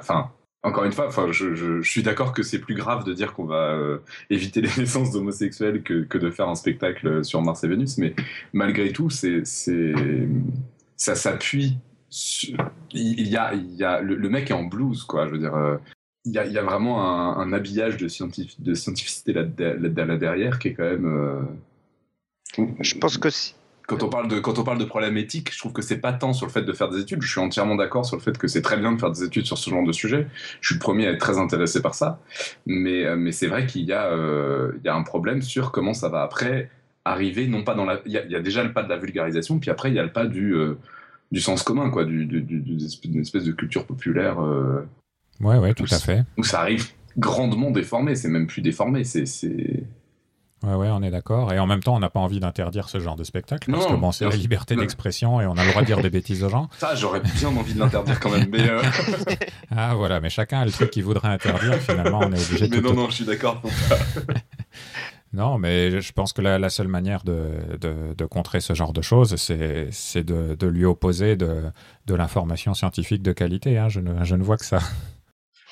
encore 0.66 0.84
une 0.84 0.92
fois, 0.92 1.08
enfin, 1.08 1.32
je, 1.32 1.82
suis 1.84 2.02
d'accord 2.02 2.34
que 2.34 2.42
c'est 2.42 2.58
plus 2.58 2.74
grave 2.74 3.04
de 3.04 3.14
dire 3.14 3.34
qu'on 3.34 3.46
va 3.46 3.74
euh, 3.74 4.00
éviter 4.32 4.62
les 4.62 4.70
naissances 4.78 5.12
d'homosexuels 5.12 5.84
que, 5.84 6.04
que, 6.04 6.18
de 6.18 6.32
faire 6.32 6.50
un 6.50 6.56
spectacle 6.56 7.24
sur 7.24 7.42
Mars 7.44 7.64
et 7.64 7.68
Vénus, 7.68 8.00
mais 8.00 8.16
malgré 8.52 8.92
tout, 8.92 9.12
c'est, 9.12 9.44
ça 10.98 11.16
s'appuie. 11.16 11.78
Il 12.92 13.28
y 13.28 13.38
a, 13.38 13.54
il 13.54 13.76
y 13.76 13.84
a 13.84 14.02
le, 14.02 14.30
mec 14.30 14.50
est 14.50 14.54
en 14.54 14.64
blues, 14.64 15.04
quoi. 15.04 15.28
Je 15.28 15.34
veux 15.34 15.38
dire, 15.38 15.56
euh, 15.56 15.78
il, 16.24 16.34
y 16.34 16.40
a, 16.40 16.46
il 16.46 16.54
y 16.54 16.58
a, 16.58 16.64
vraiment 16.64 17.38
un, 17.38 17.54
habillage 17.54 17.98
de, 17.98 18.08
de 18.60 18.74
scientificité 18.74 19.34
là, 19.34 19.44
derrière 19.44 20.58
qui 20.58 20.70
est 20.70 20.74
quand 20.74 20.84
même. 20.84 21.06
Euh, 21.06 21.42
je 22.80 22.96
pense 22.96 23.18
que 23.18 23.30
si 23.30 23.54
quand 23.88 24.02
on 24.02 24.10
parle 24.10 24.28
de 24.28 24.40
quand 24.40 24.58
on 24.58 24.64
parle 24.64 24.78
de 24.78 24.86
problèmes 24.86 25.18
éthiques, 25.18 25.54
je 25.54 25.60
trouve 25.60 25.74
que 25.74 25.82
c'est 25.82 25.98
pas 25.98 26.14
tant 26.14 26.34
sur 26.34 26.46
le 26.48 26.52
fait 26.52 26.64
de 26.64 26.74
faire 26.74 26.90
des 26.90 27.00
études. 27.00 27.22
Je 27.22 27.30
suis 27.30 27.40
entièrement 27.40 27.76
d'accord 27.76 28.06
sur 28.06 28.18
le 28.18 28.22
fait 28.22 28.38
que 28.38 28.48
c'est 28.48 28.62
très 28.62 28.78
bien 28.78 28.92
de 28.92 29.00
faire 29.00 29.12
des 29.12 29.24
études 29.24 29.46
sur 29.46 29.58
ce 29.58 29.70
genre 29.70 29.86
de 29.86 29.92
sujet. 29.92 30.28
Je 30.62 30.68
suis 30.68 30.76
le 30.76 30.80
premier 30.80 31.08
à 31.08 31.12
être 31.12 31.20
très 31.20 31.38
intéressé 31.38 31.82
par 31.82 31.94
ça, 31.94 32.20
mais 32.66 33.06
euh, 33.06 33.16
mais 33.16 33.32
c'est 33.32 33.48
vrai 33.48 33.66
qu'il 33.66 33.84
y 33.84 33.94
a 33.94 34.06
euh, 34.06 34.72
il 34.78 34.86
y 34.86 34.90
a 34.90 34.96
un 34.96 35.04
problème 35.04 35.42
sur 35.42 35.72
comment 35.72 35.94
ça 35.94 36.10
va 36.10 36.24
après 36.24 36.70
arriver, 37.06 37.48
non 37.48 37.64
pas 37.64 37.76
dans 37.76 37.86
la 37.86 38.00
il 38.06 38.12
y, 38.12 38.18
a, 38.18 38.40
déjà 38.40 38.64
le 38.64 38.74
pas 38.74 38.82
de 38.82 38.90
la 38.90 38.98
vulgarisation, 38.98 39.60
puis 39.60 39.70
après 39.70 39.90
il 39.92 39.96
y 39.96 40.00
a 40.00 40.04
le 40.04 40.12
pas 40.12 40.26
du 40.26 40.56
euh, 40.56 40.78
du 41.32 41.40
sens 41.40 41.62
commun 41.62 41.90
quoi, 41.92 42.06
du, 42.06 42.26
d'une 42.26 43.22
espèce 43.22 43.44
de 43.44 43.52
culture 43.52 43.86
populaire. 43.86 44.40
ouais 45.42 45.58
ouais 45.58 45.74
tout 45.74 45.86
à 45.92 46.00
fait. 46.00 46.24
Où 46.38 46.44
ça 46.44 46.62
arrive 46.62 46.92
grandement 47.18 47.72
déformé, 47.72 48.16
c'est 48.16 48.30
même 48.30 48.48
plus 48.48 48.62
déformé, 48.62 49.04
c'est 49.04 49.26
Ouais, 50.66 50.74
ouais, 50.74 50.90
on 50.92 51.04
est 51.04 51.12
d'accord. 51.12 51.54
Et 51.54 51.60
en 51.60 51.68
même 51.68 51.84
temps, 51.84 51.96
on 51.96 52.00
n'a 52.00 52.10
pas 52.10 52.20
envie 52.20 52.40
d'interdire 52.40 52.90
ce 52.90 53.00
genre 53.00 53.16
de 53.16 53.24
spectacle. 53.24 53.72
parce 53.72 53.86
que 53.86 53.94
bon, 53.94 54.12
c'est 54.12 54.26
la 54.26 54.36
liberté 54.36 54.76
d'expression 54.76 55.40
et 55.42 55.46
on 55.46 55.54
a 55.58 55.64
le 55.64 55.70
droit 55.70 55.82
de 55.82 55.88
dire 55.88 56.02
des 56.02 56.10
bêtises 56.10 56.44
aux 56.44 56.50
gens. 56.50 56.70
Ça, 56.78 56.96
j'aurais 56.96 57.20
bien 57.20 57.50
envie 57.50 57.74
de 57.74 57.80
l'interdire 57.80 58.20
quand 58.20 58.32
même. 58.32 58.50
Mais 58.50 58.68
euh, 58.68 58.82
ah, 59.76 59.94
voilà, 59.96 60.20
mais 60.20 60.30
chacun 60.30 60.62
a 60.62 60.66
le 60.66 60.72
truc 60.72 60.90
qu'il 60.90 61.04
voudrait 61.04 61.30
interdire. 61.30 61.76
Finalement, 61.76 62.20
on 62.24 62.32
est 62.32 62.48
obligé 62.48 62.68
de. 62.68 62.76
Mais 62.76 62.82
non, 62.82 62.94
non, 62.94 63.10
je 63.10 63.16
suis 63.16 63.26
d'accord 63.26 63.62
Non, 65.34 65.58
mais 65.58 66.00
je 66.00 66.14
pense 66.14 66.32
que 66.32 66.42
la, 66.42 66.58
la 66.58 66.70
seule 66.70 66.88
manière 66.88 67.24
de, 67.26 67.50
de, 67.82 68.14
de, 68.18 68.26
contrer 68.26 68.62
ce 68.62 68.74
genre 68.74 68.94
de 68.94 69.02
choses, 69.02 69.36
c'est 69.36 70.24
de, 70.24 70.56
de, 70.56 70.68
lui 70.68 70.86
opposer 70.86 71.36
de, 71.36 71.64
de 72.06 72.16
l'information 72.16 72.74
scientifique 72.74 73.22
de 73.22 73.34
qualité. 73.34 73.78
Hein. 73.78 73.90
Je, 73.90 74.00
ne, 74.00 74.24
je 74.24 74.36
ne 74.36 74.44
vois 74.44 74.56
que 74.56 74.64
ça. 74.64 74.80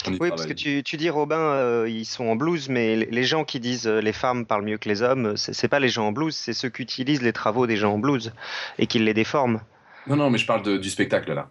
Oui, 0.07 0.29
parce 0.29 0.45
que 0.45 0.53
tu, 0.53 0.83
tu 0.83 0.97
dis, 0.97 1.09
Robin, 1.09 1.37
euh, 1.37 1.87
ils 1.89 2.05
sont 2.05 2.25
en 2.25 2.35
blues, 2.35 2.69
mais 2.69 2.95
les 2.95 3.23
gens 3.23 3.43
qui 3.43 3.59
disent 3.59 3.87
euh, 3.87 3.99
les 3.99 4.13
femmes 4.13 4.45
parlent 4.45 4.65
mieux 4.65 4.77
que 4.77 4.89
les 4.89 5.01
hommes, 5.01 5.35
c'est 5.37 5.67
pas 5.67 5.79
les 5.79 5.89
gens 5.89 6.07
en 6.07 6.11
blues, 6.11 6.35
c'est 6.35 6.53
ceux 6.53 6.69
qui 6.69 6.81
utilisent 6.81 7.21
les 7.21 7.33
travaux 7.33 7.67
des 7.67 7.77
gens 7.77 7.93
en 7.93 7.99
blues 7.99 8.33
et 8.77 8.87
qui 8.87 8.99
les 8.99 9.13
déforment. 9.13 9.61
Non, 10.07 10.15
non, 10.15 10.29
mais 10.29 10.37
je 10.37 10.45
parle 10.45 10.79
du 10.79 10.89
spectacle 10.89 11.33
là. 11.33 11.49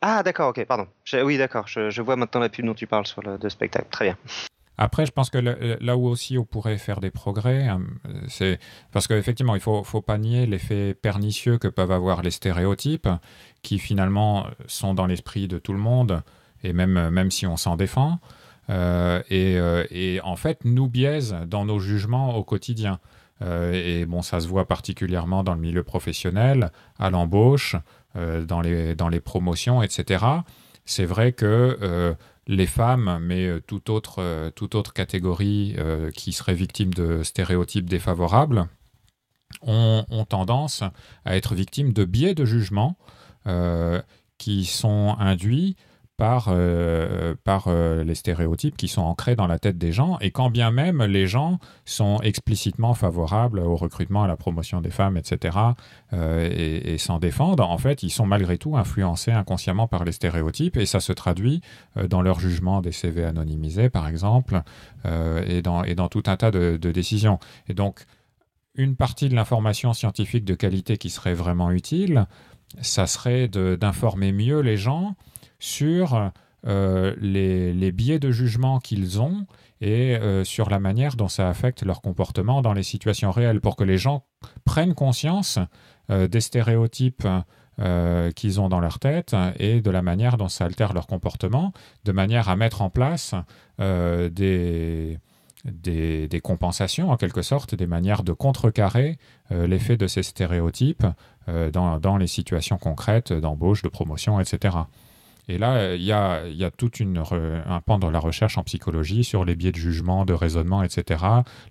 Ah, 0.00 0.22
d'accord, 0.22 0.50
ok, 0.50 0.64
pardon. 0.64 0.86
oui, 1.24 1.38
d'accord, 1.38 1.66
je, 1.66 2.02
vois 2.02 2.16
maintenant 2.16 2.40
la 2.40 2.48
pub 2.48 2.64
dont 2.64 2.74
tu 2.74 2.86
parles 2.86 3.06
sur 3.06 3.22
le 3.22 3.36
de 3.36 3.48
spectacle. 3.48 3.88
Très 3.90 4.04
bien. 4.04 4.16
Après, 4.80 5.04
je 5.06 5.10
pense 5.10 5.28
que 5.28 5.38
là 5.38 5.96
où 5.96 6.06
aussi 6.06 6.38
on 6.38 6.44
pourrait 6.44 6.78
faire 6.78 7.00
des 7.00 7.10
progrès, 7.10 7.66
hein, 7.66 7.82
c'est 8.28 8.60
parce 8.92 9.08
qu'effectivement, 9.08 9.56
il 9.56 9.60
faut, 9.60 9.82
faut 9.82 10.02
pas 10.02 10.18
nier 10.18 10.46
l'effet 10.46 10.94
pernicieux 10.94 11.58
que 11.58 11.66
peuvent 11.66 11.90
avoir 11.90 12.22
les 12.22 12.30
stéréotypes, 12.30 13.08
qui 13.62 13.80
finalement 13.80 14.46
sont 14.68 14.94
dans 14.94 15.06
l'esprit 15.06 15.48
de 15.48 15.58
tout 15.58 15.72
le 15.72 15.80
monde 15.80 16.22
et 16.62 16.72
même, 16.72 16.96
euh, 16.96 17.10
même 17.10 17.30
si 17.30 17.46
on 17.46 17.56
s'en 17.56 17.76
défend, 17.76 18.18
euh, 18.70 19.22
euh, 19.32 19.84
et, 19.90 20.20
en 20.22 20.36
fait 20.36 20.64
nous 20.64 20.88
biaise 20.88 21.36
dans 21.46 21.64
nos 21.64 21.78
jugements 21.78 22.36
au 22.36 22.44
quotidien. 22.44 23.00
et 23.40 24.04
bon, 24.04 24.20
ça 24.20 24.40
se 24.40 24.48
voit 24.48 24.66
particulièrement 24.66 25.44
dans 25.44 25.54
le 25.54 25.60
milieu 25.60 25.84
professionnel, 25.84 26.72
à 26.98 27.08
l'embauche, 27.08 27.76
dans, 28.16 28.60
les, 28.60 28.96
dans 28.96 29.08
les 29.08 29.20
promotions, 29.20 29.80
etc. 29.80 30.24
C'est 30.84 31.04
vrai 31.04 31.32
que 31.32 32.16
les 32.48 32.66
femmes, 32.66 33.20
mais 33.22 33.60
toute 33.64 33.90
autre, 33.90 34.50
toute 34.56 34.74
autre 34.74 34.92
catégorie 34.92 35.76
qui 36.16 36.32
serait 36.32 36.54
victime 36.54 36.92
de 36.92 37.22
stéréotypes 37.22 37.88
défavorables, 37.88 38.66
ont, 39.62 40.04
ont, 40.10 40.24
tendance 40.24 40.82
à 41.24 41.36
être 41.36 41.54
victimes 41.54 41.92
de 41.92 42.04
biais 42.04 42.34
de 42.34 42.44
jugement 42.44 42.98
qui 44.36 44.64
sont 44.64 45.14
induits 45.20 45.76
par, 46.18 46.48
euh, 46.48 47.34
euh, 47.68 48.02
les 48.02 48.16
stéréotypes 48.16 48.76
qui 48.76 48.88
sont 48.88 49.02
ancrés 49.02 49.36
dans 49.36 49.46
la 49.46 49.60
tête 49.60 49.78
des 49.78 49.92
gens, 49.92 50.18
et 50.20 50.32
quand 50.32 50.50
bien 50.50 50.72
même 50.72 51.00
les 51.04 51.28
gens 51.28 51.60
sont 51.84 52.18
explicitement 52.22 52.92
favorables 52.92 53.60
au 53.60 53.76
recrutement, 53.76 54.24
à 54.24 54.26
la 54.26 54.36
promotion 54.36 54.80
des 54.80 54.90
femmes, 54.90 55.16
etc., 55.16 55.56
euh, 56.12 56.82
et, 56.84 56.98
s'en 56.98 57.20
défendent, 57.20 57.60
en 57.60 57.78
fait, 57.78 58.02
ils 58.02 58.10
sont 58.10 58.26
malgré 58.26 58.58
tout 58.58 58.76
influencés 58.76 59.30
inconsciemment 59.30 59.86
par 59.86 60.04
les 60.04 60.10
stéréotypes, 60.10 60.76
et 60.76 60.86
ça 60.86 60.98
se 60.98 61.12
traduit 61.12 61.60
dans 62.08 62.20
leur 62.20 62.40
jugement 62.40 62.80
des 62.80 62.90
CV 62.90 63.24
anonymisés, 63.24 63.88
par 63.88 64.08
exemple, 64.08 64.62
et, 65.46 65.62
dans, 65.62 65.84
et 65.84 65.94
dans 65.94 66.08
tout 66.08 66.24
un 66.26 66.36
tas 66.36 66.50
de, 66.50 66.76
de 66.76 66.90
décisions. 66.90 67.38
Et 67.68 67.74
donc, 67.74 68.04
une 68.74 68.96
partie 68.96 69.28
de 69.28 69.36
l'information 69.36 69.92
scientifique 69.92 70.44
de 70.44 70.54
qualité 70.54 70.98
qui 70.98 71.10
serait 71.10 71.34
vraiment 71.34 71.70
utile, 71.70 72.26
ça 72.80 73.06
serait 73.06 73.46
d'informer 73.46 74.32
mieux 74.32 74.60
les 74.60 74.76
gens 74.76 75.14
sur 75.58 76.30
euh, 76.66 77.14
les, 77.20 77.92
biais 77.92 78.18
de 78.18 78.32
jugement 78.32 78.80
qu'ils 78.80 79.20
ont 79.20 79.46
et 79.80 80.16
euh, 80.16 80.42
sur 80.42 80.68
la 80.70 80.80
manière 80.80 81.14
dont 81.14 81.28
ça 81.28 81.48
affecte 81.48 81.84
leur 81.84 82.00
comportement 82.00 82.62
dans 82.62 82.72
les 82.72 82.82
situations 82.82 83.30
réelles 83.30 83.60
pour 83.60 83.76
que 83.76 83.84
les 83.84 83.96
gens 83.96 84.24
prennent 84.64 84.94
conscience 84.94 85.60
euh, 86.10 86.26
des 86.26 86.40
stéréotypes 86.40 87.26
qu'ils 88.34 88.60
ont 88.60 88.68
dans 88.68 88.80
leur 88.80 88.98
tête 88.98 89.36
et 89.60 89.80
de 89.80 89.90
la 89.92 90.02
manière 90.02 90.36
dont 90.36 90.48
ça 90.48 90.64
altère 90.64 90.94
leur 90.94 91.06
comportement, 91.06 91.72
de 92.04 92.10
manière 92.10 92.48
à 92.48 92.56
mettre 92.56 92.82
en 92.82 92.90
place 92.90 93.36
des, 93.78 95.20
compensations, 96.42 97.12
en 97.12 97.16
quelque 97.16 97.42
sorte, 97.42 97.76
des 97.76 97.86
manières 97.86 98.24
de 98.24 98.32
contrecarrer 98.32 99.16
l'effet 99.52 99.96
de 99.96 100.08
ces 100.08 100.24
stéréotypes 100.24 101.06
dans, 101.46 102.16
les 102.18 102.26
situations 102.26 102.78
concrètes 102.78 103.32
d'embauche, 103.32 103.82
de 103.82 103.88
promotion, 103.88 104.40
etc. 104.40 104.76
Et 105.48 105.56
là, 105.56 105.94
il 105.94 106.02
y 106.02 106.12
a, 106.12 106.46
y 106.46 106.64
a 106.64 106.70
tout 106.70 106.90
un 107.00 107.80
pan 107.80 107.98
dans 107.98 108.10
la 108.10 108.18
recherche 108.18 108.58
en 108.58 108.64
psychologie 108.64 109.24
sur 109.24 109.44
les 109.44 109.54
biais 109.54 109.72
de 109.72 109.76
jugement, 109.76 110.24
de 110.24 110.34
raisonnement, 110.34 110.82
etc., 110.82 111.24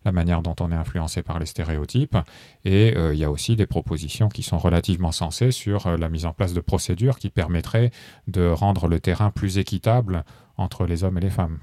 la 0.04 0.12
manière 0.12 0.42
dont 0.42 0.56
on 0.60 0.72
est 0.72 0.76
influencé 0.76 1.22
par 1.22 1.40
les 1.40 1.46
stéréotypes. 1.46 2.18
Et 2.66 2.96
euh, 2.98 3.14
il 3.14 3.20
y 3.20 3.24
a 3.24 3.32
aussi 3.32 3.56
des 3.56 3.68
propositions 3.68 4.30
qui 4.30 4.44
sont 4.44 4.58
relativement 4.58 5.12
sensées 5.12 5.52
sur 5.52 5.88
euh, 5.88 5.98
la 5.98 6.10
mise 6.10 6.26
en 6.26 6.34
place 6.34 6.54
de 6.54 6.60
procédures 6.60 7.20
qui 7.20 7.30
permettraient 7.30 7.92
de 8.28 8.48
rendre 8.48 8.88
le 8.88 9.00
terrain 9.00 9.32
plus 9.32 9.58
équitable 9.58 10.24
entre 10.58 10.86
les 10.86 11.04
hommes 11.04 11.18
et 11.18 11.22
les 11.22 11.30
femmes. 11.30 11.60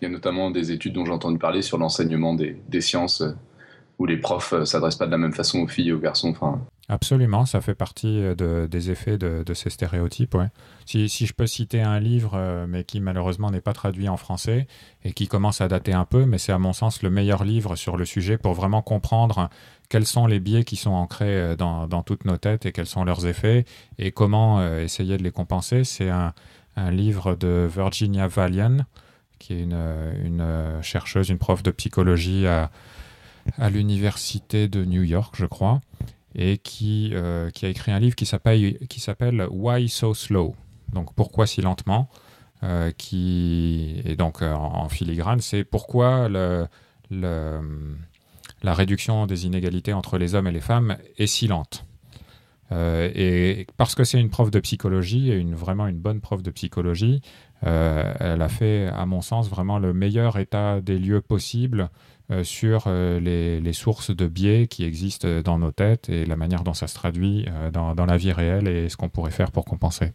Il 0.00 0.04
y 0.04 0.06
a 0.06 0.10
notamment 0.10 0.50
des 0.50 0.70
études 0.70 0.92
dont 0.92 1.04
j'ai 1.04 1.12
entendu 1.12 1.38
parler 1.38 1.62
sur 1.62 1.76
l'enseignement 1.78 2.34
des, 2.34 2.56
des, 2.68 2.80
sciences 2.80 3.24
où 3.98 4.06
les 4.06 4.16
profs 4.16 4.52
ne 4.52 4.64
s'adressent 4.64 4.96
pas 4.96 5.06
de 5.06 5.10
la 5.10 5.18
même 5.18 5.32
façon 5.32 5.60
aux 5.60 5.66
filles 5.66 5.88
et 5.88 5.92
aux 5.92 5.98
garçons. 5.98 6.30
Enfin, 6.30 6.60
Absolument, 6.88 7.46
ça 7.46 7.60
fait 7.60 7.74
partie 7.74 8.22
des 8.36 8.90
effets 8.90 9.18
de, 9.18 9.54
ces 9.54 9.70
stéréotypes. 9.70 10.36
Si, 10.88 11.26
je 11.26 11.34
peux 11.34 11.46
citer 11.46 11.82
un 11.82 12.00
livre, 12.00 12.64
mais 12.66 12.82
qui 12.82 13.00
malheureusement 13.00 13.50
n'est 13.50 13.60
pas 13.60 13.74
traduit 13.74 14.08
en 14.08 14.16
français 14.16 14.66
et 15.04 15.12
qui 15.12 15.28
commence 15.28 15.60
à 15.60 15.68
dater 15.68 15.92
un 15.92 16.06
peu, 16.06 16.24
mais 16.24 16.38
c'est 16.38 16.50
à 16.50 16.58
mon 16.58 16.72
sens 16.72 17.02
le 17.02 17.10
meilleur 17.10 17.44
livre 17.44 17.76
sur 17.76 17.98
le 17.98 18.06
sujet 18.06 18.38
pour 18.38 18.54
vraiment 18.54 18.80
comprendre 18.80 19.50
quels 19.90 20.06
sont 20.06 20.26
les 20.26 20.40
biais 20.40 20.64
qui 20.64 20.76
sont 20.76 20.92
ancrés 20.92 21.56
dans, 21.58 22.02
toutes 22.02 22.24
nos 22.24 22.38
têtes 22.38 22.64
et 22.64 22.72
quels 22.72 22.86
sont 22.86 23.04
leurs 23.04 23.26
effets 23.26 23.66
et 23.98 24.12
comment 24.12 24.66
essayer 24.78 25.18
de 25.18 25.22
les 25.22 25.30
compenser. 25.30 25.84
C'est 25.84 26.08
un, 26.08 26.32
livre 26.90 27.34
de 27.34 27.68
Virginia 27.70 28.26
Valian, 28.26 28.78
qui 29.38 29.52
est 29.52 29.60
une, 29.60 30.78
chercheuse, 30.80 31.28
une 31.28 31.36
prof 31.36 31.62
de 31.62 31.70
psychologie 31.70 32.46
à, 32.46 32.70
l'université 33.68 34.68
de 34.68 34.86
New 34.86 35.02
York, 35.02 35.34
je 35.36 35.44
crois 35.44 35.82
et 36.34 36.58
qui, 36.58 37.10
euh, 37.14 37.50
qui 37.50 37.66
a 37.66 37.68
écrit 37.68 37.92
un 37.92 37.98
livre 37.98 38.14
qui 38.14 38.26
s'appelle 38.26 39.46
Why 39.50 39.88
So 39.88 40.14
Slow? 40.14 40.54
Donc 40.92 41.14
pourquoi 41.14 41.46
si 41.46 41.60
lentement 41.60 42.08
euh, 42.62 42.90
qui 42.96 44.00
et 44.04 44.16
donc 44.16 44.42
euh, 44.42 44.52
en, 44.52 44.88
filigrane, 44.88 45.40
c'est 45.40 45.64
pourquoi 45.64 46.28
la 46.28 46.68
réduction 48.64 49.26
des 49.26 49.46
inégalités 49.46 49.92
entre 49.92 50.18
les 50.18 50.34
hommes 50.34 50.46
et 50.46 50.52
les 50.52 50.60
femmes 50.60 50.96
est 51.18 51.26
si 51.26 51.46
lente. 51.46 51.84
et 52.72 53.66
parce 53.76 53.94
que 53.94 54.04
c'est 54.04 54.20
une 54.20 54.30
prof 54.30 54.50
de 54.50 54.60
psychologie 54.60 55.30
et 55.30 55.36
une, 55.36 55.54
vraiment 55.54 55.86
une 55.86 55.98
bonne 55.98 56.20
prof 56.20 56.42
de 56.42 56.50
psychologie, 56.50 57.22
elle 57.62 58.42
a 58.42 58.48
fait, 58.48 58.86
à 58.88 59.06
mon 59.06 59.20
sens, 59.20 59.48
vraiment 59.48 59.78
le 59.78 59.92
meilleur 59.92 60.38
état 60.38 60.80
des 60.80 60.98
lieux 60.98 61.20
possible 61.20 61.90
euh, 62.30 62.44
sur 62.44 62.84
euh, 62.88 63.20
les, 63.20 63.72
sources 63.72 64.14
de 64.14 64.26
biais 64.26 64.66
qui 64.66 64.84
existent 64.84 65.40
dans 65.42 65.58
nos 65.58 65.72
têtes 65.72 66.10
et 66.10 66.26
la 66.26 66.36
manière 66.36 66.62
dont 66.62 66.74
ça 66.74 66.86
se 66.86 66.94
traduit 66.94 67.46
euh, 67.48 67.70
dans, 67.70 68.04
la 68.04 68.16
vie 68.18 68.32
réelle 68.32 68.68
et 68.68 68.90
ce 68.90 68.98
qu'on 68.98 69.08
pourrait 69.08 69.30
faire 69.30 69.50
pour 69.50 69.64
compenser. 69.64 70.12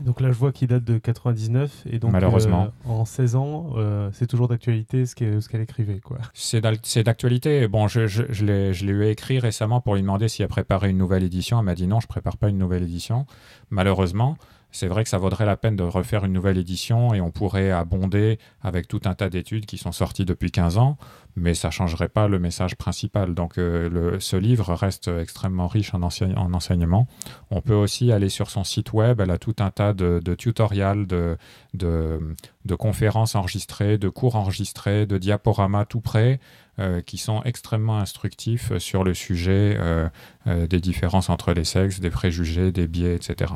Donc 0.00 0.20
là, 0.20 0.28
je 0.28 0.36
vois 0.36 0.52
qu'il 0.52 0.68
date 0.68 0.84
de 0.84 0.98
99 0.98 1.84
et 1.90 1.98
donc 1.98 2.12
malheureusement 2.12 2.72
en 2.84 3.04
16 3.04 3.36
ans, 3.36 3.70
c'est 4.12 4.26
toujours 4.26 4.48
d'actualité 4.48 5.06
ce 5.06 5.14
qu'elle 5.14 5.60
écrivait 5.60 6.00
quoi. 6.00 6.18
C'est 6.34 6.60
d'actualité. 6.60 7.68
Bon, 7.68 7.88
je, 7.88 8.06
je, 8.06 8.24
je 8.30 8.44
l'ai 8.44 8.92
eu 8.92 9.06
écrit 9.06 9.38
récemment 9.38 9.80
pour 9.80 9.94
lui 9.94 10.02
demander 10.02 10.28
s'il 10.28 10.44
a 10.44 10.48
préparé 10.48 10.90
une 10.90 10.98
nouvelle 10.98 11.22
édition. 11.22 11.58
Elle 11.58 11.64
m'a 11.64 11.74
dit 11.74 11.86
non, 11.86 12.00
je 12.00 12.06
prépare 12.06 12.36
pas 12.36 12.48
une 12.48 12.58
nouvelle 12.58 12.82
édition. 12.82 13.26
Malheureusement, 13.70 14.36
c'est 14.72 14.88
vrai 14.88 15.04
que 15.04 15.10
ça 15.10 15.18
vaudrait 15.18 15.44
la 15.46 15.56
peine 15.56 15.76
de 15.76 15.82
refaire 15.82 16.24
une 16.24 16.32
nouvelle 16.32 16.56
édition 16.56 17.12
et 17.12 17.20
on 17.20 17.30
pourrait 17.30 17.70
abonder 17.70 18.38
avec 18.62 18.88
tout 18.88 19.02
un 19.04 19.14
tas 19.14 19.28
d'études 19.28 19.66
qui 19.66 19.76
sont 19.76 19.92
sorties 19.92 20.24
depuis 20.24 20.50
15 20.50 20.78
ans, 20.78 20.96
mais 21.36 21.52
ça 21.52 21.68
ne 21.68 21.72
changerait 21.72 22.08
pas 22.08 22.26
le 22.26 22.38
message 22.38 22.76
principal. 22.76 23.34
Donc 23.34 23.58
euh, 23.58 24.16
ce 24.18 24.36
livre 24.36 24.72
reste 24.74 25.08
extrêmement 25.08 25.68
riche 25.68 25.92
en, 25.94 26.00
en, 26.02 26.54
enseignement. 26.54 27.06
On 27.50 27.60
peut 27.60 27.74
aussi 27.74 28.12
aller 28.12 28.30
sur 28.30 28.50
son 28.50 28.64
site 28.64 28.94
web, 28.94 29.20
elle 29.20 29.30
a 29.30 29.38
tout 29.38 29.56
un 29.58 29.70
tas 29.70 29.92
de, 29.92 30.20
tutoriels, 30.34 31.06
de, 31.06 31.36
de, 31.74 32.74
conférences 32.74 33.34
enregistrées, 33.34 33.98
de 33.98 34.08
cours 34.08 34.36
enregistrés, 34.36 35.06
de 35.06 35.18
diaporamas 35.18 35.84
tout 35.84 36.00
près. 36.00 36.40
Euh, 36.78 37.02
qui 37.02 37.18
sont 37.18 37.42
extrêmement 37.42 37.98
instructifs 37.98 38.78
sur 38.78 39.04
le 39.04 39.12
sujet 39.12 39.76
euh, 39.78 40.08
des 40.46 40.80
différences 40.80 41.28
entre 41.28 41.52
les 41.52 41.64
sexes, 41.64 42.00
des 42.00 42.08
préjugés, 42.08 42.72
des 42.72 42.88
biais, 42.88 43.14
etc. 43.14 43.52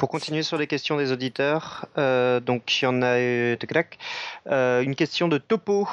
Pour 0.00 0.08
continuer 0.08 0.42
sur 0.42 0.56
les 0.56 0.66
questions 0.66 0.96
des 0.96 1.12
auditeurs, 1.12 1.86
euh, 1.98 2.40
donc 2.40 2.80
il 2.80 2.86
y 2.86 2.88
en 2.88 3.02
a 3.02 3.18
euh, 3.18 3.56
euh, 4.46 4.80
une 4.80 4.94
question 4.94 5.28
de 5.28 5.36
Topo 5.36 5.86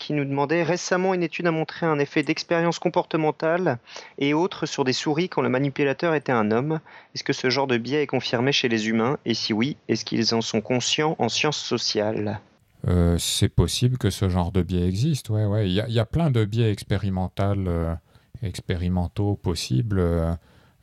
qui 0.00 0.14
nous 0.14 0.24
demandait 0.24 0.64
récemment 0.64 1.14
une 1.14 1.22
étude 1.22 1.46
a 1.46 1.52
montré 1.52 1.86
un 1.86 2.00
effet 2.00 2.24
d'expérience 2.24 2.80
comportementale 2.80 3.78
et 4.18 4.34
autres 4.34 4.66
sur 4.66 4.82
des 4.82 4.92
souris 4.92 5.28
quand 5.28 5.42
le 5.42 5.48
manipulateur 5.48 6.16
était 6.16 6.32
un 6.32 6.50
homme. 6.50 6.80
Est-ce 7.14 7.22
que 7.22 7.32
ce 7.32 7.50
genre 7.50 7.68
de 7.68 7.78
biais 7.78 8.02
est 8.02 8.08
confirmé 8.08 8.50
chez 8.50 8.68
les 8.68 8.88
humains? 8.88 9.16
Et 9.24 9.34
si 9.34 9.52
oui, 9.52 9.76
est-ce 9.86 10.04
qu'ils 10.04 10.34
en 10.34 10.40
sont 10.40 10.60
conscients 10.60 11.14
en 11.20 11.28
sciences 11.28 11.60
sociales? 11.60 12.40
C'est 13.18 13.48
possible 13.48 13.96
que 13.96 14.10
ce 14.10 14.28
genre 14.28 14.50
de 14.50 14.62
biais 14.62 14.88
existe. 14.88 15.30
Ouais, 15.30 15.44
ouais. 15.44 15.70
Il 15.70 15.72
y, 15.72 15.92
y, 15.92 16.00
a 16.00 16.04
plein 16.04 16.32
de 16.32 16.44
biais 16.44 16.72
expérimentaux 16.72 19.36
possibles. 19.36 20.02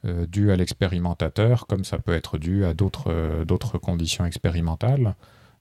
Euh, 0.08 0.26
dû 0.26 0.52
à 0.52 0.56
l'expérimentateur, 0.56 1.68
comme 1.68 1.84
ça 1.84 1.98
peut 1.98 2.14
être 2.14 2.38
dû 2.38 2.66
à 2.66 2.74
d'autres 2.74 3.12
euh, 3.12 3.80
conditions 3.82 4.26
expérimentales. 4.26 5.16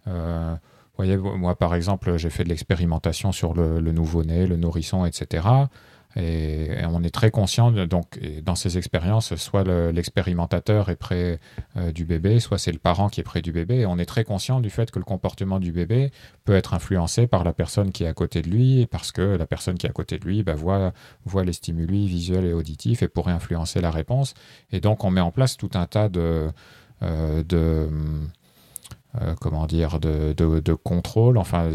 Euh, 0.07 0.55
voyez, 0.97 1.17
moi 1.17 1.57
par 1.57 1.75
exemple, 1.75 2.17
j'ai 2.17 2.31
fait 2.31 2.45
de 2.45 2.49
l'expérimentation 2.49 3.33
sur 3.33 3.55
le 3.55 3.81
nouveau-né, 3.81 4.47
le 4.47 4.57
nourrisson, 4.57 5.05
etc. 5.05 5.47
Et, 6.17 6.71
on 6.89 7.03
est 7.03 7.11
très 7.11 7.31
conscient, 7.31 7.71
donc, 7.71 8.19
dans 8.43 8.55
ces 8.55 8.79
expériences, 8.79 9.35
soit 9.37 9.65
l'expérimentateur 9.93 10.89
est 10.89 10.97
près 10.97 11.39
euh, 11.77 11.93
du 11.93 12.05
bébé, 12.05 12.41
soit 12.41 12.59
c'est 12.59 12.73
le 12.73 12.79
parent 12.79 13.09
qui 13.09 13.21
est 13.21 13.25
près 13.25 13.43
du 13.43 13.53
bébé. 13.53 13.81
Et 13.81 13.87
on 13.87 13.99
est 13.99 14.07
très 14.07 14.25
conscient 14.25 14.61
du 14.61 14.71
fait 14.71 14.91
que 14.91 14.99
le 14.99 15.05
comportement 15.05 15.59
du 15.61 15.73
bébé 15.73 16.11
peut 16.45 16.55
être 16.55 16.75
influencé 16.75 17.27
par 17.27 17.45
la 17.45 17.53
personne 17.53 17.93
qui 17.93 18.05
est 18.05 18.09
à 18.09 18.15
côté 18.15 18.41
de 18.41 18.49
lui, 18.49 18.87
parce 18.87 19.13
que 19.13 19.21
la 19.21 19.47
personne 19.47 19.77
qui 19.77 19.87
est 19.87 19.91
à 19.91 19.93
côté 19.93 20.19
de 20.19 20.25
lui 20.25 20.43
bah, 20.43 20.55
voit, 20.55 20.93
les 21.45 21.53
stimuli 21.53 22.07
visuels 22.09 22.47
et 22.47 22.55
auditifs 22.55 23.03
et 23.03 23.09
pourrait 23.09 23.33
influencer 23.33 23.81
la 23.81 23.91
réponse. 23.91 24.35
Et 24.73 24.81
donc, 24.81 25.05
on 25.05 25.11
met 25.11 25.21
en 25.21 25.31
place 25.31 25.57
tout 25.57 25.71
un 25.75 25.87
tas 25.87 26.09
de. 26.09 26.51
Euh, 27.03 27.43
de 27.43 27.91
euh, 29.21 29.35
comment 29.41 29.67
dire, 29.67 29.99
de, 29.99 30.35
de, 30.35 30.61
de 30.61 30.75
contrôle, 30.75 31.39
enfin, 31.39 31.71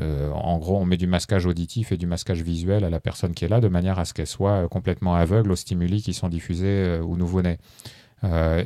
euh, 0.00 0.30
en 0.32 0.58
gros, 0.58 0.78
on 0.78 0.84
met 0.84 0.96
du 0.96 1.06
masquage 1.06 1.46
auditif 1.46 1.92
et 1.92 1.96
du 1.96 2.06
masquage 2.06 2.42
visuel 2.42 2.84
à 2.84 2.90
la 2.90 3.00
personne 3.00 3.34
qui 3.34 3.44
est 3.44 3.48
là, 3.48 3.60
de 3.60 3.68
manière 3.68 3.98
à 3.98 4.04
ce 4.04 4.14
qu'elle 4.14 4.26
soit 4.26 4.64
euh, 4.64 4.68
complètement 4.68 5.14
aveugle 5.14 5.52
aux 5.52 5.56
stimuli 5.56 6.02
qui 6.02 6.14
sont 6.14 6.28
diffusés 6.28 6.66
euh, 6.66 7.02
au 7.02 7.16
nouveau-né. 7.16 7.58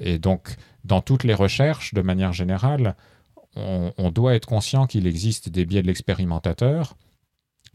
et 0.02 0.18
donc, 0.18 0.54
dans 0.84 1.00
toutes 1.00 1.24
les 1.24 1.34
recherches, 1.34 1.92
de 1.92 2.00
manière 2.00 2.32
générale, 2.32 2.94
on, 3.56 4.12
doit 4.12 4.36
être 4.36 4.46
conscient 4.46 4.86
qu'il 4.86 5.04
existe 5.08 5.48
des 5.48 5.66
biais 5.66 5.82
de 5.82 5.88
l'expérimentateur, 5.88 6.94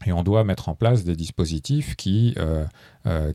et 0.06 0.12
on 0.12 0.22
doit 0.22 0.44
mettre 0.44 0.70
en 0.70 0.74
place 0.74 1.04
des 1.04 1.14
dispositifs 1.14 1.94
qui, 1.94 2.34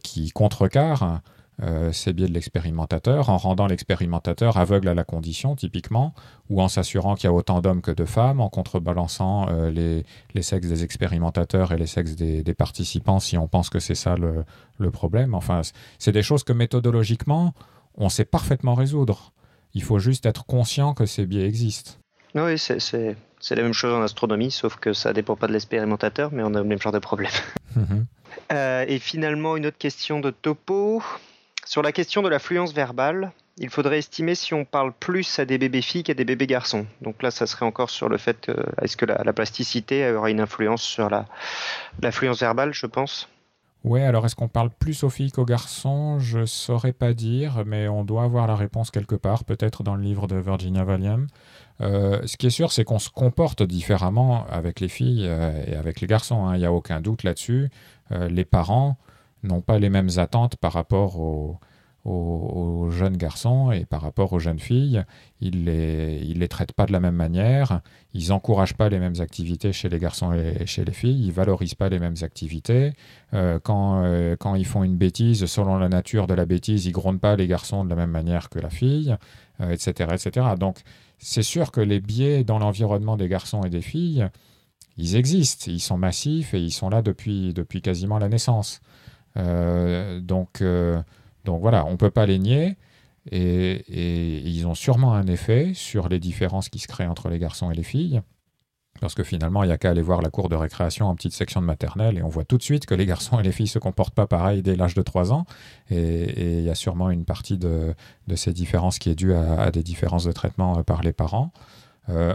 qui 0.02 0.32
contrecarrent 0.32 1.22
euh, 1.62 1.92
c'est 1.92 2.14
biais 2.14 2.28
de 2.28 2.34
l'expérimentateur, 2.34 3.30
en 3.30 3.38
rendant 3.38 3.68
l'expérimentateur 3.68 4.58
aveugle 4.58 4.88
à 4.88 4.94
la 4.94 5.04
condition, 5.04 5.56
typiquement, 5.56 6.14
ou 6.50 6.62
en 6.62 6.70
s'assurant 6.70 7.16
qu'il 7.16 7.26
y 7.26 7.28
a 7.28 7.34
autant 7.34 7.60
d'hommes 7.60 7.82
que 7.82 7.92
de 7.92 8.06
femmes, 8.06 8.40
en 8.40 8.50
contrebalançant 8.50 9.48
euh, 9.50 9.70
les, 9.70 10.42
sexes 10.42 10.68
des 10.68 10.84
expérimentateurs 10.84 11.74
et 11.74 11.78
les 11.78 11.88
sexes 11.88 12.16
des, 12.16 12.54
participants, 12.54 13.20
si 13.20 13.38
on 13.38 13.48
pense 13.48 13.70
que 13.70 13.80
c'est 13.80 13.96
ça 13.96 14.16
le, 14.16 14.92
problème. 14.92 15.36
Enfin, 15.36 15.62
c'est 15.98 16.14
des 16.14 16.24
choses 16.24 16.44
que 16.44 16.54
méthodologiquement, 16.54 17.54
on 17.96 18.10
sait 18.10 18.26
parfaitement 18.26 18.74
résoudre. 18.74 19.34
Il 19.74 19.84
faut 19.84 20.00
juste 20.00 20.26
être 20.26 20.46
conscient 20.46 20.94
que 20.94 21.06
ces 21.06 21.26
biais 21.26 21.46
existent. 21.46 21.92
Oui, 22.36 22.58
c'est 22.58 23.56
la 23.56 23.64
même 23.64 23.74
chose 23.74 23.94
en 23.94 24.02
astronomie, 24.02 24.52
sauf 24.52 24.78
que 24.78 24.94
ça 24.94 25.10
ne 25.10 25.16
dépend 25.16 25.36
pas 25.36 25.48
de 25.48 25.54
l'expérimentateur, 25.54 26.32
mais 26.32 26.44
on 26.44 26.54
a 26.54 26.60
le 26.60 26.64
même 26.64 26.82
genre 26.82 26.94
de 26.94 27.00
problème. 27.00 27.32
Mhm. 27.76 28.08
Euh, 28.52 28.84
et 28.88 28.98
finalement, 28.98 29.56
une 29.56 29.68
autre 29.68 29.78
question 29.78 30.20
de 30.20 30.32
topo. 30.32 31.04
Sur 31.70 31.84
la 31.84 31.92
question 31.92 32.24
de 32.24 32.30
la 32.30 32.40
fluence 32.40 32.74
verbale, 32.74 33.32
il 33.60 33.70
faudrait 33.70 34.00
estimer 34.00 34.34
si 34.34 34.56
on 34.56 34.66
parle 34.66 34.92
plus 34.92 35.38
à 35.38 35.46
des 35.46 35.60
bébés 35.60 35.84
filles 35.84 36.02
qu'à 36.02 36.16
des 36.16 36.26
bébés 36.26 36.48
garçons. 36.48 36.88
Donc 37.04 37.22
là, 37.22 37.30
ça 37.30 37.46
serait 37.46 37.64
encore 37.64 37.92
sur 37.92 38.10
le 38.10 38.18
fait 38.18 38.42
que 38.42 38.54
est-ce 38.82 38.98
que 38.98 39.06
la, 39.06 39.34
plasticité 39.34 40.12
aura 40.12 40.32
une 40.32 40.40
influence 40.40 40.82
sur 40.82 41.12
la, 41.12 41.28
la 42.02 42.12
fluence 42.12 42.40
verbale, 42.40 42.74
je 42.74 42.88
pense. 42.88 43.30
Ouais, 43.84 44.02
alors 44.02 44.26
est-ce 44.26 44.36
qu'on 44.36 44.48
parle 44.48 44.72
plus 44.72 45.04
aux 45.04 45.12
filles 45.12 45.32
qu'aux 45.32 45.46
garçons? 45.46 46.18
Je 46.18 46.44
saurais 46.48 46.92
pas 46.92 47.14
dire, 47.14 47.62
mais 47.68 47.88
on 47.88 48.04
doit 48.04 48.24
avoir 48.24 48.48
la 48.48 48.56
réponse 48.56 48.90
quelque 48.90 49.14
part, 49.14 49.44
peut-être 49.44 49.84
dans 49.84 49.94
le 49.94 50.02
livre 50.02 50.26
de 50.26 50.38
Virginia 50.38 50.84
Valium. 50.84 51.28
Euh, 51.82 52.20
ce 52.26 52.36
qui 52.38 52.48
est 52.48 52.50
sûr, 52.50 52.72
c'est 52.72 52.84
qu'on 52.84 52.98
se 52.98 53.12
comporte 53.12 53.62
différemment 53.62 54.48
avec 54.50 54.80
les 54.80 54.90
filles 54.90 55.28
euh, 55.28 55.64
et 55.68 55.76
avec 55.76 56.02
les 56.02 56.08
garçons. 56.08 56.48
Hein. 56.48 56.56
Il 56.56 56.62
n'y 56.62 56.66
a 56.66 56.74
aucun 56.74 57.00
doute 57.00 57.22
là-dessus. 57.22 57.70
Euh, 58.12 58.28
les 58.28 58.44
parents 58.44 58.98
n'ont 59.44 59.62
pas 59.62 59.80
les 59.80 59.90
mêmes 59.90 60.10
attentes 60.18 60.56
par 60.58 60.74
rapport 60.74 61.20
aux, 61.20 61.60
jeunes 62.92 63.18
garçons 63.18 63.72
et 63.72 63.86
par 63.86 64.02
rapport 64.02 64.34
aux 64.34 64.40
jeunes 64.40 64.60
filles. 64.60 65.04
Ils 65.42 65.64
ne 65.64 66.40
les, 66.40 66.48
traitent 66.48 66.74
pas 66.74 66.86
de 66.88 66.92
la 66.92 67.00
même 67.00 67.16
manière, 67.16 67.82
ils 68.14 68.30
n'encouragent 68.30 68.74
pas 68.74 68.90
les 68.90 68.98
mêmes 69.00 69.20
activités 69.20 69.74
chez 69.74 69.90
les 69.90 70.00
garçons 70.00 70.34
et 70.34 70.66
chez 70.66 70.84
les 70.84 70.92
filles, 70.92 71.28
ils 71.28 71.32
valorisent 71.32 71.76
pas 71.76 71.88
les 71.90 72.00
mêmes 72.00 72.16
activités. 72.22 72.94
Euh, 73.34 73.60
quand, 73.62 74.02
euh, 74.04 74.36
quand 74.40 74.56
ils 74.56 74.66
font 74.66 74.84
une 74.84 74.98
bêtise, 74.98 75.46
selon 75.46 75.78
la 75.78 75.90
nature 75.90 76.26
de 76.26 76.34
la 76.34 76.46
bêtise, 76.46 76.86
ils 76.88 76.92
grondent 76.92 77.22
pas 77.22 77.36
les 77.36 77.48
garçons 77.48 77.84
de 77.84 77.90
la 77.90 77.96
même 77.96 78.12
manière 78.12 78.50
que 78.50 78.60
la 78.60 78.70
fille, 78.70 79.16
etc., 79.60 79.94
euh, 80.00 80.16
etc. 80.16 80.48
Donc 80.58 80.80
c'est 81.20 81.44
sûr 81.44 81.72
que 81.72 81.82
les 81.82 82.00
biais 82.00 82.44
dans 82.44 82.60
l'environnement 82.60 83.18
des 83.18 83.28
garçons 83.28 83.62
et 83.64 83.70
des 83.70 83.82
filles, 83.82 84.28
ils 84.98 85.16
existent, 85.16 85.72
ils 85.72 85.80
sont 85.80 85.98
massifs 85.98 86.54
et 86.54 86.60
ils 86.60 86.72
sont 86.72 86.90
là 86.90 87.02
depuis, 87.02 87.54
depuis 87.54 87.82
quasiment 87.82 88.20
la 88.20 88.30
naissance. 88.30 88.82
Euh, 89.40 90.20
donc, 90.20 90.62
euh, 90.62 91.02
donc 91.46 91.62
voilà, 91.62 91.86
on 91.86 91.92
ne 91.92 91.98
peut 91.98 92.12
pas 92.12 92.26
les 92.26 92.40
nier. 92.40 92.76
Et, 93.32 93.84
ils 94.50 94.66
ont 94.68 94.76
sûrement 94.76 95.14
un 95.14 95.28
effet 95.28 95.74
sur 95.74 96.10
les 96.10 96.20
différences 96.20 96.70
qui 96.70 96.80
se 96.80 96.88
créent 96.88 97.08
entre 97.08 97.30
les 97.30 97.40
garçons 97.40 97.72
et 97.72 97.76
les 97.76 97.84
filles. 97.84 98.22
Parce 99.02 99.16
que 99.16 99.24
finalement, 99.24 99.64
il 99.64 99.68
n'y 99.68 99.74
a 99.74 99.78
qu'à 99.78 99.92
aller 99.92 100.02
voir 100.02 100.22
la 100.22 100.30
cour 100.30 100.50
de 100.50 100.56
récréation 100.56 101.08
en 101.08 101.16
petite 101.16 101.34
section 101.34 101.62
de 101.62 101.66
maternelle 101.66 102.18
et 102.18 102.24
on 102.24 102.28
voit 102.28 102.44
tout 102.44 102.58
de 102.58 102.64
suite 102.64 102.86
que 102.86 102.94
les 102.94 103.06
garçons 103.06 103.40
et 103.40 103.44
les 103.44 103.54
filles 103.54 103.68
se 103.68 103.80
comportent 103.80 104.14
pas 104.14 104.28
pareil 104.28 104.62
dès 104.62 104.76
l'âge 104.76 104.94
de 104.94 105.02
3 105.02 105.32
ans. 105.32 105.46
Et 105.90 106.58
il 106.60 106.64
y 106.64 106.70
a 106.70 106.76
sûrement 106.76 107.10
une 107.10 107.24
partie 107.24 107.58
de, 107.58 107.96
ces 108.36 108.52
différences 108.52 109.00
qui 109.00 109.10
est 109.10 109.16
due 109.16 109.34
à, 109.34 109.72
des 109.72 109.84
différences 109.84 110.26
de 110.26 110.32
traitement 110.32 110.80
euh, 110.80 110.84
par 110.84 111.02
les 111.02 111.14
parents. 111.14 111.52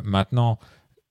Maintenant, 0.05 0.61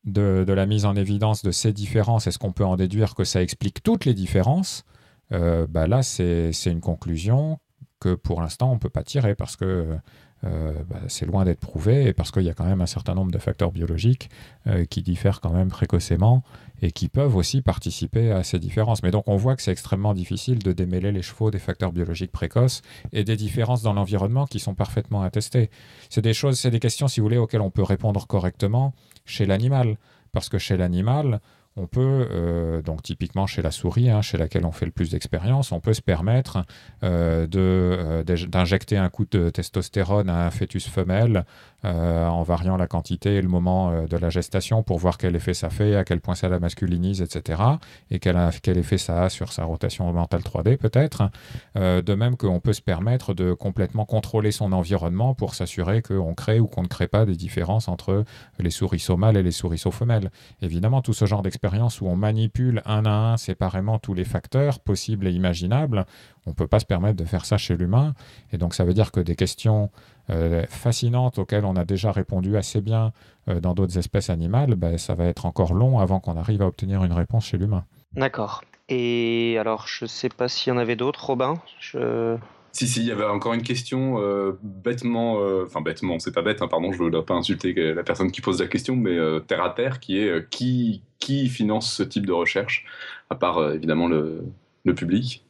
de, 0.06 0.46
la 0.48 0.66
mise 0.66 0.86
en 0.86 0.96
évidence 0.96 1.44
de 1.44 1.52
ces 1.52 1.74
différences, 1.74 2.28
est-ce 2.28 2.40
qu'on 2.40 2.52
peut 2.52 2.66
en 2.66 2.76
déduire 2.76 3.16
que 3.16 3.24
ça 3.24 3.42
explique 3.42 3.84
toutes 3.84 4.06
les 4.06 4.14
différences? 4.14 4.86
Euh, 5.34 5.68
bah 5.68 5.88
Là, 5.88 6.04
c'est 6.04 6.52
une 6.66 6.82
conclusion 6.82 7.60
que 8.00 8.16
pour 8.16 8.42
l'instant, 8.42 8.72
on 8.72 8.76
ne 8.76 8.80
peut 8.80 8.90
pas 8.90 9.04
tirer 9.04 9.36
parce 9.36 9.56
que 9.56 9.98
euh, 10.46 10.74
bah, 10.90 11.00
c'est 11.08 11.26
loin 11.26 11.46
d'être 11.46 11.62
prouvé 11.62 12.08
et 12.08 12.14
parce 12.14 12.32
qu'il 12.32 12.42
y 12.44 12.50
a 12.50 12.54
quand 12.54 12.66
même 12.66 12.82
un 12.82 12.86
certain 12.86 13.16
nombre 13.16 13.32
de 13.32 13.38
facteurs 13.38 13.72
biologiques 13.72 14.30
euh, 14.68 14.84
qui 14.84 15.02
diffèrent 15.02 15.40
quand 15.40 15.54
même 15.54 15.70
précocement 15.70 16.44
et 16.82 16.92
qui 16.92 17.08
peuvent 17.08 17.38
aussi 17.38 17.62
participer 17.62 18.32
à 18.32 18.44
ces 18.44 18.60
différences. 18.60 19.04
Mais 19.04 19.12
donc 19.12 19.24
on 19.28 19.38
voit 19.38 19.56
que 19.56 19.62
c'est 19.62 19.72
extrêmement 19.72 20.14
difficile 20.14 20.60
de 20.60 20.74
démêler 20.74 21.14
les 21.14 21.22
chevaux 21.22 21.50
des 21.50 21.60
facteurs 21.60 21.94
biologiques 21.94 22.34
précoces 22.34 22.82
et 23.14 23.24
des 23.24 23.38
différences 23.38 23.84
dans 23.84 23.94
l'environnement 23.94 24.46
qui 24.46 24.60
sont 24.60 24.76
parfaitement 24.76 25.22
attestées. 25.22 25.70
C'est 26.10 26.22
des 26.22 26.34
choses, 26.34 26.60
c'est 26.60 26.72
des 26.72 26.82
questions, 26.82 27.08
si 27.08 27.22
vous 27.22 27.26
voulez, 27.26 27.38
auxquelles 27.38 27.62
on 27.62 27.72
peut 27.72 27.84
répondre 27.84 28.28
correctement 28.28 28.94
chez 29.24 29.46
l'animal. 29.46 29.98
Parce 30.34 30.50
que 30.50 30.58
chez 30.58 30.76
l'animal, 30.76 31.40
on 31.76 31.88
peut, 31.88 32.28
euh, 32.30 32.82
donc 32.82 33.02
typiquement 33.02 33.48
chez 33.48 33.62
la 33.62 33.72
souris, 33.72 34.10
hein, 34.10 34.22
chez 34.22 34.38
laquelle 34.38 34.66
on 34.66 34.72
fait 34.72 34.86
le 34.86 34.92
plus 34.92 35.10
d'expérience, 35.10 35.72
on 35.72 35.80
peut 35.80 35.94
se 35.94 36.02
permettre 36.02 36.64
euh, 37.04 37.48
euh, 37.56 38.24
d'injecter 38.24 38.98
un 38.98 39.10
coup 39.10 39.26
de 39.26 39.50
testostérone 39.50 40.30
à 40.30 40.46
un 40.46 40.52
fœtus 40.52 40.88
femelle 40.88 41.46
en 41.84 42.44
variant 42.44 42.78
la 42.78 42.88
quantité 42.88 43.36
et 43.36 43.42
le 43.42 43.48
moment 43.48 44.06
de 44.06 44.18
la 44.18 44.30
gestation 44.30 44.84
pour 44.84 44.98
voir 44.98 45.18
quel 45.18 45.36
effet 45.36 45.54
ça 45.54 45.70
fait, 45.70 45.96
à 45.96 46.04
quel 46.04 46.22
point 46.22 46.36
ça 46.36 46.50
la 46.50 46.60
masculinise, 46.60 47.22
etc. 47.22 47.62
Et 48.10 48.20
quel, 48.20 48.38
quel 48.62 48.78
effet 48.78 48.98
ça 48.98 49.24
a 49.24 49.30
sur 49.30 49.52
sa 49.52 49.66
rotation 49.66 50.12
mentale 50.14 50.42
3D 50.42 50.78
peut-être. 50.78 51.30
de 51.76 52.14
même 52.14 52.38
qu'on 52.38 52.60
peut 52.60 52.74
se 52.74 52.82
permettre 52.82 53.34
de 53.34 53.54
complètement 53.54 54.06
contrôler 54.06 54.52
son 54.52 54.72
environnement 54.72 55.34
pour 55.34 55.56
s'assurer 55.56 56.02
qu'on 56.02 56.34
crée 56.34 56.60
ou 56.60 56.68
qu'on 56.68 56.84
ne 56.84 56.88
crée 56.88 57.08
pas 57.08 57.26
des 57.26 57.36
différences 57.36 57.88
entre 57.88 58.24
les 58.60 58.70
souriceaux 58.70 59.18
mâles 59.18 59.38
et 59.38 59.44
les 59.44 59.52
souriceaux 59.52 59.92
femelles. 59.92 60.32
Évidemment, 60.62 61.02
tout 61.02 61.14
ce 61.14 61.26
genre 61.26 61.42
d'expérience 61.42 62.02
où 62.02 62.08
on 62.08 62.16
manipule 62.16 62.82
un 62.86 63.06
à 63.06 63.12
un 63.12 63.38
séparément 63.38 64.00
tous 64.00 64.14
les 64.14 64.24
facteurs 64.24 64.80
possibles 64.80 65.28
et 65.28 65.32
imaginables, 65.32 66.06
on 66.46 66.52
ne 66.52 66.56
peut 66.56 66.68
pas 66.68 66.80
se 66.80 66.86
permettre 66.86 67.18
de 67.18 67.26
faire 67.26 67.46
ça 67.46 67.58
chez 67.58 67.76
l'humain. 67.76 68.14
Et 68.52 68.58
donc 68.58 68.74
ça 68.74 68.84
veut 68.84 68.94
dire 68.94 69.12
que 69.12 69.20
des 69.20 69.36
questions 69.36 69.90
euh, 70.30 70.66
fascinantes 70.70 71.40
auxquelles 71.40 71.66
on 71.66 71.76
a 71.76 71.86
déjà 71.86 72.12
répondu 72.12 72.58
assez 72.58 72.82
bien 72.82 73.12
euh, 73.48 73.60
dans 73.60 73.74
d'autres 73.74 73.98
espèces 73.98 74.30
animales, 74.30 74.76
ben, 74.76 74.98
ça 74.98 75.16
va 75.16 75.26
être 75.26 75.46
encore 75.46 75.74
long 75.74 76.00
avant 76.00 76.20
qu'on 76.20 76.38
arrive 76.38 76.62
à 76.62 76.68
obtenir 76.68 77.04
une 77.04 77.14
réponse 77.14 77.46
chez 77.46 77.58
l'humain. 77.58 77.86
D'accord. 78.14 78.64
Et 78.90 79.58
alors, 79.60 79.88
je 79.88 80.06
ne 80.06 80.10
sais 80.10 80.30
pas 80.30 80.48
s'il 80.48 80.72
y 80.72 80.76
en 80.76 80.80
avait 80.80 80.96
d'autres, 80.96 81.26
Robin. 81.26 81.56
Je... 81.80 82.38
Si, 82.74 82.88
si, 82.88 83.02
il 83.02 83.08
y 83.08 83.12
avait 83.12 83.24
encore 83.24 83.54
une 83.54 83.62
question 83.62 84.20
euh, 84.20 84.58
bêtement, 84.64 85.40
euh, 85.40 85.66
enfin 85.66 85.82
bêtement, 85.82 86.20
c'est 86.20 86.34
pas 86.34 86.42
bête, 86.42 86.62
hein, 86.62 86.68
pardon, 86.68 86.92
je 86.92 87.04
ne 87.04 87.10
dois 87.10 87.26
pas 87.26 87.36
insulter 87.36 87.74
la 87.94 88.04
personne 88.04 88.32
qui 88.32 88.42
pose 88.42 88.60
la 88.60 88.68
question, 88.68 88.96
mais 88.96 89.16
euh, 89.16 89.40
terre 89.40 89.64
à 89.64 89.70
terre, 89.70 90.00
qui 90.00 90.18
est 90.18 90.50
qui, 90.50 91.04
qui 91.20 91.50
finance 91.50 91.94
ce 91.94 92.04
type 92.04 92.26
de 92.26 92.32
recherche, 92.32 92.86
à 93.30 93.36
part 93.36 93.74
évidemment 93.74 94.08
le, 94.08 94.44
le 94.86 94.96
public? 94.96 95.46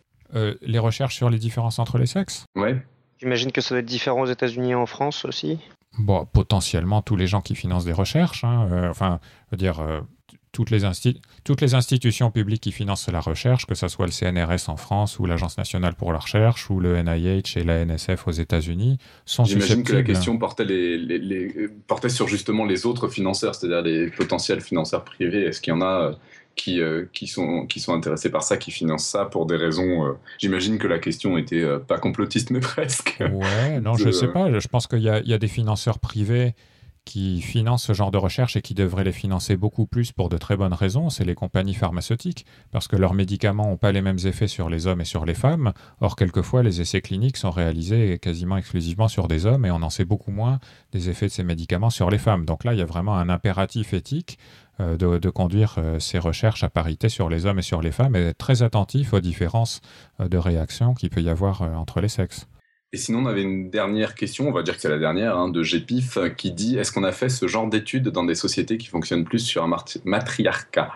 Les 0.61 0.79
recherches 0.79 1.15
sur 1.15 1.29
les 1.29 1.37
différences 1.39 1.79
entre 1.79 1.97
les 1.97 2.05
sexes 2.05 2.45
Ouais. 2.55 2.81
J'imagine 3.19 3.51
que 3.51 3.61
ça 3.61 3.69
doit 3.69 3.79
être 3.79 3.85
différent 3.85 4.21
aux 4.21 4.25
États-Unis 4.25 4.71
et 4.71 4.75
en 4.75 4.85
France 4.85 5.25
aussi 5.25 5.59
Bon, 5.99 6.25
potentiellement 6.25 7.01
tous 7.01 7.15
les 7.15 7.27
gens 7.27 7.41
qui 7.41 7.55
financent 7.55 7.85
des 7.85 7.93
recherches, 7.93 8.43
hein, 8.43 8.89
enfin, 8.89 9.19
je 9.45 9.51
veux 9.51 9.57
dire, 9.57 9.79
toutes 10.53 10.69
les, 10.69 10.81
toutes 11.43 11.61
les 11.61 11.73
institutions 11.73 12.29
publiques 12.29 12.61
qui 12.61 12.71
financent 12.71 13.09
la 13.09 13.19
recherche, 13.19 13.65
que 13.65 13.73
ce 13.73 13.87
soit 13.87 14.05
le 14.05 14.11
CNRS 14.11 14.69
en 14.69 14.77
France 14.77 15.17
ou 15.19 15.25
l'Agence 15.25 15.57
nationale 15.57 15.95
pour 15.95 16.13
la 16.13 16.19
recherche 16.19 16.69
ou 16.69 16.79
le 16.79 17.01
NIH 17.01 17.57
et 17.57 17.63
la 17.63 17.83
NSF 17.83 18.27
aux 18.27 18.31
États-Unis, 18.31 18.99
sont 19.25 19.45
J'imagine 19.45 19.83
que 19.83 19.93
la 19.93 20.03
question 20.03 20.37
portait, 20.37 20.63
les, 20.63 21.49
portait 21.87 22.09
sur 22.09 22.27
justement 22.27 22.65
les 22.65 22.85
autres 22.85 23.07
financeurs, 23.07 23.55
c'est-à-dire 23.55 23.81
les 23.81 24.11
potentiels 24.11 24.61
financeurs 24.61 25.03
privés. 25.03 25.47
Est-ce 25.47 25.59
qu'il 25.59 25.73
y 25.73 25.75
en 25.75 25.81
a 25.81 26.09
euh, 26.09 26.13
qui, 26.55 26.81
euh, 26.81 27.05
qui, 27.13 27.25
sont, 27.25 27.65
qui 27.65 27.79
sont 27.79 27.95
intéressés 27.95 28.29
par 28.29 28.43
ça, 28.43 28.57
qui 28.57 28.69
financent 28.69 29.07
ça 29.07 29.25
pour 29.25 29.47
des 29.47 29.55
raisons. 29.55 30.05
Euh, 30.05 30.11
j'imagine 30.37 30.77
que 30.77 30.85
la 30.85 30.99
question 30.99 31.35
était 31.35 31.65
pas 31.87 31.97
complotiste, 31.97 32.51
mais 32.51 32.59
presque. 32.61 33.17
Ouais, 33.19 33.79
non, 33.81 33.95
je 33.95 34.11
sais 34.11 34.27
pas. 34.27 34.59
Je 34.59 34.67
pense 34.67 34.85
qu'il 34.85 34.99
y, 34.99 35.05
y, 35.05 35.33
a 35.33 35.37
des 35.39 35.47
financeurs 35.47 35.97
privés 35.97 36.53
qui 37.05 37.41
financent 37.41 37.83
ce 37.83 37.93
genre 37.93 38.11
de 38.11 38.17
recherche 38.17 38.55
et 38.55 38.61
qui 38.61 38.73
devraient 38.73 39.03
les 39.03 39.11
financer 39.11 39.57
beaucoup 39.57 39.85
plus 39.85 40.11
pour 40.11 40.29
de 40.29 40.37
très 40.37 40.55
bonnes 40.57 40.73
raisons, 40.73 41.09
c'est 41.09 41.25
les 41.25 41.35
compagnies 41.35 41.73
pharmaceutiques, 41.73 42.45
parce 42.71 42.87
que 42.87 42.95
leurs 42.95 43.13
médicaments 43.13 43.67
n'ont 43.67 43.77
pas 43.77 43.91
les 43.91 44.01
mêmes 44.01 44.19
effets 44.25 44.47
sur 44.47 44.69
les 44.69 44.87
hommes 44.87 45.01
et 45.01 45.05
sur 45.05 45.25
les 45.25 45.33
femmes. 45.33 45.73
Or, 46.01 46.15
quelquefois, 46.15 46.63
les 46.63 46.81
essais 46.81 47.01
cliniques 47.01 47.37
sont 47.37 47.51
réalisés 47.51 48.19
quasiment 48.19 48.57
exclusivement 48.57 49.07
sur 49.07 49.27
des 49.27 49.45
hommes 49.45 49.65
et 49.65 49.71
on 49.71 49.81
en 49.81 49.89
sait 49.89 50.05
beaucoup 50.05 50.31
moins 50.31 50.59
des 50.91 51.09
effets 51.09 51.27
de 51.27 51.31
ces 51.31 51.43
médicaments 51.43 51.89
sur 51.89 52.09
les 52.09 52.17
femmes. 52.17 52.45
Donc 52.45 52.63
là, 52.63 52.73
il 52.73 52.79
y 52.79 52.83
a 52.83 52.85
vraiment 52.85 53.15
un 53.15 53.29
impératif 53.29 53.93
éthique 53.93 54.37
euh, 54.79 54.97
de, 54.97 55.29
conduire 55.29 55.75
euh, 55.77 55.99
ces 55.99 56.17
recherches 56.17 56.63
à 56.63 56.69
parité 56.69 57.07
sur 57.07 57.29
les 57.29 57.45
hommes 57.45 57.59
et 57.59 57.63
sur 57.63 57.83
les 57.83 57.91
femmes 57.91 58.15
et 58.15 58.23
d'être 58.23 58.39
très 58.39 58.63
attentif 58.63 59.13
aux 59.13 59.19
différences 59.19 59.81
euh, 60.19 60.27
de 60.27 60.37
réaction 60.37 60.95
qu'il 60.95 61.11
peut 61.11 61.21
y 61.21 61.29
avoir 61.29 61.61
entre 61.61 62.01
les 62.01 62.07
sexes. 62.07 62.47
Et 62.93 62.97
sinon, 62.97 63.23
on 63.23 63.25
avait 63.25 63.41
une 63.41 63.71
dernière 63.71 64.13
question, 64.13 64.47
on 64.47 64.51
va 64.51 64.61
dire 64.61 64.75
que 64.75 64.81
c'est 64.81 64.89
la 64.89 64.99
dernière, 64.99 65.35
hein, 65.35 65.49
de 65.49 65.63
GPIF, 65.63 66.19
qui 66.37 66.51
dit 66.51 66.77
est-ce 66.77 66.91
qu'on 66.91 67.03
a 67.03 67.11
fait 67.11 67.27
ce 67.27 67.47
genre 67.47 67.67
d'études 67.67 68.09
dans 68.09 68.23
des 68.23 68.35
sociétés 68.35 68.77
qui 68.77 68.85
fonctionnent 68.87 69.25
plus 69.25 69.39
sur 69.39 69.63
un 69.63 69.75
matriarcat? 70.05 70.91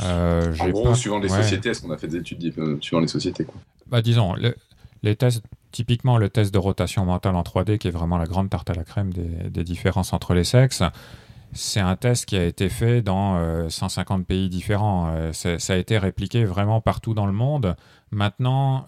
Euh, 0.00 0.54
En 0.58 0.70
gros, 0.70 0.94
suivant 0.94 1.18
les 1.18 1.28
sociétés, 1.28 1.68
est-ce 1.68 1.82
qu'on 1.82 1.90
a 1.90 1.98
fait 1.98 2.08
des 2.08 2.16
études 2.16 2.54
euh, 2.56 2.78
suivant 2.80 3.00
les 3.00 3.06
sociétés 3.06 3.46
Bah, 3.86 4.00
Disons, 4.00 4.34
les 5.02 5.16
tests, 5.16 5.44
typiquement 5.72 6.16
le 6.16 6.30
test 6.30 6.54
de 6.54 6.58
rotation 6.58 7.04
mentale 7.04 7.36
en 7.36 7.42
3D, 7.42 7.76
qui 7.76 7.88
est 7.88 7.92
vraiment 7.92 8.16
la 8.16 8.26
grande 8.26 8.48
tarte 8.48 8.70
à 8.70 8.74
la 8.74 8.84
crème 8.84 9.12
des, 9.12 9.64
différences 9.64 10.14
entre 10.14 10.32
les 10.32 10.44
sexes, 10.44 10.82
c'est 11.52 11.80
un 11.80 11.96
test 11.96 12.24
qui 12.24 12.36
a 12.38 12.46
été 12.46 12.70
fait 12.70 13.02
dans 13.02 13.68
150 13.68 14.20
euh, 14.20 14.24
pays 14.24 14.48
différents. 14.48 15.30
ça 15.32 15.74
a 15.74 15.76
été 15.76 15.98
répliqué 15.98 16.46
vraiment 16.46 16.80
partout 16.80 17.12
dans 17.12 17.26
le 17.26 17.32
monde. 17.32 17.76
Maintenant, 18.10 18.86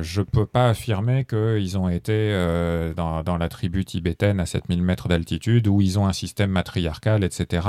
je 0.00 0.20
ne 0.20 0.26
peux 0.26 0.46
pas 0.46 0.70
affirmer 0.70 1.24
qu'ils 1.24 1.78
ont 1.78 1.88
été 1.88 2.12
euh, 2.12 2.94
dans, 2.94 3.36
la 3.38 3.48
tribu 3.48 3.84
tibétaine 3.84 4.40
à 4.40 4.46
7000 4.46 4.82
mètres 4.82 5.08
d'altitude 5.08 5.68
où 5.68 5.80
ils 5.80 5.98
ont 5.98 6.06
un 6.06 6.12
système 6.12 6.50
matriarcal, 6.50 7.22
etc. 7.22 7.66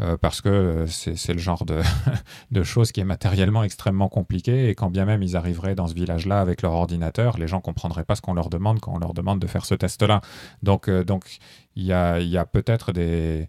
Euh, 0.00 0.16
parce 0.16 0.40
que 0.40 0.84
c'est 0.86 1.32
le 1.32 1.40
genre 1.40 1.64
de, 2.50 2.62
choses 2.62 2.92
qui 2.92 3.00
est 3.00 3.04
matériellement 3.04 3.64
extrêmement 3.64 4.08
compliqué 4.08 4.68
et 4.68 4.74
quand 4.76 4.90
bien 4.90 5.04
même 5.04 5.24
ils 5.24 5.36
arriveraient 5.36 5.74
dans 5.74 5.88
ce 5.88 5.94
village-là 5.94 6.40
avec 6.40 6.62
leur 6.62 6.72
ordinateur, 6.72 7.36
les 7.36 7.48
gens 7.48 7.56
ne 7.56 7.62
comprendraient 7.62 8.04
pas 8.04 8.14
ce 8.14 8.22
qu'on 8.22 8.34
leur 8.34 8.48
demande 8.48 8.78
quand 8.80 8.94
on 8.94 8.98
leur 8.98 9.12
demande 9.12 9.40
de 9.40 9.46
faire 9.46 9.64
ce 9.64 9.74
test-là. 9.74 10.20
Donc, 10.62 10.88
donc 10.88 11.38
il 11.74 11.84
y 11.84 11.92
a, 11.92 12.44
peut-être 12.44 12.92
des, 12.92 13.48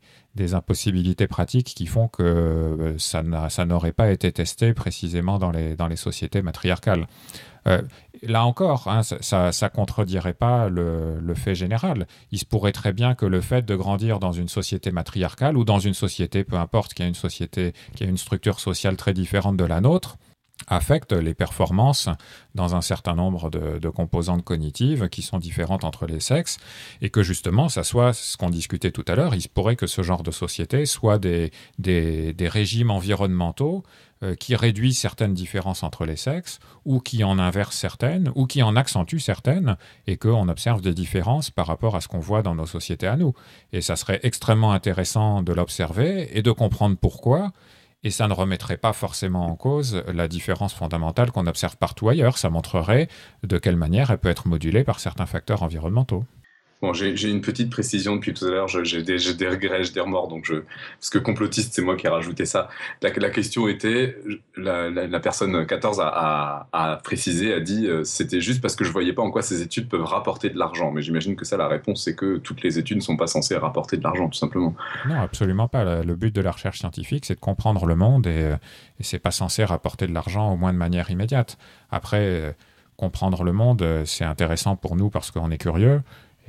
impossibilités 0.53 1.27
pratiques 1.27 1.73
qui 1.75 1.85
font 1.85 2.07
que 2.07 2.95
ça 2.97 3.21
n'aurait 3.65 3.91
pas 3.91 4.11
été 4.11 4.31
testé 4.31 4.73
précisément 4.73 5.37
dans 5.39 5.51
les, 5.51 5.95
sociétés 5.95 6.41
matriarcales. 6.41 7.07
Euh, 7.67 7.81
là 8.23 8.45
encore, 8.45 8.87
hein, 8.87 9.01
ça 9.03 9.49
ne 9.49 9.67
contredirait 9.67 10.33
pas 10.33 10.69
le, 10.69 11.33
fait 11.35 11.55
général. 11.55 12.07
Il 12.31 12.39
se 12.39 12.45
pourrait 12.45 12.71
très 12.71 12.93
bien 12.93 13.15
que 13.15 13.25
le 13.25 13.41
fait 13.41 13.65
de 13.65 13.75
grandir 13.75 14.19
dans 14.19 14.31
une 14.31 14.47
société 14.47 14.91
matriarcale 14.91 15.57
ou 15.57 15.63
dans 15.63 15.79
une 15.79 15.93
société, 15.93 16.43
peu 16.43 16.57
importe, 16.57 16.93
qui 16.93 17.03
a 17.03 17.07
une 17.07 17.15
société, 17.15 17.73
qui 17.95 18.03
a 18.03 18.07
une 18.07 18.17
structure 18.17 18.59
sociale 18.59 18.97
très 18.97 19.13
différente 19.13 19.57
de 19.57 19.65
la 19.65 19.81
nôtre, 19.81 20.17
affecte 20.69 21.13
les 21.13 21.33
performances 21.33 22.09
dans 22.55 22.75
un 22.75 22.81
certain 22.81 23.15
nombre 23.15 23.49
de, 23.49 23.89
composantes 23.89 24.43
cognitives 24.43 25.09
qui 25.09 25.21
sont 25.21 25.39
différentes 25.39 25.83
entre 25.83 26.05
les 26.05 26.19
sexes 26.19 26.57
et 27.01 27.09
que 27.09 27.23
justement 27.23 27.69
ça 27.69 27.83
soit 27.83 28.13
ce 28.13 28.37
qu'on 28.37 28.49
discutait 28.49 28.91
tout 28.91 29.05
à 29.07 29.15
l'heure, 29.15 29.35
il 29.35 29.41
se 29.41 29.49
pourrait 29.49 29.75
que 29.75 29.87
ce 29.87 30.01
genre 30.01 30.23
de 30.23 30.31
société 30.31 30.85
soit 30.85 31.17
des, 31.17 31.51
des 31.77 32.47
régimes 32.47 32.91
environnementaux 32.91 33.83
euh, 34.21 34.35
qui 34.35 34.53
réduit 34.53 34.93
certaines 34.93 35.33
différences 35.33 35.81
entre 35.81 36.03
les 36.03 36.17
sexes, 36.17 36.59
ou 36.83 36.99
qui 36.99 37.23
en 37.23 37.39
inverse 37.39 37.73
certaines, 37.73 38.33
ou 38.35 38.47
qui 38.47 38.61
en 38.61 38.75
accentue 38.75 39.19
certaines, 39.19 39.77
et 40.07 40.17
qu'on 40.17 40.49
observe 40.49 40.81
des 40.81 40.93
différences 40.93 41.51
par 41.51 41.67
rapport 41.67 41.95
à 41.95 42.01
ce 42.01 42.09
qu'on 42.09 42.19
voit 42.19 42.41
dans 42.41 42.53
nos 42.53 42.65
sociétés 42.65 43.07
à 43.07 43.15
nous. 43.15 43.33
Et 43.71 43.79
ça 43.79 43.95
serait 43.95 44.19
extrêmement 44.23 44.73
intéressant 44.73 45.41
de 45.41 45.53
l'observer 45.53 46.37
et 46.37 46.41
de 46.41 46.51
comprendre 46.51 46.97
pourquoi, 46.99 47.53
et 48.03 48.11
ça 48.11 48.27
ne 48.27 48.33
remettrait 48.33 48.77
pas 48.77 48.93
forcément 48.93 49.45
en 49.47 49.55
cause 49.55 50.03
la 50.07 50.27
différence 50.27 50.73
fondamentale 50.73 51.31
qu'on 51.31 51.47
observe 51.47 51.77
partout 51.77 52.09
ailleurs. 52.09 52.37
Ça 52.37 52.49
montrerait 52.49 53.09
de 53.43 53.57
quelle 53.57 53.75
manière 53.75 54.11
elle 54.11 54.19
peut 54.19 54.29
être 54.29 54.47
modulée 54.47 54.83
par 54.83 54.99
certains 54.99 55.25
facteurs 55.25 55.63
environnementaux. 55.63 56.25
Bon, 56.81 56.93
j'ai 56.93 57.29
une 57.29 57.41
petite 57.41 57.69
précision 57.69 58.15
depuis 58.15 58.33
tout 58.33 58.45
à 58.45 58.51
l'heure. 58.51 58.67
J'ai 58.69 59.03
des, 59.03 59.17
regrets, 59.49 59.83
j'ai 59.83 59.91
des 59.91 59.99
remords. 59.99 60.29
Donc 60.29 60.49
parce 60.49 61.09
que 61.09 61.17
complotiste, 61.17 61.73
c'est 61.73 61.81
moi 61.81 61.97
qui 61.97 62.07
ai 62.07 62.09
rajouté 62.09 62.45
ça. 62.45 62.69
La, 63.01 63.29
question 63.29 63.67
était, 63.67 64.17
la, 64.55 65.19
personne 65.19 65.65
14 65.65 65.99
a, 65.99 66.67
a, 66.71 66.95
précisé, 67.03 67.53
a 67.53 67.59
dit, 67.59 67.85
euh, 67.85 68.05
c'était 68.05 68.39
juste 68.39 68.61
parce 68.61 68.77
que 68.77 68.85
je 68.85 68.93
voyais 68.93 69.11
pas 69.11 69.21
en 69.21 69.29
quoi 69.29 69.41
ces 69.41 69.61
études 69.61 69.89
peuvent 69.89 70.05
rapporter 70.05 70.49
de 70.49 70.57
l'argent. 70.57 70.91
Mais 70.91 71.01
j'imagine 71.01 71.35
que 71.35 71.43
ça, 71.43 71.57
la 71.57 71.67
réponse, 71.67 72.05
c'est 72.05 72.15
que 72.15 72.37
toutes 72.37 72.63
les 72.63 72.79
études 72.79 72.97
ne 72.97 73.01
sont 73.03 73.17
pas 73.17 73.27
censées 73.27 73.57
rapporter 73.57 73.97
de 73.97 74.03
l'argent, 74.03 74.29
tout 74.29 74.39
simplement. 74.39 74.73
Non, 75.09 75.19
absolument 75.19 75.67
pas. 75.67 76.01
Le 76.01 76.15
but 76.15 76.33
de 76.33 76.39
la 76.39 76.51
recherche 76.51 76.79
scientifique, 76.79 77.25
c'est 77.25 77.35
de 77.35 77.41
comprendre 77.41 77.85
le 77.87 77.95
monde 77.95 78.25
et, 78.25 78.43
euh, 78.43 78.55
et 79.01 79.03
c'est 79.03 79.19
pas 79.19 79.31
censé 79.31 79.65
rapporter 79.65 80.07
de 80.07 80.13
l'argent, 80.13 80.53
au 80.53 80.55
moins 80.55 80.71
de 80.71 80.77
manière 80.77 81.11
immédiate. 81.11 81.57
Après, 81.91 82.21
euh, 82.21 82.51
comprendre 82.95 83.43
le 83.43 83.51
monde, 83.51 83.85
c'est 84.05 84.25
intéressant 84.25 84.77
pour 84.77 84.95
nous 84.95 85.09
parce 85.09 85.31
qu'on 85.31 85.51
est 85.51 85.57
curieux. 85.57 86.01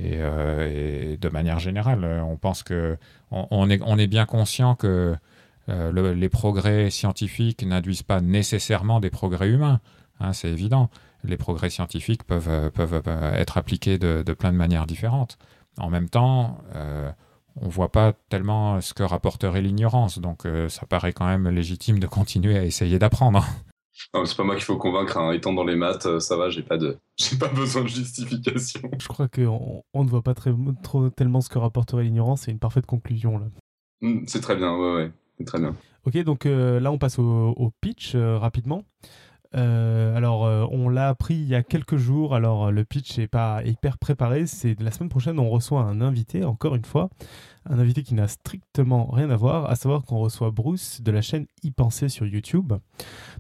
Euh, 0.03 1.13
et, 1.13 1.17
de 1.17 1.29
manière 1.29 1.59
générale, 1.59 2.05
on 2.25 2.37
pense 2.37 2.63
que 2.63 2.97
on, 3.31 3.69
est, 3.69 4.07
bien 4.07 4.27
conscient 4.27 4.75
que 4.75 5.15
euh, 5.69 6.15
les 6.15 6.29
progrès 6.29 6.91
scientifiques 6.91 7.65
n'induisent 7.65 8.03
pas 8.03 8.21
nécessairement 8.21 9.01
des 9.01 9.11
progrès 9.11 9.49
humains. 9.49 9.81
Hein, 10.21 10.33
c'est 10.33 10.49
évident. 10.49 10.91
Les 11.23 11.37
progrès 11.37 11.71
scientifiques 11.71 12.23
euh, 12.31 12.71
peuvent 12.71 13.03
être 13.35 13.59
appliqués 13.59 13.99
de, 13.99 14.23
plein 14.33 14.53
de 14.53 14.57
manières 14.57 14.87
différentes. 14.87 15.39
En 15.79 15.89
même 15.91 16.09
temps, 16.09 16.59
on 17.57 17.67
ne 17.67 17.71
voit 17.71 17.93
pas 17.93 18.13
tellement 18.29 18.81
ce 18.81 18.93
que 18.93 19.03
rapporterait 19.03 19.63
l'ignorance. 19.63 20.19
Donc 20.19 20.47
ça 20.69 20.87
paraît 20.87 21.13
quand 21.13 21.27
même 21.27 21.49
légitime 21.49 21.99
de 21.99 22.07
continuer 22.07 22.59
à 22.59 22.65
essayer 22.65 22.99
d'apprendre. 22.99 23.47
C'est 24.25 24.37
pas 24.37 24.45
moi 24.45 24.55
qu'il 24.55 24.65
faut 24.65 24.77
convaincre. 24.77 25.17
Hein. 25.19 25.33
Étant 25.33 25.53
dans 25.53 25.65
les 25.65 25.77
maths, 25.77 26.07
euh, 26.07 26.21
ça 26.21 26.37
va, 26.37 26.51
j'ai 26.51 26.63
pas 26.63 26.79
de, 26.79 26.99
j'ai 27.17 27.37
pas 27.37 27.49
besoin 27.49 27.83
de 27.83 27.89
justification. 27.89 28.81
Je 28.99 29.09
crois 29.09 29.29
qu'on 29.29 29.83
on 29.93 30.05
ne 30.05 30.09
voit 30.09 30.23
pas 30.23 30.35
très, 30.35 30.53
trop, 30.83 31.11
tellement 31.11 31.41
ce 31.41 31.49
que 31.49 31.59
rapporterait 31.59 32.05
l'ignorance. 32.05 32.43
C'est 32.43 32.51
une 32.51 32.59
parfaite 32.59 32.87
conclusion 32.87 33.39
là. 33.39 33.47
Hmm, 34.03 34.25
c'est 34.27 34.41
très 34.41 34.57
bien, 34.57 34.75
ouais, 34.77 34.95
ouais, 34.95 35.13
c'est 35.39 35.45
très 35.45 35.61
bien. 35.61 35.77
Ok, 36.07 36.17
donc 36.19 36.47
euh, 36.47 36.81
là 36.81 36.91
on 36.91 36.99
passe 36.99 37.19
au, 37.19 37.73
pitch 37.83 38.15
euh, 38.15 38.39
rapidement. 38.39 38.85
alors, 39.53 40.43
on 40.73 40.89
l'a 40.89 41.09
appris 41.09 41.35
il 41.35 41.49
y 41.49 41.55
a 41.55 41.63
quelques 41.63 41.97
jours. 41.97 42.35
Alors, 42.35 42.71
le 42.71 42.85
pitch 42.85 43.19
n'est 43.19 43.29
pas 43.29 43.63
hyper 43.65 43.99
préparé. 43.99 44.47
C'est 44.47 44.81
la 44.81 44.91
semaine 44.91 45.11
prochaine, 45.11 45.39
on 45.39 45.51
reçoit 45.51 45.83
un 45.83 46.01
invité, 46.01 46.45
encore 46.45 46.77
une 46.77 46.85
fois 46.85 47.11
un 47.69 47.79
invité 47.79 48.03
qui 48.03 48.15
n'a 48.15 48.29
strictement 48.29 49.11
rien 49.11 49.31
à 49.31 49.37
voir, 49.37 49.69
à 49.71 49.77
savoir 49.77 50.05
qu'on 50.05 50.19
reçoit 50.19 50.51
Bruce 50.51 51.03
de 51.03 51.11
la 51.11 51.23
chaîne 51.23 51.47
y 51.63 51.71
penser 51.71 52.09
sur 52.09 52.27
YouTube. 52.27 52.73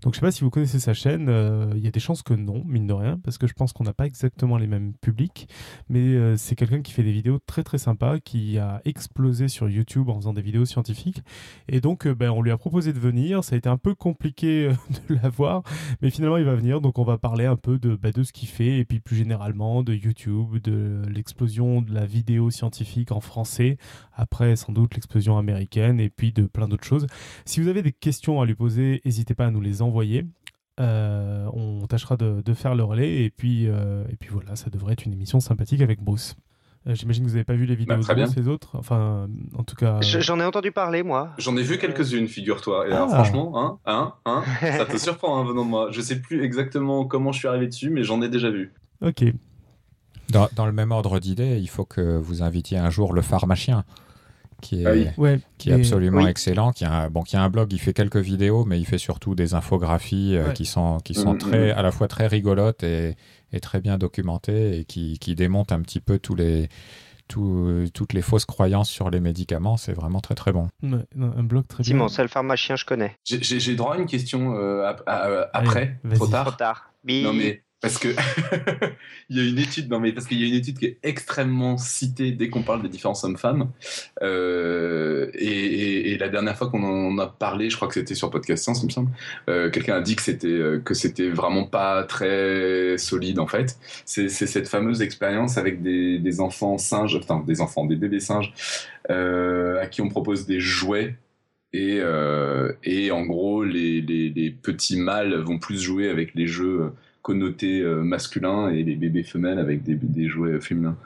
Donc 0.02 0.14
je 0.14 0.20
sais 0.20 0.26
pas 0.26 0.30
si 0.30 0.44
vous 0.44 0.50
connaissez 0.50 0.78
sa 0.78 0.94
chaîne, 0.94 1.28
euh, 1.28 1.72
il 1.74 1.84
y 1.84 1.88
a 1.88 1.90
des 1.90 2.00
chances 2.00 2.22
que 2.22 2.34
non, 2.34 2.62
mine 2.66 2.86
de 2.86 2.92
rien, 2.92 3.18
parce 3.22 3.38
que 3.38 3.46
je 3.46 3.54
pense 3.54 3.72
qu'on 3.72 3.84
n'a 3.84 3.92
pas 3.92 4.06
exactement 4.06 4.58
les 4.58 4.66
mêmes 4.66 4.94
publics, 4.94 5.48
mais 5.88 6.00
euh, 6.00 6.36
c'est 6.36 6.54
quelqu'un 6.54 6.82
qui 6.82 6.92
fait 6.92 7.02
des 7.02 7.12
vidéos 7.12 7.38
très 7.38 7.62
très 7.62 7.78
sympas, 7.78 8.18
qui 8.18 8.58
a 8.58 8.80
explosé 8.84 9.48
sur 9.48 9.68
YouTube 9.68 10.08
en 10.08 10.16
faisant 10.16 10.32
des 10.32 10.42
vidéos 10.42 10.64
scientifiques, 10.64 11.22
et 11.68 11.80
donc 11.80 12.06
euh, 12.06 12.14
ben, 12.14 12.30
on 12.30 12.42
lui 12.42 12.50
a 12.50 12.58
proposé 12.58 12.92
de 12.92 12.98
venir, 12.98 13.44
ça 13.44 13.54
a 13.54 13.58
été 13.58 13.68
un 13.68 13.78
peu 13.78 13.94
compliqué 13.94 14.70
de 15.08 15.14
l'avoir, 15.14 15.62
mais 16.02 16.10
finalement 16.10 16.36
il 16.36 16.44
va 16.44 16.54
venir, 16.54 16.80
donc 16.80 16.98
on 16.98 17.04
va 17.04 17.18
parler 17.18 17.46
un 17.46 17.56
peu 17.56 17.78
de, 17.78 17.96
ben, 17.96 18.12
de 18.12 18.22
ce 18.22 18.32
qu'il 18.32 18.48
fait, 18.48 18.78
et 18.78 18.84
puis 18.84 19.00
plus 19.00 19.16
généralement 19.16 19.82
de 19.82 19.94
YouTube, 19.94 20.58
de 20.62 21.02
l'explosion 21.08 21.82
de 21.82 21.92
la 21.92 22.06
vidéo 22.06 22.50
scientifique 22.50 23.12
en 23.12 23.20
français, 23.20 23.78
après 24.20 24.56
sans 24.56 24.72
doute 24.72 24.94
l'explosion 24.94 25.38
américaine 25.38 25.98
et 25.98 26.10
puis 26.10 26.32
de 26.32 26.46
plein 26.46 26.68
d'autres 26.68 26.84
choses. 26.84 27.06
Si 27.44 27.60
vous 27.60 27.68
avez 27.68 27.82
des 27.82 27.92
questions 27.92 28.40
à 28.40 28.46
lui 28.46 28.54
poser, 28.54 29.00
n'hésitez 29.04 29.34
pas 29.34 29.46
à 29.46 29.50
nous 29.50 29.60
les 29.60 29.82
envoyer. 29.82 30.26
Euh, 30.78 31.46
on 31.52 31.86
tâchera 31.86 32.16
de, 32.16 32.54
faire 32.54 32.74
le 32.74 32.84
relais 32.84 33.22
et 33.24 33.30
puis, 33.30 33.66
euh, 33.68 34.04
et 34.10 34.16
puis 34.16 34.30
voilà, 34.30 34.56
ça 34.56 34.70
devrait 34.70 34.94
être 34.94 35.04
une 35.04 35.12
émission 35.12 35.40
sympathique 35.40 35.82
avec 35.82 36.02
Bruce. 36.02 36.36
Euh, 36.86 36.94
j'imagine 36.94 37.24
que 37.24 37.28
vous 37.28 37.34
n'avez 37.34 37.44
pas 37.44 37.54
vu 37.54 37.66
les 37.66 37.74
vidéos 37.74 37.98
bah, 37.98 38.14
de 38.14 38.22
Bruce, 38.22 38.36
les 38.36 38.48
autres. 38.48 38.78
Enfin, 38.78 39.28
en 39.58 39.64
tout 39.64 39.74
cas. 39.76 40.00
J'en 40.00 40.40
ai 40.40 40.44
entendu 40.44 40.72
parler, 40.72 41.02
moi. 41.02 41.32
J'en 41.36 41.54
ai 41.58 41.62
vu 41.62 41.76
quelques-unes, 41.76 42.28
figure-toi. 42.28 42.88
Et 42.88 42.92
alors, 42.92 43.08
ah. 43.10 43.16
franchement, 43.16 43.52
hein, 43.56 43.78
hein, 43.84 44.14
hein, 44.24 44.42
ça 44.78 44.86
te 44.86 44.96
surprend 44.96 45.38
hein, 45.38 45.44
venant 45.44 45.64
de 45.64 45.70
moi. 45.70 45.88
Je 45.90 46.00
sais 46.00 46.20
plus 46.20 46.42
exactement 46.42 47.04
comment 47.04 47.32
je 47.32 47.40
suis 47.40 47.48
arrivé 47.48 47.66
dessus, 47.66 47.90
mais 47.90 48.02
j'en 48.02 48.22
ai 48.22 48.30
déjà 48.30 48.50
vu. 48.50 48.72
Ok. 49.02 49.24
Dans, 50.30 50.48
dans 50.54 50.64
le 50.64 50.72
même 50.72 50.92
ordre 50.92 51.18
d'idée, 51.18 51.58
il 51.58 51.68
faut 51.68 51.84
que 51.84 52.16
vous 52.16 52.42
invitiez 52.42 52.78
un 52.78 52.88
jour 52.88 53.12
le 53.12 53.20
pharmacien 53.20 53.84
qui 54.60 54.82
est, 54.82 55.08
ah 55.18 55.36
qui 55.58 55.70
est 55.70 55.74
absolument 55.74 56.26
excellent, 56.26 56.72
qui 56.72 56.84
a, 56.84 56.92
un, 56.92 57.10
bon, 57.10 57.22
qui 57.22 57.36
a 57.36 57.42
un 57.42 57.50
blog, 57.50 57.72
il 57.72 57.80
fait 57.80 57.92
quelques 57.92 58.16
vidéos, 58.16 58.64
mais 58.64 58.78
il 58.78 58.86
fait 58.86 58.98
surtout 58.98 59.34
des 59.34 59.54
infographies 59.54 60.36
euh, 60.36 60.50
qui 60.50 60.64
sont, 60.64 60.98
qui 60.98 61.14
sont 61.14 61.34
mm, 61.34 61.38
très, 61.38 61.74
mm. 61.74 61.78
à 61.78 61.82
la 61.82 61.90
fois 61.90 62.08
très 62.08 62.26
rigolotes 62.26 62.82
et, 62.82 63.16
et 63.52 63.60
très 63.60 63.80
bien 63.80 63.98
documentées 63.98 64.78
et 64.78 64.84
qui, 64.84 65.18
qui, 65.18 65.34
démontent 65.34 65.72
un 65.72 65.80
petit 65.80 66.00
peu 66.00 66.18
tous 66.18 66.34
les, 66.34 66.68
toutes 67.28 68.12
les 68.12 68.22
fausses 68.22 68.44
croyances 68.44 68.90
sur 68.90 69.10
les 69.10 69.20
médicaments. 69.20 69.76
C'est 69.76 69.92
vraiment 69.92 70.20
très 70.20 70.34
très 70.34 70.52
bon. 70.52 70.68
un 70.82 71.42
blog 71.42 71.66
très 71.66 71.84
Simon, 71.84 72.08
c'est 72.08 72.22
le 72.22 72.28
pharmacien, 72.28 72.76
je 72.76 72.84
connais. 72.84 73.16
J'ai 73.24 73.74
droit 73.74 73.94
à 73.94 73.98
une 73.98 74.06
question 74.06 74.54
euh, 74.56 74.92
après, 75.52 75.98
trop 76.14 76.26
tard? 76.26 76.46
Trop 76.46 76.56
tard. 76.56 76.92
Non 77.04 77.32
mais 77.32 77.62
parce 77.80 77.98
que 77.98 78.08
il 79.30 79.36
y 79.36 79.40
a 79.40 79.48
une 79.48 79.58
étude, 79.58 79.90
non 79.90 80.00
mais 80.00 80.12
parce 80.12 80.26
qu'il 80.26 80.38
y 80.38 80.44
a 80.44 80.46
une 80.46 80.54
étude 80.54 80.78
qui 80.78 80.86
est 80.86 80.98
extrêmement 81.02 81.78
citée 81.78 82.32
dès 82.32 82.50
qu'on 82.50 82.62
parle 82.62 82.82
des 82.82 82.88
différences 82.88 83.24
hommes-femmes. 83.24 83.70
Euh, 84.22 85.30
et, 85.34 86.16
la 86.18 86.28
dernière 86.28 86.56
fois 86.58 86.68
qu'on 86.68 86.82
en 86.82 87.16
a 87.18 87.26
parlé, 87.26 87.70
je 87.70 87.76
crois 87.76 87.88
que 87.88 87.94
c'était 87.94 88.14
sur 88.14 88.28
Podcast 88.30 88.62
Science, 88.62 88.82
il 88.82 88.86
me 88.86 88.90
semble, 88.90 89.10
euh, 89.48 89.70
quelqu'un 89.70 89.96
a 89.96 90.00
dit 90.02 90.16
que 90.16 90.22
c'était 90.22 90.48
euh, 90.48 90.78
que 90.78 90.92
c'était 90.92 91.30
vraiment 91.30 91.64
pas 91.64 92.04
très 92.04 92.98
solide 92.98 93.38
en 93.38 93.46
fait. 93.46 93.78
C'est 94.04 94.28
cette 94.28 94.68
fameuse 94.68 95.00
expérience 95.00 95.56
avec 95.56 95.82
des, 95.82 96.40
enfants 96.40 96.76
singes, 96.76 97.16
enfin 97.16 97.42
des 97.46 97.62
enfants, 97.62 97.86
des 97.86 97.96
bébés 97.96 98.20
singes, 98.20 98.52
à 99.08 99.86
qui 99.86 100.02
on 100.02 100.08
propose 100.08 100.46
des 100.46 100.60
jouets 100.60 101.16
et, 101.72 102.00
et 102.84 103.10
en 103.10 103.24
gros 103.24 103.64
les, 103.64 104.54
petits 104.62 104.98
mâles 104.98 105.34
vont 105.36 105.58
plus 105.58 105.80
jouer 105.80 106.10
avec 106.10 106.34
les 106.34 106.46
jeux 106.46 106.92
connoté 107.30 107.80
euh, 107.80 108.02
masculin 108.02 108.70
et 108.70 108.82
les 108.82 108.96
bébés 108.96 109.22
femelles 109.22 109.60
avec 109.60 109.84
des, 109.84 109.94
des 109.94 110.28
jouets 110.28 110.60
féminins. 110.60 110.96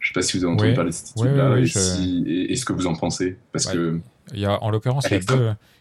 Je 0.00 0.08
sais 0.08 0.14
pas 0.14 0.22
si 0.22 0.36
vous 0.36 0.44
avez 0.44 0.54
entendu 0.54 0.74
parler 0.74 0.90
de 0.90 0.94
cette 0.94 1.16
étude-là 1.16 1.58
et, 1.58 2.56
ce 2.56 2.64
que 2.64 2.72
vous 2.72 2.86
en 2.86 2.94
pensez. 2.94 3.36
Parce 3.52 3.66
que. 3.66 4.00
Il 4.34 4.40
y 4.40 4.46
a, 4.46 4.62
en 4.62 4.70
l'occurrence, 4.70 5.06
il, 5.10 5.20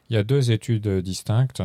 il, 0.09 0.15
y 0.15 0.17
a 0.17 0.23
deux 0.23 0.51
études 0.51 0.87
distinctes 0.99 1.61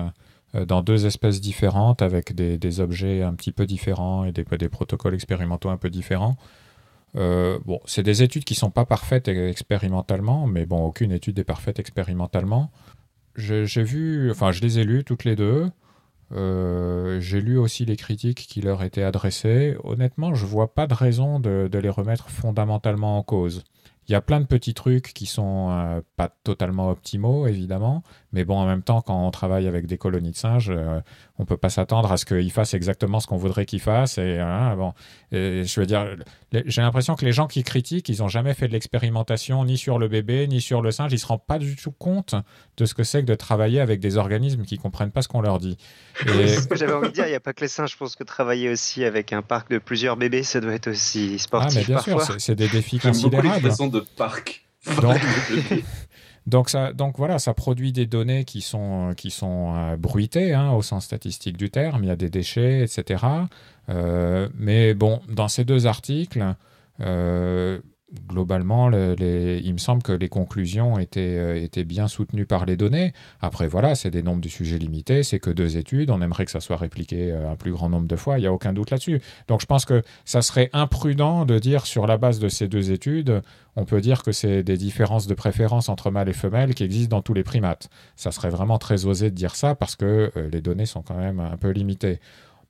euh, 0.55 0.65
dans 0.65 0.83
deux 0.83 1.07
espèces 1.07 1.41
différentes 1.41 2.03
avec 2.03 2.35
des, 2.35 2.59
des, 2.59 2.81
objets 2.81 3.23
un 3.23 3.35
petit 3.35 3.53
peu 3.53 3.67
différents 3.67 4.25
et 4.25 4.33
des, 4.33 4.45
des 4.45 4.69
protocoles 4.69 5.15
expérimentaux 5.15 5.69
un 5.69 5.77
peu 5.77 5.91
différents. 5.91 6.37
Euh, 7.17 7.59
bon, 7.67 7.81
c'est 7.85 8.03
des 8.03 8.23
études 8.23 8.45
qui 8.45 8.55
sont 8.55 8.71
pas 8.71 8.87
parfaites 8.87 9.29
expérimentalement, 9.29 10.47
mais 10.47 10.65
bon, 10.65 10.85
aucune 10.85 11.13
étude 11.13 11.39
est 11.39 11.45
parfaite 11.45 11.79
expérimentalement. 11.79 12.71
J'ai 13.37 13.83
vu, 13.83 14.31
enfin, 14.31 14.53
je 14.53 14.61
les 14.63 14.79
ai 14.79 14.85
lues 14.85 15.05
toutes 15.05 15.25
les 15.25 15.37
deux. 15.37 15.71
Euh, 16.35 17.21
j'ai 17.21 17.41
lu 17.41 17.59
aussi 17.59 17.85
les 17.85 17.97
critiques 17.97 18.47
qui 18.47 18.61
leur 18.61 18.83
étaient 18.83 19.03
adressées. 19.03 19.77
Honnêtement, 19.85 20.35
je 20.35 20.47
vois 20.47 20.75
pas 20.75 20.87
de 20.87 20.95
raison 20.95 21.41
de, 21.41 21.69
les 21.73 21.89
remettre 21.89 22.31
fondamentalement 22.31 23.19
en 23.19 23.23
cause. 23.23 23.65
Il 24.09 24.13
y 24.13 24.15
a 24.15 24.21
plein 24.21 24.41
de 24.41 24.47
petits 24.47 24.75
trucs 24.75 25.13
qui 25.15 25.27
sont 25.27 25.71
euh, 25.71 26.01
pas 26.17 26.29
totalement 26.45 26.91
optimaux, 26.91 27.47
évidemment, 27.47 28.03
mais 28.33 28.45
bon, 28.45 28.57
en 28.57 28.67
même 28.67 28.83
temps, 28.83 29.01
quand 29.01 29.27
on 29.27 29.31
travaille 29.31 29.69
avec 29.69 29.87
des 29.87 29.99
colonies 29.99 30.33
de 30.33 30.37
singes, 30.37 30.71
euh, 30.71 31.01
on 31.39 31.45
peut 31.45 31.57
pas 31.57 31.71
s'attendre 31.71 32.11
à 32.11 32.17
ce 32.17 32.25
qu'ils 32.25 32.53
fassent 32.53 32.75
exactement 32.75 33.21
ce 33.21 33.27
qu'on 33.27 33.37
voudrait 33.37 33.67
qu'ils 33.67 33.81
fassent. 33.81 34.19
Et, 34.19 34.39
hein, 34.39 34.77
bon, 34.77 34.93
je 35.31 35.81
veux 35.81 35.87
dire, 35.87 36.17
j'ai 36.53 36.83
l'impression 36.83 37.15
que 37.15 37.25
les 37.25 37.33
gens 37.33 37.47
qui 37.47 37.63
critiquent, 37.63 38.09
ils 38.09 38.23
ont 38.23 38.29
jamais 38.29 38.55
fait 38.55 38.69
de 38.69 38.73
l'expérimentation 38.73 39.65
ni 39.65 39.79
sur 39.79 39.99
le 39.99 40.09
bébé 40.09 40.47
ni 40.47 40.61
sur 40.61 40.83
le 40.83 40.91
singe. 40.91 41.13
Ils 41.13 41.19
se 41.19 41.27
rendent 41.27 41.47
pas 41.47 41.59
du 41.59 41.77
tout 41.77 41.93
compte 41.93 42.35
de 42.77 42.85
ce 42.85 42.95
que 42.95 43.05
c'est 43.05 43.23
que 43.23 43.27
de 43.27 43.35
travailler 43.35 43.81
avec 43.81 44.01
des 44.01 44.17
organismes 44.17 44.63
qui 44.65 44.79
comprennent 44.79 45.11
pas 45.11 45.23
ce 45.23 45.29
qu'on 45.29 45.41
leur 45.41 45.59
dit. 45.59 45.77
C'est 46.27 46.61
ce 46.61 46.69
que 46.69 46.77
j'avais 46.77 46.93
envie 46.93 47.09
de 47.09 47.15
dire. 47.15 47.27
Il 47.27 47.31
n'y 47.31 47.35
a 47.35 47.41
pas 47.41 47.53
que 47.53 47.63
les 47.63 47.69
singes. 47.69 47.93
Je 47.93 47.97
pense 47.97 48.17
que 48.17 48.25
travailler 48.25 48.71
aussi 48.71 49.05
avec 49.05 49.33
un 49.33 49.43
parc 49.43 49.71
de 49.71 49.79
plusieurs 49.79 50.17
bébés, 50.17 50.43
ça 50.43 50.61
doit 50.61 50.75
être 50.75 50.89
aussi 50.89 51.39
sportif. 51.39 51.79
Ah, 51.79 51.81
mais 51.81 51.95
bien 51.95 51.99
sûr, 52.01 52.41
c'est 52.41 52.55
des 52.55 52.69
défis 52.69 52.99
considérables. 52.99 53.71
De 53.93 54.01
parc. 54.01 54.67
Donc, 56.47 56.71
ça, 56.71 56.93
donc 56.93 57.19
voilà, 57.19 57.39
ça 57.39 57.55
produit 57.55 57.93
des 57.93 58.07
données 58.07 58.45
qui 58.45 58.63
sont, 58.63 59.15
qui 59.17 59.31
sont 59.31 59.75
euh, 59.77 59.97
bruitées 59.97 60.55
hein, 60.55 60.73
au 60.73 60.83
sens 60.83 61.05
statistique 61.05 61.57
du 61.57 61.71
terme. 61.71 62.03
Il 62.03 62.09
y 62.09 62.11
a 62.11 62.17
des 62.17 62.31
déchets, 62.31 62.83
etc. 62.83 63.25
Euh, 63.89 64.49
mais 64.59 64.95
bon, 64.95 65.21
dans 65.29 65.49
ces 65.49 65.65
deux 65.65 65.87
articles, 65.87 66.45
euh, 67.01 67.79
globalement, 68.29 68.91
il 68.91 69.73
me 69.73 69.79
semble 69.79 70.03
que 70.03 70.13
les 70.13 70.29
conclusions 70.29 70.99
étaient, 70.99 71.37
euh, 71.39 71.63
étaient 71.63 71.85
bien 71.85 72.09
soutenues 72.09 72.47
par 72.47 72.67
les 72.67 72.77
données. 72.77 73.13
Après, 73.41 73.69
voilà, 73.69 73.95
c'est 73.95 74.11
des 74.11 74.23
nombres 74.23 74.41
de 74.41 74.49
sujets 74.49 74.79
limités, 74.79 75.23
c'est 75.23 75.39
que 75.39 75.51
deux 75.51 75.77
études, 75.77 76.11
on 76.11 76.21
aimerait 76.23 76.45
que 76.45 76.51
ça 76.51 76.61
soit 76.61 76.77
répliqué 76.77 77.33
un 77.33 77.57
plus 77.57 77.73
grand 77.73 77.89
nombre 77.89 78.07
de 78.07 78.17
fois, 78.17 78.39
il 78.39 78.43
n'y 78.43 78.47
a 78.47 78.53
aucun 78.53 78.73
doute 78.73 78.91
là-dessus. 78.91 79.21
Donc 79.49 79.61
je 79.61 79.67
pense 79.67 79.85
que 79.85 80.03
ça 80.25 80.43
serait 80.43 80.71
imprudent 80.73 81.45
de 81.45 81.59
dire 81.59 81.87
sur 81.87 82.07
la 82.07 82.19
base 82.19 82.39
de 82.39 82.49
ces 82.49 82.69
deux 82.69 82.93
études, 82.93 83.43
on 83.77 83.85
peut 83.85 84.01
dire 84.01 84.23
que 84.23 84.33
c'est 84.33 84.63
des 84.63 84.77
différences 84.77 85.27
de 85.27 85.35
préférence 85.35 85.89
entre 85.89 86.11
mâles 86.11 86.29
et 86.29 86.35
femelles 86.35 86.75
qui 86.75 86.85
existent 86.85 87.17
dans 87.17 87.23
tous 87.23 87.35
les 87.35 87.45
primates. 87.45 87.89
Ça 88.17 88.31
serait 88.31 88.51
vraiment 88.51 88.79
très 88.79 89.07
osé 89.07 89.31
de 89.31 89.35
dire 89.35 89.55
ça 89.55 89.75
parce 89.75 89.97
que 89.97 90.31
les 90.53 90.61
données 90.61 90.87
sont 90.87 91.03
quand 91.03 91.17
même 91.17 91.41
un 91.41 91.57
peu 91.57 91.71
limitées. 91.71 92.21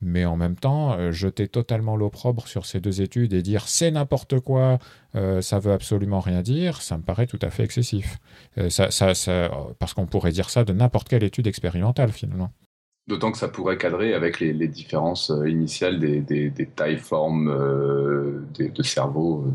Mais 0.02 0.24
en 0.24 0.36
même 0.36 0.56
temps, 0.56 0.94
euh, 0.98 1.12
jeter 1.12 1.46
totalement 1.46 1.96
l'opprobre 1.96 2.48
sur 2.48 2.66
ces 2.66 2.80
deux 2.80 3.00
études 3.00 3.32
et 3.32 3.42
dire 3.42 3.68
c'est 3.68 3.92
n'importe 3.92 4.40
quoi, 4.40 4.80
euh, 5.14 5.40
ça 5.40 5.60
veut 5.60 5.72
absolument 5.72 6.18
rien 6.18 6.42
dire, 6.42 6.82
ça 6.82 6.98
me 6.98 7.02
paraît 7.02 7.28
tout 7.28 7.38
à 7.40 7.50
fait 7.50 7.62
excessif. 7.62 8.18
Euh, 8.58 8.68
ça, 8.68 8.90
ça, 8.90 9.14
ça, 9.14 9.50
parce 9.78 9.94
qu'on 9.94 10.06
pourrait 10.06 10.32
dire 10.32 10.50
ça 10.50 10.64
de 10.64 10.72
n'importe 10.72 11.08
quelle 11.08 11.22
étude 11.22 11.46
expérimentale 11.46 12.10
finalement. 12.10 12.50
D'autant 13.06 13.30
que 13.32 13.38
ça 13.38 13.48
pourrait 13.48 13.78
cadrer 13.78 14.12
avec 14.12 14.40
les, 14.40 14.52
les 14.52 14.68
différences 14.68 15.32
initiales 15.46 16.00
des, 16.00 16.20
des, 16.20 16.50
des 16.50 16.66
tailles, 16.66 16.98
formes 16.98 17.48
euh, 17.48 18.44
des, 18.54 18.68
de 18.70 18.82
cerveau. 18.82 19.46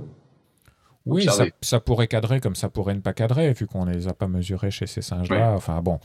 Oui, 1.06 1.26
ça, 1.62 1.80
pourrait 1.80 2.08
cadrer 2.08 2.42
comme 2.42 2.56
ça 2.56 2.68
pourrait 2.68 2.94
ne 2.94 3.00
pas 3.00 3.14
cadrer, 3.14 3.54
vu 3.54 3.66
qu'on 3.66 3.86
ne 3.86 3.94
les 3.94 4.10
a 4.10 4.14
pas 4.14 4.28
mesurés 4.28 4.72
chez 4.72 4.88
ces 4.88 5.02
singes-là. 5.02 5.54
Enfin 5.56 5.82
bon, 5.82 6.00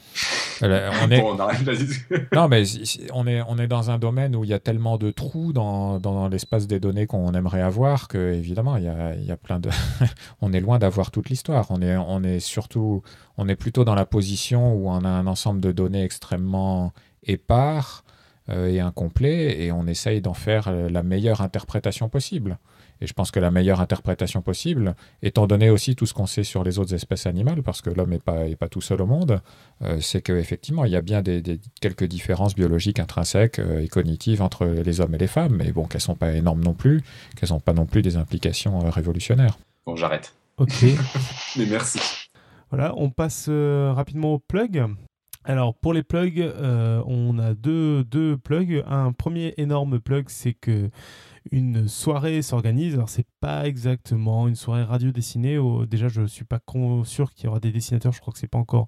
on 0.62 1.10
est, 1.10 1.20
Bon, 1.20 1.34
on 1.34 1.38
arrête, 1.38 1.62
vas-y. 1.62 1.86
Non, 2.32 2.48
mais 2.48 2.64
on 3.12 3.26
est, 3.26 3.42
on 3.48 3.58
est 3.58 3.66
dans 3.66 3.90
un 3.90 3.98
domaine 3.98 4.36
où 4.36 4.44
il 4.44 4.50
y 4.50 4.54
a 4.54 4.58
tellement 4.58 4.98
de 4.98 5.10
trous 5.10 5.52
dans, 5.52 5.98
dans 5.98 6.28
l'espace 6.28 6.66
des 6.66 6.80
données 6.80 7.06
qu'on 7.06 7.32
aimerait 7.32 7.62
avoir 7.62 8.08
que, 8.08 8.32
évidemment, 8.32 8.76
il 8.76 8.84
y 8.84 8.88
a, 8.88 9.14
il 9.14 9.24
y 9.24 9.32
a 9.32 9.36
plein 9.36 9.60
de. 9.60 9.70
on 10.40 10.52
est 10.52 10.60
loin 10.60 10.78
d'avoir 10.78 11.10
toute 11.10 11.28
l'histoire. 11.28 11.66
On 11.70 11.80
est, 11.82 11.96
on 11.96 12.22
est 12.22 12.40
surtout. 12.40 13.02
On 13.36 13.48
est 13.48 13.56
plutôt 13.56 13.84
dans 13.84 13.94
la 13.94 14.06
position 14.06 14.74
où 14.74 14.88
on 14.88 15.04
a 15.04 15.08
un 15.08 15.26
ensemble 15.26 15.60
de 15.60 15.72
données 15.72 16.04
extrêmement 16.04 16.92
épars 17.24 18.04
euh, 18.48 18.68
et 18.68 18.80
incomplet 18.80 19.60
et 19.62 19.70
on 19.70 19.86
essaye 19.86 20.20
d'en 20.20 20.34
faire 20.34 20.66
euh, 20.66 20.88
la 20.88 21.04
meilleure 21.04 21.42
interprétation 21.42 22.08
possible. 22.08 22.58
Et 23.02 23.06
je 23.08 23.12
pense 23.14 23.32
que 23.32 23.40
la 23.40 23.50
meilleure 23.50 23.80
interprétation 23.80 24.42
possible, 24.42 24.94
étant 25.22 25.48
donné 25.48 25.70
aussi 25.70 25.96
tout 25.96 26.06
ce 26.06 26.14
qu'on 26.14 26.26
sait 26.26 26.44
sur 26.44 26.62
les 26.62 26.78
autres 26.78 26.94
espèces 26.94 27.26
animales, 27.26 27.62
parce 27.62 27.82
que 27.82 27.90
l'homme 27.90 28.10
n'est 28.10 28.20
pas, 28.20 28.46
est 28.46 28.54
pas 28.54 28.68
tout 28.68 28.80
seul 28.80 29.02
au 29.02 29.06
monde, 29.06 29.40
euh, 29.82 29.98
c'est 30.00 30.22
qu'effectivement, 30.22 30.84
il 30.84 30.92
y 30.92 30.96
a 30.96 31.02
bien 31.02 31.20
des, 31.20 31.42
des- 31.42 31.58
quelques 31.80 32.04
différences 32.04 32.54
biologiques 32.54 33.00
intrinsèques 33.00 33.58
euh, 33.58 33.82
et 33.82 33.88
cognitives 33.88 34.40
entre 34.40 34.66
les 34.66 35.00
hommes 35.00 35.14
et 35.16 35.18
les 35.18 35.26
femmes, 35.26 35.56
mais 35.56 35.72
bon, 35.72 35.84
qu'elles 35.86 35.98
ne 35.98 36.02
sont 36.02 36.14
pas 36.14 36.32
énormes 36.32 36.62
non 36.62 36.74
plus, 36.74 37.02
qu'elles 37.36 37.50
n'ont 37.50 37.60
pas 37.60 37.72
non 37.72 37.86
plus 37.86 38.02
des 38.02 38.16
implications 38.16 38.86
euh, 38.86 38.90
révolutionnaires. 38.90 39.58
Bon, 39.84 39.96
j'arrête. 39.96 40.32
Ok. 40.58 40.84
Mais 41.56 41.66
merci. 41.66 41.98
Voilà, 42.70 42.94
on 42.96 43.10
passe 43.10 43.46
euh, 43.48 43.92
rapidement 43.92 44.34
aux 44.34 44.38
plugs. 44.38 44.84
Alors 45.44 45.74
pour 45.74 45.92
les 45.92 46.04
plugs, 46.04 46.40
euh, 46.40 47.02
on 47.06 47.36
a 47.40 47.54
deux, 47.54 48.04
deux 48.04 48.36
plugs. 48.36 48.84
Un 48.88 49.12
premier 49.12 49.54
énorme 49.56 49.98
plug, 49.98 50.26
c'est 50.28 50.52
que 50.54 50.88
une 51.51 51.89
soirée 51.89 52.43
s'organise. 52.43 52.94
Alors 52.94 53.09
c'est 53.09 53.27
pas 53.40 53.66
exactement 53.66 54.48
une 54.48 54.55
soirée 54.55 54.85
radio 54.85 55.10
dessinée. 55.10 55.59
Déjà, 55.89 56.09
je 56.09 56.27
suis 56.27 56.44
pas 56.44 56.60
sûr 57.05 57.32
qu'il 57.35 57.47
y 57.47 57.48
aura 57.48 57.60
des 57.60 57.73
dessinateurs. 57.73 58.12
Je 58.12 58.20
crois 58.20 58.32
que 58.32 58.39
c'est 58.39 58.48
pas 58.48 58.59
encore 58.59 58.86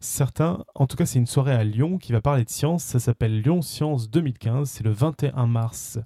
certain. 0.00 0.64
En 0.74 0.86
tout 0.86 0.96
cas, 0.96 1.06
c'est 1.06 1.18
une 1.18 1.26
soirée 1.26 1.54
à 1.54 1.64
Lyon 1.64 1.98
qui 1.98 2.12
va 2.12 2.20
parler 2.20 2.44
de 2.44 2.50
science. 2.50 2.82
Ça 2.82 2.98
s'appelle 2.98 3.40
Lyon 3.40 3.62
Science 3.62 4.10
2015. 4.10 4.68
C'est 4.68 4.84
le 4.84 4.90
21 4.90 5.46
mars 5.46 5.98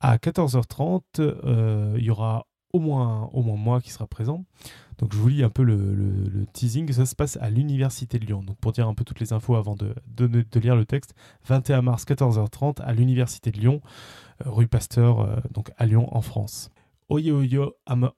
à 0.00 0.16
14h30. 0.16 1.02
Euh, 1.20 1.94
il 1.98 2.04
y 2.04 2.10
aura 2.10 2.46
au 2.72 2.78
moins, 2.80 3.30
au 3.32 3.42
moins 3.42 3.56
moi 3.56 3.80
qui 3.80 3.90
sera 3.90 4.06
présent. 4.06 4.44
Donc 4.98 5.12
je 5.12 5.18
vous 5.18 5.28
lis 5.28 5.42
un 5.44 5.50
peu 5.50 5.62
le, 5.62 6.46
teasing. 6.52 6.90
Ça 6.92 7.06
se 7.06 7.14
passe 7.14 7.36
à 7.40 7.50
l'Université 7.50 8.18
de 8.18 8.24
Lyon. 8.26 8.42
Donc 8.42 8.56
pour 8.58 8.72
dire 8.72 8.88
un 8.88 8.94
peu 8.94 9.04
toutes 9.04 9.20
les 9.20 9.32
infos 9.32 9.56
avant 9.56 9.74
de, 9.76 9.94
de- 10.08 10.26
de 10.26 10.60
lire 10.60 10.76
le 10.76 10.86
texte, 10.86 11.14
21 11.46 11.82
mars 11.82 12.04
14h30 12.04 12.80
à 12.82 12.92
l'Université 12.92 13.50
de 13.50 13.58
Lyon, 13.58 13.80
rue 14.44 14.68
Pasteur, 14.68 15.20
euh, 15.20 15.36
donc 15.52 15.70
à 15.76 15.86
Lyon 15.86 16.08
en 16.14 16.20
France. 16.20 16.70
Oye 17.08 17.30
oye, 17.30 17.56
ama- 17.86 18.12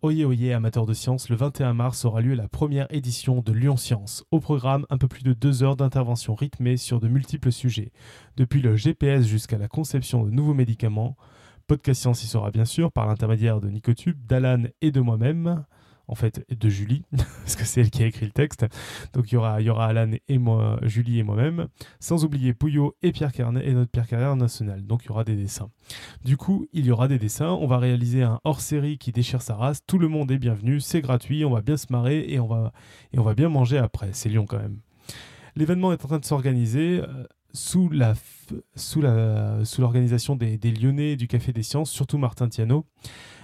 de 0.86 0.94
science, 0.94 1.28
le 1.28 1.36
21 1.36 1.74
mars 1.74 2.06
aura 2.06 2.22
lieu 2.22 2.34
la 2.34 2.48
première 2.48 2.86
édition 2.90 3.42
de 3.42 3.52
Lyon 3.52 3.76
Science. 3.76 4.24
Au 4.30 4.40
programme, 4.40 4.86
un 4.88 4.96
peu 4.96 5.08
plus 5.08 5.22
de 5.22 5.34
deux 5.34 5.62
heures 5.62 5.76
d'intervention 5.76 6.34
rythmée 6.34 6.78
sur 6.78 6.98
de 6.98 7.06
multiples 7.08 7.52
sujets, 7.52 7.92
depuis 8.38 8.62
le 8.62 8.76
GPS 8.76 9.26
jusqu'à 9.26 9.58
la 9.58 9.68
conception 9.68 10.24
de 10.24 10.30
nouveaux 10.30 10.54
médicaments. 10.54 11.16
Podcast 11.66 12.00
Science 12.00 12.24
y 12.24 12.26
sera 12.26 12.50
bien 12.50 12.64
sûr 12.64 12.90
par 12.90 13.06
l'intermédiaire 13.06 13.60
de 13.60 13.68
Nicotube, 13.68 14.24
d'Alan 14.24 14.62
et 14.80 14.90
de 14.90 15.00
moi-même 15.02 15.66
en 16.08 16.14
fait 16.14 16.44
de 16.50 16.68
Julie, 16.68 17.04
parce 17.16 17.56
que 17.56 17.64
c'est 17.64 17.80
elle 17.82 17.90
qui 17.90 18.02
a 18.02 18.06
écrit 18.06 18.26
le 18.26 18.32
texte. 18.32 18.66
Donc 19.12 19.30
il 19.30 19.34
y 19.34 19.38
aura, 19.38 19.60
y 19.60 19.70
aura 19.70 19.86
Alan 19.86 20.10
et 20.26 20.38
moi, 20.38 20.78
Julie 20.82 21.18
et 21.18 21.22
moi-même, 21.22 21.68
sans 22.00 22.24
oublier 22.24 22.54
Pouillot 22.54 22.96
et 23.02 23.12
Pierre 23.12 23.32
Carnet 23.32 23.66
et 23.66 23.72
notre 23.72 23.90
Pierre 23.90 24.06
Carrière 24.08 24.34
national. 24.36 24.84
Donc 24.84 25.04
il 25.04 25.08
y 25.08 25.10
aura 25.10 25.24
des 25.24 25.36
dessins. 25.36 25.70
Du 26.24 26.36
coup, 26.36 26.66
il 26.72 26.86
y 26.86 26.90
aura 26.90 27.08
des 27.08 27.18
dessins. 27.18 27.50
On 27.50 27.66
va 27.66 27.78
réaliser 27.78 28.22
un 28.22 28.40
hors-série 28.44 28.98
qui 28.98 29.12
déchire 29.12 29.42
sa 29.42 29.54
race. 29.54 29.80
Tout 29.86 29.98
le 29.98 30.08
monde 30.08 30.30
est 30.30 30.38
bienvenu, 30.38 30.80
c'est 30.80 31.00
gratuit, 31.00 31.44
on 31.44 31.50
va 31.50 31.62
bien 31.62 31.76
se 31.76 31.86
marrer 31.90 32.24
et 32.28 32.40
on 32.40 32.46
va, 32.46 32.72
et 33.12 33.18
on 33.18 33.22
va 33.22 33.34
bien 33.34 33.48
manger 33.48 33.78
après. 33.78 34.10
C'est 34.12 34.28
Lyon 34.28 34.46
quand 34.46 34.58
même. 34.58 34.78
L'événement 35.56 35.92
est 35.92 36.04
en 36.04 36.08
train 36.08 36.18
de 36.18 36.24
s'organiser. 36.24 37.00
euh, 37.02 37.24
sous 37.52 37.88
la 37.88 38.14
sous 38.76 39.00
la 39.00 39.64
sous 39.64 39.80
l'organisation 39.80 40.36
des, 40.36 40.58
des 40.58 40.70
Lyonnais 40.70 41.16
du 41.16 41.26
Café 41.28 41.52
des 41.52 41.62
Sciences, 41.62 41.90
surtout 41.90 42.18
Martin 42.18 42.48
Tiano, 42.48 42.84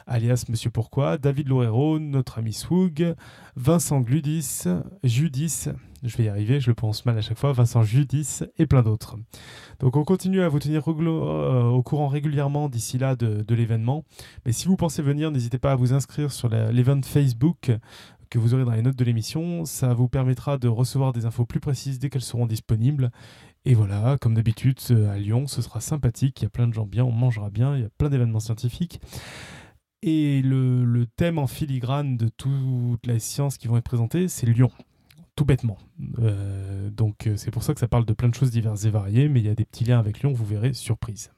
alias 0.07 0.45
Monsieur 0.49 0.71
Pourquoi, 0.71 1.19
David 1.19 1.49
Loureiro, 1.49 1.99
notre 1.99 2.39
ami 2.39 2.53
Swoog, 2.53 3.15
Vincent 3.57 4.01
Gludis, 4.01 4.65
Judis, 5.03 5.69
je 6.03 6.17
vais 6.17 6.25
y 6.25 6.29
arriver, 6.29 6.61
je 6.61 6.69
le 6.69 6.75
pense 6.75 7.07
mal 7.07 7.17
à 7.17 7.23
chaque 7.23 7.39
fois, 7.39 7.53
Vincent 7.53 7.83
Judis 7.83 8.41
et 8.59 8.67
plein 8.67 8.83
d'autres. 8.83 9.17
Donc 9.81 9.97
on 9.97 10.05
continue 10.05 10.43
à 10.43 10.49
vous 10.49 10.59
tenir 10.59 10.83
réglo- 10.83 11.27
euh, 11.27 11.65
au 11.65 11.83
courant 11.83 12.09
régulièrement 12.09 12.69
d'ici 12.69 12.99
là 12.99 13.17
de, 13.17 13.55
l'événement. 13.55 14.05
Mais 14.45 14.53
si 14.53 14.67
vous 14.67 14.77
pensez 14.77 15.03
venir, 15.03 15.31
n'hésitez 15.31 15.59
pas 15.59 15.73
à 15.73 15.77
vous 15.77 15.93
inscrire 15.93 16.33
sur 16.33 16.49
l'event 16.49 17.01
Facebook 17.03 17.73
que 18.31 18.39
vous 18.39 18.53
aurez 18.53 18.65
dans 18.65 18.73
les 18.73 18.83
notes 18.83 18.97
de 18.97 19.05
l'émission. 19.05 19.65
Ça 19.65 19.95
vous 19.95 20.09
permettra 20.09 20.59
de 20.59 20.69
recevoir 20.69 21.13
des 21.13 21.25
infos 21.25 21.47
plus 21.47 21.61
précises 21.61 21.99
dès 21.99 22.11
qu'elles 22.11 22.21
seront 22.21 22.47
disponibles. 22.47 23.11
Et 23.65 23.75
voilà, 23.75 24.19
comme 24.21 24.35
d'habitude, 24.35 24.79
euh, 24.91 25.11
à 25.11 25.17
Lyon, 25.17 25.47
ce 25.47 25.63
sera 25.63 25.81
sympathique. 25.81 26.43
Il 26.43 26.45
y 26.45 26.47
a 26.47 26.51
plein 26.51 26.69
de 26.69 26.75
gens 26.75 26.85
bien, 26.85 27.05
on 27.05 27.13
mangera 27.13 27.49
bien, 27.49 27.77
il 27.77 27.83
y 27.83 27.87
a 27.87 27.89
plein 27.97 28.11
d'événements 28.11 28.41
scientifiques. 28.41 29.01
Et 30.07 30.43
le, 30.43 30.85
le 30.85 31.07
thème 31.07 31.39
en 31.39 31.47
filigrane 31.47 32.19
de 32.19 32.29
toutes 32.29 33.07
les 33.07 33.19
sciences 33.19 33.57
qui 33.57 33.69
vont 33.69 33.79
être 33.79 33.85
présentées, 33.85 34.29
c'est 34.29 34.45
Lyon. 34.45 34.71
Tout 35.35 35.47
bêtement. 35.47 35.79
Euh, 36.19 36.91
donc 36.91 37.27
euh, 37.27 37.39
c'est 37.39 37.51
pour 37.51 37.63
ça 37.63 37.73
que 37.73 37.81
ça 37.81 37.89
parle 37.89 38.05
de 38.05 38.13
plein 38.13 38.29
de 38.29 38.35
choses 38.35 38.51
diverses 38.51 38.85
et 38.85 38.91
variées, 38.91 39.31
mais 39.31 39.41
il 39.41 39.47
y 39.47 39.49
a 39.49 39.55
des 39.55 39.65
petits 39.65 39.85
liens 39.85 39.99
avec 39.99 40.21
Lyon, 40.21 40.35
vous 40.35 40.45
verrez, 40.45 40.75
surprise. 40.75 41.33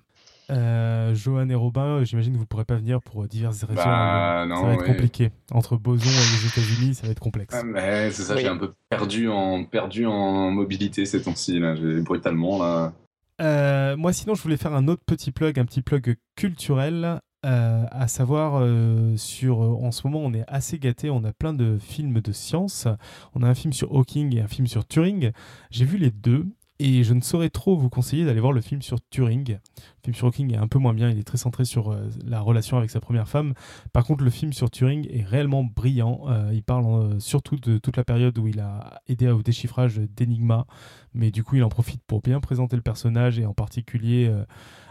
Euh, 0.51 1.15
Johan 1.15 1.49
et 1.49 1.55
Robin, 1.55 2.03
j'imagine 2.03 2.33
que 2.33 2.39
vous 2.39 2.43
ne 2.43 2.49
pourrez 2.49 2.65
pas 2.65 2.75
venir 2.75 3.01
pour 3.03 3.25
diverses 3.29 3.63
raisons. 3.63 3.81
Bah, 3.85 4.47
non, 4.49 4.57
ça 4.57 4.63
va 4.67 4.73
être 4.75 4.81
ouais. 4.81 4.87
compliqué. 4.89 5.31
Entre 5.53 5.77
Boson 5.77 6.09
et 6.09 6.11
les 6.11 6.47
États-Unis, 6.49 6.95
ça 6.97 7.07
va 7.07 7.13
être 7.13 7.21
complexe. 7.21 7.55
Ah, 7.57 7.63
mais 7.63 8.11
c'est 8.11 8.23
ça, 8.23 8.35
Oui. 8.35 8.41
j'ai 8.43 8.49
un 8.49 8.57
peu 8.57 8.73
perdu 8.91 9.29
en, 9.29 9.65
perdu 9.65 10.07
en 10.07 10.51
mobilité 10.51 11.05
ces 11.07 11.23
temps-ci, 11.23 11.61
brutalement, 12.05 12.59
là. 12.59 12.95
Euh, 13.41 13.97
moi, 13.97 14.13
sinon, 14.13 14.35
je 14.35 14.43
voulais 14.43 14.57
faire 14.57 14.75
un 14.75 14.89
autre 14.89 15.03
petit 15.05 15.31
plug, 15.31 15.59
un 15.59 15.65
petit 15.65 15.83
plug 15.83 16.17
culturel, 16.37 17.21
euh, 17.47 17.85
à 17.93 18.09
savoir 18.09 18.59
euh, 18.61 19.17
sur. 19.17 19.63
euh, 19.63 19.69
en 19.81 19.93
ce 19.93 20.07
moment, 20.07 20.21
on 20.21 20.35
est 20.35 20.45
assez 20.49 20.79
gâté. 20.79 21.11
On 21.11 21.23
a 21.25 21.33
plein 21.33 21.55
de 21.55 21.79
films 21.79 22.21
de 22.21 22.33
science. 22.33 22.89
On 23.35 23.43
a 23.43 23.49
un 23.49 23.55
film 23.55 23.73
sur 23.73 23.93
Hawking 23.95 24.37
et 24.37 24.41
un 24.41 24.49
film 24.49 24.67
sur 24.67 24.87
Turing. 24.87 25.31
J'ai 25.71 25.85
vu 25.85 25.97
les 25.97 26.11
deux. 26.11 26.47
Et 26.79 27.05
je 27.05 27.15
ne 27.15 27.23
saurais 27.23 27.49
trop 27.49 27.75
vous 27.75 27.89
conseiller 27.89 28.27
d'aller 28.27 28.41
voir 28.41 28.53
le 28.53 28.61
film 28.61 28.83
sur 28.83 28.99
Turing. 29.09 29.53
Le 29.53 29.59
film 30.05 30.15
sur 30.15 30.27
Hawking 30.27 30.53
est 30.53 30.59
un 30.59 30.69
peu 30.69 30.79
moins 30.79 30.93
bien, 30.93 31.09
il 31.09 31.19
est 31.19 31.25
très 31.25 31.39
centré 31.39 31.65
sur 31.65 31.97
la 32.23 32.39
relation 32.43 32.77
avec 32.77 32.91
sa 32.91 33.01
première 33.01 33.31
femme. 33.31 33.55
Par 33.95 34.05
contre, 34.05 34.23
le 34.23 34.29
film 34.29 34.53
sur 34.53 34.71
Turing 34.71 35.07
est 35.09 35.25
réellement 35.25 35.65
brillant. 35.65 36.27
Il 36.53 36.63
parle 36.63 37.19
surtout 37.19 37.57
de 37.57 37.79
toute 37.79 37.97
la 37.97 38.05
période 38.05 38.37
où 38.37 38.47
il 38.47 38.61
a 38.61 39.01
aidé 39.07 39.27
au 39.29 39.43
déchiffrage 39.43 39.97
d'Enigma, 39.97 40.67
mais 41.15 41.31
du 41.31 41.43
coup, 41.43 41.57
il 41.57 41.65
en 41.65 41.71
profite 41.71 42.03
pour 42.07 42.21
bien 42.21 42.41
présenter 42.41 42.77
le 42.77 42.83
personnage 42.83 43.39
et 43.39 43.47
en 43.47 43.55
particulier 43.55 44.31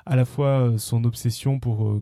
à 0.07 0.15
la 0.15 0.25
fois 0.25 0.73
son 0.79 1.03
obsession 1.03 1.59
pour 1.59 2.01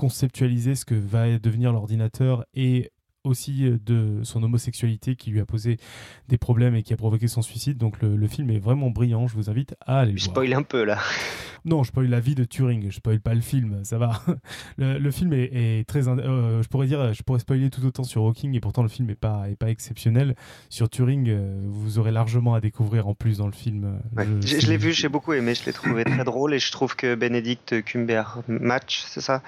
conceptualiser 0.00 0.76
ce 0.76 0.86
que 0.86 0.94
va 0.94 1.38
devenir 1.38 1.72
l'ordinateur 1.72 2.46
et 2.54 2.90
aussi 3.22 3.66
euh, 3.66 3.78
de 3.84 4.24
son 4.24 4.42
homosexualité 4.42 5.14
qui 5.14 5.30
lui 5.30 5.40
a 5.40 5.44
posé 5.44 5.76
des 6.28 6.38
problèmes 6.38 6.74
et 6.74 6.82
qui 6.82 6.94
a 6.94 6.96
provoqué 6.96 7.28
son 7.28 7.42
suicide. 7.42 7.76
Donc 7.76 8.00
le, 8.00 8.26
film 8.26 8.48
est 8.48 8.58
vraiment 8.58 8.88
brillant, 8.88 9.26
je 9.26 9.34
vous 9.34 9.50
invite 9.50 9.74
à 9.82 9.98
aller 9.98 10.12
le 10.12 10.18
voir. 10.18 10.30
spoil 10.30 10.54
un 10.54 10.62
peu 10.62 10.84
là. 10.84 10.98
Non, 11.64 11.82
je 11.82 11.88
spoil 11.88 12.06
la 12.08 12.20
vie 12.20 12.34
de 12.34 12.44
Turing, 12.44 12.86
je 12.90 12.96
spoil 12.96 13.20
pas 13.20 13.34
le 13.34 13.40
film, 13.40 13.80
ça 13.84 13.98
va. 13.98 14.22
Le, 14.78 14.98
le 14.98 15.10
film 15.10 15.32
est, 15.32 15.50
est 15.52 15.86
très. 15.86 16.08
euh, 16.08 16.62
je 16.62 16.68
pourrais 16.68 16.86
dire, 16.86 17.12
je 17.12 17.22
pourrais 17.22 17.38
spoiler 17.40 17.68
tout 17.70 17.84
autant 17.84 18.02
sur 18.04 18.22
Hawking 18.22 18.54
et 18.54 18.60
pourtant 18.60 18.82
le 18.82 18.88
film 18.88 19.10
est 19.10 19.14
pas, 19.14 19.44
est 19.50 19.56
pas 19.56 19.68
exceptionnel. 19.70 20.34
Sur 20.70 20.88
Turing, 20.88 21.28
euh, 21.28 21.60
vous 21.66 21.98
aurez 21.98 22.12
largement 22.12 22.54
à 22.54 22.60
découvrir 22.60 23.08
en 23.08 23.14
plus 23.14 23.38
dans 23.38 23.46
le 23.46 23.52
film. 23.52 23.84
euh, 23.84 24.16
Ouais. 24.16 24.26
je- 24.44 24.66
l'ai 24.70 24.76
vu, 24.76 24.92
j'ai 24.92 25.08
beaucoup 25.08 25.32
aimé, 25.32 25.54
je 25.54 25.64
l'ai 25.66 25.72
trouvé 25.72 26.04
très 26.04 26.24
drôle 26.24 26.54
et 26.54 26.58
je 26.58 26.70
trouve 26.72 26.96
que 26.96 27.14
Benedict 27.14 27.82
Cumberbatch, 27.84 29.02
c'est 29.06 29.20
ça, 29.20 29.42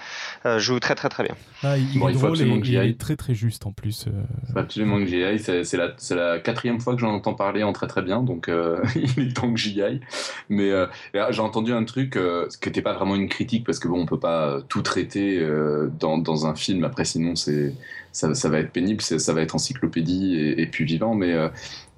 euh, 0.47 0.59
joue 0.59 0.80
très 0.80 0.94
très 0.94 1.09
très 1.09 1.22
bien. 1.24 1.34
Ah, 1.62 1.78
il, 1.78 1.89
il 1.94 1.98
Bon, 2.01 2.09
est 2.09 2.12
il 2.12 2.14
faut 2.18 2.26
drôle 2.26 2.30
et, 2.30 2.32
absolument 2.43 2.60
que 2.60 2.66
j'y 2.66 2.72
et 2.72 2.76
il 2.76 2.80
aille. 2.80 2.90
est 2.90 3.01
très 3.01 3.16
très 3.16 3.34
juste 3.34 3.66
en 3.66 3.72
plus. 3.72 4.06
euh. 4.09 4.10
Faut 4.52 4.59
absolument 4.59 4.98
que 4.98 5.06
j'y 5.06 5.22
aille. 5.22 5.39
C'est 5.39 5.76
la, 5.76 5.94
la 6.10 6.39
quatrième 6.40 6.80
fois 6.80 6.94
que 6.94 7.01
j'en 7.01 7.12
entends 7.12 7.34
parler 7.34 7.62
en 7.62 7.72
très 7.72 7.86
très 7.86 8.02
bien, 8.02 8.22
donc 8.22 8.48
euh, 8.48 8.82
il 9.16 9.28
est 9.28 9.32
temps 9.36 9.52
que 9.52 9.59
j'y 9.59 9.80
aille. 9.82 10.01
Mais 10.48 10.70
euh, 10.70 10.86
j'ai 11.30 11.40
entendu 11.40 11.72
un 11.72 11.84
truc 11.84 12.02
euh, 12.16 12.47
ce 12.49 12.59
qui 12.59 12.69
n'était 12.69 12.83
pas 12.83 12.95
vraiment 12.95 13.16
une 13.16 13.29
critique, 13.29 13.65
parce 13.65 13.79
que 13.79 13.89
bon, 13.89 14.01
on 14.01 14.07
peut 14.07 14.19
pas 14.19 14.49
euh, 14.49 14.61
tout 14.69 14.83
traiter 14.83 15.39
euh, 15.41 15.89
dans, 15.99 16.19
dans 16.19 16.47
un 16.47 16.55
film. 16.55 16.85
Après, 16.85 17.05
sinon, 17.05 17.37
c'est 17.37 17.74
ça, 18.12 18.35
ça 18.35 18.49
va 18.49 18.59
être 18.59 18.70
pénible, 18.70 19.01
ça 19.01 19.33
va 19.33 19.41
être 19.41 19.55
encyclopédie 19.55 20.37
et, 20.37 20.66
puis 20.66 20.85
vivant. 20.85 21.15
Mais 21.15 21.33
euh, 21.33 21.49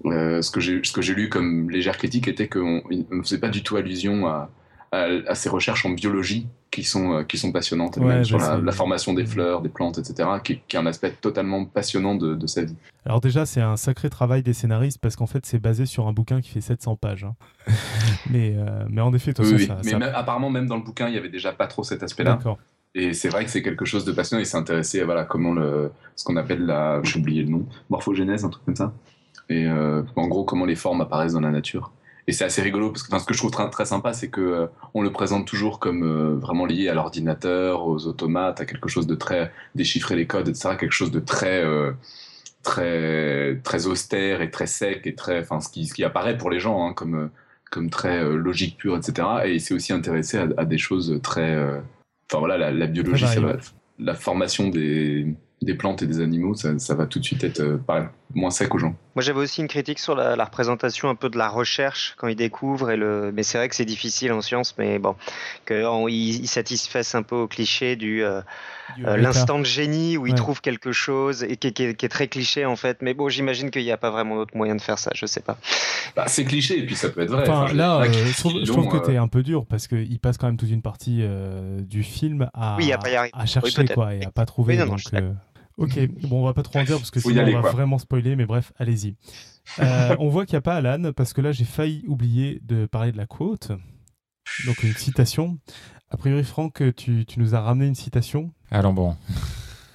euh, 0.06 0.42
ce 0.42 0.50
que 0.50 0.60
j'ai 0.60 0.80
ce 0.82 0.92
que 0.92 1.02
j'ai 1.02 1.14
lu 1.14 1.28
comme 1.28 1.70
légère 1.70 1.98
critique 1.98 2.28
était 2.28 2.48
qu'on 2.48 2.82
ne 2.88 3.22
faisait 3.22 3.38
pas 3.38 3.48
du 3.48 3.62
tout 3.62 3.76
allusion 3.76 4.26
à, 4.26 4.50
à, 4.94 5.34
ces 5.34 5.48
recherches 5.48 5.84
en 5.86 5.90
biologie 5.90 6.46
qui 6.70 6.82
sont, 6.82 7.24
qui 7.24 7.38
sont 7.38 7.52
passionnantes, 7.52 7.96
Ouais, 7.98 8.04
même 8.06 8.24
sur 8.24 8.38
bah, 8.38 8.58
la, 8.62 8.72
formation 8.72 9.12
des 9.14 9.24
fleurs, 9.26 9.62
des 9.62 9.68
plantes, 9.68 9.98
etc., 9.98 10.28
qui, 10.42 10.60
qui 10.66 10.76
est 10.76 10.78
un 10.78 10.86
aspect 10.86 11.12
totalement 11.12 11.64
passionnant 11.64 12.14
de, 12.14 12.34
de 12.34 12.46
sa 12.46 12.64
vie. 12.64 12.74
Alors 13.04 13.20
déjà, 13.20 13.46
c'est 13.46 13.60
un 13.60 13.76
sacré 13.76 14.10
travail 14.10 14.42
des 14.42 14.52
scénaristes 14.52 14.98
parce 15.00 15.16
qu'en 15.16 15.26
fait, 15.26 15.46
c'est 15.46 15.58
basé 15.58 15.86
sur 15.86 16.08
un 16.08 16.12
bouquin 16.12 16.40
qui 16.40 16.50
fait 16.50 16.60
700 16.60 16.96
pages. 16.96 17.24
hein. 17.24 17.34
mais, 18.30 18.54
euh, 18.56 18.84
mais 18.88 19.00
en 19.02 19.12
effet, 19.14 19.32
de 19.32 19.36
toute 19.36 19.46
Oui, 19.46 19.52
façon, 19.52 19.62
oui. 19.62 19.66
ça... 19.68 19.80
Mais 19.84 19.90
ça- 19.92 19.98
même- 19.98 20.14
apparemment, 20.14 20.50
même 20.50 20.66
dans 20.66 20.76
le 20.76 20.82
bouquin, 20.82 21.08
il 21.08 21.14
y 21.14 21.18
avait 21.18 21.28
déjà 21.28 21.52
pas 21.52 21.66
trop 21.66 21.82
cet 21.84 22.02
aspect-là. 22.02 22.38
Et 22.96 23.12
c'est 23.12 23.28
vrai 23.28 23.44
que 23.44 23.50
c'est 23.50 23.62
quelque 23.62 23.84
chose 23.84 24.04
de 24.04 24.12
passionnant. 24.12 24.40
Il 24.40 24.46
s'est 24.46 24.56
intéressé 24.56 25.00
à 25.00 25.04
voilà, 25.04 25.24
comment 25.24 25.52
le, 25.52 25.90
ce 26.14 26.24
qu'on 26.24 26.36
appelle 26.36 26.64
la. 26.64 27.00
J'ai 27.02 27.18
oublié 27.18 27.42
le 27.42 27.48
nom. 27.50 27.66
Morphogénèse, 27.90 28.44
un 28.44 28.50
truc 28.50 28.64
comme 28.64 28.76
ça. 28.76 28.92
Et 29.48 29.66
euh, 29.66 30.02
en 30.16 30.28
gros, 30.28 30.44
comment 30.44 30.64
les 30.64 30.76
formes 30.76 31.00
apparaissent 31.00 31.32
dans 31.32 31.40
la 31.40 31.50
nature. 31.50 31.92
Et 32.26 32.32
c'est 32.32 32.44
assez 32.44 32.62
rigolo 32.62 32.90
parce 32.90 33.02
que 33.02 33.08
enfin, 33.08 33.18
ce 33.18 33.26
que 33.26 33.34
je 33.34 33.38
trouve 33.38 33.50
très, 33.50 33.68
très 33.68 33.84
sympa, 33.84 34.12
c'est 34.14 34.28
que 34.28 34.40
euh, 34.40 34.66
on 34.94 35.02
le 35.02 35.12
présente 35.12 35.46
toujours 35.46 35.78
comme 35.78 36.02
euh, 36.02 36.36
vraiment 36.36 36.64
lié 36.64 36.88
à 36.88 36.94
l'ordinateur, 36.94 37.86
aux 37.86 38.06
automates, 38.06 38.60
à 38.60 38.64
quelque 38.64 38.88
chose 38.88 39.06
de 39.06 39.14
très 39.14 39.52
déchiffrer 39.74 40.16
les 40.16 40.26
codes, 40.26 40.48
etc. 40.48 40.76
Quelque 40.78 40.92
chose 40.92 41.10
de 41.10 41.20
très 41.20 41.62
euh, 41.62 41.92
très 42.62 43.60
très 43.62 43.86
austère 43.86 44.40
et 44.40 44.50
très 44.50 44.66
sec 44.66 45.06
et 45.06 45.14
très, 45.14 45.40
enfin, 45.40 45.60
ce 45.60 45.68
qui, 45.68 45.86
ce 45.86 45.92
qui 45.92 46.02
apparaît 46.02 46.38
pour 46.38 46.50
les 46.50 46.60
gens 46.60 46.86
hein, 46.86 46.94
comme 46.94 47.30
comme 47.70 47.90
très 47.90 48.24
logique 48.24 48.78
pure, 48.78 48.96
etc. 48.96 49.28
Et 49.44 49.54
il 49.54 49.60
s'est 49.60 49.74
aussi 49.74 49.92
intéressé 49.92 50.38
à, 50.38 50.46
à 50.56 50.64
des 50.64 50.78
choses 50.78 51.18
très, 51.22 51.56
enfin 52.30 52.38
voilà, 52.38 52.56
la, 52.56 52.70
la 52.70 52.86
biologie, 52.86 53.26
ça 53.26 53.40
va, 53.40 53.56
la 53.98 54.14
formation 54.14 54.68
des 54.68 55.26
des 55.60 55.74
plantes 55.74 56.02
et 56.02 56.06
des 56.06 56.20
animaux, 56.20 56.54
ça, 56.54 56.78
ça 56.78 56.94
va 56.94 57.06
tout 57.06 57.18
de 57.18 57.24
suite 57.24 57.42
être 57.42 57.80
pareil, 57.86 58.04
moins 58.34 58.50
sec 58.50 58.74
aux 58.74 58.78
gens. 58.78 58.94
Moi, 59.14 59.22
j'avais 59.22 59.38
aussi 59.40 59.60
une 59.60 59.68
critique 59.68 59.98
sur 59.98 60.14
la, 60.16 60.34
la 60.34 60.44
représentation 60.44 61.08
un 61.08 61.14
peu 61.14 61.28
de 61.28 61.38
la 61.38 61.48
recherche 61.48 62.14
quand 62.16 62.26
ils 62.26 62.34
découvrent. 62.36 62.90
Et 62.90 62.96
le... 62.96 63.30
Mais 63.32 63.42
c'est 63.42 63.58
vrai 63.58 63.68
que 63.68 63.74
c'est 63.76 63.84
difficile 63.84 64.32
en 64.32 64.40
science, 64.40 64.74
mais 64.78 64.98
bon, 64.98 65.14
qu'ils 65.66 65.84
ils 66.42 66.46
satisfassent 66.48 67.14
un 67.14 67.22
peu 67.22 67.36
au 67.36 67.46
cliché 67.46 67.96
du 67.96 68.24
euh, 68.24 68.40
Du 68.96 69.06
euh, 69.06 69.16
l'instant 69.16 69.58
de 69.58 69.64
génie 69.64 70.16
où 70.16 70.26
ils 70.26 70.32
Ouais. 70.32 70.36
trouvent 70.36 70.60
quelque 70.60 70.90
chose 70.92 71.44
et 71.44 71.56
qui, 71.56 71.68
est- 71.68 71.72
qui 71.72 71.82
est- 71.84 71.94
qui 71.94 72.06
est 72.06 72.08
très 72.08 72.26
cliché 72.28 72.64
en 72.66 72.76
fait. 72.76 72.98
Mais 73.02 73.14
bon, 73.14 73.28
j'imagine 73.28 73.70
qu'il 73.70 73.82
n'y 73.84 73.92
a 73.92 73.96
pas 73.96 74.10
vraiment 74.10 74.36
d'autre 74.36 74.56
moyen 74.56 74.74
de 74.74 74.80
faire 74.82 74.98
ça. 74.98 75.10
Je 75.14 75.26
sais 75.26 75.40
pas. 75.40 75.56
Bah, 76.16 76.24
c'est 76.26 76.44
cliché 76.44 76.78
et 76.78 76.86
puis 76.86 76.96
ça 76.96 77.10
peut 77.10 77.20
être 77.22 77.30
vrai. 77.30 77.42
Enfin, 77.48 77.64
Enfin, 77.66 77.74
là, 77.74 78.00
euh, 78.00 78.12
je 78.12 78.36
trouve, 78.38 78.60
je 78.60 78.66
trouve 78.72 78.88
que 78.88 78.96
euh, 78.96 79.00
t'es 79.00 79.16
un 79.16 79.28
peu 79.28 79.42
dur 79.42 79.64
parce 79.66 79.86
qu'il 79.86 80.18
passe 80.18 80.38
quand 80.38 80.46
même 80.46 80.56
toute 80.56 80.70
une 80.70 80.82
partie 80.82 81.20
euh, 81.22 81.80
du 81.80 82.02
film 82.02 82.48
à, 82.52 82.76
Oui, 82.78 82.92
à 82.92 83.46
chercher 83.46 83.82
Oui, 83.82 83.88
quoi, 83.94 84.14
et 84.14 84.24
à 84.24 84.30
pas 84.30 84.44
trouver. 84.44 84.74
Oui, 84.74 84.80
non, 84.80 84.86
non, 84.86 84.92
donc, 84.92 85.02
euh, 85.14 85.32
Ok, 85.76 85.98
bon, 86.28 86.42
on 86.42 86.44
va 86.44 86.54
pas 86.54 86.62
trop 86.62 86.78
en 86.78 86.84
dire 86.84 86.96
parce 86.98 87.10
que 87.10 87.18
sinon 87.20 87.42
aller, 87.42 87.52
on 87.52 87.56
va 87.56 87.62
quoi. 87.62 87.72
vraiment 87.72 87.98
spoiler, 87.98 88.36
mais 88.36 88.46
bref, 88.46 88.72
allez-y. 88.78 89.16
Euh, 89.80 90.14
on 90.20 90.28
voit 90.28 90.46
qu'il 90.46 90.54
n'y 90.54 90.58
a 90.58 90.62
pas 90.62 90.76
Alan 90.76 91.12
parce 91.12 91.32
que 91.32 91.40
là 91.40 91.50
j'ai 91.52 91.64
failli 91.64 92.04
oublier 92.06 92.60
de 92.62 92.86
parler 92.86 93.12
de 93.12 93.16
la 93.16 93.26
quote. 93.26 93.72
Donc 94.66 94.82
une 94.82 94.94
citation. 94.94 95.58
A 96.10 96.16
priori, 96.16 96.44
Franck, 96.44 96.82
tu, 96.94 97.24
tu 97.26 97.40
nous 97.40 97.54
as 97.56 97.60
ramené 97.60 97.86
une 97.88 97.94
citation. 97.96 98.52
Alors 98.70 98.92
bon, 98.92 99.16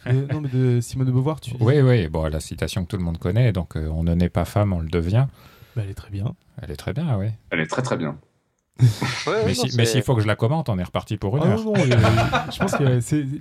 de- 0.06 0.28
non, 0.34 0.42
mais 0.42 0.50
de 0.50 0.82
Simone 0.82 1.08
de 1.08 1.12
Beauvoir, 1.12 1.40
tu 1.40 1.52
oui, 1.62 1.80
oui, 1.82 2.08
bon, 2.08 2.26
la 2.26 2.40
citation 2.40 2.84
que 2.84 2.90
tout 2.90 2.98
le 2.98 3.04
monde 3.04 3.18
connaît, 3.18 3.52
donc 3.54 3.78
euh, 3.78 3.88
on 3.90 4.04
ne 4.04 4.14
naît 4.16 4.30
pas 4.30 4.44
femme, 4.46 4.74
on 4.74 4.80
le 4.80 4.90
devient. 4.90 5.28
Bah, 5.76 5.84
elle 5.86 5.92
est 5.92 5.94
très 5.94 6.10
bien. 6.10 6.36
Elle 6.62 6.72
est 6.72 6.76
très 6.76 6.94
bien, 6.94 7.18
oui. 7.18 7.28
Elle 7.52 7.62
est 7.62 7.68
très 7.68 7.84
très 7.84 7.96
bien. 7.96 8.18
Ouais, 9.28 9.44
Mais 9.46 9.54
non, 9.54 9.64
si- 9.66 9.86
s'il 9.86 10.02
faut 10.04 10.16
que 10.16 10.22
je 10.22 10.28
la 10.28 10.36
commente, 10.36 10.70
on 10.70 10.78
est 10.80 10.84
reparti 10.84 11.18
pour 11.18 11.36
une 11.38 11.44
Ah 11.44 11.48
heure. 11.48 11.64
non, 11.64 11.74
non, 11.74 11.80
euh, 11.82 12.52
je 12.52 12.58
pense 12.60 12.76
que 12.76 12.84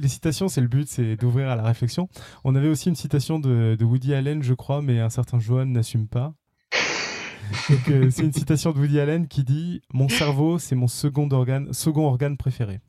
les 0.02 0.08
citations, 0.08 0.48
c'est 0.48 0.60
le 0.60 0.66
but, 0.68 0.88
c'est 0.88 1.16
d'ouvrir 1.16 1.48
à 1.48 1.56
la 1.56 1.62
réflexion. 1.62 2.08
On 2.44 2.54
avait 2.56 2.68
aussi 2.68 2.88
une 2.88 2.96
citation 2.96 3.38
de, 3.38 3.76
de 3.78 3.84
Woody 3.84 4.14
Allen, 4.14 4.42
je 4.42 4.54
crois, 4.54 4.82
mais 4.82 4.98
un 5.00 5.10
certain 5.10 5.38
Johan 5.38 5.66
n'assume 5.66 6.08
pas. 6.08 6.34
Donc, 7.70 7.88
euh, 7.88 8.10
c'est 8.10 8.22
une 8.24 8.32
citation 8.32 8.72
de 8.72 8.78
Woody 8.78 9.00
Allen 9.00 9.26
qui 9.28 9.42
dit 9.44 9.80
Mon 9.94 10.08
cerveau, 10.08 10.58
c'est 10.58 10.74
mon 10.74 10.88
second 10.88 11.28
organe, 11.30 11.72
second 11.72 12.06
organe 12.06 12.36
préféré. 12.36 12.80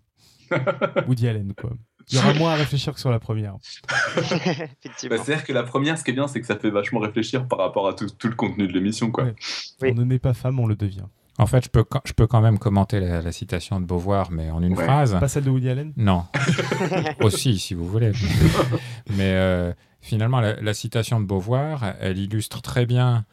Woody 1.07 1.27
Allen, 1.27 1.53
quoi. 1.55 1.71
Il 2.11 2.15
y 2.15 2.17
aura 2.17 2.33
moins 2.33 2.53
à 2.53 2.55
réfléchir 2.55 2.93
que 2.95 2.99
sur 2.99 3.11
la 3.11 3.19
première. 3.19 3.55
Effectivement. 4.17 5.15
Bah, 5.15 5.23
C'est-à-dire 5.23 5.43
que 5.45 5.53
la 5.53 5.61
première, 5.63 5.97
ce 5.97 6.03
qui 6.03 6.09
est 6.09 6.13
bien, 6.15 6.27
c'est 6.27 6.41
que 6.41 6.47
ça 6.47 6.57
fait 6.57 6.71
vachement 6.71 6.99
réfléchir 6.99 7.47
par 7.47 7.59
rapport 7.59 7.87
à 7.87 7.93
tout, 7.93 8.07
tout 8.09 8.27
le 8.27 8.33
contenu 8.35 8.67
de 8.67 8.73
l'émission. 8.73 9.11
quoi. 9.11 9.25
Ouais. 9.25 9.35
Oui. 9.83 9.89
On 9.91 9.99
ne 9.99 10.03
naît 10.05 10.17
pas 10.19 10.33
femme, 10.33 10.59
on 10.59 10.65
le 10.65 10.75
devient. 10.75 11.05
En 11.39 11.47
fait, 11.47 11.63
je 11.63 11.69
peux, 11.69 11.83
quand- 11.83 12.01
je 12.05 12.13
peux 12.13 12.27
quand 12.27 12.41
même 12.41 12.59
commenter 12.59 12.99
la, 12.99 13.21
la 13.21 13.31
citation 13.31 13.79
de 13.79 13.85
Beauvoir, 13.85 14.29
mais 14.29 14.51
en 14.51 14.61
une 14.61 14.77
Ouais. 14.77 14.83
phrase. 14.83 15.17
Pas 15.19 15.27
celle 15.27 15.45
de 15.45 15.49
Woody 15.49 15.69
Allen? 15.69 15.93
Non. 15.97 16.25
Aussi, 17.21 17.57
si 17.57 17.73
vous 17.73 17.87
voulez. 17.87 18.11
Mais 19.09 19.31
euh, 19.33 19.73
finalement, 20.01 20.41
la, 20.41 20.59
la 20.61 20.73
citation 20.73 21.19
de 21.19 21.25
Beauvoir, 21.25 21.93
elle 22.01 22.17
illustre 22.19 22.61
très 22.61 22.85
bien 22.85 23.25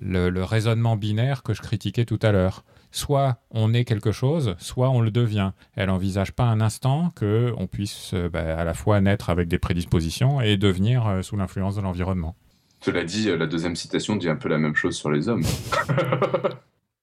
le, 0.00 0.30
le 0.30 0.42
raisonnement 0.42 0.96
binaire 0.96 1.42
que 1.42 1.52
je 1.54 1.60
critiquais 1.62 2.04
tout 2.06 2.18
à 2.22 2.32
l'heure. 2.32 2.64
Soit 2.92 3.36
on 3.50 3.72
est 3.74 3.84
quelque 3.84 4.10
chose, 4.10 4.56
soit 4.58 4.90
on 4.90 5.00
le 5.00 5.10
devient. 5.12 5.52
Elle 5.76 5.88
n'envisage 5.88 6.32
pas 6.32 6.44
un 6.44 6.60
instant 6.60 7.10
que 7.14 7.52
on 7.56 7.66
puisse 7.68 8.12
euh, 8.14 8.28
bah, 8.28 8.58
à 8.58 8.64
la 8.64 8.74
fois 8.74 9.00
naître 9.00 9.30
avec 9.30 9.46
des 9.48 9.58
prédispositions 9.58 10.40
et 10.40 10.56
devenir 10.56 11.06
euh, 11.06 11.22
sous 11.22 11.36
l'influence 11.36 11.76
de 11.76 11.82
l'environnement. 11.82 12.34
Cela 12.80 13.04
dit, 13.04 13.26
la 13.36 13.46
deuxième 13.46 13.76
citation 13.76 14.16
dit 14.16 14.28
un 14.30 14.36
peu 14.36 14.48
la 14.48 14.58
même 14.58 14.74
chose 14.74 14.96
sur 14.96 15.10
les 15.10 15.28
hommes. 15.28 15.44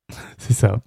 C'est 0.38 0.54
ça. 0.54 0.82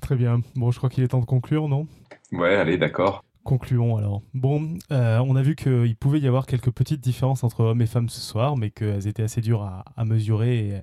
Très 0.00 0.16
bien. 0.16 0.40
Bon, 0.54 0.70
je 0.70 0.78
crois 0.78 0.90
qu'il 0.90 1.04
est 1.04 1.08
temps 1.08 1.20
de 1.20 1.24
conclure, 1.26 1.68
non? 1.68 1.86
Ouais, 2.32 2.54
allez, 2.56 2.78
d'accord. 2.78 3.24
Concluons 3.44 3.96
alors. 3.96 4.22
Bon, 4.34 4.76
euh, 4.90 5.18
on 5.18 5.36
a 5.36 5.42
vu 5.42 5.54
qu'il 5.54 5.96
pouvait 5.96 6.18
y 6.18 6.26
avoir 6.26 6.46
quelques 6.46 6.72
petites 6.72 7.00
différences 7.00 7.44
entre 7.44 7.60
hommes 7.60 7.80
et 7.80 7.86
femmes 7.86 8.08
ce 8.08 8.20
soir, 8.20 8.56
mais 8.56 8.70
qu'elles 8.70 9.06
étaient 9.06 9.22
assez 9.22 9.40
dures 9.40 9.62
à, 9.62 9.84
à 9.96 10.04
mesurer 10.04 10.82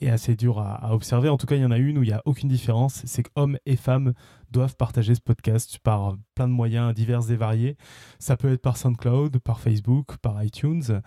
et, 0.00 0.06
et 0.06 0.10
assez 0.10 0.34
dures 0.34 0.58
à, 0.58 0.74
à 0.74 0.92
observer. 0.92 1.28
En 1.28 1.36
tout 1.36 1.46
cas, 1.46 1.54
il 1.54 1.62
y 1.62 1.64
en 1.64 1.70
a 1.70 1.78
une 1.78 1.98
où 1.98 2.02
il 2.02 2.08
n'y 2.08 2.12
a 2.12 2.22
aucune 2.24 2.48
différence, 2.48 3.02
c'est 3.06 3.22
qu'hommes 3.22 3.58
et 3.64 3.76
femmes 3.76 4.12
doivent 4.50 4.74
partager 4.74 5.14
ce 5.14 5.20
podcast 5.20 5.78
par 5.84 6.16
plein 6.34 6.48
de 6.48 6.52
moyens 6.52 6.92
divers 6.94 7.30
et 7.30 7.36
variés. 7.36 7.76
Ça 8.18 8.36
peut 8.36 8.52
être 8.52 8.62
par 8.62 8.76
SoundCloud, 8.76 9.38
par 9.38 9.60
Facebook, 9.60 10.16
par 10.20 10.42
iTunes, 10.42 11.02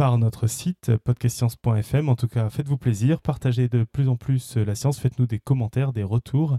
par 0.00 0.16
notre 0.16 0.46
site 0.46 0.96
podcastscience.fm. 1.04 2.08
En 2.08 2.16
tout 2.16 2.26
cas, 2.26 2.48
faites-vous 2.48 2.78
plaisir, 2.78 3.20
partagez 3.20 3.68
de 3.68 3.84
plus 3.84 4.08
en 4.08 4.16
plus 4.16 4.56
la 4.56 4.74
science, 4.74 4.98
faites-nous 4.98 5.26
des 5.26 5.38
commentaires, 5.38 5.92
des 5.92 6.04
retours, 6.04 6.56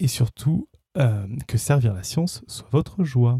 et 0.00 0.08
surtout, 0.08 0.68
euh, 0.98 1.28
que 1.46 1.58
servir 1.58 1.94
la 1.94 2.02
science 2.02 2.42
soit 2.48 2.66
votre 2.72 3.04
joie. 3.04 3.38